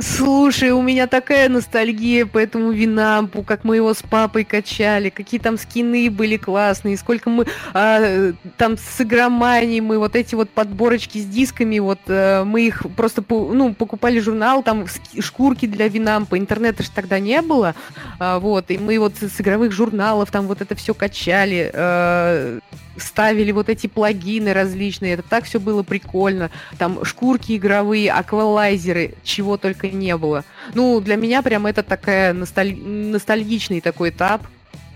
Слушай, 0.00 0.70
у 0.70 0.80
меня 0.80 1.06
такая 1.06 1.50
ностальгия 1.50 2.24
по 2.24 2.38
этому 2.38 2.70
Винампу, 2.70 3.42
как 3.42 3.62
мы 3.62 3.76
его 3.76 3.92
с 3.92 4.02
папой 4.02 4.44
качали, 4.44 5.10
какие 5.10 5.38
там 5.38 5.58
скины 5.58 6.10
были 6.10 6.38
классные, 6.38 6.96
сколько 6.96 7.28
мы 7.28 7.46
а, 7.74 8.32
там 8.56 8.78
с 8.78 9.02
игроманией 9.02 9.82
мы 9.82 9.98
вот 9.98 10.16
эти 10.16 10.34
вот 10.34 10.48
подборочки 10.48 11.18
с 11.18 11.26
дисками, 11.26 11.78
вот 11.78 11.98
а, 12.08 12.42
мы 12.44 12.66
их 12.66 12.86
просто 12.96 13.22
ну, 13.28 13.74
покупали 13.74 14.18
журнал, 14.18 14.62
там 14.62 14.86
шкурки 15.20 15.66
для 15.66 15.88
Винампа, 15.88 16.38
интернета 16.38 16.82
же 16.82 16.90
тогда 16.90 17.18
не 17.18 17.42
было, 17.42 17.74
а, 18.18 18.38
вот, 18.38 18.70
и 18.70 18.78
мы 18.78 18.98
вот 18.98 19.16
с 19.20 19.40
игровых 19.42 19.72
журналов 19.72 20.30
там 20.30 20.46
вот 20.46 20.62
это 20.62 20.74
все 20.74 20.94
качали, 20.94 21.70
а, 21.74 22.60
ставили 22.96 23.52
вот 23.52 23.68
эти 23.68 23.86
плагины 23.86 24.52
различные, 24.52 25.14
это 25.14 25.22
так 25.22 25.44
все 25.44 25.60
было 25.60 25.82
прикольно, 25.82 26.50
там 26.78 27.04
шкурки 27.04 27.56
игровые, 27.56 28.10
аквалайзеры, 28.12 29.14
чего 29.22 29.56
только 29.56 29.81
не 29.90 30.16
было. 30.16 30.44
Ну, 30.74 31.00
для 31.00 31.16
меня 31.16 31.42
прям 31.42 31.66
это 31.66 31.82
такая 31.82 32.32
носталь- 32.32 32.76
ностальгичный 32.76 33.80
такой 33.80 34.10
этап. 34.10 34.42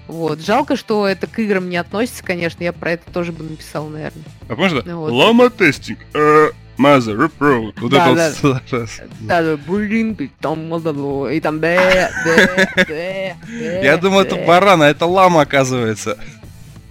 Вот. 0.08 0.40
Жалко, 0.40 0.76
что 0.76 1.06
это 1.06 1.26
к 1.26 1.38
играм 1.38 1.68
не 1.68 1.76
относится, 1.76 2.22
конечно, 2.22 2.62
я 2.62 2.72
про 2.72 2.92
это 2.92 3.10
тоже 3.10 3.32
бы 3.32 3.44
написал, 3.44 3.88
наверное. 3.88 4.22
А 4.48 4.54
да? 4.54 4.82
Ну 4.84 5.00
вот. 5.00 5.12
Лама 5.12 5.50
тестинг, 5.50 5.98
э, 6.14 6.50
Mother 6.78 7.16
Repro. 7.28 7.72
Вот 7.76 7.90
Да, 7.90 8.10
это 8.10 8.34
вот. 8.42 8.62
Да, 9.20 9.42
да, 9.42 9.56
блин, 9.56 10.14
ты 10.14 10.30
там, 10.40 10.72
и 11.28 11.40
там 11.40 11.58
бе, 11.58 12.10
бе, 12.86 13.36
бе, 13.48 13.80
Я 13.82 13.96
думаю, 13.96 14.26
это 14.26 14.36
баран, 14.36 14.82
а 14.82 14.88
это 14.88 15.06
лама, 15.06 15.40
оказывается. 15.42 16.18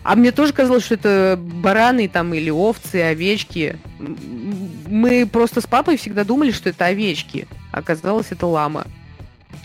А 0.05 0.15
мне 0.15 0.31
тоже 0.31 0.53
казалось, 0.53 0.85
что 0.85 0.93
это 0.93 1.35
бараны 1.41 2.07
там 2.07 2.31
или 2.35 2.51
овцы, 2.51 3.01
овечки. 3.01 3.79
Мы 3.97 5.25
просто 5.25 5.61
с 5.61 5.65
папой 5.65 5.97
всегда 5.97 6.23
думали, 6.23 6.51
что 6.51 6.69
это 6.69 6.85
овечки. 6.85 7.47
Оказалось, 7.71 8.27
это 8.29 8.45
лама. 8.45 8.85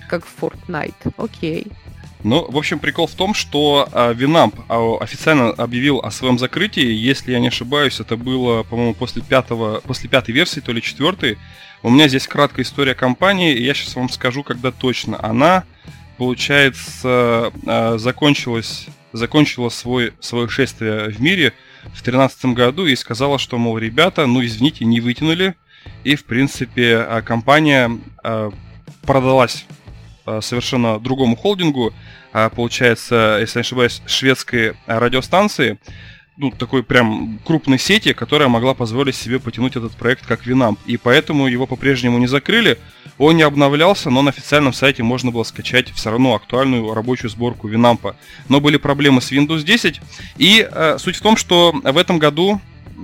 Как 0.09 0.25
в 0.25 0.43
Fortnite. 0.43 1.13
Окей. 1.19 1.67
Ну, 2.25 2.51
в 2.51 2.57
общем, 2.57 2.79
прикол 2.79 3.07
в 3.07 3.15
том, 3.15 3.35
что 3.35 3.87
а, 3.93 4.15
Winamp 4.15 4.59
а, 4.69 5.05
официально 5.05 5.51
объявил 5.51 5.99
о 5.99 6.11
своем 6.11 6.39
закрытии. 6.39 6.91
Если 6.91 7.33
я 7.33 7.39
не 7.39 7.49
ошибаюсь, 7.49 8.01
это 8.01 8.17
было, 8.17 8.63
по-моему, 8.63 8.95
после 8.95 9.21
пятого, 9.21 9.81
после 9.81 10.09
пятой 10.09 10.33
версии, 10.33 10.61
то 10.61 10.73
ли 10.73 10.81
четвертой. 10.81 11.37
У 11.83 11.91
меня 11.91 12.09
здесь 12.09 12.27
краткая 12.27 12.65
история 12.65 12.95
компании, 12.95 13.55
и 13.55 13.63
я 13.63 13.75
сейчас 13.75 13.95
вам 13.95 14.09
скажу, 14.09 14.43
когда 14.43 14.71
точно. 14.71 15.23
Она, 15.23 15.65
получается, 16.17 17.53
а, 17.67 17.99
закончилась, 17.99 18.87
закончила 19.13 19.69
свой, 19.69 20.13
свое 20.21 20.49
шествие 20.49 21.09
в 21.11 21.21
мире 21.21 21.53
в 21.83 22.03
2013 22.03 22.47
году 22.47 22.87
и 22.87 22.97
сказала, 22.97 23.39
что, 23.39 23.59
мол, 23.59 23.79
ребята, 23.79 24.27
ну, 24.27 24.45
извините, 24.45 24.85
не 24.85 25.01
вытянули. 25.01 25.55
И, 26.05 26.15
в 26.15 26.25
принципе, 26.25 26.99
а, 26.99 27.23
компания 27.23 27.91
а, 28.23 28.51
продалась 29.03 29.65
а, 30.27 30.41
совершенно 30.41 30.99
другому 30.99 31.37
холдингу, 31.37 31.93
получается, 32.55 33.39
если 33.41 33.59
не 33.59 33.63
ошибаюсь, 33.63 34.03
шведской 34.07 34.75
радиостанции, 34.87 35.81
ну, 36.41 36.51
такой 36.51 36.83
прям 36.83 37.39
крупной 37.45 37.79
сети, 37.79 38.15
которая 38.15 38.49
могла 38.49 38.73
позволить 38.73 39.15
себе 39.15 39.39
потянуть 39.39 39.77
этот 39.77 39.93
проект 39.93 40.25
как 40.27 40.47
Winamp. 40.47 40.79
И 40.87 40.97
поэтому 40.97 41.47
его 41.47 41.67
по-прежнему 41.67 42.17
не 42.17 42.27
закрыли, 42.27 42.79
он 43.19 43.37
не 43.37 43.43
обновлялся, 43.43 44.09
но 44.09 44.23
на 44.23 44.31
официальном 44.31 44.73
сайте 44.73 45.03
можно 45.03 45.31
было 45.31 45.43
скачать 45.43 45.91
все 45.91 46.11
равно 46.11 46.35
актуальную 46.35 46.95
рабочую 46.95 47.29
сборку 47.29 47.69
Winamp. 47.69 48.15
Но 48.49 48.61
были 48.63 48.79
проблемы 48.79 49.21
с 49.21 49.31
Windows 49.31 49.65
10, 49.65 50.01
и 50.39 50.67
э, 50.67 50.97
суть 50.99 51.17
в 51.17 51.21
том, 51.21 51.37
что 51.37 51.73
в 51.73 51.99
этом 51.99 52.19
году 52.19 52.59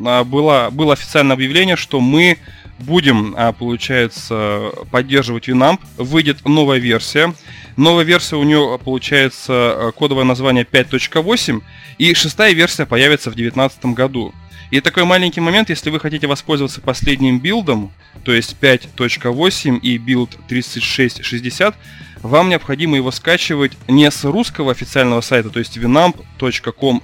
а, 0.07 0.25
было, 0.25 0.71
было 0.73 0.95
официальное 0.95 1.35
объявление, 1.35 1.77
что 1.77 2.01
мы 2.01 2.39
будем, 2.79 3.35
а, 3.37 3.53
получается, 3.53 4.71
поддерживать 4.91 5.49
Winamp. 5.49 5.81
Выйдет 5.97 6.45
новая 6.45 6.79
версия. 6.79 7.35
Новая 7.77 8.05
версия 8.05 8.37
у 8.37 8.43
нее 8.43 8.79
получается 8.83 9.53
э, 9.77 9.93
кодовое 9.93 10.25
название 10.25 10.65
5.8, 10.65 11.63
и 11.99 12.15
шестая 12.15 12.55
версия 12.55 12.87
появится 12.87 13.31
в 13.31 13.35
2019 13.35 13.87
году. 13.95 14.35
И 14.71 14.81
такой 14.81 15.05
маленький 15.05 15.41
момент, 15.41 15.69
если 15.69 15.91
вы 15.91 16.01
хотите 16.01 16.27
воспользоваться 16.27 16.81
последним 16.81 17.39
билдом, 17.39 17.93
то 18.25 18.33
есть 18.33 18.57
5.8 18.61 19.79
и 19.79 19.99
билд 19.99 20.37
3660, 20.49 21.77
вам 22.23 22.49
необходимо 22.49 22.97
его 22.97 23.11
скачивать 23.11 23.73
не 23.87 24.11
с 24.11 24.25
русского 24.25 24.73
официального 24.73 25.21
сайта, 25.21 25.51
то 25.51 25.59
есть 25.61 25.77
winamp.com 25.77 27.03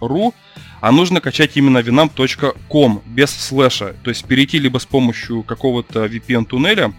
ru, 0.00 0.34
а 0.80 0.92
нужно 0.92 1.20
качать 1.20 1.56
именно 1.56 1.78
winamp.com 1.78 3.02
без 3.06 3.30
слэша, 3.30 3.94
то 4.02 4.10
есть 4.10 4.24
перейти 4.24 4.58
либо 4.58 4.78
с 4.78 4.86
помощью 4.86 5.42
какого-то 5.42 6.06
VPN-туннеля, 6.06 6.92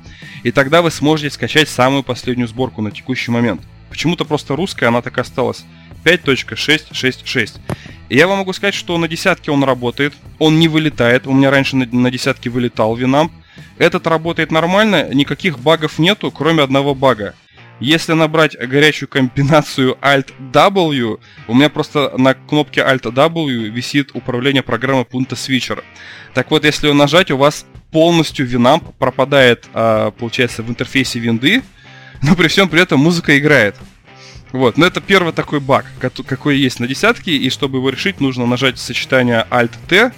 и 0.44 0.52
тогда 0.52 0.82
вы 0.82 0.92
сможете 0.92 1.30
скачать 1.30 1.70
самую 1.70 2.04
последнюю 2.04 2.48
сборку 2.48 2.82
на 2.82 2.92
текущий 2.92 3.32
момент. 3.32 3.62
Почему-то 3.90 4.26
просто 4.26 4.56
русская, 4.56 4.88
она 4.88 5.02
так 5.02 5.18
и 5.18 5.22
осталась. 5.22 5.66
5.666. 6.04 7.60
И 8.10 8.16
я 8.16 8.28
вам 8.28 8.40
могу 8.40 8.54
сказать, 8.54 8.76
что 8.76 8.98
на 8.98 9.08
десятке 9.08 9.52
он 9.52 9.64
работает, 9.64 10.14
он 10.40 10.60
не 10.60 10.68
вылетает. 10.68 11.28
У 11.28 11.34
меня 11.34 11.52
раньше 11.52 11.76
на, 11.76 11.86
на 11.86 12.12
десятке 12.12 12.50
вылетал 12.50 12.98
Winamp. 12.98 13.32
Этот 13.78 14.08
работает 14.08 14.52
нормально, 14.52 15.10
никаких 15.14 15.60
багов 15.60 16.00
нету, 16.00 16.32
кроме 16.32 16.64
одного 16.64 16.96
бага. 16.96 17.36
Если 17.80 18.14
набрать 18.14 18.58
горячую 18.58 19.08
комбинацию 19.08 19.98
Alt-W, 20.02 21.20
у 21.48 21.54
меня 21.54 21.70
просто 21.70 22.12
на 22.18 22.34
кнопке 22.34 22.82
Alt-W 22.82 23.70
висит 23.70 24.12
управление 24.14 24.64
программой 24.64 25.06
пункта 25.06 25.36
свитчера. 25.36 25.84
Так 26.34 26.50
вот, 26.50 26.66
если 26.66 26.92
нажать, 26.92 27.30
у 27.30 27.38
вас 27.38 27.68
полностью 27.92 28.48
Winamp 28.48 28.94
пропадает, 28.98 29.66
а, 29.74 30.12
получается, 30.12 30.64
в 30.64 30.70
интерфейсе 30.70 31.20
винды, 31.20 31.62
но 32.24 32.36
при 32.36 32.48
всем 32.48 32.68
при 32.68 32.82
этом 32.82 33.00
музыка 33.00 33.38
играет. 33.38 33.76
Вот, 34.52 34.78
но 34.78 34.86
это 34.86 35.02
первый 35.02 35.34
такой 35.34 35.60
баг, 35.60 35.86
какой 36.00 36.58
есть 36.58 36.80
на 36.80 36.88
десятке, 36.88 37.36
и 37.36 37.50
чтобы 37.50 37.78
его 37.78 37.90
решить, 37.90 38.20
нужно 38.22 38.46
нажать 38.46 38.80
сочетание 38.80 39.46
Alt-T, 39.52 40.14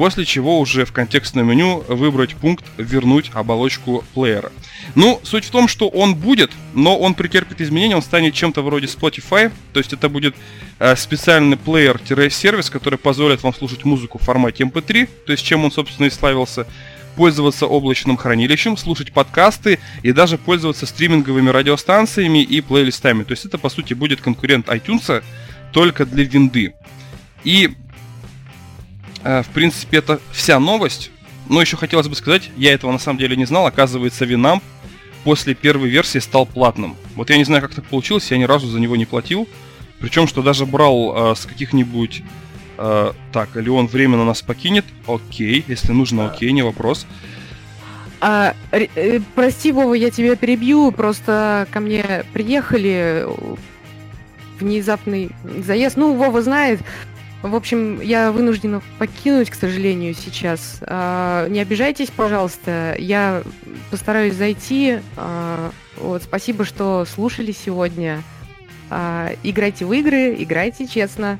после 0.00 0.24
чего 0.24 0.58
уже 0.58 0.86
в 0.86 0.92
контекстном 0.92 1.46
меню 1.46 1.84
выбрать 1.86 2.34
пункт 2.34 2.64
«Вернуть 2.78 3.30
оболочку 3.34 4.02
плеера». 4.14 4.50
Ну, 4.94 5.20
суть 5.24 5.44
в 5.44 5.50
том, 5.50 5.68
что 5.68 5.90
он 5.90 6.14
будет, 6.14 6.52
но 6.72 6.98
он 6.98 7.12
претерпит 7.12 7.60
изменения, 7.60 7.96
он 7.96 8.00
станет 8.00 8.32
чем-то 8.32 8.62
вроде 8.62 8.86
Spotify, 8.86 9.52
то 9.74 9.78
есть 9.78 9.92
это 9.92 10.08
будет 10.08 10.34
э, 10.78 10.96
специальный 10.96 11.58
плеер-сервис, 11.58 12.70
который 12.70 12.98
позволит 12.98 13.42
вам 13.42 13.52
слушать 13.52 13.84
музыку 13.84 14.16
в 14.16 14.22
формате 14.22 14.64
MP3, 14.64 15.06
то 15.26 15.32
есть 15.32 15.44
чем 15.44 15.66
он, 15.66 15.70
собственно, 15.70 16.06
и 16.06 16.10
славился, 16.10 16.66
пользоваться 17.14 17.66
облачным 17.66 18.16
хранилищем, 18.16 18.78
слушать 18.78 19.12
подкасты 19.12 19.80
и 20.02 20.12
даже 20.12 20.38
пользоваться 20.38 20.86
стриминговыми 20.86 21.50
радиостанциями 21.50 22.42
и 22.42 22.62
плейлистами. 22.62 23.22
То 23.22 23.32
есть 23.32 23.44
это, 23.44 23.58
по 23.58 23.68
сути, 23.68 23.92
будет 23.92 24.22
конкурент 24.22 24.66
iTunes 24.68 25.22
только 25.74 26.06
для 26.06 26.24
винды. 26.24 26.72
И, 27.44 27.74
в 29.22 29.46
принципе, 29.52 29.98
это 29.98 30.20
вся 30.32 30.58
новость. 30.58 31.10
Но 31.48 31.60
еще 31.60 31.76
хотелось 31.76 32.08
бы 32.08 32.14
сказать, 32.14 32.50
я 32.56 32.72
этого 32.72 32.92
на 32.92 32.98
самом 32.98 33.18
деле 33.18 33.36
не 33.36 33.44
знал, 33.44 33.66
оказывается, 33.66 34.24
Винамп 34.24 34.62
после 35.24 35.54
первой 35.54 35.88
версии 35.88 36.18
стал 36.18 36.46
платным. 36.46 36.96
Вот 37.16 37.30
я 37.30 37.36
не 37.36 37.44
знаю, 37.44 37.62
как 37.62 37.74
так 37.74 37.84
получилось, 37.84 38.30
я 38.30 38.38
ни 38.38 38.44
разу 38.44 38.68
за 38.68 38.78
него 38.80 38.96
не 38.96 39.04
платил. 39.04 39.48
Причем, 39.98 40.26
что 40.26 40.42
даже 40.42 40.64
брал 40.64 41.32
э, 41.32 41.34
с 41.34 41.44
каких-нибудь 41.44 42.22
Э, 42.82 43.12
так, 43.30 43.54
или 43.58 43.68
он 43.68 43.86
временно 43.86 44.24
нас 44.24 44.40
покинет? 44.40 44.86
Окей, 45.06 45.62
если 45.68 45.92
нужно, 45.92 46.30
окей, 46.30 46.50
не 46.50 46.62
вопрос. 46.62 47.06
А, 48.22 48.54
э, 48.72 49.20
прости, 49.34 49.70
Вова, 49.70 49.92
я 49.92 50.10
тебя 50.10 50.34
перебью. 50.34 50.90
Просто 50.90 51.68
ко 51.70 51.80
мне 51.80 52.24
приехали 52.32 53.26
внезапный 54.58 55.30
заезд. 55.44 55.98
Ну, 55.98 56.14
Вова 56.14 56.40
знает. 56.40 56.80
В 57.42 57.54
общем, 57.54 58.00
я 58.02 58.32
вынуждена 58.32 58.82
покинуть, 58.98 59.48
к 59.48 59.54
сожалению, 59.54 60.14
сейчас. 60.14 60.78
А, 60.82 61.48
не 61.48 61.60
обижайтесь, 61.60 62.10
пожалуйста. 62.10 62.94
Я 62.98 63.42
постараюсь 63.90 64.34
зайти. 64.34 64.98
А, 65.16 65.72
вот, 65.96 66.22
спасибо, 66.22 66.66
что 66.66 67.06
слушали 67.06 67.52
сегодня. 67.52 68.22
А, 68.90 69.32
играйте 69.42 69.86
в 69.86 69.92
игры, 69.94 70.36
играйте 70.38 70.86
честно. 70.86 71.38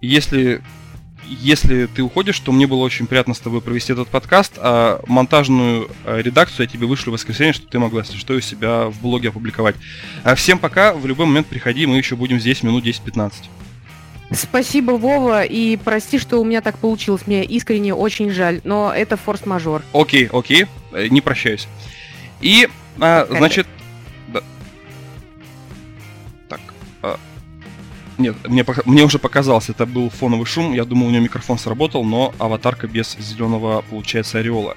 Если 0.00 0.62
если 1.24 1.86
ты 1.86 2.02
уходишь, 2.02 2.38
то 2.40 2.50
мне 2.50 2.66
было 2.66 2.80
очень 2.80 3.06
приятно 3.06 3.32
с 3.32 3.38
тобой 3.38 3.62
провести 3.62 3.92
этот 3.92 4.08
подкаст, 4.08 4.54
а 4.58 5.00
монтажную 5.06 5.88
редакцию 6.04 6.66
я 6.66 6.66
тебе 6.66 6.86
вышлю 6.86 7.10
в 7.10 7.14
воскресенье, 7.14 7.52
чтобы 7.52 7.70
ты 7.70 7.78
могла, 7.78 8.00
если 8.00 8.18
что, 8.18 8.34
у 8.34 8.40
себя 8.40 8.86
в 8.86 9.00
блоге 9.00 9.28
опубликовать. 9.28 9.76
А 10.24 10.34
всем 10.34 10.58
пока, 10.58 10.92
в 10.92 11.06
любой 11.06 11.26
момент 11.26 11.46
приходи, 11.46 11.86
мы 11.86 11.96
еще 11.96 12.16
будем 12.16 12.40
здесь 12.40 12.62
минут 12.64 12.84
10-15. 12.84 13.32
Спасибо, 14.34 14.92
Вова, 14.92 15.44
и 15.44 15.76
прости, 15.76 16.18
что 16.18 16.40
у 16.40 16.44
меня 16.44 16.60
так 16.60 16.78
получилось. 16.78 17.26
Мне 17.26 17.44
искренне 17.44 17.94
очень 17.94 18.30
жаль, 18.30 18.60
но 18.64 18.92
это 18.94 19.16
форс-мажор. 19.16 19.82
Окей, 19.92 20.28
окей, 20.32 20.66
э, 20.92 21.08
не 21.08 21.20
прощаюсь. 21.20 21.68
И, 22.40 22.68
а, 22.98 23.26
значит, 23.30 23.66
Нет, 28.18 28.36
мне, 28.46 28.64
мне 28.84 29.02
уже 29.02 29.18
показалось, 29.18 29.68
это 29.68 29.86
был 29.86 30.08
фоновый 30.10 30.46
шум. 30.46 30.72
Я 30.74 30.84
думал, 30.84 31.08
у 31.08 31.10
него 31.10 31.24
микрофон 31.24 31.58
сработал, 31.58 32.04
но 32.04 32.32
аватарка 32.38 32.86
без 32.86 33.16
зеленого, 33.18 33.82
получается, 33.90 34.38
ореола. 34.38 34.76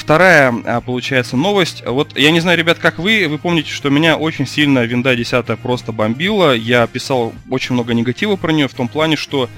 Вторая, 0.00 0.52
а, 0.64 0.80
получается, 0.80 1.36
новость. 1.36 1.82
Вот 1.86 2.16
я 2.16 2.30
не 2.30 2.40
знаю, 2.40 2.56
ребят, 2.56 2.78
как 2.78 2.98
вы. 2.98 3.26
Вы 3.28 3.36
помните, 3.36 3.70
что 3.70 3.90
меня 3.90 4.16
очень 4.16 4.46
сильно 4.46 4.82
винда 4.86 5.14
10 5.14 5.58
просто 5.58 5.92
бомбила. 5.92 6.56
Я 6.56 6.86
писал 6.86 7.34
очень 7.50 7.74
много 7.74 7.92
негатива 7.92 8.36
про 8.36 8.50
нее 8.50 8.66
в 8.66 8.72
том 8.72 8.88
плане, 8.88 9.16
что 9.16 9.50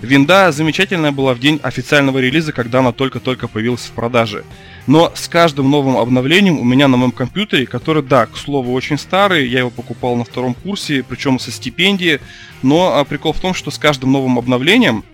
винда 0.00 0.52
замечательная 0.52 1.12
была 1.12 1.34
в 1.34 1.38
день 1.38 1.60
официального 1.62 2.18
релиза, 2.18 2.52
когда 2.52 2.78
она 2.78 2.92
только-только 2.92 3.46
появилась 3.46 3.82
в 3.82 3.90
продаже. 3.90 4.44
Но 4.86 5.12
с 5.14 5.28
каждым 5.28 5.70
новым 5.70 5.98
обновлением 5.98 6.58
у 6.58 6.64
меня 6.64 6.88
на 6.88 6.96
моем 6.96 7.12
компьютере, 7.12 7.66
который, 7.66 8.02
да, 8.02 8.24
к 8.24 8.38
слову, 8.38 8.72
очень 8.72 8.98
старый, 8.98 9.46
я 9.48 9.58
его 9.58 9.70
покупал 9.70 10.16
на 10.16 10.24
втором 10.24 10.54
курсе, 10.54 11.04
причем 11.06 11.38
со 11.38 11.52
стипендии, 11.52 12.20
но 12.62 12.96
а, 12.96 13.04
прикол 13.04 13.34
в 13.34 13.40
том, 13.40 13.52
что 13.52 13.70
с 13.70 13.78
каждым 13.78 14.12
новым 14.12 14.38
обновлением 14.38 15.04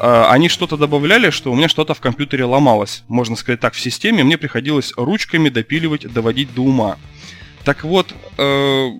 они 0.00 0.48
что-то 0.48 0.76
добавляли, 0.76 1.30
что 1.30 1.52
у 1.52 1.54
меня 1.54 1.68
что-то 1.68 1.94
в 1.94 2.00
компьютере 2.00 2.44
ломалось, 2.44 3.02
можно 3.08 3.36
сказать 3.36 3.60
так, 3.60 3.74
в 3.74 3.80
системе, 3.80 4.24
мне 4.24 4.38
приходилось 4.38 4.92
ручками 4.96 5.48
допиливать, 5.48 6.10
доводить 6.12 6.54
до 6.54 6.62
ума. 6.62 6.96
Так 7.64 7.84
вот, 7.84 8.14
э, 8.38 8.90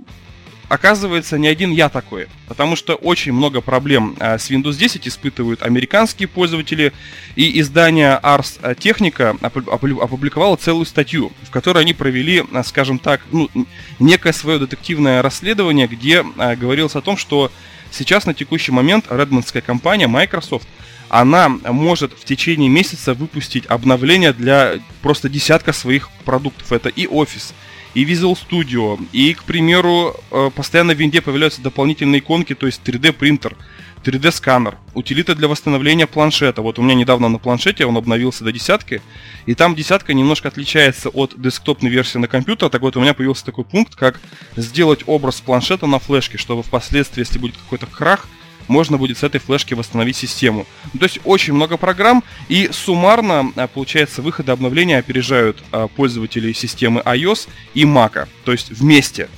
оказывается, 0.71 1.37
не 1.37 1.49
один 1.49 1.73
я 1.73 1.89
такой, 1.89 2.29
потому 2.47 2.77
что 2.77 2.95
очень 2.95 3.33
много 3.33 3.61
проблем 3.61 4.17
а, 4.21 4.39
с 4.39 4.51
Windows 4.51 4.77
10 4.77 5.09
испытывают 5.09 5.63
американские 5.63 6.29
пользователи, 6.29 6.93
и 7.35 7.61
издание 7.61 8.21
Ars 8.23 8.61
Technica 8.77 9.37
опубликовало 9.43 10.57
целую 10.57 10.87
статью, 10.87 11.33
в 11.43 11.51
которой 11.51 11.81
они 11.81 11.93
провели, 11.93 12.45
а, 12.53 12.63
скажем 12.63 13.01
так, 13.01 13.21
ну, 13.33 13.51
некое 13.99 14.33
свое 14.33 14.61
детективное 14.61 15.23
расследование, 15.23 15.89
где 15.89 16.25
а, 16.39 16.55
говорилось 16.55 16.95
о 16.95 17.01
том, 17.01 17.17
что 17.17 17.51
сейчас 17.91 18.25
на 18.25 18.33
текущий 18.33 18.71
момент 18.71 19.07
редмондская 19.11 19.63
компания 19.63 20.07
Microsoft 20.07 20.69
она 21.11 21.49
может 21.49 22.13
в 22.13 22.25
течение 22.25 22.69
месяца 22.69 23.15
выпустить 23.15 23.67
обновления 23.67 24.33
для 24.33 24.79
просто 25.03 25.29
десятка 25.29 25.73
своих 25.73 26.09
продуктов. 26.25 26.73
Это 26.73 26.89
и 26.89 27.09
офис, 27.09 27.53
и 27.95 28.05
Visual 28.05 28.39
Studio, 28.39 29.05
и, 29.13 29.35
к 29.35 29.43
примеру, 29.43 30.15
э, 30.31 30.51
постоянно 30.55 30.95
в 30.95 30.99
винде 30.99 31.21
появляются 31.21 31.61
дополнительные 31.61 32.21
иконки, 32.21 32.55
то 32.55 32.67
есть 32.67 32.81
3D 32.85 33.13
принтер, 33.13 33.57
3D 34.05 34.31
сканер, 34.31 34.79
утилита 34.95 35.35
для 35.35 35.49
восстановления 35.49 36.07
планшета. 36.07 36.63
Вот 36.63 36.79
у 36.79 36.83
меня 36.83 36.95
недавно 36.95 37.29
на 37.29 37.39
планшете 37.39 37.87
он 37.87 37.97
обновился 37.97 38.45
до 38.45 38.53
десятки, 38.53 39.03
и 39.47 39.55
там 39.55 39.75
десятка 39.75 40.15
немножко 40.15 40.47
отличается 40.47 41.09
от 41.09 41.35
десктопной 41.37 41.91
версии 41.91 42.19
на 42.19 42.29
компьютер. 42.29 42.69
Так 42.71 42.83
вот, 42.83 42.97
у 42.97 43.01
меня 43.01 43.15
появился 43.15 43.45
такой 43.45 43.65
пункт, 43.65 43.97
как 43.97 44.21
сделать 44.55 45.01
образ 45.07 45.41
планшета 45.41 45.87
на 45.87 45.99
флешке, 45.99 46.39
чтобы 46.39 46.63
впоследствии, 46.63 47.23
если 47.23 47.41
будет 47.41 47.57
какой-то 47.57 47.87
крах, 47.87 48.29
можно 48.71 48.97
будет 48.97 49.19
с 49.19 49.23
этой 49.23 49.41
флешки 49.41 49.75
восстановить 49.75 50.17
систему. 50.17 50.67
Ну, 50.93 51.01
то 51.01 51.07
есть 51.07 51.21
очень 51.25 51.53
много 51.53 51.77
программ, 51.77 52.23
и 52.49 52.71
суммарно, 52.73 53.53
а, 53.57 53.67
получается, 53.67 54.23
выходы 54.23 54.53
обновления 54.53 54.99
опережают 54.99 55.63
а, 55.73 55.89
пользователей 55.89 56.55
системы 56.55 57.01
iOS 57.05 57.49
и 57.75 57.83
Mac, 57.83 58.29
то 58.45 58.53
есть 58.53 58.71
вместе. 58.71 59.29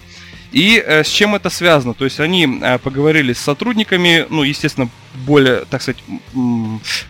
И 0.52 0.82
э, 0.84 1.02
с 1.02 1.08
чем 1.08 1.34
это 1.34 1.48
связано? 1.48 1.94
То 1.94 2.04
есть 2.04 2.20
они 2.20 2.60
э, 2.60 2.78
поговорили 2.78 3.32
с 3.32 3.38
сотрудниками, 3.38 4.26
ну, 4.28 4.42
естественно, 4.42 4.90
более, 5.14 5.64
так 5.64 5.80
сказать, 5.80 6.02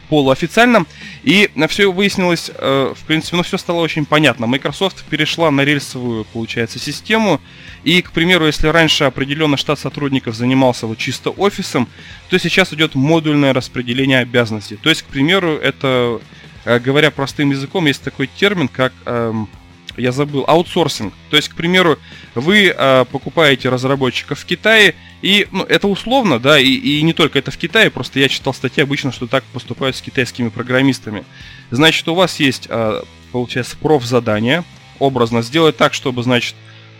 полуофициально, 0.09 0.87
и 1.25 1.51
на 1.57 1.67
все 1.67 1.91
выяснилось, 1.91 2.53
э, 2.55 2.95
в 2.97 3.05
принципе, 3.05 3.37
ну, 3.37 3.43
все 3.43 3.59
стало 3.59 3.81
очень 3.81 4.07
понятно. 4.07 4.47
Microsoft 4.47 5.05
перешла 5.05 5.51
на 5.51 5.63
рельсовую, 5.63 6.25
получается, 6.33 6.79
систему, 6.79 7.41
и, 7.83 8.01
к 8.01 8.13
примеру, 8.13 8.47
если 8.47 8.69
раньше 8.69 9.05
определенный 9.05 9.59
штат 9.59 9.81
сотрудников 9.81 10.37
занимался 10.37 10.87
вот 10.87 10.99
чисто 10.99 11.31
офисом, 11.31 11.89
то 12.31 12.39
сейчас 12.39 12.73
идет 12.73 12.95
модульное 12.95 13.53
распределение 13.53 14.21
обязанностей. 14.21 14.77
То 14.77 14.89
есть, 14.89 15.03
к 15.03 15.07
примеру, 15.07 15.57
это, 15.57 16.21
э, 16.65 16.79
говоря 16.79 17.11
простым 17.11 17.51
языком, 17.51 17.87
есть 17.87 18.03
такой 18.03 18.29
термин, 18.29 18.69
как 18.69 18.93
эм, 19.05 19.49
я 19.97 20.13
забыл, 20.13 20.45
аутсорсинг. 20.47 21.15
То 21.31 21.37
есть, 21.37 21.49
к 21.49 21.55
примеру, 21.55 21.99
вы 22.35 22.75
э, 22.75 23.05
покупаете 23.11 23.69
разработчиков 23.69 24.39
в 24.39 24.45
Китае, 24.45 24.95
и 25.23 25.47
ну, 25.53 25.65
это 25.65 25.89
условно, 25.89 26.39
да, 26.39 26.59
и, 26.59 26.69
и 26.69 27.03
не 27.03 27.13
только 27.13 27.39
это 27.39 27.51
в 27.51 27.57
Китае, 27.57 27.91
просто 27.91 28.19
я 28.19 28.29
читал 28.29 28.55
статьи 28.55 28.83
обычно, 28.83 29.13
что 29.13 29.27
так 29.27 29.45
поступают 29.53 29.97
с 29.97 30.03
китайскими 30.03 30.49
программистами. 30.49 31.25
Значит, 31.71 32.09
у 32.09 32.15
вас 32.15 32.41
есть, 32.41 32.67
э, 32.69 33.03
получается, 33.31 33.77
проф-задание, 33.77 34.65
образно 34.99 35.43
сделать 35.43 35.77
так, 35.77 35.95
чтобы, 35.95 36.23
значит, 36.23 36.55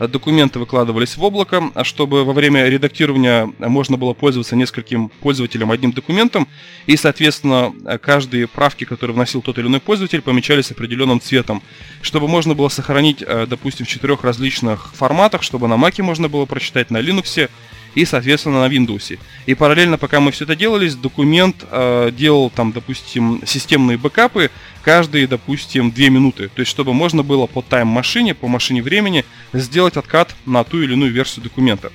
документы 0.09 0.59
выкладывались 0.59 1.17
в 1.17 1.23
облако, 1.23 1.71
а 1.75 1.85
чтобы 1.85 2.25
во 2.25 2.33
время 2.33 2.69
редактирования 2.69 3.53
можно 3.59 3.97
было 3.97 4.15
пользоваться 4.15 4.57
нескольким 4.57 5.09
пользователям 5.09 5.71
одним 5.71 5.93
документом, 5.93 6.49
и, 6.87 6.97
соответственно, 6.97 7.73
каждые 7.99 8.47
правки, 8.47 8.85
которые 8.85 9.15
вносил 9.15 9.43
тот 9.43 9.59
или 9.59 9.67
иной 9.67 9.81
пользователь, 9.81 10.23
помечались 10.23 10.71
определенным 10.71 11.21
цветом, 11.21 11.63
чтобы 12.01 12.29
можно 12.29 12.55
было 12.55 12.69
сохранить, 12.69 13.23
э, 13.27 13.47
допустим, 13.49 13.87
в 13.87 13.89
четырех 13.89 14.25
различных 14.25 14.95
форматах, 14.95 15.43
чтобы 15.43 15.69
на 15.69 15.75
Mac 15.75 16.03
можно 16.03 16.29
было 16.29 16.47
прочитать, 16.47 16.91
на 16.91 16.99
Linux 16.99 17.49
и, 17.95 18.05
соответственно, 18.05 18.67
на 18.67 18.73
Windows. 18.73 19.19
И 19.47 19.55
параллельно, 19.55 19.99
пока 19.99 20.21
мы 20.21 20.33
все 20.33 20.45
это 20.45 20.57
делали, 20.57 20.89
документ 20.89 21.65
э, 21.71 22.11
делал 22.13 22.51
там, 22.51 22.73
допустим, 22.73 23.43
системные 23.47 23.99
бэкапы 23.99 24.51
каждые, 24.83 25.27
допустим, 25.27 25.91
2 25.91 26.09
минуты. 26.09 26.49
То 26.49 26.61
есть, 26.61 26.71
чтобы 26.71 26.95
можно 26.95 27.23
было 27.23 27.47
по 27.47 27.63
тайм-машине, 27.63 28.35
по 28.35 28.49
машине 28.49 28.83
времени 28.83 29.25
сделать 29.53 29.97
откат 29.97 30.35
на 30.47 30.65
ту 30.65 30.83
или 30.83 30.93
иную 30.95 31.13
версию 31.13 31.45
документа. 31.45 31.93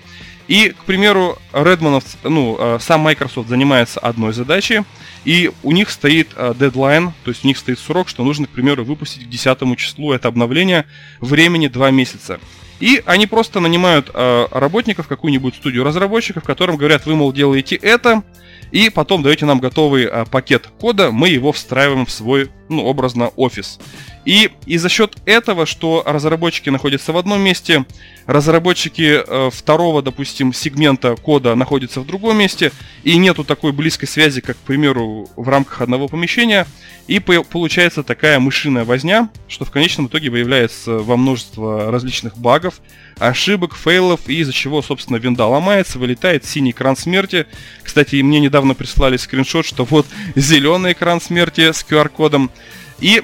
И, 0.48 0.70
к 0.70 0.86
примеру, 0.86 1.38
Redmond, 1.52 2.06
ну, 2.24 2.56
э, 2.58 2.78
сам 2.80 3.02
Microsoft 3.02 3.50
занимается 3.50 4.00
одной 4.00 4.32
задачей, 4.32 4.84
и 5.26 5.52
у 5.62 5.74
них 5.74 5.90
стоит 5.90 6.30
дедлайн, 6.58 7.12
то 7.26 7.32
есть 7.32 7.44
у 7.44 7.48
них 7.48 7.58
стоит 7.58 7.80
срок, 7.80 8.08
что 8.08 8.24
нужно, 8.24 8.48
к 8.48 8.52
примеру, 8.52 8.86
выпустить 8.86 9.26
к 9.26 9.30
10 9.30 9.76
числу 9.76 10.14
это 10.14 10.30
обновление 10.30 10.86
времени 11.20 11.68
2 11.68 11.92
месяца. 11.92 12.40
И 12.80 13.02
они 13.06 13.26
просто 13.26 13.60
нанимают 13.60 14.12
э, 14.14 14.48
работников, 14.52 15.08
какую-нибудь 15.08 15.56
студию 15.56 15.84
разработчиков, 15.84 16.44
которым 16.44 16.78
говорят, 16.78 17.06
вы, 17.06 17.16
мол, 17.16 17.34
делаете 17.34 17.76
это, 17.76 18.24
и 18.72 18.90
потом 18.90 19.24
даете 19.24 19.46
нам 19.46 19.60
готовый 19.60 20.06
э, 20.06 20.26
пакет 20.30 20.70
кода, 20.80 21.12
мы 21.12 21.30
его 21.30 21.52
встраиваем 21.52 22.06
в 22.06 22.12
свой, 22.12 22.50
ну, 22.70 22.84
образно, 22.84 23.30
офис. 23.36 23.80
И, 24.26 24.52
и 24.66 24.78
за 24.78 24.90
счет 24.90 25.16
этого, 25.26 25.66
что 25.66 26.04
разработчики 26.06 26.70
находятся 26.70 27.14
в 27.14 27.18
одном 27.18 27.42
месте, 27.42 27.86
разработчики 28.28 29.24
э, 29.26 29.50
второго, 29.52 30.04
допустим, 30.04 30.54
сегмента 30.54 31.16
кода 31.16 31.56
находятся 31.56 32.02
в 32.02 32.06
другом 32.06 32.38
месте, 32.38 32.72
и 33.04 33.18
нету 33.18 33.44
такой 33.44 33.72
близкой 33.72 34.06
связи, 34.06 34.42
как, 34.42 34.58
к 34.58 34.60
примеру, 34.60 35.30
в 35.36 35.48
рамках 35.48 35.82
одного 35.82 36.08
помещения, 36.10 36.68
и 37.08 37.20
по- 37.20 37.44
получается 37.44 38.04
такая 38.04 38.40
мышиная 38.40 38.84
возня, 38.84 39.30
что 39.48 39.64
в 39.64 39.72
конечном 39.72 40.08
итоге 40.08 40.30
выявляется 40.30 40.98
во 40.98 41.16
множество 41.16 41.90
различных 41.90 42.38
багов, 42.38 42.82
ошибок, 43.18 43.76
фейлов, 43.76 44.20
и 44.28 44.40
из-за 44.42 44.52
чего, 44.52 44.82
собственно, 44.82 45.16
винда 45.16 45.46
ломается, 45.46 45.98
вылетает 45.98 46.44
синий 46.44 46.72
экран 46.72 46.98
смерти. 46.98 47.48
Кстати, 47.82 48.22
мне 48.22 48.42
недавно 48.42 48.76
прислали 48.76 49.16
скриншот, 49.16 49.66
что 49.66 49.86
вот 49.86 50.06
зеленый 50.36 50.92
экран 50.92 51.22
смерти 51.22 51.72
с 51.72 51.86
QR-кодом. 51.90 52.52
И 53.00 53.24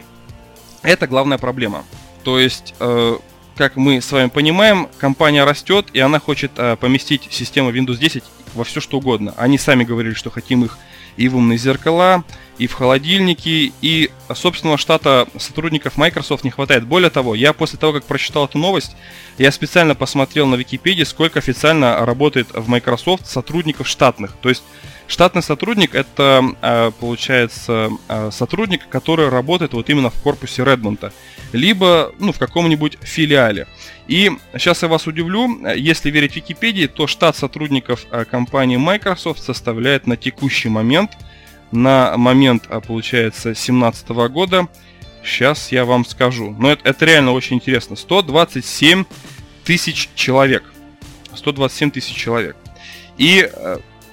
это 0.81 1.07
главная 1.07 1.37
проблема. 1.37 1.83
То 2.23 2.39
есть, 2.39 2.73
э, 2.79 3.17
как 3.55 3.75
мы 3.75 4.01
с 4.01 4.11
вами 4.11 4.29
понимаем, 4.29 4.87
компания 4.99 5.43
растет, 5.43 5.87
и 5.93 5.99
она 5.99 6.19
хочет 6.19 6.51
э, 6.57 6.75
поместить 6.75 7.27
систему 7.31 7.71
Windows 7.71 7.97
10 7.97 8.23
во 8.55 8.63
все 8.63 8.79
что 8.79 8.97
угодно. 8.97 9.33
Они 9.37 9.57
сами 9.57 9.83
говорили, 9.83 10.13
что 10.13 10.29
хотим 10.29 10.63
их 10.63 10.77
и 11.15 11.27
в 11.27 11.35
умные 11.37 11.59
зеркала, 11.59 12.23
и 12.57 12.65
в 12.65 12.73
холодильники, 12.73 13.71
и 13.81 14.09
собственного 14.33 14.77
штата 14.77 15.27
сотрудников 15.37 15.97
Microsoft 15.97 16.43
не 16.43 16.49
хватает. 16.49 16.85
Более 16.85 17.11
того, 17.11 17.35
я 17.35 17.53
после 17.53 17.77
того, 17.77 17.93
как 17.93 18.05
прочитал 18.05 18.45
эту 18.45 18.57
новость, 18.57 18.95
я 19.37 19.51
специально 19.51 19.93
посмотрел 19.93 20.47
на 20.47 20.55
Википедии, 20.55 21.03
сколько 21.03 21.39
официально 21.39 22.03
работает 22.05 22.47
в 22.51 22.67
Microsoft 22.67 23.27
сотрудников 23.27 23.87
штатных. 23.87 24.33
То 24.41 24.49
есть 24.49 24.63
Штатный 25.07 25.43
сотрудник 25.43 25.95
это, 25.95 26.55
э, 26.61 26.91
получается, 26.99 27.89
э, 28.07 28.31
сотрудник, 28.31 28.87
который 28.87 29.29
работает 29.29 29.73
вот 29.73 29.89
именно 29.89 30.09
в 30.09 30.15
корпусе 30.21 30.63
Редмонта, 30.63 31.11
либо 31.53 32.13
ну, 32.19 32.31
в 32.31 32.39
каком-нибудь 32.39 32.97
филиале. 33.01 33.67
И 34.07 34.31
сейчас 34.53 34.81
я 34.81 34.89
вас 34.89 35.07
удивлю, 35.07 35.65
если 35.75 36.11
верить 36.11 36.35
Википедии, 36.35 36.87
то 36.87 37.07
штат 37.07 37.37
сотрудников 37.37 38.05
э, 38.11 38.25
компании 38.25 38.77
Microsoft 38.77 39.41
составляет 39.41 40.07
на 40.07 40.17
текущий 40.17 40.69
момент, 40.69 41.11
на 41.71 42.17
момент, 42.17 42.67
получается, 42.85 43.49
2017 43.49 44.09
года, 44.09 44.67
сейчас 45.23 45.71
я 45.71 45.85
вам 45.85 46.05
скажу, 46.05 46.55
но 46.59 46.71
это, 46.71 46.89
это 46.89 47.05
реально 47.05 47.31
очень 47.31 47.55
интересно, 47.55 47.95
127 47.95 49.05
тысяч 49.63 50.09
человек. 50.15 50.63
127 51.35 51.91
тысяч 51.91 52.15
человек. 52.15 52.55
И 53.17 53.49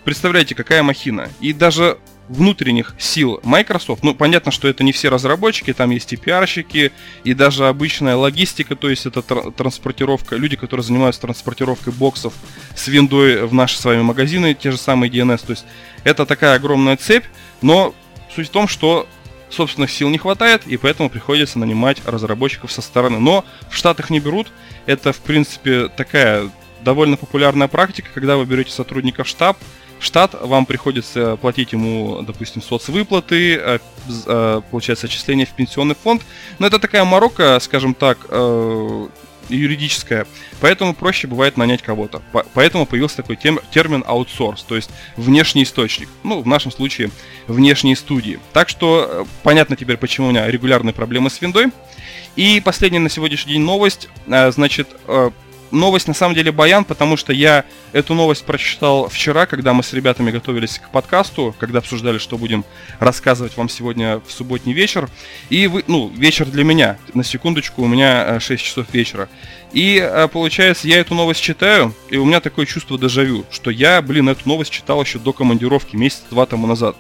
представляете, 0.05 0.55
какая 0.55 0.83
махина. 0.83 1.29
И 1.41 1.53
даже 1.53 1.99
внутренних 2.31 2.95
сил 2.99 3.41
Microsoft, 3.43 4.05
ну, 4.05 4.15
понятно, 4.15 4.53
что 4.53 4.69
это 4.69 4.85
не 4.85 4.93
все 4.93 5.09
разработчики, 5.09 5.73
там 5.73 5.91
есть 5.91 6.13
и 6.13 6.17
пиарщики, 6.17 6.93
и 7.25 7.35
даже 7.35 7.67
обычная 7.67 8.15
логистика, 8.15 8.77
то 8.77 8.89
есть 8.89 9.05
это 9.05 9.21
тр- 9.21 9.53
транспортировка, 9.53 10.37
люди, 10.37 10.57
которые 10.57 10.85
занимаются 10.85 11.21
транспортировкой 11.23 11.93
боксов 11.93 12.33
с 12.77 12.87
виндой 12.87 13.47
в 13.47 13.53
наши 13.53 13.77
с 13.77 13.85
вами 13.85 14.03
магазины, 14.03 14.55
те 14.55 14.71
же 14.71 14.79
самые 14.79 15.11
DNS, 15.11 15.45
то 15.45 15.51
есть 15.51 15.65
это 16.05 16.25
такая 16.25 16.55
огромная 16.55 16.97
цепь, 16.97 17.25
но 17.63 17.95
суть 18.35 18.47
в 18.47 18.53
том, 18.53 18.69
что 18.69 19.09
собственных 19.49 19.91
сил 19.91 20.09
не 20.09 20.19
хватает, 20.19 20.67
и 20.69 20.77
поэтому 20.77 21.11
приходится 21.11 21.59
нанимать 21.59 22.01
разработчиков 22.07 22.71
со 22.71 22.81
стороны. 22.81 23.19
Но 23.19 23.45
в 23.69 23.75
Штатах 23.75 24.09
не 24.09 24.21
берут, 24.21 24.47
это, 24.87 25.13
в 25.13 25.19
принципе, 25.19 25.89
такая 25.89 26.49
довольно 26.83 27.17
популярная 27.17 27.67
практика, 27.67 28.09
когда 28.15 28.37
вы 28.37 28.45
берете 28.45 28.71
сотрудника 28.71 29.25
в 29.25 29.29
штаб, 29.29 29.59
штат, 30.01 30.35
вам 30.41 30.67
приходится 30.67 31.37
платить 31.37 31.73
ему, 31.73 32.23
допустим, 32.23 32.63
соцвыплаты, 32.63 33.57
э, 33.57 33.79
э, 34.27 34.63
получается, 34.71 35.07
отчисления 35.07 35.47
в 35.47 35.51
пенсионный 35.51 35.95
фонд. 35.95 36.23
Но 36.59 36.67
это 36.67 36.79
такая 36.79 37.05
морока, 37.05 37.61
скажем 37.61 37.95
так, 37.95 38.19
э, 38.29 39.09
юридическая, 39.49 40.27
поэтому 40.61 40.95
проще 40.95 41.27
бывает 41.27 41.57
нанять 41.57 41.83
кого-то. 41.83 42.23
Поэтому 42.55 42.87
появился 42.87 43.17
такой 43.17 43.37
термин 43.37 44.05
аутсорс, 44.07 44.63
то 44.63 44.77
есть 44.77 44.91
внешний 45.17 45.65
источник. 45.65 46.09
Ну, 46.23 46.41
в 46.41 46.47
нашем 46.47 46.71
случае, 46.71 47.11
внешние 47.49 47.97
студии. 47.97 48.39
Так 48.53 48.69
что 48.69 49.27
понятно 49.43 49.77
теперь, 49.77 49.97
почему 49.97 50.29
у 50.29 50.31
меня 50.31 50.47
регулярные 50.47 50.95
проблемы 50.95 51.31
с 51.31 51.41
виндой. 51.41 51.67
И 52.37 52.61
последняя 52.65 53.01
на 53.01 53.11
сегодняшний 53.11 53.55
день 53.55 53.63
новость. 53.63 54.09
Значит, 54.27 54.89
новость 55.71 56.09
на 56.09 56.15
самом 56.15 56.35
деле 56.35 56.53
баян, 56.53 56.85
потому 56.85 57.17
что 57.17 57.33
я 57.33 57.65
эту 57.93 58.15
новость 58.15 58.45
прочитал 58.45 59.09
вчера, 59.09 59.47
когда 59.47 59.73
мы 59.73 59.83
с 59.83 59.93
ребятами 59.93 60.31
готовились 60.31 60.79
к 60.79 60.91
подкасту, 60.91 61.55
когда 61.59 61.79
обсуждали, 61.79 62.19
что 62.19 62.39
будем 62.39 62.65
рассказывать 62.99 63.57
вам 63.57 63.69
сегодня 63.69 64.21
в 64.27 64.31
субботний 64.33 64.73
вечер. 64.73 65.09
И 65.49 65.67
вы, 65.67 65.85
ну, 65.87 66.09
вечер 66.09 66.47
для 66.47 66.65
меня, 66.65 66.99
на 67.15 67.25
секундочку, 67.25 67.83
у 67.83 67.87
меня 67.87 68.39
6 68.41 68.51
э, 68.51 68.65
часов 68.65 68.87
вечера. 68.93 69.29
И 69.73 69.99
э, 70.03 70.29
получается, 70.29 70.89
я 70.89 70.99
эту 70.99 71.15
новость 71.15 71.41
читаю, 71.41 71.95
и 72.09 72.17
у 72.17 72.25
меня 72.25 72.41
такое 72.41 72.67
чувство 72.67 72.99
дежавю, 72.99 73.45
что 73.51 73.71
я, 73.71 74.03
блин, 74.03 74.29
эту 74.29 74.49
новость 74.49 74.71
читал 74.71 75.03
еще 75.03 75.19
до 75.19 75.33
командировки, 75.33 75.97
месяц-два 75.97 76.47
тому 76.47 76.67
назад. 76.67 76.97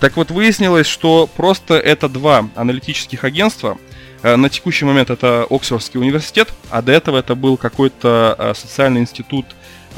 Так 0.00 0.16
вот, 0.16 0.30
выяснилось, 0.30 0.86
что 0.86 1.26
просто 1.26 1.74
это 1.74 2.08
два 2.08 2.48
аналитических 2.54 3.24
агентства, 3.24 3.78
на 4.22 4.48
текущий 4.48 4.84
момент 4.84 5.10
это 5.10 5.46
Оксфордский 5.48 6.00
университет, 6.00 6.52
а 6.70 6.82
до 6.82 6.92
этого 6.92 7.18
это 7.18 7.34
был 7.34 7.56
какой-то 7.56 8.34
э, 8.38 8.54
социальный 8.54 9.00
институт, 9.00 9.46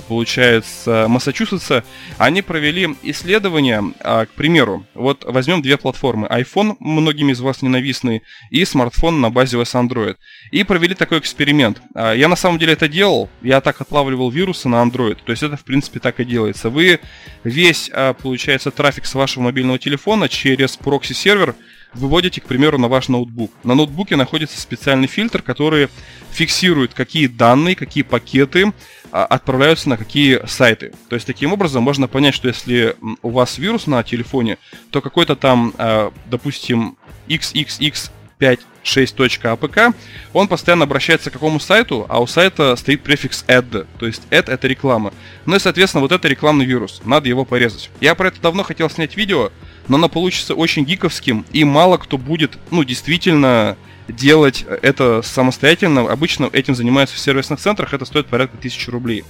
получается, 0.09 1.07
Массачусетса. 1.09 1.85
Они 2.19 2.43
провели 2.43 2.97
исследование, 3.03 3.83
а, 4.01 4.27
к 4.27 4.31
примеру, 4.31 4.85
вот 4.95 5.25
возьмем 5.25 5.63
две 5.63 5.77
платформы. 5.77 6.27
iPhone, 6.29 6.77
многими 6.81 7.33
из 7.33 7.41
вас 7.41 7.63
ненавистный, 7.63 8.23
и 8.51 8.65
смартфон 8.65 9.21
на 9.21 9.31
базе 9.31 9.57
OS 9.59 9.75
Android. 9.75 10.17
И 10.51 10.65
провели 10.65 10.95
такой 10.95 11.19
эксперимент. 11.19 11.81
А, 11.95 12.13
я 12.13 12.29
на 12.29 12.37
самом 12.37 12.59
деле 12.59 12.73
это 12.73 12.89
делал, 12.89 13.29
я 13.43 13.61
так 13.61 13.81
отлавливал 13.81 14.31
вирусы 14.31 14.69
на 14.69 14.83
Android, 14.83 15.19
то 15.25 15.33
есть 15.33 15.43
это 15.43 15.57
в 15.57 15.65
принципе 15.65 16.01
так 16.01 16.21
и 16.21 16.25
делается. 16.25 16.71
Вы 16.71 17.01
весь, 17.45 17.91
а, 17.93 18.15
получается, 18.15 18.71
трафик 18.71 19.07
с 19.07 19.15
вашего 19.15 19.45
мобильного 19.45 19.79
телефона 19.79 20.29
через 20.29 20.77
прокси-сервер 20.77 21.55
выводите, 21.95 22.41
к 22.41 22.45
примеру, 22.45 22.79
на 22.79 22.89
ваш 22.89 23.09
ноутбук. 23.09 23.53
На 23.65 23.75
ноутбуке 23.75 24.17
находится 24.17 24.61
специальный 24.61 25.09
фильтр, 25.09 25.43
который 25.43 25.89
фиксирует, 26.31 26.95
какие 26.95 27.27
данные, 27.27 27.75
какие 27.75 28.03
пакеты 28.03 28.73
а, 29.13 29.25
отправляются 29.25 29.89
на 29.89 29.97
какие 29.97 30.45
сайты. 30.47 30.93
То 31.09 31.17
есть 31.17 31.27
таким 31.27 31.53
образом 31.53 31.83
можно 31.83 32.09
понять, 32.09 32.35
что 32.35 32.49
если 32.49 32.97
у 33.23 33.31
вас 33.31 33.59
вирус 33.59 33.87
на 33.87 34.03
телефоне, 34.03 34.59
то 34.91 35.01
какой-то 35.01 35.37
там, 35.37 35.75
а, 35.79 36.13
допустим, 36.27 36.97
XXX 37.29 38.11
5.6.apk, 38.41 39.95
он 40.33 40.49
постоянно 40.49 40.85
обращается 40.85 41.31
к 41.31 41.35
какому 41.35 41.61
сайту, 41.61 42.07
а 42.09 42.21
у 42.21 42.27
сайта 42.27 42.75
стоит 42.77 43.03
префикс 43.03 43.45
ad, 43.47 43.87
то 43.99 44.07
есть 44.07 44.23
ad 44.31 44.51
это 44.51 44.67
реклама. 44.67 45.13
Ну 45.45 45.57
и, 45.57 45.59
соответственно, 45.59 46.01
вот 46.01 46.13
это 46.13 46.27
рекламный 46.27 46.65
вирус, 46.65 47.03
надо 47.05 47.29
его 47.29 47.45
порезать. 47.45 47.91
Я 48.01 48.15
про 48.15 48.29
это 48.29 48.41
давно 48.41 48.63
хотел 48.63 48.89
снять 48.89 49.17
видео, 49.17 49.53
но 49.91 49.97
оно 49.97 50.09
получится 50.09 50.55
очень 50.55 50.85
гиковским, 50.85 51.45
и 51.53 51.65
мало 51.65 51.97
кто 51.97 52.17
будет, 52.17 52.59
ну, 52.71 52.85
действительно 52.85 53.77
делать 54.07 54.65
это 54.83 55.21
самостоятельно. 55.23 56.09
Обычно 56.09 56.49
этим 56.53 56.77
занимаются 56.77 57.17
в 57.17 57.19
сервисных 57.19 57.59
центрах, 57.59 57.93
это 57.93 58.05
стоит 58.05 58.29
порядка 58.29 58.57
1000 58.57 58.89
рублей. 58.93 59.25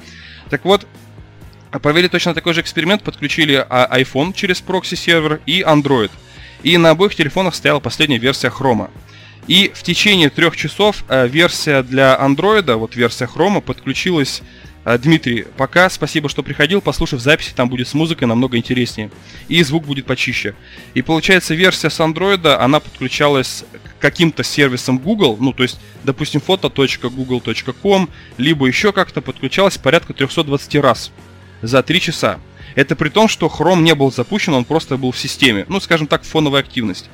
Так 0.50 0.66
вот, 0.66 0.86
провели 1.80 2.08
точно 2.08 2.34
такой 2.34 2.52
же 2.52 2.60
эксперимент, 2.60 3.02
подключили 3.02 3.64
а, 3.70 3.98
iPhone 3.98 4.34
через 4.34 4.60
прокси-сервер 4.60 5.40
и 5.46 5.62
Android. 5.62 6.10
И 6.62 6.76
на 6.76 6.90
обоих 6.90 7.14
телефонах 7.14 7.54
стояла 7.54 7.80
последняя 7.80 8.18
версия 8.18 8.48
Chrome. 8.48 8.90
И 9.46 9.72
в 9.74 9.82
течение 9.82 10.28
трех 10.28 10.58
часов 10.58 11.04
э, 11.08 11.26
версия 11.26 11.82
для 11.82 12.18
Android, 12.20 12.70
вот 12.74 12.96
версия 12.96 13.24
Chrome, 13.24 13.62
подключилась 13.62 14.42
Дмитрий, 14.84 15.44
пока 15.56 15.90
спасибо, 15.90 16.28
что 16.28 16.42
приходил. 16.42 16.80
Послушав 16.80 17.20
записи, 17.20 17.52
там 17.54 17.68
будет 17.68 17.86
с 17.86 17.94
музыкой 17.94 18.26
намного 18.26 18.56
интереснее. 18.56 19.10
И 19.48 19.62
звук 19.62 19.84
будет 19.86 20.06
почище. 20.06 20.54
И 20.94 21.02
получается, 21.02 21.54
версия 21.54 21.90
с 21.90 22.00
Android, 22.00 22.46
она 22.54 22.80
подключалась 22.80 23.64
к 23.98 24.00
каким-то 24.00 24.42
сервисам 24.42 24.98
Google, 24.98 25.36
ну, 25.38 25.52
то 25.52 25.62
есть, 25.62 25.78
допустим, 26.04 26.40
фото.google.com, 26.40 28.08
либо 28.38 28.66
еще 28.66 28.92
как-то 28.92 29.20
подключалась 29.20 29.76
порядка 29.76 30.14
320 30.14 30.74
раз. 30.76 31.12
за 31.62 31.82
3 31.82 32.00
часа. 32.00 32.38
Это 32.74 32.96
при 32.96 33.08
том, 33.08 33.28
что 33.28 33.46
Chrome 33.46 33.82
не 33.82 33.94
был 33.94 34.12
запущен, 34.12 34.54
он 34.54 34.64
просто 34.64 34.96
был 34.96 35.10
в 35.10 35.18
системе. 35.18 35.66
Ну, 35.68 35.80
скажем 35.80 36.06
так, 36.06 36.24
фоновая 36.24 36.62
активность. 36.62 37.10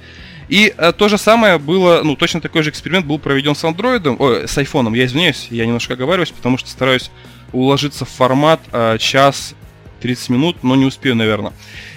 И 0.48 0.72
э, 0.76 0.92
то 0.92 1.08
же 1.08 1.18
самое 1.18 1.58
было, 1.58 2.02
ну, 2.04 2.14
точно 2.16 2.40
такой 2.40 2.62
же 2.62 2.70
эксперимент 2.70 3.06
был 3.06 3.18
проведен 3.18 3.54
с 3.54 3.64
Android, 3.64 4.16
ой, 4.18 4.46
с 4.46 4.56
iPhone, 4.58 4.96
я 4.96 5.06
извиняюсь, 5.06 5.48
я 5.50 5.66
немножко 5.66 5.94
оговариваюсь, 5.94 6.30
потому 6.30 6.56
что 6.56 6.68
стараюсь 6.70 7.10
уложиться 7.52 8.04
в 8.04 8.08
формат 8.08 8.60
э, 8.72 8.98
час 8.98 9.54
30 10.00 10.28
минут, 10.30 10.56
но 10.62 10.76
не 10.76 10.84
успею, 10.84 11.16
наверное. 11.16 11.52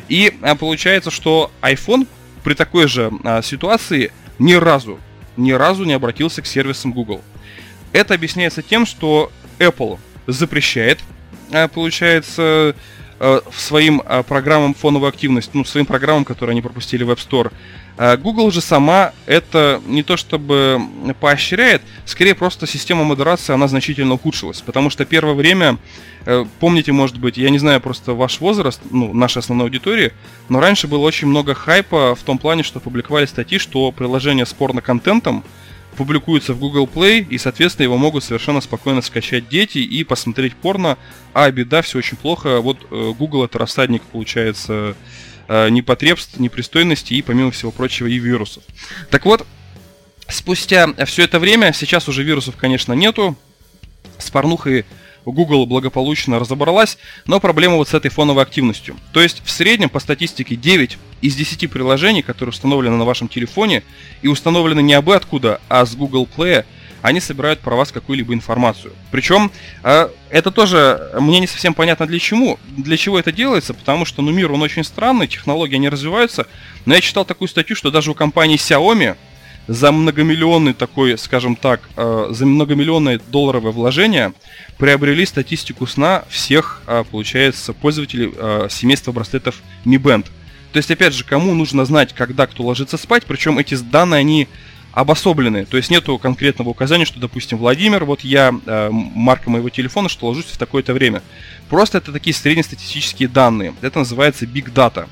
И 0.07 0.33
э, 0.41 0.55
получается, 0.55 1.11
что 1.11 1.51
iPhone 1.61 2.07
при 2.43 2.55
такой 2.55 2.87
же 2.87 3.11
э, 3.23 3.41
ситуации 3.43 4.11
ни 4.39 4.53
разу, 4.53 4.99
ни 5.37 5.51
разу 5.51 5.83
не 5.83 5.93
обратился 5.93 6.41
к 6.41 6.47
сервисам 6.47 6.91
Google. 6.91 7.21
Это 7.91 8.13
объясняется 8.13 8.61
тем, 8.61 8.85
что 8.85 9.31
Apple 9.59 9.99
запрещает, 10.25 10.99
э, 11.51 11.67
получается, 11.67 12.75
своим 13.53 14.01
э, 14.05 14.23
программам 14.23 14.73
фоновую 14.73 15.09
активность, 15.09 15.51
ну, 15.53 15.65
своим 15.65 15.85
программам, 15.85 16.25
которые 16.25 16.53
они 16.53 16.61
пропустили 16.61 17.03
в 17.03 17.11
App 17.11 17.17
Store, 17.17 17.51
а 18.01 18.15
Google 18.15 18.49
же 18.49 18.61
сама 18.61 19.11
это 19.25 19.81
не 19.85 20.03
то 20.03 20.15
чтобы 20.15 20.81
поощряет, 21.19 21.81
скорее 22.05 22.33
просто 22.33 22.65
система 22.65 23.03
модерации, 23.03 23.51
она 23.51 23.67
значительно 23.67 24.13
ухудшилась. 24.13 24.61
Потому 24.61 24.89
что 24.89 25.03
первое 25.03 25.33
время, 25.33 25.77
э, 26.25 26.45
помните, 26.61 26.93
может 26.93 27.17
быть, 27.17 27.35
я 27.35 27.49
не 27.49 27.59
знаю 27.59 27.81
просто 27.81 28.13
ваш 28.13 28.39
возраст, 28.39 28.79
ну, 28.89 29.13
нашей 29.13 29.39
основной 29.39 29.65
аудитории, 29.65 30.13
но 30.47 30.61
раньше 30.61 30.87
было 30.87 30.99
очень 30.99 31.27
много 31.27 31.53
хайпа 31.53 32.15
в 32.15 32.23
том 32.23 32.37
плане, 32.37 32.63
что 32.63 32.79
публиковали 32.79 33.25
статьи, 33.25 33.57
что 33.57 33.91
приложение 33.91 34.45
с 34.45 34.53
порно-контентом 34.53 35.43
публикуется 35.99 36.53
в 36.53 36.59
Google 36.59 36.89
Play, 36.91 37.27
и, 37.29 37.37
соответственно, 37.37 37.83
его 37.83 37.97
могут 37.97 38.23
совершенно 38.23 38.61
спокойно 38.61 39.01
скачать 39.01 39.49
дети 39.49 39.77
и 39.77 40.03
посмотреть 40.03 40.55
порно, 40.55 40.97
а 41.33 41.51
беда, 41.51 41.83
все 41.83 41.99
очень 41.99 42.17
плохо. 42.17 42.61
Вот 42.61 42.79
э, 42.89 43.13
Google 43.15 43.43
это 43.43 43.59
рассадник, 43.59 44.01
получается, 44.01 44.95
Э, 45.51 45.67
непотребств, 45.69 46.37
непристойностей 46.37 47.17
и, 47.17 47.23
помимо 47.23 47.49
всего 47.49 47.71
прочего, 47.71 48.05
и 48.05 48.19
вирусов. 48.19 48.61
Так 49.09 49.25
вот, 49.25 49.47
спустя 50.27 50.93
все 51.05 51.23
это 51.23 51.39
время, 51.39 51.73
сейчас 51.73 52.07
уже 52.07 52.21
вирусов, 52.21 52.55
конечно, 52.55 52.93
нету, 52.93 53.35
с 54.19 54.29
порнухой 54.29 54.85
Google 55.25 55.65
благополучно 55.65 56.39
разобралась, 56.39 56.97
но 57.25 57.39
проблема 57.39 57.75
вот 57.75 57.89
с 57.89 57.93
этой 57.93 58.09
фоновой 58.09 58.43
активностью. 58.43 58.95
То 59.11 59.21
есть 59.21 59.41
в 59.43 59.51
среднем 59.51 59.89
по 59.89 59.99
статистике 59.99 60.55
9 60.55 60.97
из 61.21 61.35
10 61.35 61.69
приложений, 61.69 62.23
которые 62.23 62.51
установлены 62.51 62.97
на 62.97 63.05
вашем 63.05 63.27
телефоне 63.27 63.83
и 64.21 64.27
установлены 64.27 64.81
не 64.81 64.93
абы 64.93 65.15
откуда, 65.15 65.61
а 65.67 65.85
с 65.85 65.95
Google 65.95 66.27
Play, 66.35 66.65
они 67.01 67.19
собирают 67.19 67.59
про 67.59 67.75
вас 67.75 67.91
какую-либо 67.91 68.33
информацию. 68.33 68.93
Причем 69.11 69.51
э, 69.83 70.09
это 70.29 70.51
тоже 70.51 71.11
мне 71.19 71.39
не 71.39 71.47
совсем 71.47 71.73
понятно 71.73 72.05
для 72.05 72.19
чему, 72.19 72.59
для 72.75 72.97
чего 72.97 73.19
это 73.19 73.31
делается, 73.31 73.73
потому 73.73 74.05
что 74.05 74.21
ну 74.21 74.31
мир 74.31 74.51
он 74.51 74.61
очень 74.61 74.83
странный, 74.83 75.27
технологии 75.27 75.77
не 75.77 75.89
развиваются. 75.89 76.47
Но 76.85 76.93
я 76.93 77.01
читал 77.01 77.25
такую 77.25 77.47
статью, 77.47 77.75
что 77.75 77.91
даже 77.91 78.11
у 78.11 78.15
компании 78.15 78.57
Xiaomi 78.57 79.15
за 79.69 79.91
многомиллионный 79.91 80.73
такой, 80.73 81.15
скажем 81.17 81.55
так, 81.55 81.81
э, 81.95 82.27
за 82.31 82.45
многомиллионное 82.47 83.21
долларовое 83.27 83.71
вложение 83.71 84.33
приобрели 84.79 85.27
статистику 85.27 85.85
сна 85.85 86.23
всех, 86.27 86.81
э, 86.87 87.03
получается, 87.09 87.73
пользователей 87.73 88.33
э, 88.35 88.67
семейства 88.71 89.11
браслетов 89.11 89.61
Mi 89.85 89.97
Band. 89.97 90.25
То 90.73 90.77
есть, 90.77 90.89
опять 90.89 91.13
же, 91.13 91.23
кому 91.23 91.53
нужно 91.53 91.85
знать, 91.85 92.13
когда 92.13 92.47
кто 92.47 92.63
ложится 92.63 92.97
спать, 92.97 93.25
причем 93.27 93.59
эти 93.59 93.75
данные, 93.75 94.19
они 94.19 94.47
обособлены. 94.91 95.65
То 95.65 95.77
есть 95.77 95.91
нету 95.91 96.17
конкретного 96.17 96.69
указания, 96.69 97.05
что, 97.05 97.19
допустим, 97.19 97.59
Владимир, 97.59 98.05
вот 98.05 98.21
я, 98.21 98.51
э, 98.65 98.89
марка 98.91 99.51
моего 99.51 99.69
телефона, 99.69 100.09
что 100.09 100.25
ложусь 100.27 100.45
в 100.45 100.57
такое-то 100.57 100.95
время. 100.95 101.21
Просто 101.69 101.99
это 101.99 102.11
такие 102.11 102.33
среднестатистические 102.33 103.29
данные. 103.29 103.75
Это 103.81 103.99
называется 103.99 104.45
Big 104.45 104.73
Data. 104.73 105.07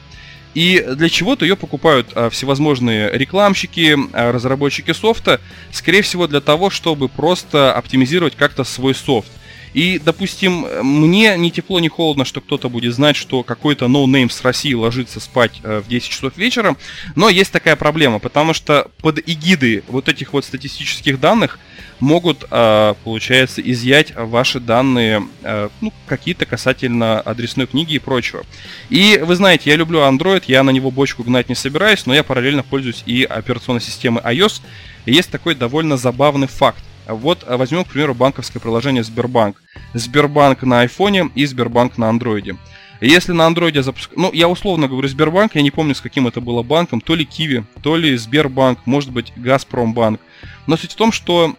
И 0.58 0.84
для 0.96 1.08
чего-то 1.08 1.46
ее 1.46 1.56
покупают 1.56 2.08
э, 2.16 2.32
всевозможные 2.32 3.12
рекламщики, 3.16 3.96
э, 3.96 4.32
разработчики 4.32 4.92
софта, 4.92 5.40
скорее 5.72 6.02
всего 6.02 6.26
для 6.26 6.42
того, 6.42 6.72
чтобы 6.72 7.10
просто 7.10 7.72
оптимизировать 7.76 8.36
как-то 8.36 8.64
свой 8.64 8.96
софт. 8.96 9.32
И, 9.76 10.02
допустим, 10.04 10.66
мне 10.82 11.38
ни 11.38 11.52
тепло, 11.52 11.80
ни 11.80 11.90
холодно, 11.90 12.26
что 12.26 12.42
кто-то 12.42 12.70
будет 12.70 12.96
знать, 12.96 13.16
что 13.16 13.44
какой-то 13.44 13.88
no 13.88 14.02
name 14.02 14.32
с 14.32 14.42
России 14.42 14.74
ложится 14.74 15.20
спать 15.20 15.60
э, 15.62 15.84
в 15.86 15.88
10 15.90 16.10
часов 16.10 16.36
вечера, 16.36 16.76
но 17.16 17.30
есть 17.30 17.52
такая 17.52 17.76
проблема, 17.76 18.18
потому 18.18 18.56
что 18.56 18.90
под 19.04 19.20
эгидой 19.30 19.84
вот 19.88 20.10
этих 20.10 20.34
вот 20.34 20.44
статистических 20.44 21.20
данных 21.20 21.60
могут, 22.00 22.46
э, 22.50 22.94
получается, 23.04 23.62
изъять 23.62 24.14
ваши 24.16 24.60
данные, 24.60 25.28
э, 25.44 25.70
ну, 25.82 25.94
какие-то 26.06 26.46
касательно 26.46 27.20
адресной 27.22 27.68
книги 27.68 27.96
и 27.96 28.00
прочего. 28.00 28.44
И 28.90 29.22
вы 29.24 29.36
знаете, 29.36 29.70
я 29.70 29.76
люблю 29.76 30.00
Android, 30.00 30.44
я 30.48 30.64
на 30.64 30.70
него 30.72 30.92
бочку 30.92 31.24
гнать 31.24 31.50
не 31.50 31.56
собираюсь, 31.56 32.06
но 32.06 32.14
я 32.14 32.24
параллельно 32.24 32.64
пользуюсь 32.64 33.04
и 33.06 33.24
операционной 33.24 33.82
системой 33.82 34.24
iOS. 34.24 34.62
И 35.06 35.14
есть 35.14 35.32
такой 35.32 35.56
довольно 35.56 35.98
забавный 35.98 36.48
факт. 36.48 36.84
Вот 37.08 37.46
возьмем, 37.48 37.86
к 37.86 37.90
примеру, 37.90 38.14
банковское 38.14 38.62
приложение 38.62 39.04
Сбербанк. 39.04 39.62
Сбербанк 39.94 40.64
на 40.64 40.82
айфоне 40.82 41.30
и 41.36 41.46
Сбербанк 41.46 41.98
на 41.98 42.10
андроиде. 42.10 42.58
Если 43.00 43.32
на 43.32 43.46
андроиде 43.46 43.84
запуск... 43.84 44.12
Ну, 44.16 44.32
я 44.34 44.50
условно 44.50 44.88
говорю 44.88 45.08
Сбербанк, 45.08 45.56
я 45.56 45.62
не 45.62 45.72
помню, 45.72 45.94
с 45.94 46.02
каким 46.02 46.28
это 46.28 46.42
было 46.42 46.64
банком, 46.64 47.00
то 47.00 47.16
ли 47.16 47.26
Киви, 47.26 47.64
то 47.84 47.96
ли 47.96 48.18
Сбербанк, 48.18 48.80
может 48.86 49.12
быть, 49.12 49.32
Газпромбанк. 49.36 50.20
Но 50.66 50.78
суть 50.78 50.94
в 50.94 50.96
том, 50.96 51.12
что 51.12 51.56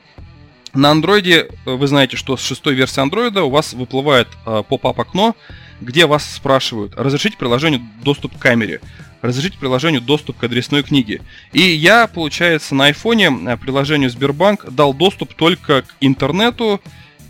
на 0.78 0.92
андроиде, 0.92 1.48
э, 1.66 1.74
вы 1.74 1.86
знаете, 1.88 2.16
что 2.16 2.36
с 2.36 2.40
шестой 2.40 2.74
версии 2.74 3.00
андроида 3.00 3.42
у 3.42 3.50
вас 3.50 3.72
выплывает 3.72 4.28
э, 4.46 4.62
поп-ап 4.68 5.00
окно, 5.00 5.34
где 5.80 6.06
вас 6.06 6.24
спрашивают, 6.24 6.94
разрешить 6.96 7.36
приложению 7.36 7.82
доступ 8.02 8.36
к 8.36 8.40
камере 8.40 8.80
разрешить 9.20 9.59
приложению 9.59 10.00
доступ 10.00 10.36
к 10.36 10.44
адресной 10.44 10.84
книге. 10.84 11.20
И 11.52 11.60
я, 11.60 12.06
получается, 12.06 12.76
на 12.76 12.84
айфоне 12.84 13.36
э, 13.48 13.56
приложению 13.56 14.10
Сбербанк 14.10 14.70
дал 14.70 14.94
доступ 14.94 15.34
только 15.34 15.82
к 15.82 15.96
интернету, 16.00 16.80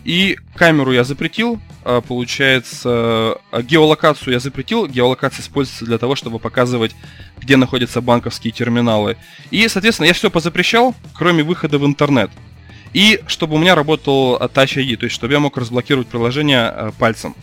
и 0.05 0.37
камеру 0.55 0.91
я 0.91 1.03
запретил, 1.03 1.59
получается, 2.07 3.37
геолокацию 3.51 4.33
я 4.33 4.39
запретил. 4.39 4.87
Геолокация 4.87 5.41
используется 5.43 5.85
для 5.85 5.97
того, 5.97 6.15
чтобы 6.15 6.39
показывать, 6.39 6.95
где 7.37 7.57
находятся 7.57 8.01
банковские 8.01 8.53
терминалы. 8.53 9.17
И, 9.51 9.67
соответственно, 9.67 10.07
я 10.07 10.13
все 10.13 10.31
позапрещал, 10.31 10.95
кроме 11.13 11.43
выхода 11.43 11.77
в 11.79 11.85
интернет. 11.85 12.31
И 12.93 13.19
чтобы 13.27 13.55
у 13.55 13.57
меня 13.59 13.75
работал 13.75 14.37
Touch 14.37 14.77
ID, 14.77 14.97
то 14.97 15.05
есть 15.05 15.15
чтобы 15.15 15.33
я 15.33 15.39
мог 15.39 15.57
разблокировать 15.57 16.07
приложение 16.07 16.73
э, 16.73 16.91
пальцем. 16.97 17.35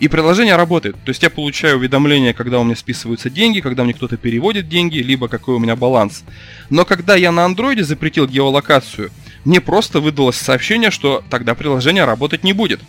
И 0.00 0.08
приложение 0.08 0.56
работает. 0.56 0.96
То 1.04 1.10
есть 1.10 1.22
я 1.22 1.30
получаю 1.30 1.76
уведомления, 1.76 2.32
когда 2.32 2.58
у 2.58 2.64
меня 2.64 2.74
списываются 2.74 3.30
деньги, 3.30 3.60
когда 3.60 3.84
мне 3.84 3.94
кто-то 3.94 4.16
переводит 4.16 4.68
деньги, 4.68 4.98
либо 4.98 5.28
какой 5.28 5.54
у 5.54 5.58
меня 5.58 5.76
баланс. 5.76 6.24
Но 6.68 6.84
когда 6.84 7.14
я 7.14 7.30
на 7.30 7.44
андроиде 7.44 7.84
запретил 7.84 8.26
геолокацию, 8.26 9.10
мне 9.44 9.60
просто 9.60 10.00
выдалось 10.00 10.36
сообщение, 10.36 10.90
что 10.90 11.22
тогда 11.30 11.54
приложение 11.54 12.04
работать 12.04 12.42
не 12.42 12.52
будет. 12.52 12.80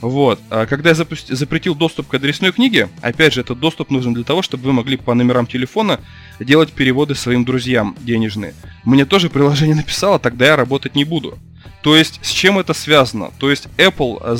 Вот. 0.00 0.40
А 0.50 0.66
когда 0.66 0.90
я 0.90 0.94
запусти- 0.96 1.34
запретил 1.34 1.74
доступ 1.74 2.08
к 2.08 2.14
адресной 2.14 2.52
книге, 2.52 2.88
опять 3.02 3.34
же, 3.34 3.42
этот 3.42 3.60
доступ 3.60 3.90
нужен 3.90 4.14
для 4.14 4.24
того, 4.24 4.42
чтобы 4.42 4.64
вы 4.64 4.72
могли 4.72 4.96
по 4.96 5.14
номерам 5.14 5.46
телефона 5.46 6.00
делать 6.40 6.72
переводы 6.72 7.14
своим 7.14 7.44
друзьям 7.44 7.96
денежные. 8.00 8.54
Мне 8.84 9.04
тоже 9.04 9.28
приложение 9.30 9.74
написало, 9.76 10.18
тогда 10.18 10.46
я 10.46 10.56
работать 10.56 10.94
не 10.94 11.04
буду. 11.04 11.38
То 11.82 11.96
есть, 11.96 12.20
с 12.22 12.30
чем 12.30 12.58
это 12.58 12.74
связано? 12.74 13.32
То 13.38 13.50
есть, 13.50 13.68
Apple 13.76 14.18
а, 14.20 14.36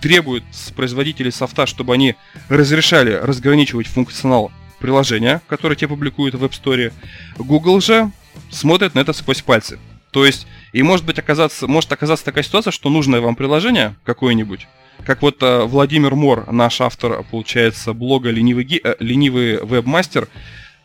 требует 0.00 0.44
с 0.52 0.70
производителей 0.70 1.32
софта, 1.32 1.66
чтобы 1.66 1.94
они 1.94 2.14
разрешали 2.48 3.12
разграничивать 3.12 3.86
функционал 3.86 4.52
приложения, 4.78 5.42
которое 5.48 5.76
тебе 5.76 5.88
публикуют 5.88 6.34
в 6.34 6.44
App 6.44 6.52
Store. 6.52 6.92
Google 7.38 7.80
же 7.80 8.10
смотрит 8.50 8.94
на 8.94 9.00
это 9.00 9.12
сквозь 9.12 9.42
пальцы. 9.42 9.78
То 10.10 10.24
есть, 10.24 10.46
и 10.72 10.82
может 10.82 11.04
быть 11.04 11.18
оказаться, 11.18 11.66
может 11.66 11.92
оказаться 11.92 12.24
такая 12.24 12.44
ситуация, 12.44 12.70
что 12.70 12.88
нужное 12.88 13.20
вам 13.20 13.34
приложение 13.36 13.96
какое-нибудь, 14.04 14.66
как 15.04 15.22
вот 15.22 15.42
э, 15.42 15.64
Владимир 15.64 16.14
Мор, 16.14 16.50
наш 16.52 16.80
автор, 16.80 17.22
получается, 17.30 17.92
блога 17.92 18.30
«Ленивый, 18.30 18.80
э, 18.82 18.96
ленивый 18.98 19.64
вебмастер», 19.64 20.28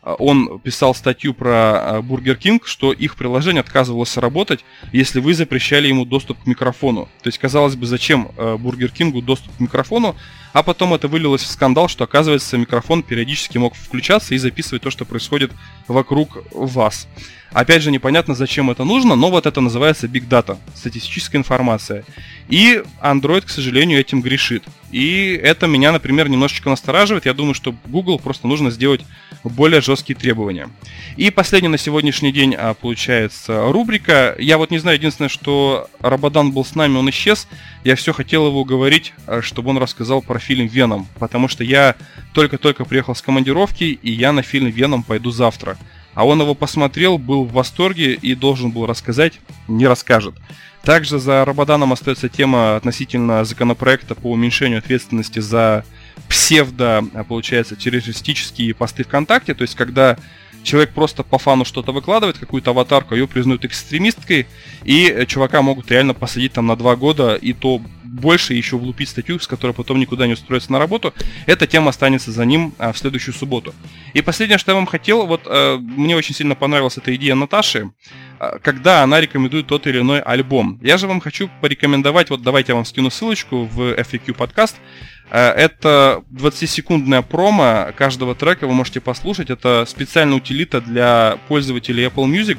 он 0.04 0.60
писал 0.60 0.96
статью 0.96 1.34
про 1.34 2.02
Burger 2.02 2.36
King, 2.36 2.66
что 2.66 2.92
их 2.92 3.16
приложение 3.16 3.62
отказывалось 3.62 4.18
работать, 4.18 4.66
если 4.92 5.20
вы 5.20 5.34
запрещали 5.34 5.88
ему 5.88 6.06
доступ 6.06 6.42
к 6.44 6.48
микрофону. 6.48 7.08
То 7.22 7.28
есть, 7.28 7.38
казалось 7.38 7.76
бы, 7.76 7.86
зачем 7.86 8.32
Бургер 8.60 8.90
Кингу 8.90 9.22
доступ 9.22 9.56
к 9.58 9.60
микрофону, 9.60 10.16
а 10.54 10.64
потом 10.64 10.94
это 10.94 11.08
вылилось 11.08 11.44
в 11.44 11.48
скандал, 11.48 11.88
что, 11.88 12.04
оказывается, 12.04 12.58
микрофон 12.58 13.04
периодически 13.04 13.58
мог 13.58 13.76
включаться 13.76 14.36
и 14.36 14.38
записывать 14.38 14.82
то, 14.82 14.90
что 14.90 15.06
происходит 15.06 15.52
вокруг 15.88 16.44
вас. 16.52 17.08
Опять 17.54 17.84
же, 17.84 17.92
непонятно, 17.92 18.34
зачем 18.34 18.72
это 18.72 18.86
нужно, 18.86 19.16
но 19.16 19.30
вот 19.30 19.46
это 19.46 19.62
называется 19.62 20.08
Big 20.08 20.28
Data, 20.28 20.58
статистическая 20.74 21.38
информация. 21.38 22.06
И 22.48 22.82
Android, 23.04 23.42
к 23.42 23.50
сожалению, 23.50 24.00
этим 24.00 24.22
грешит. 24.22 24.64
И 24.92 25.40
это 25.42 25.68
меня, 25.68 25.92
например, 25.92 26.30
немножечко 26.30 26.70
настораживает. 26.70 27.26
Я 27.26 27.34
думаю, 27.34 27.54
что 27.54 27.76
Google 27.86 28.20
просто 28.20 28.48
нужно 28.48 28.72
сделать 28.72 29.02
более 29.44 29.82
жесткие 29.82 30.18
требования. 30.18 30.70
И 31.18 31.30
последний 31.30 31.70
на 31.70 31.78
сегодняшний 31.78 32.32
день 32.32 32.56
а, 32.58 32.74
получается 32.74 33.64
рубрика. 33.72 34.36
Я 34.40 34.58
вот 34.58 34.72
не 34.72 34.78
знаю, 34.78 34.98
единственное, 34.98 35.30
что 35.30 35.90
Рабадан 36.00 36.52
был 36.52 36.64
с 36.64 36.76
нами, 36.76 36.98
он 36.98 37.10
исчез. 37.10 37.48
Я 37.84 37.96
все 37.96 38.14
хотел 38.14 38.48
его 38.48 38.62
уговорить, 38.62 39.14
а, 39.28 39.42
чтобы 39.42 39.72
он 39.72 39.78
рассказал 39.78 40.22
про 40.22 40.40
фильм 40.40 40.68
«Веном», 40.68 41.08
потому 41.20 41.48
что 41.48 41.64
я 41.64 41.96
только-только 42.34 42.86
приехал 42.86 43.16
с 43.16 43.22
командировки, 43.22 43.84
и 43.84 44.12
я 44.12 44.32
на 44.32 44.44
фильм 44.44 44.68
«Веном» 44.70 45.04
пойду 45.04 45.32
завтра. 45.32 45.78
А 46.14 46.26
он 46.26 46.42
его 46.42 46.54
посмотрел, 46.56 47.18
был 47.18 47.46
в 47.46 47.54
восторге 47.54 48.14
и 48.14 48.36
должен 48.36 48.72
был 48.72 48.86
рассказать, 48.86 49.40
не 49.68 49.88
расскажет. 49.88 50.36
Также 50.84 51.20
за 51.20 51.46
Рабаданом 51.46 51.94
остается 51.94 52.28
тема 52.28 52.76
относительно 52.76 53.46
законопроекта 53.46 54.16
по 54.16 54.32
уменьшению 54.32 54.80
ответственности 54.80 55.40
за 55.40 55.86
псевдо, 56.32 57.04
а, 57.14 57.26
получается, 57.26 57.76
террористические 57.76 58.74
посты 58.74 59.04
ВКонтакте, 59.04 59.54
то 59.54 59.64
есть 59.64 59.76
когда 59.76 60.18
человек 60.64 60.92
просто 60.92 61.24
по 61.24 61.38
фану 61.38 61.66
что-то 61.66 61.92
выкладывает, 61.92 62.38
какую-то 62.38 62.72
аватарку, 62.72 63.16
ее 63.16 63.28
признают 63.28 63.66
экстремисткой, 63.66 64.48
и 64.86 65.26
чувака 65.28 65.62
могут 65.62 65.92
реально 65.92 66.14
посадить 66.14 66.54
там 66.54 66.68
на 66.68 66.78
два 66.78 66.96
года, 66.96 67.36
и 67.36 67.52
то 67.52 67.82
больше 68.04 68.54
еще 68.54 68.78
влупить 68.78 69.10
статью, 69.10 69.40
с 69.40 69.48
которой 69.48 69.74
потом 69.74 70.00
никуда 70.00 70.26
не 70.26 70.34
устроится 70.34 70.72
на 70.72 70.80
работу. 70.80 71.14
Эта 71.48 71.68
тема 71.68 71.90
останется 71.90 72.32
за 72.32 72.46
ним 72.46 72.74
а, 72.78 72.94
в 72.94 72.98
следующую 72.98 73.34
субботу. 73.34 73.74
И 74.14 74.22
последнее, 74.22 74.58
что 74.58 74.72
я 74.72 74.76
вам 74.76 74.86
хотел, 74.86 75.26
вот 75.26 75.42
а, 75.46 75.78
мне 75.78 76.16
очень 76.16 76.36
сильно 76.36 76.56
понравилась 76.56 76.98
эта 76.98 77.14
идея 77.16 77.36
Наташи, 77.36 77.92
а, 78.40 78.60
когда 78.60 79.04
она 79.04 79.20
рекомендует 79.20 79.68
тот 79.68 79.86
или 79.88 80.00
иной 80.00 80.22
альбом. 80.22 80.80
Я 80.82 80.98
же 80.98 81.08
вам 81.08 81.20
хочу 81.20 81.50
порекомендовать, 81.60 82.30
вот 82.30 82.42
давайте 82.42 82.72
я 82.72 82.76
вам 82.76 82.86
скину 82.86 83.10
ссылочку 83.10 83.66
в 83.66 83.94
FAQ 83.94 84.34
подкаст, 84.34 84.78
Э, 84.78 85.11
это 85.32 86.24
20-секундная 86.32 87.22
промо 87.22 87.92
каждого 87.96 88.36
трека, 88.36 88.68
вы 88.68 88.74
можете 88.74 89.00
послушать. 89.00 89.50
Это 89.50 89.86
специальная 89.88 90.38
утилита 90.38 90.82
для 90.82 91.38
пользователей 91.48 92.06
Apple 92.06 92.26
Music. 92.26 92.58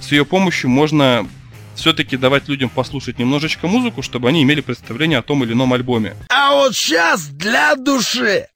С 0.00 0.12
ее 0.12 0.24
помощью 0.24 0.70
можно 0.70 1.26
все-таки 1.74 2.16
давать 2.16 2.48
людям 2.48 2.68
послушать 2.68 3.18
немножечко 3.18 3.66
музыку, 3.66 4.02
чтобы 4.02 4.28
они 4.28 4.42
имели 4.42 4.60
представление 4.60 5.18
о 5.18 5.22
том 5.22 5.42
или 5.44 5.52
ином 5.52 5.72
альбоме. 5.72 6.14
А 6.30 6.54
вот 6.54 6.74
сейчас 6.74 7.26
для 7.26 7.74
души! 7.76 8.46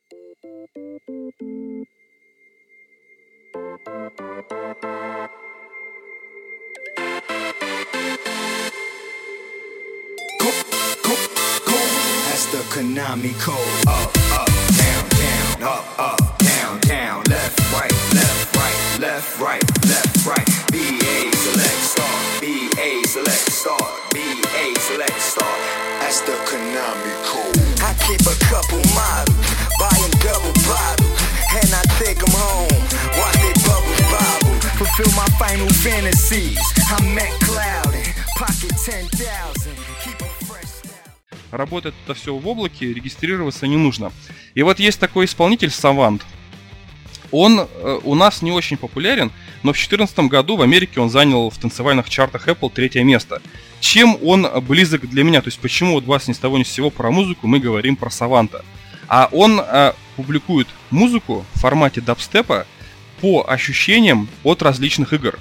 The 12.53 12.63
Konami 12.71 13.33
code. 13.41 13.57
Up, 13.89 14.11
up, 14.31 14.51
down, 14.79 15.05
down, 15.09 15.63
up, 15.63 15.87
up, 15.99 16.39
down, 16.39 16.81
down, 16.81 17.23
left, 17.25 17.59
right, 17.73 17.93
left, 18.15 18.57
right, 18.57 19.01
left, 19.01 19.41
right, 19.41 19.65
left, 19.87 20.27
right. 20.27 20.47
BA 20.71 21.33
select 21.35 21.81
start, 21.83 22.23
BA 22.41 23.07
select 23.09 23.51
start, 23.51 23.91
BA 24.13 24.65
select 24.79 25.21
start. 25.21 25.61
That's 26.01 26.21
the 26.21 26.37
Konami 26.47 27.15
code. 27.27 27.57
I 27.83 27.95
keep 28.07 28.23
a 28.23 28.37
couple 28.47 28.83
models, 28.95 29.47
buying 29.81 30.15
double 30.23 30.55
bottles, 30.69 31.21
and 31.51 31.71
I 31.75 31.83
take 31.99 32.19
them 32.19 32.31
home. 32.31 32.79
Watch 33.19 33.37
they 33.43 33.55
bubble 33.67 33.97
bobble, 34.13 34.55
fulfill 34.79 35.13
my 35.17 35.27
final 35.39 35.69
fantasies. 35.83 36.61
I'm 36.91 37.15
Matt 37.15 37.33
Cloud 37.41 37.87
pocket 38.37 38.77
10,000. 38.85 39.17
Keep 39.17 39.29
a 39.29 39.56
работает 41.57 41.95
это 42.05 42.15
все 42.15 42.35
в 42.35 42.47
облаке, 42.47 42.93
регистрироваться 42.93 43.67
не 43.67 43.77
нужно. 43.77 44.13
И 44.55 44.63
вот 44.63 44.79
есть 44.79 45.01
такой 45.01 45.25
исполнитель 45.25 45.69
Savant. 45.69 46.23
Он 47.33 47.61
э, 47.61 48.01
у 48.05 48.15
нас 48.15 48.43
не 48.43 48.53
очень 48.53 48.77
популярен, 48.77 49.33
но 49.63 49.73
в 49.73 49.77
2014 49.77 50.19
году 50.21 50.57
в 50.57 50.63
Америке 50.63 51.01
он 51.01 51.11
занял 51.11 51.51
в 51.51 51.59
танцевальных 51.59 52.09
чартах 52.09 52.49
Apple 52.49 52.71
третье 52.73 53.03
место. 53.03 53.43
Чем 53.81 54.17
он 54.23 54.47
близок 54.63 55.09
для 55.09 55.25
меня? 55.25 55.41
То 55.43 55.49
есть 55.49 55.59
почему 55.59 55.95
вот 55.95 56.05
вас 56.05 56.29
ни 56.29 56.33
с 56.33 56.39
того 56.39 56.59
ни 56.59 56.63
с 56.63 56.69
сего 56.69 56.91
про 56.91 57.11
музыку 57.11 57.47
мы 57.47 57.59
говорим 57.59 57.97
про 57.97 58.11
Саванта? 58.11 58.65
А 59.09 59.29
он 59.33 59.61
э, 59.61 59.93
публикует 60.17 60.69
музыку 60.91 61.45
в 61.55 61.61
формате 61.61 62.01
дабстепа 62.01 62.67
по 63.21 63.45
ощущениям 63.49 64.29
от 64.45 64.63
различных 64.63 65.13
игр. 65.13 65.39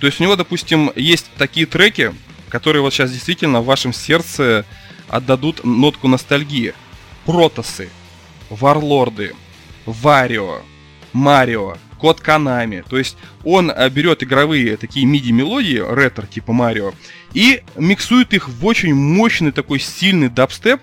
То 0.00 0.06
есть 0.06 0.20
у 0.20 0.24
него, 0.24 0.36
допустим, 0.36 0.92
есть 0.94 1.26
такие 1.36 1.66
треки, 1.66 2.14
которые 2.48 2.82
вот 2.82 2.92
сейчас 2.92 3.10
действительно 3.10 3.60
в 3.60 3.66
вашем 3.66 3.92
сердце 3.92 4.64
отдадут 5.08 5.64
нотку 5.64 6.08
ностальгии. 6.08 6.74
Протосы, 7.24 7.90
Варлорды, 8.50 9.34
Варио, 9.86 10.62
Марио, 11.12 11.76
Код 11.98 12.20
Канами. 12.20 12.84
То 12.88 12.98
есть 12.98 13.16
он 13.44 13.70
э, 13.70 13.88
берет 13.90 14.22
игровые 14.22 14.76
такие 14.76 15.06
MIDI-мелодии, 15.06 15.82
ретро 15.94 16.26
типа 16.26 16.52
Марио, 16.52 16.92
и 17.34 17.62
миксует 17.76 18.32
их 18.32 18.48
в 18.48 18.64
очень 18.64 18.94
мощный 18.94 19.52
такой 19.52 19.80
сильный 19.80 20.28
дабстеп, 20.28 20.80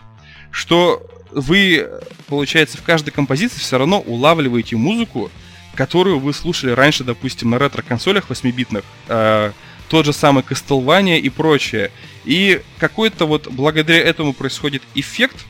что 0.52 1.02
вы, 1.32 1.90
получается, 2.28 2.78
в 2.78 2.84
каждой 2.84 3.12
композиции 3.12 3.60
все 3.60 3.78
равно 3.78 4.00
улавливаете 4.00 4.76
музыку, 4.76 5.32
которую 5.76 6.20
вы 6.20 6.34
слушали 6.34 6.72
раньше, 6.72 7.04
допустим, 7.04 7.50
на 7.50 7.60
ретро-консолях 7.60 8.30
8-битных, 8.30 8.84
э, 9.08 9.52
тот 9.88 10.06
же 10.06 10.14
самый 10.14 10.44
Castlevania 10.44 11.20
и 11.20 11.30
прочее. 11.30 11.92
И 12.24 12.62
какой-то 12.80 13.26
вот 13.26 13.48
благодаря 13.48 14.00
этому 14.00 14.34
происходит 14.34 14.84
эффект, 14.96 15.46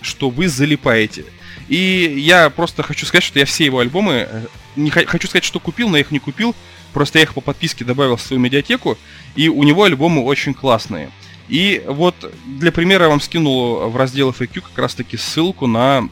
что 0.00 0.30
вы 0.30 0.48
залипаете. 0.48 1.24
И 1.68 2.14
я 2.18 2.50
просто 2.50 2.82
хочу 2.82 3.06
сказать, 3.06 3.24
что 3.24 3.38
я 3.38 3.46
все 3.46 3.64
его 3.64 3.78
альбомы, 3.78 4.28
э, 4.28 4.46
не 4.76 4.90
хочу 4.90 5.28
сказать, 5.28 5.44
что 5.44 5.60
купил, 5.60 5.88
но 5.88 5.96
я 5.96 6.02
их 6.02 6.10
не 6.10 6.18
купил, 6.18 6.54
просто 6.92 7.18
я 7.18 7.24
их 7.24 7.34
по 7.34 7.40
подписке 7.40 7.84
добавил 7.84 8.16
в 8.16 8.22
свою 8.22 8.40
медиатеку, 8.40 8.98
и 9.34 9.48
у 9.48 9.62
него 9.62 9.84
альбомы 9.84 10.22
очень 10.22 10.52
классные. 10.52 11.10
И 11.48 11.82
вот 11.86 12.14
для 12.46 12.72
примера 12.72 13.04
я 13.04 13.10
вам 13.10 13.20
скинул 13.20 13.88
в 13.88 13.96
раздел 13.96 14.30
FAQ 14.30 14.62
как 14.62 14.78
раз 14.78 14.94
таки 14.94 15.16
ссылку 15.16 15.66
на 15.66 16.08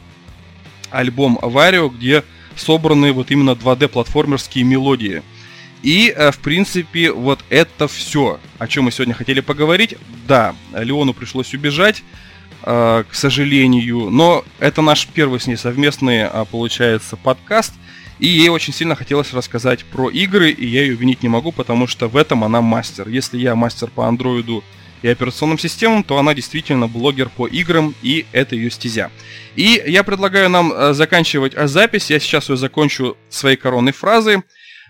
альбом 0.89 1.39
Аварио, 1.41 1.89
где 1.89 2.23
собраны 2.55 3.11
вот 3.13 3.31
именно 3.31 3.51
2D-платформерские 3.51 4.63
мелодии. 4.63 5.23
И, 5.83 6.13
э, 6.15 6.31
в 6.31 6.39
принципе, 6.39 7.11
вот 7.11 7.43
это 7.49 7.89
все, 7.89 8.39
о 8.57 8.67
чем 8.67 8.85
мы 8.85 8.91
сегодня 8.91 9.13
хотели 9.13 9.41
поговорить. 9.41 9.95
Да, 10.27 10.55
Леону 10.73 11.13
пришлось 11.13 11.53
убежать, 11.53 12.03
э, 12.63 13.03
к 13.07 13.13
сожалению, 13.13 14.09
но 14.09 14.45
это 14.59 14.81
наш 14.81 15.05
первый 15.07 15.41
с 15.41 15.47
ней 15.47 15.57
совместный, 15.57 16.19
э, 16.19 16.45
получается, 16.49 17.17
подкаст. 17.17 17.73
И 18.19 18.27
ей 18.27 18.47
очень 18.47 18.71
сильно 18.73 18.95
хотелось 18.95 19.33
рассказать 19.33 19.83
про 19.83 20.09
игры, 20.09 20.51
и 20.51 20.65
я 20.65 20.83
ее 20.83 20.95
винить 20.95 21.21
не 21.21 21.27
могу, 21.27 21.51
потому 21.51 21.87
что 21.87 22.07
в 22.07 22.15
этом 22.15 22.45
она 22.45 22.61
мастер. 22.61 23.09
Если 23.09 23.37
я 23.37 23.53
мастер 23.53 23.89
по 23.89 24.07
андроиду 24.07 24.63
и 25.01 25.09
операционным 25.09 25.59
системам, 25.59 26.05
то 26.05 26.17
она 26.17 26.33
действительно 26.33 26.87
блогер 26.87 27.27
по 27.27 27.45
играм, 27.45 27.93
и 28.01 28.25
это 28.31 28.55
ее 28.55 28.71
стезя. 28.71 29.11
И 29.57 29.83
я 29.85 30.03
предлагаю 30.03 30.49
нам 30.49 30.93
заканчивать 30.93 31.55
запись. 31.67 32.09
Я 32.09 32.21
сейчас 32.21 32.47
ее 32.47 32.55
закончу 32.55 33.17
своей 33.29 33.57
коронной 33.57 33.91
фразой. 33.91 34.43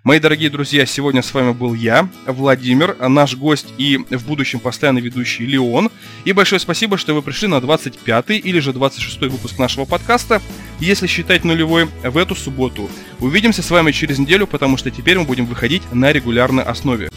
Мои 0.04 0.20
дорогие 0.20 0.50
друзья, 0.50 0.86
сегодня 0.86 1.22
с 1.22 1.34
вами 1.34 1.54
был 1.54 1.74
я, 1.74 2.10
Владимир, 2.28 2.98
наш 3.08 3.38
гость 3.38 3.68
и 3.78 3.96
в 3.96 4.28
будущем 4.28 4.60
постоянный 4.60 5.00
ведущий 5.00 5.46
Леон. 5.46 5.90
И 6.26 6.34
большое 6.34 6.60
спасибо, 6.60 6.98
что 6.98 7.14
вы 7.14 7.22
пришли 7.22 7.48
на 7.48 7.62
25 7.62 8.32
или 8.32 8.60
же 8.60 8.74
26 8.74 9.22
выпуск 9.32 9.58
нашего 9.58 9.86
подкаста, 9.86 10.42
если 10.82 11.08
считать 11.08 11.46
нулевой, 11.46 11.86
в 12.04 12.18
эту 12.18 12.36
субботу. 12.36 12.90
Увидимся 13.20 13.64
с 13.64 13.72
вами 13.72 13.94
через 13.94 14.20
неделю, 14.20 14.46
потому 14.46 14.76
что 14.76 14.92
теперь 14.92 15.20
мы 15.20 15.24
будем 15.24 15.46
выходить 15.46 15.84
на 15.94 16.12
регулярной 16.12 16.64
основе. 16.64 17.10